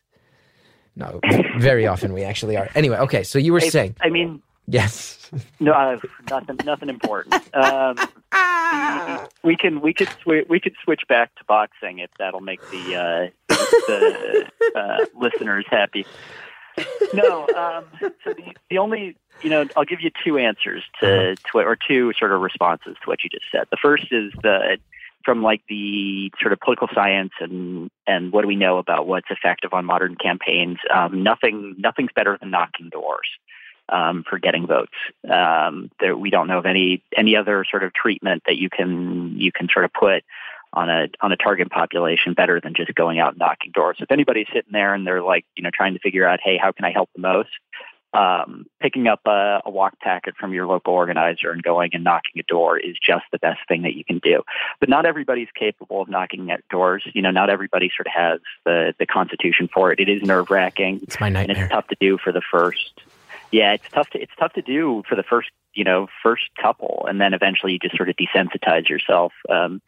No, 0.96 1.20
very 1.60 1.86
often 1.88 2.14
we 2.14 2.24
actually 2.24 2.56
are. 2.58 2.70
Anyway, 2.76 2.98
okay, 2.98 3.24
so 3.24 3.40
you 3.40 3.54
were 3.54 3.60
Hey, 3.60 3.70
saying 3.70 3.96
I 4.02 4.10
mean, 4.10 4.42
yes. 4.68 5.30
no, 5.60 5.74
uh, 5.74 5.98
nothing 6.30 6.58
nothing 6.66 6.90
important. 6.90 7.36
Um, 7.56 7.96
we 9.44 9.56
can 9.56 9.82
we 9.82 9.94
could 9.94 10.08
swi- 10.26 10.48
we 10.50 10.60
could 10.60 10.76
switch 10.84 11.02
back 11.08 11.34
to 11.36 11.44
boxing 11.46 12.00
if 12.00 12.10
that'll 12.20 12.42
make 12.42 12.62
the 12.72 12.96
uh, 12.96 13.28
the 13.50 14.50
uh, 14.76 15.06
listeners 15.16 15.66
happy. 15.70 16.06
No, 17.14 17.48
um, 17.56 17.86
so 18.24 18.34
the, 18.34 18.56
the 18.70 18.78
only 18.78 19.16
you 19.42 19.50
know 19.50 19.66
I'll 19.76 19.86
give 19.86 20.02
you 20.02 20.12
two 20.24 20.38
answers 20.38 20.84
to, 21.02 21.36
to 21.36 21.58
or 21.58 21.76
two 21.76 22.14
sort 22.18 22.32
of 22.32 22.42
responses 22.42 22.96
to 23.02 23.10
what 23.10 23.24
you 23.24 23.30
just 23.30 23.46
said. 23.52 23.66
The 23.72 23.78
first 23.82 24.08
is 24.12 24.32
the 24.44 24.78
from 25.24 25.44
like 25.44 25.62
the 25.68 26.32
sort 26.42 26.54
of 26.54 26.60
political 26.60 26.88
science 26.94 27.34
and 27.40 27.90
and 28.08 28.32
what 28.32 28.42
do 28.42 28.48
we 28.48 28.56
know 28.56 28.78
about 28.78 29.08
what's 29.08 29.28
effective 29.30 29.74
on 29.74 29.86
modern 29.86 30.16
campaigns? 30.16 30.78
Um, 30.94 31.24
nothing 31.24 31.76
nothing's 31.78 32.12
better 32.16 32.38
than 32.40 32.52
knocking 32.52 32.90
doors 32.90 33.28
um, 33.90 34.24
for 34.28 34.40
getting 34.40 34.68
votes. 34.68 34.94
Um, 35.30 35.92
there, 36.00 36.16
we 36.16 36.30
don't 36.30 36.48
know 36.48 36.60
of 36.60 36.66
any 36.66 37.04
any 37.18 37.36
other 37.36 37.66
sort 37.70 37.84
of 37.84 37.94
treatment 37.94 38.44
that 38.46 38.58
you 38.58 38.70
can 38.70 39.36
you 39.38 39.52
can 39.52 39.68
sort 39.72 39.86
of 39.86 39.94
put 39.94 40.24
on 40.74 40.90
a 40.90 41.08
on 41.22 41.32
a 41.32 41.38
target 41.38 41.70
population 41.70 42.34
better 42.34 42.60
than 42.62 42.74
just 42.76 42.94
going 42.96 43.20
out 43.20 43.30
and 43.32 43.40
knocking 43.40 43.72
doors. 43.72 43.98
If 44.00 44.12
anybody's 44.12 44.48
sitting 44.54 44.72
there 44.72 44.94
and 44.94 45.06
they're 45.06 45.22
like 45.24 45.46
you 45.56 45.64
know 45.64 45.72
trying 45.74 45.94
to 45.94 46.00
figure 46.00 46.28
out, 46.28 46.40
hey, 46.44 46.58
how 46.62 46.72
can 46.72 46.86
I 46.86 46.92
help 46.92 47.10
the 47.16 47.22
most? 47.22 47.50
Um, 48.12 48.66
picking 48.82 49.06
up 49.08 49.22
a, 49.28 49.62
a 49.66 49.70
walk 49.70 50.00
packet 50.00 50.36
from 50.36 50.52
your 50.52 50.66
local 50.66 50.96
organizer 50.96 51.52
and 51.52 51.62
going 51.62 51.92
and 51.94 52.04
knocking 52.04 52.40
a 52.40 52.44
door 52.44 52.76
is 52.80 52.96
just 53.06 53.26
the 53.32 53.38
best 53.38 53.60
thing 53.68 53.84
that 53.84 53.94
you 53.94 54.04
can 54.04 54.18
do. 54.18 54.42
But 54.80 54.90
not 54.90 55.06
everybody's 55.06 55.50
capable 55.54 56.02
of 56.02 56.10
knocking 56.10 56.50
at 56.50 56.68
doors. 56.70 57.04
You 57.14 57.22
know, 57.22 57.30
not 57.30 57.52
everybody 57.52 57.92
sort 57.96 58.08
of 58.08 58.14
has 58.14 58.40
the 58.66 58.96
the 58.98 59.06
constitution 59.06 59.70
for 59.72 59.92
it. 59.92 60.00
It 60.00 60.10
is 60.10 60.24
nerve 60.24 60.50
wracking 60.50 61.02
It's 61.04 61.20
my 61.20 61.30
nightmare. 61.30 61.56
and 61.56 61.66
it's 61.66 61.72
tough 61.72 61.88
to 61.90 61.98
do 62.00 62.18
for 62.18 62.32
the 62.32 62.42
first. 62.42 63.02
Yeah, 63.52 63.74
it's 63.74 63.88
tough 63.92 64.10
to 64.12 64.20
it's 64.22 64.34
tough 64.40 64.54
to 64.54 64.64
do 64.64 65.04
for 65.08 65.16
the 65.16 65.24
first 65.24 65.50
you 65.76 65.84
know 65.84 66.08
first 66.24 66.50
couple, 66.60 67.06
and 67.08 67.22
then 67.22 67.36
eventually 67.36 67.74
you 67.74 67.80
just 67.80 67.96
sort 67.96 68.10
of 68.10 68.16
desensitize 68.16 68.90
yourself. 68.90 69.34
Um, 69.50 69.84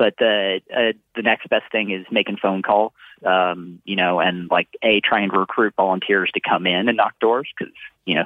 but 0.00 0.14
the 0.18 0.62
uh, 0.74 0.92
the 1.14 1.20
next 1.20 1.50
best 1.50 1.70
thing 1.70 1.90
is 1.90 2.06
making 2.10 2.38
phone 2.38 2.62
calls, 2.62 2.92
um, 3.22 3.82
you 3.84 3.96
know, 3.96 4.18
and 4.18 4.50
like 4.50 4.68
a 4.82 5.02
trying 5.02 5.30
to 5.30 5.38
recruit 5.38 5.74
volunteers 5.76 6.30
to 6.32 6.40
come 6.40 6.66
in 6.66 6.88
and 6.88 6.96
knock 6.96 7.12
doors 7.20 7.46
because 7.56 7.74
you 8.06 8.14
know 8.14 8.24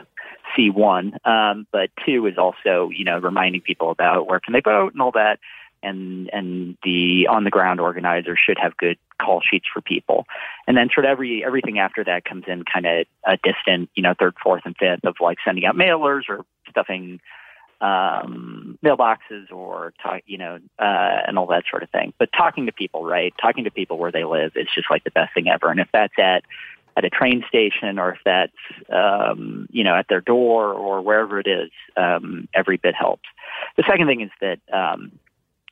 C 0.55 0.71
one, 0.71 1.19
um, 1.25 1.67
but 1.73 1.91
two 2.07 2.27
is 2.29 2.39
also 2.39 2.91
you 2.95 3.05
know 3.05 3.19
reminding 3.19 3.61
people 3.61 3.91
about 3.91 4.29
where 4.29 4.39
can 4.39 4.53
they 4.53 4.61
vote 4.61 4.93
and 4.93 5.03
all 5.03 5.11
that 5.11 5.41
and 5.83 6.31
and 6.33 6.79
the 6.85 7.27
on 7.29 7.43
the 7.43 7.51
ground 7.51 7.81
organizer 7.81 8.37
should 8.37 8.57
have 8.57 8.77
good 8.77 8.97
call 9.21 9.41
sheets 9.41 9.67
for 9.73 9.81
people. 9.81 10.27
And 10.69 10.77
then 10.77 10.91
sort 10.95 11.07
of 11.07 11.11
every 11.11 11.45
everything 11.45 11.81
after 11.81 12.05
that 12.05 12.25
comes 12.25 12.45
in 12.47 12.63
kind 12.73 12.87
of 12.87 13.07
a 13.27 13.37
distant, 13.43 13.91
you 13.97 14.03
know, 14.05 14.15
third, 14.17 14.37
fourth, 14.41 14.63
and 14.65 14.77
fifth 14.77 15.05
of 15.05 15.17
like 15.21 15.39
sending 15.45 15.65
out 15.65 15.75
mailers 15.75 16.29
or 16.29 16.45
stuffing 16.71 17.19
um, 17.81 18.79
mailboxes 18.85 19.51
or 19.51 19.93
talk, 20.03 20.23
you 20.27 20.39
know, 20.39 20.59
uh, 20.79 21.23
and 21.27 21.39
all 21.39 21.47
that 21.47 21.65
sort 21.71 21.83
of 21.83 21.91
thing. 21.91 22.13
But 22.19 22.31
talking 22.37 22.67
to 22.67 22.73
people, 22.73 23.05
right? 23.05 23.35
Talking 23.41 23.65
to 23.65 23.71
people 23.71 23.99
where 23.99 24.13
they 24.13 24.25
live 24.25 24.53
is 24.57 24.69
just 24.75 24.91
like 24.91 25.05
the 25.05 25.11
best 25.11 25.35
thing 25.35 25.49
ever. 25.49 25.71
And 25.71 25.81
if 25.81 25.89
that's 25.93 26.15
at 26.19 26.45
at 26.97 27.05
a 27.05 27.11
train 27.11 27.45
station 27.49 27.99
or 27.99 28.13
if 28.13 28.19
that's 28.25 28.53
um, 28.91 29.67
you 29.71 29.85
know 29.85 29.95
at 29.95 30.07
their 30.09 30.21
door 30.21 30.73
or 30.73 31.03
wherever 31.03 31.41
it 31.41 31.47
is, 31.47 31.71
um, 31.97 32.49
every 32.55 32.77
bit 32.77 32.95
helps. 32.95 33.29
The 33.77 33.85
second 33.87 34.07
thing 34.07 34.21
is 34.21 34.31
that 34.41 34.61
um, 34.73 35.13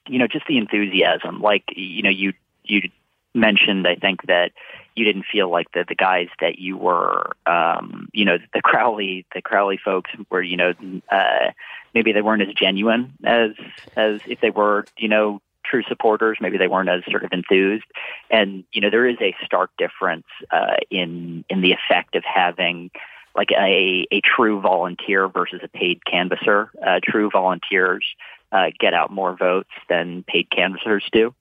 you 0.09 0.19
know 0.19 0.27
just 0.27 0.47
the 0.47 0.59
enthusiasm. 0.59 1.41
Like 1.41 1.65
you 1.75 2.03
know 2.03 2.11
you 2.11 2.33
you 2.65 2.91
mentioned, 3.35 3.87
I 3.87 3.97
think 3.97 4.27
that 4.27 4.53
you 4.95 5.05
didn't 5.05 5.25
feel 5.31 5.51
like 5.51 5.71
the 5.73 5.85
the 5.89 5.95
guys 5.95 6.29
that 6.41 6.59
you 6.59 6.77
were, 6.77 7.33
um, 7.47 8.09
you 8.13 8.25
know, 8.25 8.39
the 8.53 8.61
Crowley 8.63 9.25
the 9.35 9.43
Crowley 9.43 9.79
folks 9.83 10.11
were, 10.31 10.43
you 10.43 10.57
know, 10.57 10.75
uh, 11.11 11.53
maybe 11.95 12.13
they 12.13 12.23
weren't 12.23 12.43
as 12.43 12.55
genuine 12.55 13.13
as 13.25 13.51
as 13.97 14.21
if 14.27 14.41
they 14.41 14.51
were, 14.51 14.85
you 14.97 15.09
know, 15.09 15.41
true 15.65 15.83
supporters. 15.89 16.39
Maybe 16.41 16.59
they 16.59 16.69
weren't 16.69 16.89
as 16.89 17.03
sort 17.11 17.25
of 17.25 17.33
enthused, 17.33 17.85
and 18.31 18.65
you 18.73 18.81
know, 18.81 18.91
there 18.91 19.07
is 19.07 19.17
a 19.21 19.35
stark 19.45 19.71
difference 19.79 20.27
uh, 20.51 20.77
in 20.91 21.45
in 21.49 21.61
the 21.61 21.73
effect 21.73 22.15
of 22.15 22.25
having 22.25 22.91
like 23.35 23.51
a 23.53 24.07
a 24.11 24.21
true 24.21 24.61
volunteer 24.61 25.29
versus 25.29 25.61
a 25.63 25.69
paid 25.69 26.05
canvasser. 26.05 26.71
Uh, 26.85 27.01
true 27.03 27.31
volunteers 27.31 28.05
uh, 28.53 28.71
get 28.79 28.95
out 28.95 29.11
more 29.11 29.37
votes 29.37 29.71
than 29.89 30.25
paid 30.25 30.51
canvassers 30.51 31.09
do. 31.13 31.35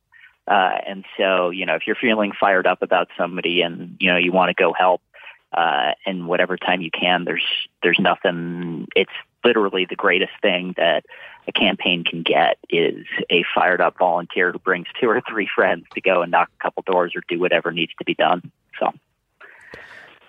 Uh, 0.47 0.77
and 0.87 1.05
so, 1.17 1.49
you 1.49 1.65
know, 1.65 1.75
if 1.75 1.85
you're 1.85 1.95
feeling 1.95 2.31
fired 2.37 2.65
up 2.65 2.81
about 2.81 3.09
somebody 3.17 3.61
and, 3.61 3.95
you 3.99 4.11
know, 4.11 4.17
you 4.17 4.31
want 4.31 4.49
to 4.49 4.53
go 4.53 4.73
help, 4.73 5.01
uh, 5.53 5.91
and 6.05 6.27
whatever 6.27 6.57
time 6.57 6.81
you 6.81 6.91
can, 6.91 7.25
there's, 7.25 7.45
there's 7.83 7.99
nothing, 7.99 8.87
it's 8.95 9.11
literally 9.43 9.85
the 9.89 9.95
greatest 9.95 10.31
thing 10.41 10.73
that 10.77 11.05
a 11.47 11.51
campaign 11.51 12.03
can 12.03 12.21
get 12.21 12.57
is 12.69 13.05
a 13.29 13.43
fired 13.53 13.81
up 13.81 13.97
volunteer 13.97 14.51
who 14.51 14.59
brings 14.59 14.87
two 14.99 15.09
or 15.09 15.21
three 15.27 15.49
friends 15.53 15.85
to 15.93 16.01
go 16.01 16.21
and 16.21 16.31
knock 16.31 16.49
a 16.59 16.63
couple 16.63 16.83
doors 16.85 17.13
or 17.15 17.21
do 17.27 17.39
whatever 17.39 17.71
needs 17.71 17.91
to 17.97 18.05
be 18.05 18.13
done. 18.13 18.51
So. 18.79 18.91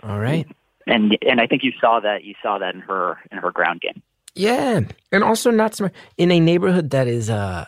All 0.02 0.18
right. 0.18 0.48
And, 0.86 1.16
and 1.22 1.40
I 1.40 1.46
think 1.46 1.62
you 1.62 1.72
saw 1.80 2.00
that, 2.00 2.24
you 2.24 2.34
saw 2.42 2.58
that 2.58 2.74
in 2.74 2.80
her, 2.80 3.18
in 3.30 3.38
her 3.38 3.52
ground 3.52 3.82
game. 3.82 4.02
Yeah. 4.34 4.80
And 5.12 5.22
also 5.22 5.50
not 5.50 5.74
smart 5.74 5.92
in 6.16 6.32
a 6.32 6.40
neighborhood 6.40 6.90
that 6.90 7.06
is, 7.06 7.28
uh, 7.28 7.66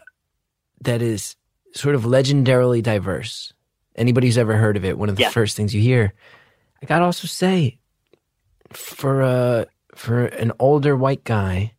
that 0.81 1.03
is 1.03 1.37
sort 1.75 1.95
of 1.95 2.03
legendarily 2.05 2.83
diverse. 2.83 3.53
Anybody 3.95 4.27
who's 4.27 4.39
ever 4.39 4.57
heard 4.57 4.77
of 4.77 4.85
it, 4.85 4.99
one 4.99 5.09
of 5.09 5.17
the 5.17 5.23
Yeah. 5.23 5.31
first 5.31 5.57
things 5.57 5.75
you 5.75 5.81
hear. 5.81 6.15
I 6.85 6.87
gotta 6.87 7.07
also 7.07 7.27
say, 7.27 7.79
for 8.71 9.23
a 9.23 9.67
for 9.95 10.27
an 10.27 10.53
older 10.59 10.95
white 10.95 11.25
guy 11.25 11.73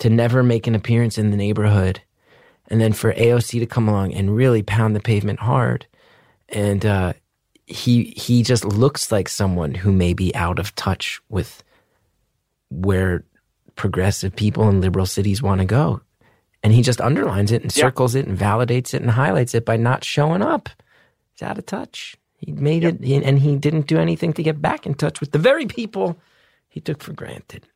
to 0.00 0.10
never 0.10 0.42
make 0.42 0.66
an 0.66 0.74
appearance 0.74 1.16
in 1.16 1.30
the 1.30 1.36
neighborhood, 1.36 2.02
and 2.66 2.80
then 2.80 2.92
for 2.92 3.12
AOC 3.12 3.60
to 3.60 3.66
come 3.66 3.88
along 3.88 4.14
and 4.14 4.34
really 4.34 4.64
pound 4.64 4.96
the 4.96 5.00
pavement 5.00 5.38
hard, 5.38 5.86
and 6.48 6.84
uh, 6.84 7.12
he 7.66 8.14
he 8.16 8.42
just 8.42 8.64
looks 8.64 9.12
like 9.12 9.28
someone 9.28 9.74
who 9.74 9.92
may 9.92 10.12
be 10.12 10.34
out 10.34 10.58
of 10.58 10.74
touch 10.74 11.20
with 11.28 11.62
where 12.70 13.22
progressive 13.76 14.34
people 14.34 14.68
in 14.68 14.80
liberal 14.80 15.06
cities 15.06 15.40
want 15.40 15.60
to 15.60 15.64
go. 15.64 16.00
And 16.64 16.72
he 16.72 16.82
just 16.82 17.00
underlines 17.00 17.52
it 17.52 17.62
and 17.62 17.70
Yeah. 17.76 17.82
circles 17.84 18.16
it 18.16 18.26
and 18.26 18.36
validates 18.36 18.92
it 18.92 19.02
and 19.02 19.12
highlights 19.12 19.54
it 19.54 19.64
by 19.64 19.76
not 19.76 20.02
showing 20.02 20.42
up. 20.42 20.68
He's 21.32 21.46
out 21.46 21.58
of 21.58 21.66
touch. 21.66 22.16
He 22.38 22.52
made 22.52 22.84
it, 22.84 23.00
and 23.00 23.38
he 23.38 23.56
didn't 23.56 23.88
do 23.88 23.98
anything 23.98 24.32
to 24.34 24.42
get 24.44 24.62
back 24.62 24.86
in 24.86 24.94
touch 24.94 25.20
with 25.20 25.32
the 25.32 25.38
very 25.38 25.66
people 25.66 26.20
he 26.68 26.80
took 26.80 27.02
for 27.02 27.12
granted. 27.12 27.66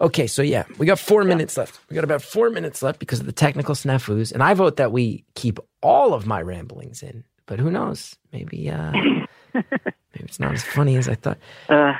Okay, 0.00 0.26
so 0.26 0.42
yeah, 0.42 0.64
we 0.76 0.84
got 0.84 0.98
four 0.98 1.24
minutes 1.24 1.56
left. 1.56 1.80
We 1.88 1.94
got 1.94 2.04
about 2.04 2.20
four 2.20 2.50
minutes 2.50 2.82
left 2.82 2.98
because 2.98 3.20
of 3.20 3.26
the 3.26 3.32
technical 3.32 3.74
snafus, 3.74 4.30
and 4.30 4.42
I 4.42 4.52
vote 4.52 4.76
that 4.76 4.92
we 4.92 5.24
keep 5.34 5.58
all 5.80 6.12
of 6.12 6.26
my 6.26 6.42
ramblings 6.42 7.02
in. 7.02 7.24
But 7.46 7.58
who 7.58 7.70
knows? 7.70 8.14
Maybe, 8.32 8.70
uh, 8.70 8.92
maybe 9.54 9.66
it's 10.14 10.38
not 10.38 10.52
as 10.52 10.62
funny 10.62 10.96
as 10.96 11.08
I 11.08 11.14
thought. 11.14 11.38
Uh, 11.70 11.94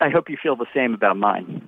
I 0.00 0.10
hope 0.10 0.28
you 0.28 0.36
feel 0.42 0.56
the 0.56 0.66
same 0.74 0.92
about 0.92 1.16
mine. 1.16 1.62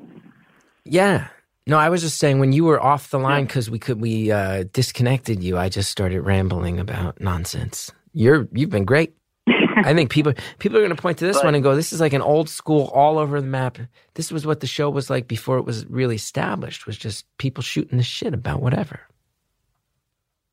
Yeah. 0.84 1.28
No, 1.66 1.78
I 1.78 1.90
was 1.90 2.00
just 2.02 2.18
saying 2.18 2.40
when 2.40 2.52
you 2.52 2.64
were 2.64 2.82
off 2.82 3.10
the 3.10 3.18
line 3.18 3.46
because 3.46 3.70
we 3.70 3.78
could 3.78 4.00
we 4.00 4.32
uh, 4.32 4.64
disconnected 4.72 5.44
you. 5.44 5.56
I 5.56 5.68
just 5.68 5.90
started 5.90 6.22
rambling 6.22 6.80
about 6.80 7.20
nonsense. 7.20 7.92
You're 8.12 8.48
you've 8.52 8.70
been 8.70 8.84
great. 8.84 9.14
I 9.48 9.94
think 9.94 10.10
people 10.10 10.32
people 10.58 10.78
are 10.78 10.82
going 10.82 10.94
to 10.94 11.00
point 11.00 11.18
to 11.18 11.26
this 11.26 11.38
But- 11.38 11.46
one 11.46 11.54
and 11.54 11.62
go, 11.64 11.74
"This 11.74 11.92
is 11.92 12.00
like 12.00 12.12
an 12.12 12.22
old 12.22 12.48
school, 12.48 12.90
all 12.94 13.18
over 13.18 13.40
the 13.40 13.46
map." 13.46 13.78
This 14.14 14.30
was 14.30 14.46
what 14.46 14.60
the 14.60 14.66
show 14.66 14.90
was 14.90 15.08
like 15.10 15.28
before 15.28 15.58
it 15.58 15.64
was 15.64 15.86
really 15.86 16.16
established. 16.16 16.86
Was 16.86 16.96
just 16.98 17.24
people 17.38 17.62
shooting 17.62 17.98
the 17.98 18.04
shit 18.04 18.34
about 18.34 18.60
whatever. 18.60 19.00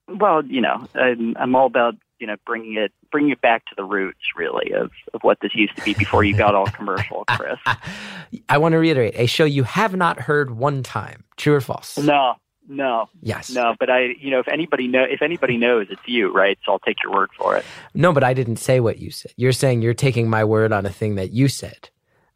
Well, 0.07 0.45
you 0.45 0.61
know, 0.61 0.87
I'm, 0.95 1.35
I'm 1.37 1.55
all 1.55 1.65
about 1.65 1.95
you 2.19 2.27
know 2.27 2.35
bringing 2.45 2.75
it 2.77 2.93
bringing 3.11 3.31
it 3.31 3.41
back 3.41 3.65
to 3.65 3.73
the 3.75 3.83
roots, 3.83 4.19
really, 4.37 4.71
of 4.71 4.91
of 5.13 5.21
what 5.21 5.39
this 5.41 5.53
used 5.53 5.75
to 5.75 5.83
be 5.83 5.93
before 5.93 6.23
you 6.23 6.35
got 6.35 6.55
all 6.55 6.67
commercial, 6.67 7.25
Chris. 7.29 7.57
I 8.49 8.57
want 8.57 8.73
to 8.73 8.77
reiterate 8.77 9.15
a 9.17 9.25
show 9.25 9.43
you 9.45 9.63
have 9.63 9.95
not 9.95 10.19
heard 10.19 10.51
one 10.51 10.83
time. 10.83 11.23
True 11.35 11.55
or 11.55 11.61
false? 11.61 11.97
No, 11.97 12.35
no, 12.67 13.09
Yes. 13.21 13.49
no. 13.53 13.75
But 13.79 13.89
I, 13.89 14.07
you 14.19 14.29
know, 14.31 14.39
if 14.39 14.47
anybody 14.47 14.87
know 14.87 15.03
if 15.03 15.21
anybody 15.21 15.57
knows, 15.57 15.87
it's 15.89 16.01
you, 16.05 16.31
right? 16.33 16.57
So 16.65 16.73
I'll 16.73 16.79
take 16.79 16.97
your 17.03 17.13
word 17.13 17.29
for 17.37 17.55
it. 17.55 17.65
No, 17.93 18.13
but 18.13 18.23
I 18.23 18.33
didn't 18.33 18.57
say 18.57 18.79
what 18.79 18.99
you 18.99 19.11
said. 19.11 19.31
You're 19.37 19.51
saying 19.53 19.81
you're 19.81 19.93
taking 19.93 20.29
my 20.29 20.43
word 20.43 20.71
on 20.71 20.85
a 20.85 20.89
thing 20.91 21.15
that 21.15 21.31
you 21.31 21.47
said. 21.47 21.89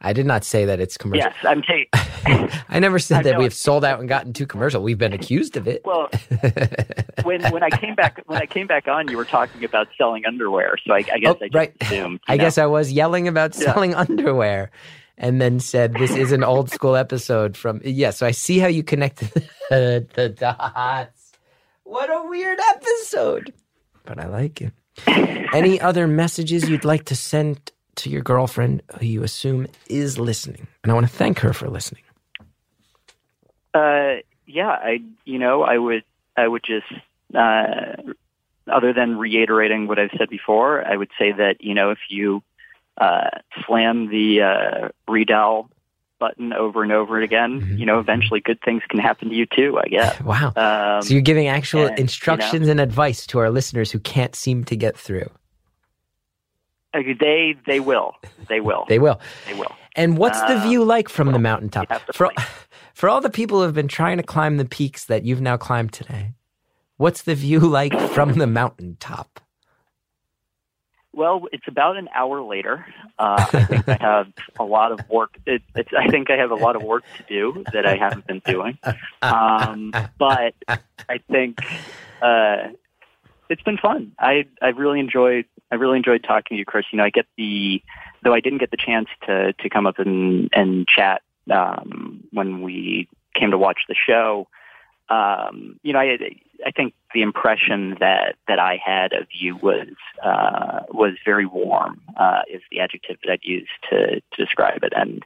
I 0.04 0.14
did 0.14 0.26
not 0.26 0.44
say 0.44 0.66
that 0.66 0.80
it's 0.80 0.98
commercial. 0.98 1.30
Yes, 1.30 1.36
I'm 1.44 1.62
taking. 1.62 2.50
I 2.70 2.80
never 2.80 2.98
said 2.98 3.20
I 3.20 3.24
that 3.24 3.40
we've 3.40 3.54
sold 3.54 3.86
out 3.86 4.00
and 4.00 4.10
gotten 4.10 4.34
too 4.34 4.48
commercial. 4.48 4.82
We've 4.82 4.98
been 4.98 5.14
accused 5.14 5.58
of 5.58 5.68
it. 5.68 5.84
Well, 5.86 6.10
when 7.24 7.44
when 7.52 7.62
I 7.64 7.70
came 7.70 7.94
back 7.96 8.22
when 8.26 8.40
I 8.40 8.46
came 8.48 8.66
back 8.68 8.88
on, 8.88 9.10
you 9.10 9.18
were 9.18 9.26
talking 9.26 9.64
about 9.64 9.88
selling 9.98 10.26
underwear. 10.26 10.78
So 10.88 10.94
I, 10.94 11.04
I 11.14 11.20
guess 11.20 11.36
Oh, 11.40 11.46
I 11.46 11.48
just 11.48 11.54
right. 11.56 11.74
assumed. 11.82 12.20
I 12.28 12.38
know. 12.38 12.44
guess 12.44 12.58
I 12.58 12.66
was 12.66 12.92
yelling 12.92 13.28
about 13.28 13.56
Yeah. 13.56 13.74
selling 13.74 13.94
underwear 13.96 14.72
and 15.18 15.42
then 15.42 15.60
said 15.60 15.94
this 15.94 16.16
is 16.16 16.32
an 16.32 16.44
old 16.44 16.72
school 16.72 16.96
episode 16.96 17.56
from 17.58 17.82
yeah, 17.84 18.10
so 18.12 18.26
I 18.26 18.32
see 18.32 18.60
how 18.60 18.68
you 18.68 18.84
connected 18.84 19.30
the, 19.70 20.08
the 20.14 20.30
dots. 20.30 21.32
What 21.84 22.10
a 22.10 22.28
weird 22.28 22.60
episode. 22.70 23.54
But 24.06 24.20
I 24.20 24.28
like 24.28 24.62
it. 24.62 24.74
Any 25.54 25.80
other 25.80 26.08
messages 26.08 26.70
you'd 26.70 26.86
like 26.86 27.06
to 27.06 27.16
send 27.16 27.72
to 27.96 28.10
your 28.10 28.22
girlfriend 28.22 28.82
who 29.00 29.06
you 29.06 29.24
assume 29.24 29.68
is 29.88 30.18
listening? 30.18 30.68
And 30.84 30.92
I 30.92 30.96
want 30.96 31.08
to 31.08 31.14
thank 31.14 31.40
her 31.40 31.54
for 31.54 31.70
listening. 31.70 32.04
Uh, 33.74 34.22
yeah, 34.46 34.70
I 34.70 35.02
you 35.26 35.40
know 35.40 35.64
I 35.64 35.78
would 35.78 36.04
I 36.36 36.48
would 36.48 36.64
just 36.64 36.92
uh, 37.34 37.96
other 38.72 38.94
than 38.94 39.18
reiterating 39.18 39.88
what 39.88 40.00
I've 40.00 40.12
said 40.18 40.30
before, 40.30 40.86
I 40.86 40.96
would 40.96 41.12
say 41.18 41.32
that 41.32 41.58
you 41.62 41.74
know 41.74 41.92
if 41.92 42.00
you 42.10 42.44
uh, 43.02 43.30
slam 43.66 44.08
the 44.10 44.42
uh, 44.42 44.90
redial 45.10 45.68
button 46.20 46.54
over 46.54 46.84
and 46.84 46.92
over 46.92 47.20
again, 47.20 47.62
Mhm. 47.62 47.80
you 47.80 47.86
know 47.86 48.00
eventually 48.00 48.40
good 48.40 48.60
things 48.64 48.84
can 48.90 49.00
happen 49.00 49.30
to 49.30 49.36
you 49.36 49.46
too. 49.48 49.80
I 49.84 49.88
guess. 49.90 50.22
Wow. 50.32 50.54
Um, 50.56 51.02
so 51.02 51.14
you're 51.14 51.22
giving 51.24 51.48
actual 51.48 51.82
and, 51.82 51.90
you 51.90 51.96
know- 51.98 52.02
instructions 52.02 52.68
and 52.68 52.80
advice 52.80 53.26
to 53.28 53.40
our 53.40 53.50
listeners 53.50 53.92
who 53.92 54.00
can't 54.00 54.36
seem 54.36 54.64
to 54.66 54.76
get 54.76 54.96
through. 54.96 55.30
they 56.94 57.56
they 57.66 57.80
will 57.80 58.14
they 58.48 58.60
will 58.60 58.86
They 58.88 59.00
will. 59.00 59.20
they 59.48 59.54
will. 59.56 59.72
And 59.96 60.18
what's 60.18 60.40
the 60.42 60.58
Uh, 60.58 60.64
view 60.68 60.84
like 60.86 61.10
from 61.10 61.32
the 61.34 61.40
mountaintop? 61.40 61.90
you 61.90 61.94
have 61.94 62.06
to 62.06 62.14
For, 62.14 62.32
for 62.94 63.10
all 63.10 63.20
the 63.20 63.30
people 63.30 63.58
who 63.58 63.64
have 63.64 63.74
been 63.74 63.90
trying 63.90 64.18
to 64.18 64.24
climb 64.24 64.56
the 64.58 64.64
peaks 64.66 65.06
that 65.06 65.26
you've 65.26 65.42
now 65.42 65.58
climbed 65.58 65.92
today, 65.92 66.32
what's 66.98 67.24
the 67.24 67.36
view 67.36 67.60
like 67.60 67.98
from 68.12 68.34
the 68.34 68.48
mountaintop? 68.48 69.41
Well, 71.14 71.48
it's 71.52 71.68
about 71.68 71.98
an 71.98 72.08
hour 72.16 72.42
later. 72.42 72.86
Uh, 73.20 73.46
I 73.54 73.64
think 73.66 73.90
I 73.90 73.98
have 74.00 74.32
a 74.60 74.64
lot 74.64 74.92
of 74.94 75.10
work. 75.10 75.38
It, 75.46 75.62
I 75.76 76.08
think 76.10 76.30
I 76.30 76.38
have 76.38 76.52
a 76.52 76.56
lot 76.56 76.76
of 76.76 76.84
work 76.84 77.04
to 77.18 77.24
do 77.28 77.64
that 77.74 77.86
I 77.86 77.98
haven't 77.98 78.28
been 78.28 78.42
doing. 78.46 78.78
Um, 79.22 79.94
but 80.18 80.56
I 80.68 81.18
think 81.30 81.60
uh, 82.22 82.70
it's 83.50 83.62
been 83.64 83.78
fun. 83.78 84.14
I 84.18 84.46
I 84.62 84.70
really 84.70 85.00
enjoyed 85.00 85.46
I 85.72 85.76
really 85.76 85.98
enjoyed 85.98 86.24
talking 86.24 86.56
to 86.56 86.60
you, 86.60 86.66
Chris. 86.66 86.86
You 86.92 86.98
know, 86.98 87.04
I 87.04 87.10
get 87.10 87.26
the 87.38 87.82
though 88.24 88.34
I 88.34 88.40
didn't 88.40 88.60
get 88.60 88.72
the 88.72 88.78
chance 88.78 89.08
to 89.26 89.54
to 89.54 89.70
come 89.70 89.86
up 89.86 90.00
and 90.00 90.50
and 90.54 90.88
chat 90.88 91.22
um, 91.52 92.24
when 92.32 92.62
we 92.62 93.08
came 93.36 93.52
to 93.52 93.58
watch 93.58 93.82
the 93.88 93.96
show. 93.96 94.48
Um, 95.12 95.80
you 95.84 95.92
know, 95.94 96.00
I 96.00 96.18
I 96.66 96.72
think 96.72 96.94
the 97.14 97.22
impression 97.22 97.98
that 98.00 98.36
that 98.48 98.60
I 98.60 98.80
had 98.84 99.14
of 99.14 99.28
you 99.32 99.58
was 99.58 99.90
uh, 100.24 100.82
was 100.90 101.14
very 101.26 101.46
warm. 101.46 102.02
Uh, 102.16 102.42
is 102.50 102.62
the 102.72 102.80
adjective 102.80 103.18
that 103.24 103.32
I'd 103.32 103.44
use 103.44 103.70
to 103.90 104.22
to 104.22 104.38
describe 104.38 104.84
it, 104.84 104.94
and 104.96 105.24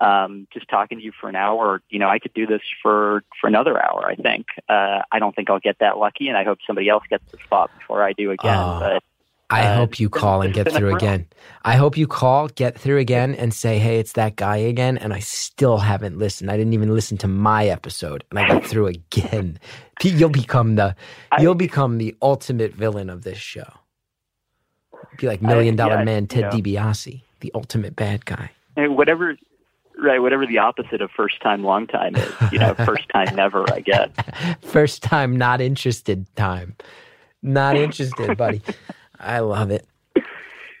um, 0.00 0.48
just 0.52 0.68
talking 0.68 0.98
to 0.98 1.04
you 1.04 1.12
for 1.18 1.28
an 1.28 1.36
hour, 1.36 1.80
you 1.88 1.98
know, 1.98 2.08
I 2.08 2.18
could 2.18 2.34
do 2.34 2.46
this 2.46 2.62
for 2.82 3.22
for 3.40 3.46
another 3.46 3.82
hour. 3.82 4.06
I 4.06 4.16
think. 4.16 4.46
Uh, 4.68 5.02
I 5.10 5.18
don't 5.18 5.34
think 5.34 5.48
I'll 5.48 5.60
get 5.60 5.78
that 5.78 5.96
lucky, 5.96 6.28
and 6.28 6.36
I 6.36 6.44
hope 6.44 6.58
somebody 6.66 6.88
else 6.88 7.04
gets 7.08 7.24
the 7.30 7.38
spot 7.38 7.70
before 7.78 8.02
I 8.02 8.12
do 8.12 8.32
again. 8.32 8.58
Oh. 8.58 8.80
but 8.80 9.02
I 9.52 9.62
Uh, 9.66 9.76
hope 9.76 10.00
you 10.00 10.08
call 10.08 10.42
and 10.42 10.54
get 10.54 10.72
through 10.76 10.94
again. 10.96 11.26
I 11.64 11.76
hope 11.76 11.96
you 11.96 12.06
call, 12.06 12.48
get 12.48 12.78
through 12.78 12.98
again, 12.98 13.34
and 13.34 13.52
say, 13.54 13.78
hey, 13.78 13.98
it's 13.98 14.12
that 14.14 14.36
guy 14.36 14.56
again. 14.56 14.96
And 14.98 15.12
I 15.12 15.20
still 15.20 15.78
haven't 15.78 16.18
listened. 16.18 16.50
I 16.50 16.56
didn't 16.56 16.72
even 16.72 16.92
listen 16.94 17.18
to 17.18 17.28
my 17.28 17.66
episode, 17.66 18.24
and 18.30 18.38
I 18.38 18.48
got 18.48 18.64
through 18.64 18.86
again. 18.88 19.58
You'll 20.02 20.30
become 20.30 20.74
the 20.74 20.96
you'll 21.38 21.54
become 21.54 21.98
the 21.98 22.16
ultimate 22.20 22.74
villain 22.74 23.08
of 23.08 23.22
this 23.22 23.38
show. 23.38 23.70
Be 25.18 25.28
like 25.28 25.42
Million 25.42 25.76
Dollar 25.76 25.98
yeah, 25.98 26.04
Man 26.04 26.26
Ted 26.26 26.52
yeah. 26.52 26.60
DiBiase, 26.60 27.22
the 27.40 27.52
ultimate 27.54 27.94
bad 27.94 28.24
guy. 28.24 28.50
whatever, 28.76 29.36
right? 29.96 30.18
Whatever 30.18 30.44
the 30.46 30.58
opposite 30.58 31.00
of 31.02 31.10
first 31.12 31.40
time, 31.40 31.62
long 31.62 31.86
time 31.86 32.16
is, 32.16 32.32
you 32.50 32.58
know, 32.58 32.74
first 32.74 33.08
time 33.10 33.36
never. 33.36 33.64
I 33.72 33.80
guess. 33.80 34.08
First 34.62 35.02
time 35.04 35.36
not 35.36 35.60
interested 35.60 36.26
time. 36.34 36.74
Not 37.42 37.76
interested, 37.76 38.36
buddy. 38.36 38.62
I 39.22 39.38
love 39.38 39.70
it. 39.70 39.86
It 40.16 40.24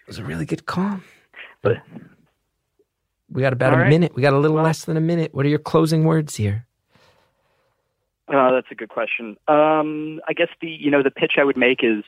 was 0.06 0.18
a 0.18 0.24
really 0.24 0.44
good 0.44 0.66
call. 0.66 1.00
But 1.62 1.78
We 3.30 3.40
got 3.40 3.52
about 3.52 3.72
a 3.72 3.78
right. 3.78 3.88
minute. 3.88 4.14
We 4.14 4.22
got 4.22 4.32
a 4.32 4.38
little 4.38 4.60
less 4.60 4.84
than 4.84 4.96
a 4.96 5.00
minute. 5.00 5.32
What 5.32 5.46
are 5.46 5.48
your 5.48 5.58
closing 5.60 6.04
words 6.04 6.36
here? 6.36 6.66
Uh, 8.28 8.50
that's 8.52 8.66
a 8.70 8.74
good 8.74 8.88
question. 8.88 9.36
Um, 9.48 10.20
I 10.26 10.32
guess 10.32 10.48
the 10.60 10.68
you 10.68 10.90
know 10.90 11.02
the 11.02 11.10
pitch 11.10 11.34
I 11.38 11.44
would 11.44 11.56
make 11.56 11.80
is 11.82 12.02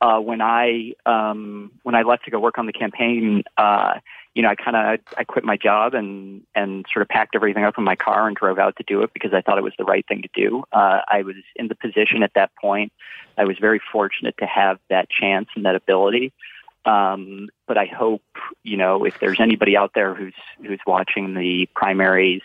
uh, 0.00 0.18
when 0.20 0.40
I 0.40 0.92
um, 1.06 1.72
when 1.82 1.94
I 1.94 2.02
left 2.02 2.24
to 2.24 2.30
go 2.30 2.40
work 2.40 2.58
on 2.58 2.66
the 2.66 2.72
campaign. 2.72 3.42
Uh, 3.56 3.94
you 4.34 4.42
know, 4.42 4.48
I 4.48 4.56
kind 4.56 4.76
of 4.76 5.00
I 5.16 5.24
quit 5.24 5.44
my 5.44 5.56
job 5.56 5.94
and 5.94 6.42
and 6.54 6.84
sort 6.92 7.02
of 7.02 7.08
packed 7.08 7.36
everything 7.36 7.64
up 7.64 7.78
in 7.78 7.84
my 7.84 7.96
car 7.96 8.26
and 8.26 8.36
drove 8.36 8.58
out 8.58 8.76
to 8.76 8.84
do 8.86 9.02
it 9.02 9.12
because 9.14 9.32
I 9.32 9.40
thought 9.40 9.58
it 9.58 9.64
was 9.64 9.74
the 9.78 9.84
right 9.84 10.04
thing 10.06 10.22
to 10.22 10.28
do. 10.34 10.64
Uh, 10.72 11.00
I 11.08 11.22
was 11.22 11.36
in 11.56 11.68
the 11.68 11.76
position 11.76 12.22
at 12.22 12.32
that 12.34 12.50
point. 12.60 12.92
I 13.38 13.44
was 13.44 13.56
very 13.60 13.80
fortunate 13.92 14.34
to 14.38 14.46
have 14.46 14.78
that 14.90 15.08
chance 15.08 15.48
and 15.54 15.64
that 15.64 15.76
ability. 15.76 16.32
Um, 16.84 17.48
but 17.66 17.78
I 17.78 17.86
hope 17.86 18.22
you 18.62 18.76
know 18.76 19.04
if 19.04 19.18
there's 19.20 19.40
anybody 19.40 19.76
out 19.76 19.92
there 19.94 20.14
who's 20.14 20.34
who's 20.58 20.80
watching 20.86 21.34
the 21.34 21.68
primaries 21.74 22.42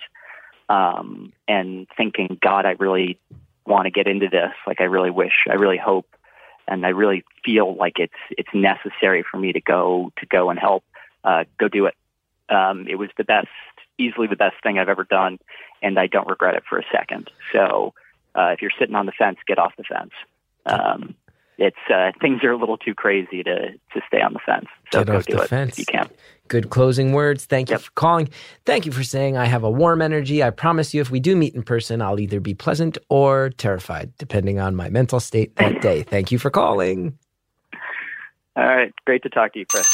um, 0.69 1.33
and 1.47 1.87
thinking, 1.97 2.37
God, 2.41 2.65
I 2.65 2.75
really 2.79 3.19
want 3.65 3.85
to 3.85 3.91
get 3.91 4.07
into 4.07 4.29
this. 4.29 4.51
Like 4.67 4.79
I 4.79 4.85
really 4.85 5.09
wish, 5.09 5.45
I 5.49 5.53
really 5.53 5.77
hope, 5.77 6.05
and 6.67 6.85
I 6.85 6.89
really 6.89 7.23
feel 7.43 7.75
like 7.75 7.97
it's 7.97 8.13
it's 8.31 8.49
necessary 8.53 9.25
for 9.29 9.37
me 9.37 9.53
to 9.53 9.61
go 9.61 10.13
to 10.17 10.25
go 10.27 10.49
and 10.49 10.59
help. 10.59 10.83
Uh, 11.23 11.43
go 11.59 11.67
do 11.67 11.85
it. 11.85 11.95
Um, 12.49 12.87
it 12.89 12.95
was 12.95 13.09
the 13.17 13.23
best, 13.23 13.47
easily 13.97 14.27
the 14.27 14.35
best 14.35 14.55
thing 14.63 14.79
I've 14.79 14.89
ever 14.89 15.03
done, 15.03 15.37
and 15.81 15.99
I 15.99 16.07
don't 16.07 16.27
regret 16.27 16.55
it 16.55 16.63
for 16.67 16.79
a 16.79 16.83
second. 16.91 17.29
So 17.53 17.93
uh, 18.35 18.49
if 18.53 18.61
you're 18.61 18.71
sitting 18.79 18.95
on 18.95 19.05
the 19.05 19.11
fence, 19.11 19.37
get 19.47 19.59
off 19.59 19.73
the 19.77 19.83
fence. 19.83 20.11
Um, 20.65 21.15
it's 21.57 21.77
uh, 21.93 22.11
things 22.21 22.43
are 22.43 22.51
a 22.51 22.57
little 22.57 22.77
too 22.77 22.95
crazy 22.95 23.43
to 23.43 23.71
to 23.93 24.01
stay 24.07 24.21
on 24.21 24.33
the 24.33 24.39
fence. 24.45 24.67
So 24.93 24.99
Get 24.99 25.07
go 25.07 25.17
off 25.17 25.25
do 25.25 25.33
the 25.33 25.43
it 25.43 25.49
fence. 25.49 25.73
if 25.73 25.79
you 25.79 25.85
can. 25.85 26.09
Good 26.47 26.69
closing 26.69 27.11
words. 27.11 27.45
Thank 27.45 27.69
you 27.69 27.75
Yep. 27.75 27.81
for 27.81 27.91
calling. 27.91 28.29
Thank 28.65 28.85
you 28.85 28.91
for 28.91 29.03
saying 29.03 29.37
I 29.37 29.45
have 29.45 29.63
a 29.63 29.69
warm 29.69 30.01
energy. 30.01 30.41
I 30.41 30.49
promise 30.51 30.93
you, 30.93 31.01
if 31.01 31.11
we 31.11 31.19
do 31.19 31.35
meet 31.35 31.53
in 31.53 31.63
person, 31.63 32.01
I'll 32.01 32.19
either 32.19 32.39
be 32.39 32.53
pleasant 32.53 32.97
or 33.09 33.49
terrified, 33.51 34.13
depending 34.17 34.57
on 34.59 34.75
my 34.75 34.89
mental 34.89 35.19
state 35.19 35.57
that 35.57 35.81
day. 35.81 36.03
Thank 36.07 36.31
you 36.31 36.39
for 36.39 36.49
calling. 36.49 37.17
All 38.55 38.63
right, 38.63 38.93
great 39.05 39.23
to 39.23 39.29
talk 39.29 39.53
to 39.53 39.59
you, 39.59 39.65
Chris. 39.65 39.85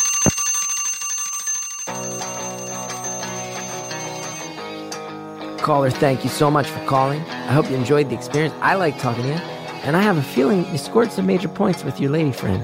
Caller, 5.66 5.90
thank 5.90 6.24
you 6.24 6.30
so 6.30 6.52
much 6.52 6.68
for 6.68 6.86
calling. 6.86 7.22
I 7.22 7.52
hope 7.52 7.68
you 7.72 7.76
enjoyed 7.76 8.12
the 8.12 8.14
experience. 8.16 8.54
I 8.62 8.76
like 8.76 9.00
talking 9.00 9.24
to 9.24 9.30
you. 9.30 9.34
And 9.82 9.98
I 9.98 10.02
have 10.04 10.16
a 10.16 10.22
feeling 10.22 10.64
you 10.72 10.78
scored 10.78 11.12
some 11.12 11.26
major 11.26 11.48
points 11.48 11.84
with 11.84 12.00
your 12.00 12.12
lady 12.12 12.32
friend 12.32 12.64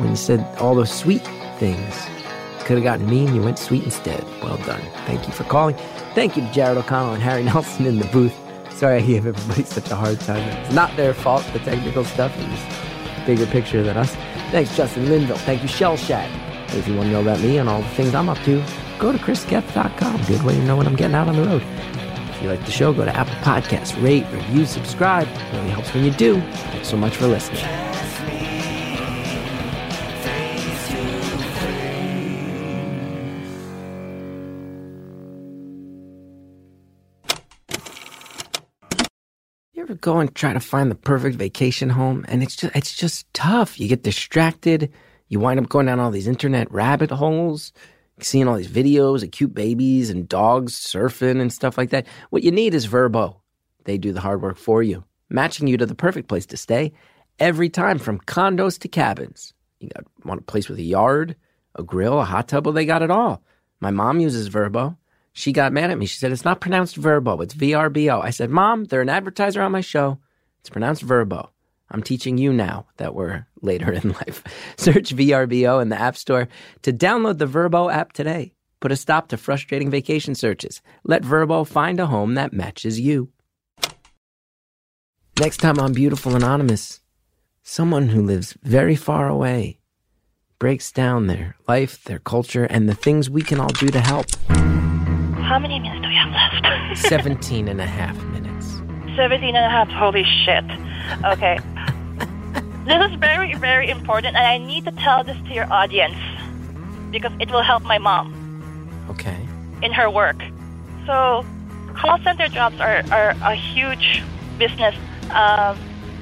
when 0.00 0.10
you 0.10 0.16
said 0.16 0.40
all 0.58 0.74
those 0.74 0.92
sweet 0.92 1.22
things. 1.60 1.94
Could 2.64 2.78
have 2.78 2.82
gotten 2.82 3.06
mean, 3.06 3.36
you 3.36 3.40
went 3.40 3.60
sweet 3.60 3.84
instead. 3.84 4.24
Well 4.42 4.56
done. 4.56 4.80
Thank 5.06 5.28
you 5.28 5.32
for 5.32 5.44
calling. 5.44 5.76
Thank 6.16 6.36
you 6.36 6.42
to 6.42 6.50
Jared 6.50 6.76
O'Connell 6.76 7.14
and 7.14 7.22
Harry 7.22 7.44
Nelson 7.50 7.86
in 7.86 8.00
the 8.00 8.06
booth. 8.06 8.34
Sorry 8.72 8.96
I 8.96 9.00
gave 9.00 9.28
everybody 9.28 9.62
such 9.62 9.88
a 9.88 9.94
hard 9.94 10.18
time. 10.18 10.42
It's 10.64 10.74
not 10.74 10.96
their 10.96 11.14
fault, 11.14 11.44
the 11.52 11.60
technical 11.60 12.04
stuff. 12.04 12.36
is 12.36 13.26
bigger 13.26 13.46
picture 13.46 13.84
than 13.84 13.96
us. 13.96 14.16
Thanks, 14.50 14.76
Justin 14.76 15.08
Linville. 15.08 15.38
Thank 15.38 15.62
you, 15.62 15.68
Shell 15.68 15.98
Shack. 15.98 16.28
If 16.74 16.88
you 16.88 16.96
want 16.96 17.10
to 17.10 17.12
know 17.12 17.22
about 17.22 17.38
me 17.38 17.58
and 17.58 17.68
all 17.68 17.80
the 17.80 17.88
things 17.90 18.12
I'm 18.12 18.28
up 18.28 18.38
to, 18.38 18.60
go 18.98 19.12
to 19.12 19.18
chrisgeth.com. 19.18 20.24
Good 20.24 20.42
way 20.42 20.54
to 20.54 20.64
know 20.64 20.76
when 20.76 20.88
I'm 20.88 20.96
getting 20.96 21.14
out 21.14 21.28
on 21.28 21.36
the 21.36 21.44
road. 21.44 21.62
If 22.40 22.44
you 22.44 22.50
like 22.52 22.64
the 22.64 22.72
show, 22.72 22.90
go 22.94 23.04
to 23.04 23.14
Apple 23.14 23.34
Podcasts, 23.42 24.02
rate, 24.02 24.24
review, 24.32 24.64
subscribe. 24.64 25.28
It 25.28 25.52
really 25.52 25.68
helps 25.68 25.92
when 25.92 26.06
you 26.06 26.10
do. 26.10 26.40
Thanks 26.40 26.88
so 26.88 26.96
much 26.96 27.14
for 27.14 27.26
listening. 27.26 27.62
You 39.74 39.82
ever 39.82 39.94
go 39.96 40.20
and 40.20 40.34
try 40.34 40.54
to 40.54 40.60
find 40.60 40.90
the 40.90 40.94
perfect 40.94 41.36
vacation 41.36 41.90
home 41.90 42.24
and 42.26 42.42
it's 42.42 42.56
just 42.56 42.74
it's 42.74 42.94
just 42.94 43.30
tough. 43.34 43.78
You 43.78 43.86
get 43.86 44.02
distracted. 44.02 44.90
You 45.28 45.40
wind 45.40 45.60
up 45.60 45.68
going 45.68 45.84
down 45.84 46.00
all 46.00 46.10
these 46.10 46.26
internet 46.26 46.72
rabbit 46.72 47.10
holes, 47.10 47.74
seeing 48.24 48.48
all 48.48 48.56
these 48.56 48.68
videos 48.68 49.22
of 49.22 49.30
cute 49.30 49.54
babies 49.54 50.10
and 50.10 50.28
dogs 50.28 50.74
surfing 50.74 51.40
and 51.40 51.52
stuff 51.52 51.78
like 51.78 51.90
that. 51.90 52.06
What 52.30 52.42
you 52.42 52.50
need 52.50 52.74
is 52.74 52.86
Vrbo. 52.86 53.36
They 53.84 53.98
do 53.98 54.12
the 54.12 54.20
hard 54.20 54.42
work 54.42 54.56
for 54.56 54.82
you, 54.82 55.04
matching 55.28 55.66
you 55.66 55.76
to 55.76 55.86
the 55.86 55.94
perfect 55.94 56.28
place 56.28 56.46
to 56.46 56.56
stay 56.56 56.92
every 57.38 57.68
time 57.68 57.98
from 57.98 58.20
condos 58.20 58.78
to 58.80 58.88
cabins. 58.88 59.54
You 59.80 59.88
got 59.88 60.04
want 60.24 60.40
a 60.40 60.44
place 60.44 60.68
with 60.68 60.78
a 60.78 60.82
yard, 60.82 61.36
a 61.74 61.82
grill, 61.82 62.20
a 62.20 62.24
hot 62.24 62.48
tub, 62.48 62.66
well 62.66 62.74
they 62.74 62.84
got 62.84 63.02
it 63.02 63.10
all. 63.10 63.42
My 63.80 63.90
mom 63.90 64.20
uses 64.20 64.50
Vrbo. 64.50 64.96
She 65.32 65.52
got 65.52 65.72
mad 65.72 65.90
at 65.90 65.98
me. 65.98 66.06
She 66.06 66.18
said, 66.18 66.32
It's 66.32 66.44
not 66.44 66.60
pronounced 66.60 67.00
Vrbo, 67.00 67.42
it's 67.42 67.54
V 67.54 67.74
R 67.74 67.88
B 67.88 68.10
O. 68.10 68.20
I 68.20 68.30
said, 68.30 68.50
Mom, 68.50 68.84
they're 68.84 69.00
an 69.00 69.08
advertiser 69.08 69.62
on 69.62 69.72
my 69.72 69.80
show. 69.80 70.18
It's 70.60 70.70
pronounced 70.70 71.06
Vrbo. 71.06 71.48
I'm 71.90 72.02
teaching 72.02 72.38
you 72.38 72.52
now 72.52 72.86
that 72.98 73.14
we're 73.14 73.46
later 73.62 73.92
in 74.02 74.10
life. 74.10 74.42
Search 74.76 75.14
VRBO 75.14 75.82
in 75.82 75.88
the 75.88 76.00
App 76.00 76.16
Store 76.16 76.48
to 76.82 76.92
download 76.92 77.38
the 77.38 77.46
Vrbo 77.46 77.92
app 77.92 78.12
today. 78.12 78.54
Put 78.80 78.92
a 78.92 78.96
stop 78.96 79.28
to 79.28 79.36
frustrating 79.36 79.90
vacation 79.90 80.34
searches. 80.34 80.80
Let 81.04 81.22
Vrbo 81.22 81.66
find 81.66 82.00
a 82.00 82.06
home 82.06 82.34
that 82.34 82.52
matches 82.52 82.98
you. 82.98 83.30
Next 85.38 85.58
time 85.58 85.78
on 85.78 85.92
Beautiful 85.92 86.36
Anonymous, 86.36 87.00
someone 87.62 88.08
who 88.08 88.22
lives 88.22 88.56
very 88.62 88.96
far 88.96 89.28
away 89.28 89.80
breaks 90.58 90.92
down 90.92 91.26
their 91.26 91.56
life, 91.66 92.04
their 92.04 92.18
culture, 92.18 92.64
and 92.64 92.88
the 92.88 92.94
things 92.94 93.30
we 93.30 93.42
can 93.42 93.58
all 93.58 93.72
do 93.72 93.88
to 93.88 94.00
help. 94.00 94.26
How 94.48 95.58
many 95.58 95.80
minutes 95.80 96.02
do 96.02 96.08
we 96.08 96.14
have 96.14 96.30
left? 96.30 96.98
17 96.98 97.68
and 97.68 97.80
a 97.80 97.86
half 97.86 98.16
minutes. 98.26 98.66
17 99.16 99.56
and 99.56 99.64
a 99.64 99.68
half. 99.68 99.88
Holy 99.88 100.24
shit. 100.44 100.64
Okay. 101.24 101.58
This 102.86 103.10
is 103.10 103.18
very, 103.18 103.54
very 103.54 103.90
important, 103.90 104.36
and 104.36 104.46
I 104.46 104.58
need 104.58 104.84
to 104.84 104.92
tell 104.92 105.24
this 105.24 105.36
to 105.48 105.54
your 105.54 105.70
audience 105.72 106.16
because 107.10 107.32
it 107.40 107.50
will 107.50 107.62
help 107.62 107.82
my 107.84 107.98
mom 107.98 108.34
Okay. 109.10 109.36
in 109.82 109.92
her 109.92 110.08
work. 110.10 110.42
So, 111.06 111.44
call 111.94 112.18
center 112.20 112.48
jobs 112.48 112.80
are, 112.80 113.02
are 113.10 113.30
a 113.42 113.54
huge 113.54 114.22
business. 114.58 114.94
Um, 115.30 115.78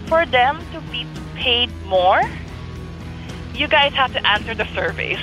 for 0.07 0.25
them 0.27 0.65
to 0.73 0.81
be 0.93 1.07
paid 1.35 1.71
more, 1.87 2.21
you 3.55 3.69
guys 3.69 3.93
have 3.95 4.13
to 4.13 4.27
answer 4.27 4.55
the 4.55 4.67
surveys 4.75 5.19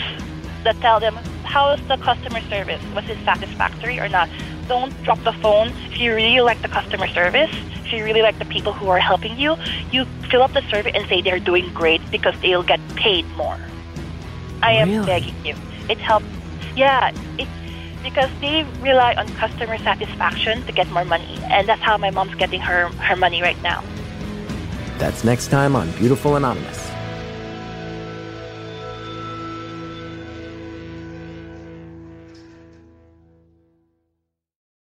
that 0.64 0.80
tell 0.82 1.00
them 1.00 1.16
how 1.44 1.72
is 1.72 1.88
the 1.88 1.98
customer 1.98 2.42
service? 2.42 2.82
Was 2.94 3.08
it 3.10 3.18
satisfactory 3.24 4.00
or 4.00 4.10
not? 4.10 4.30
Don't 4.68 4.92
drop 5.04 5.22
the 5.24 5.34
phone. 5.34 5.70
If 5.92 6.00
you 6.00 6.16
really 6.16 6.42
like 6.42 6.62
the 6.62 6.68
customer 6.68 7.08
service, 7.08 7.52
if 7.86 7.94
you 7.94 8.04
really 8.04 8.22
like 8.22 8.40
the 8.40 8.46
people 8.46 8.74
who 8.74 8.90
are 8.90 9.00
helping 9.00 9.38
you, 9.38 9.56
you 9.92 10.06
fill 10.32 10.42
up 10.42 10.54
the 10.54 10.62
survey 10.70 10.92
and 10.92 11.08
say 11.08 11.22
they're 11.22 11.40
doing 11.40 11.72
great 11.74 12.02
because 12.10 12.34
they'll 12.42 12.64
get 12.64 12.80
paid 12.96 13.26
more. 13.38 13.58
I 14.64 14.74
am 14.74 14.90
Really? 14.90 15.06
begging 15.06 15.36
you. 15.46 15.56
It 15.90 16.00
helps. 16.00 16.26
Yeah, 16.76 17.12
it's 17.38 17.50
because 18.02 18.30
they 18.42 18.64
rely 18.82 19.14
on 19.16 19.28
customer 19.36 19.78
satisfaction 19.78 20.64
to 20.66 20.72
get 20.72 20.90
more 20.92 21.06
money, 21.06 21.38
and 21.50 21.70
that's 21.70 21.82
how 21.82 21.98
my 21.98 22.10
mom's 22.10 22.36
getting 22.36 22.62
her 22.62 22.88
her 23.06 23.16
money 23.16 23.42
right 23.42 23.62
now. 23.62 23.84
That's 24.98 25.24
next 25.24 25.48
time 25.50 25.76
on 25.76 25.92
Beautiful 25.92 26.36
Anonymous. 26.36 26.85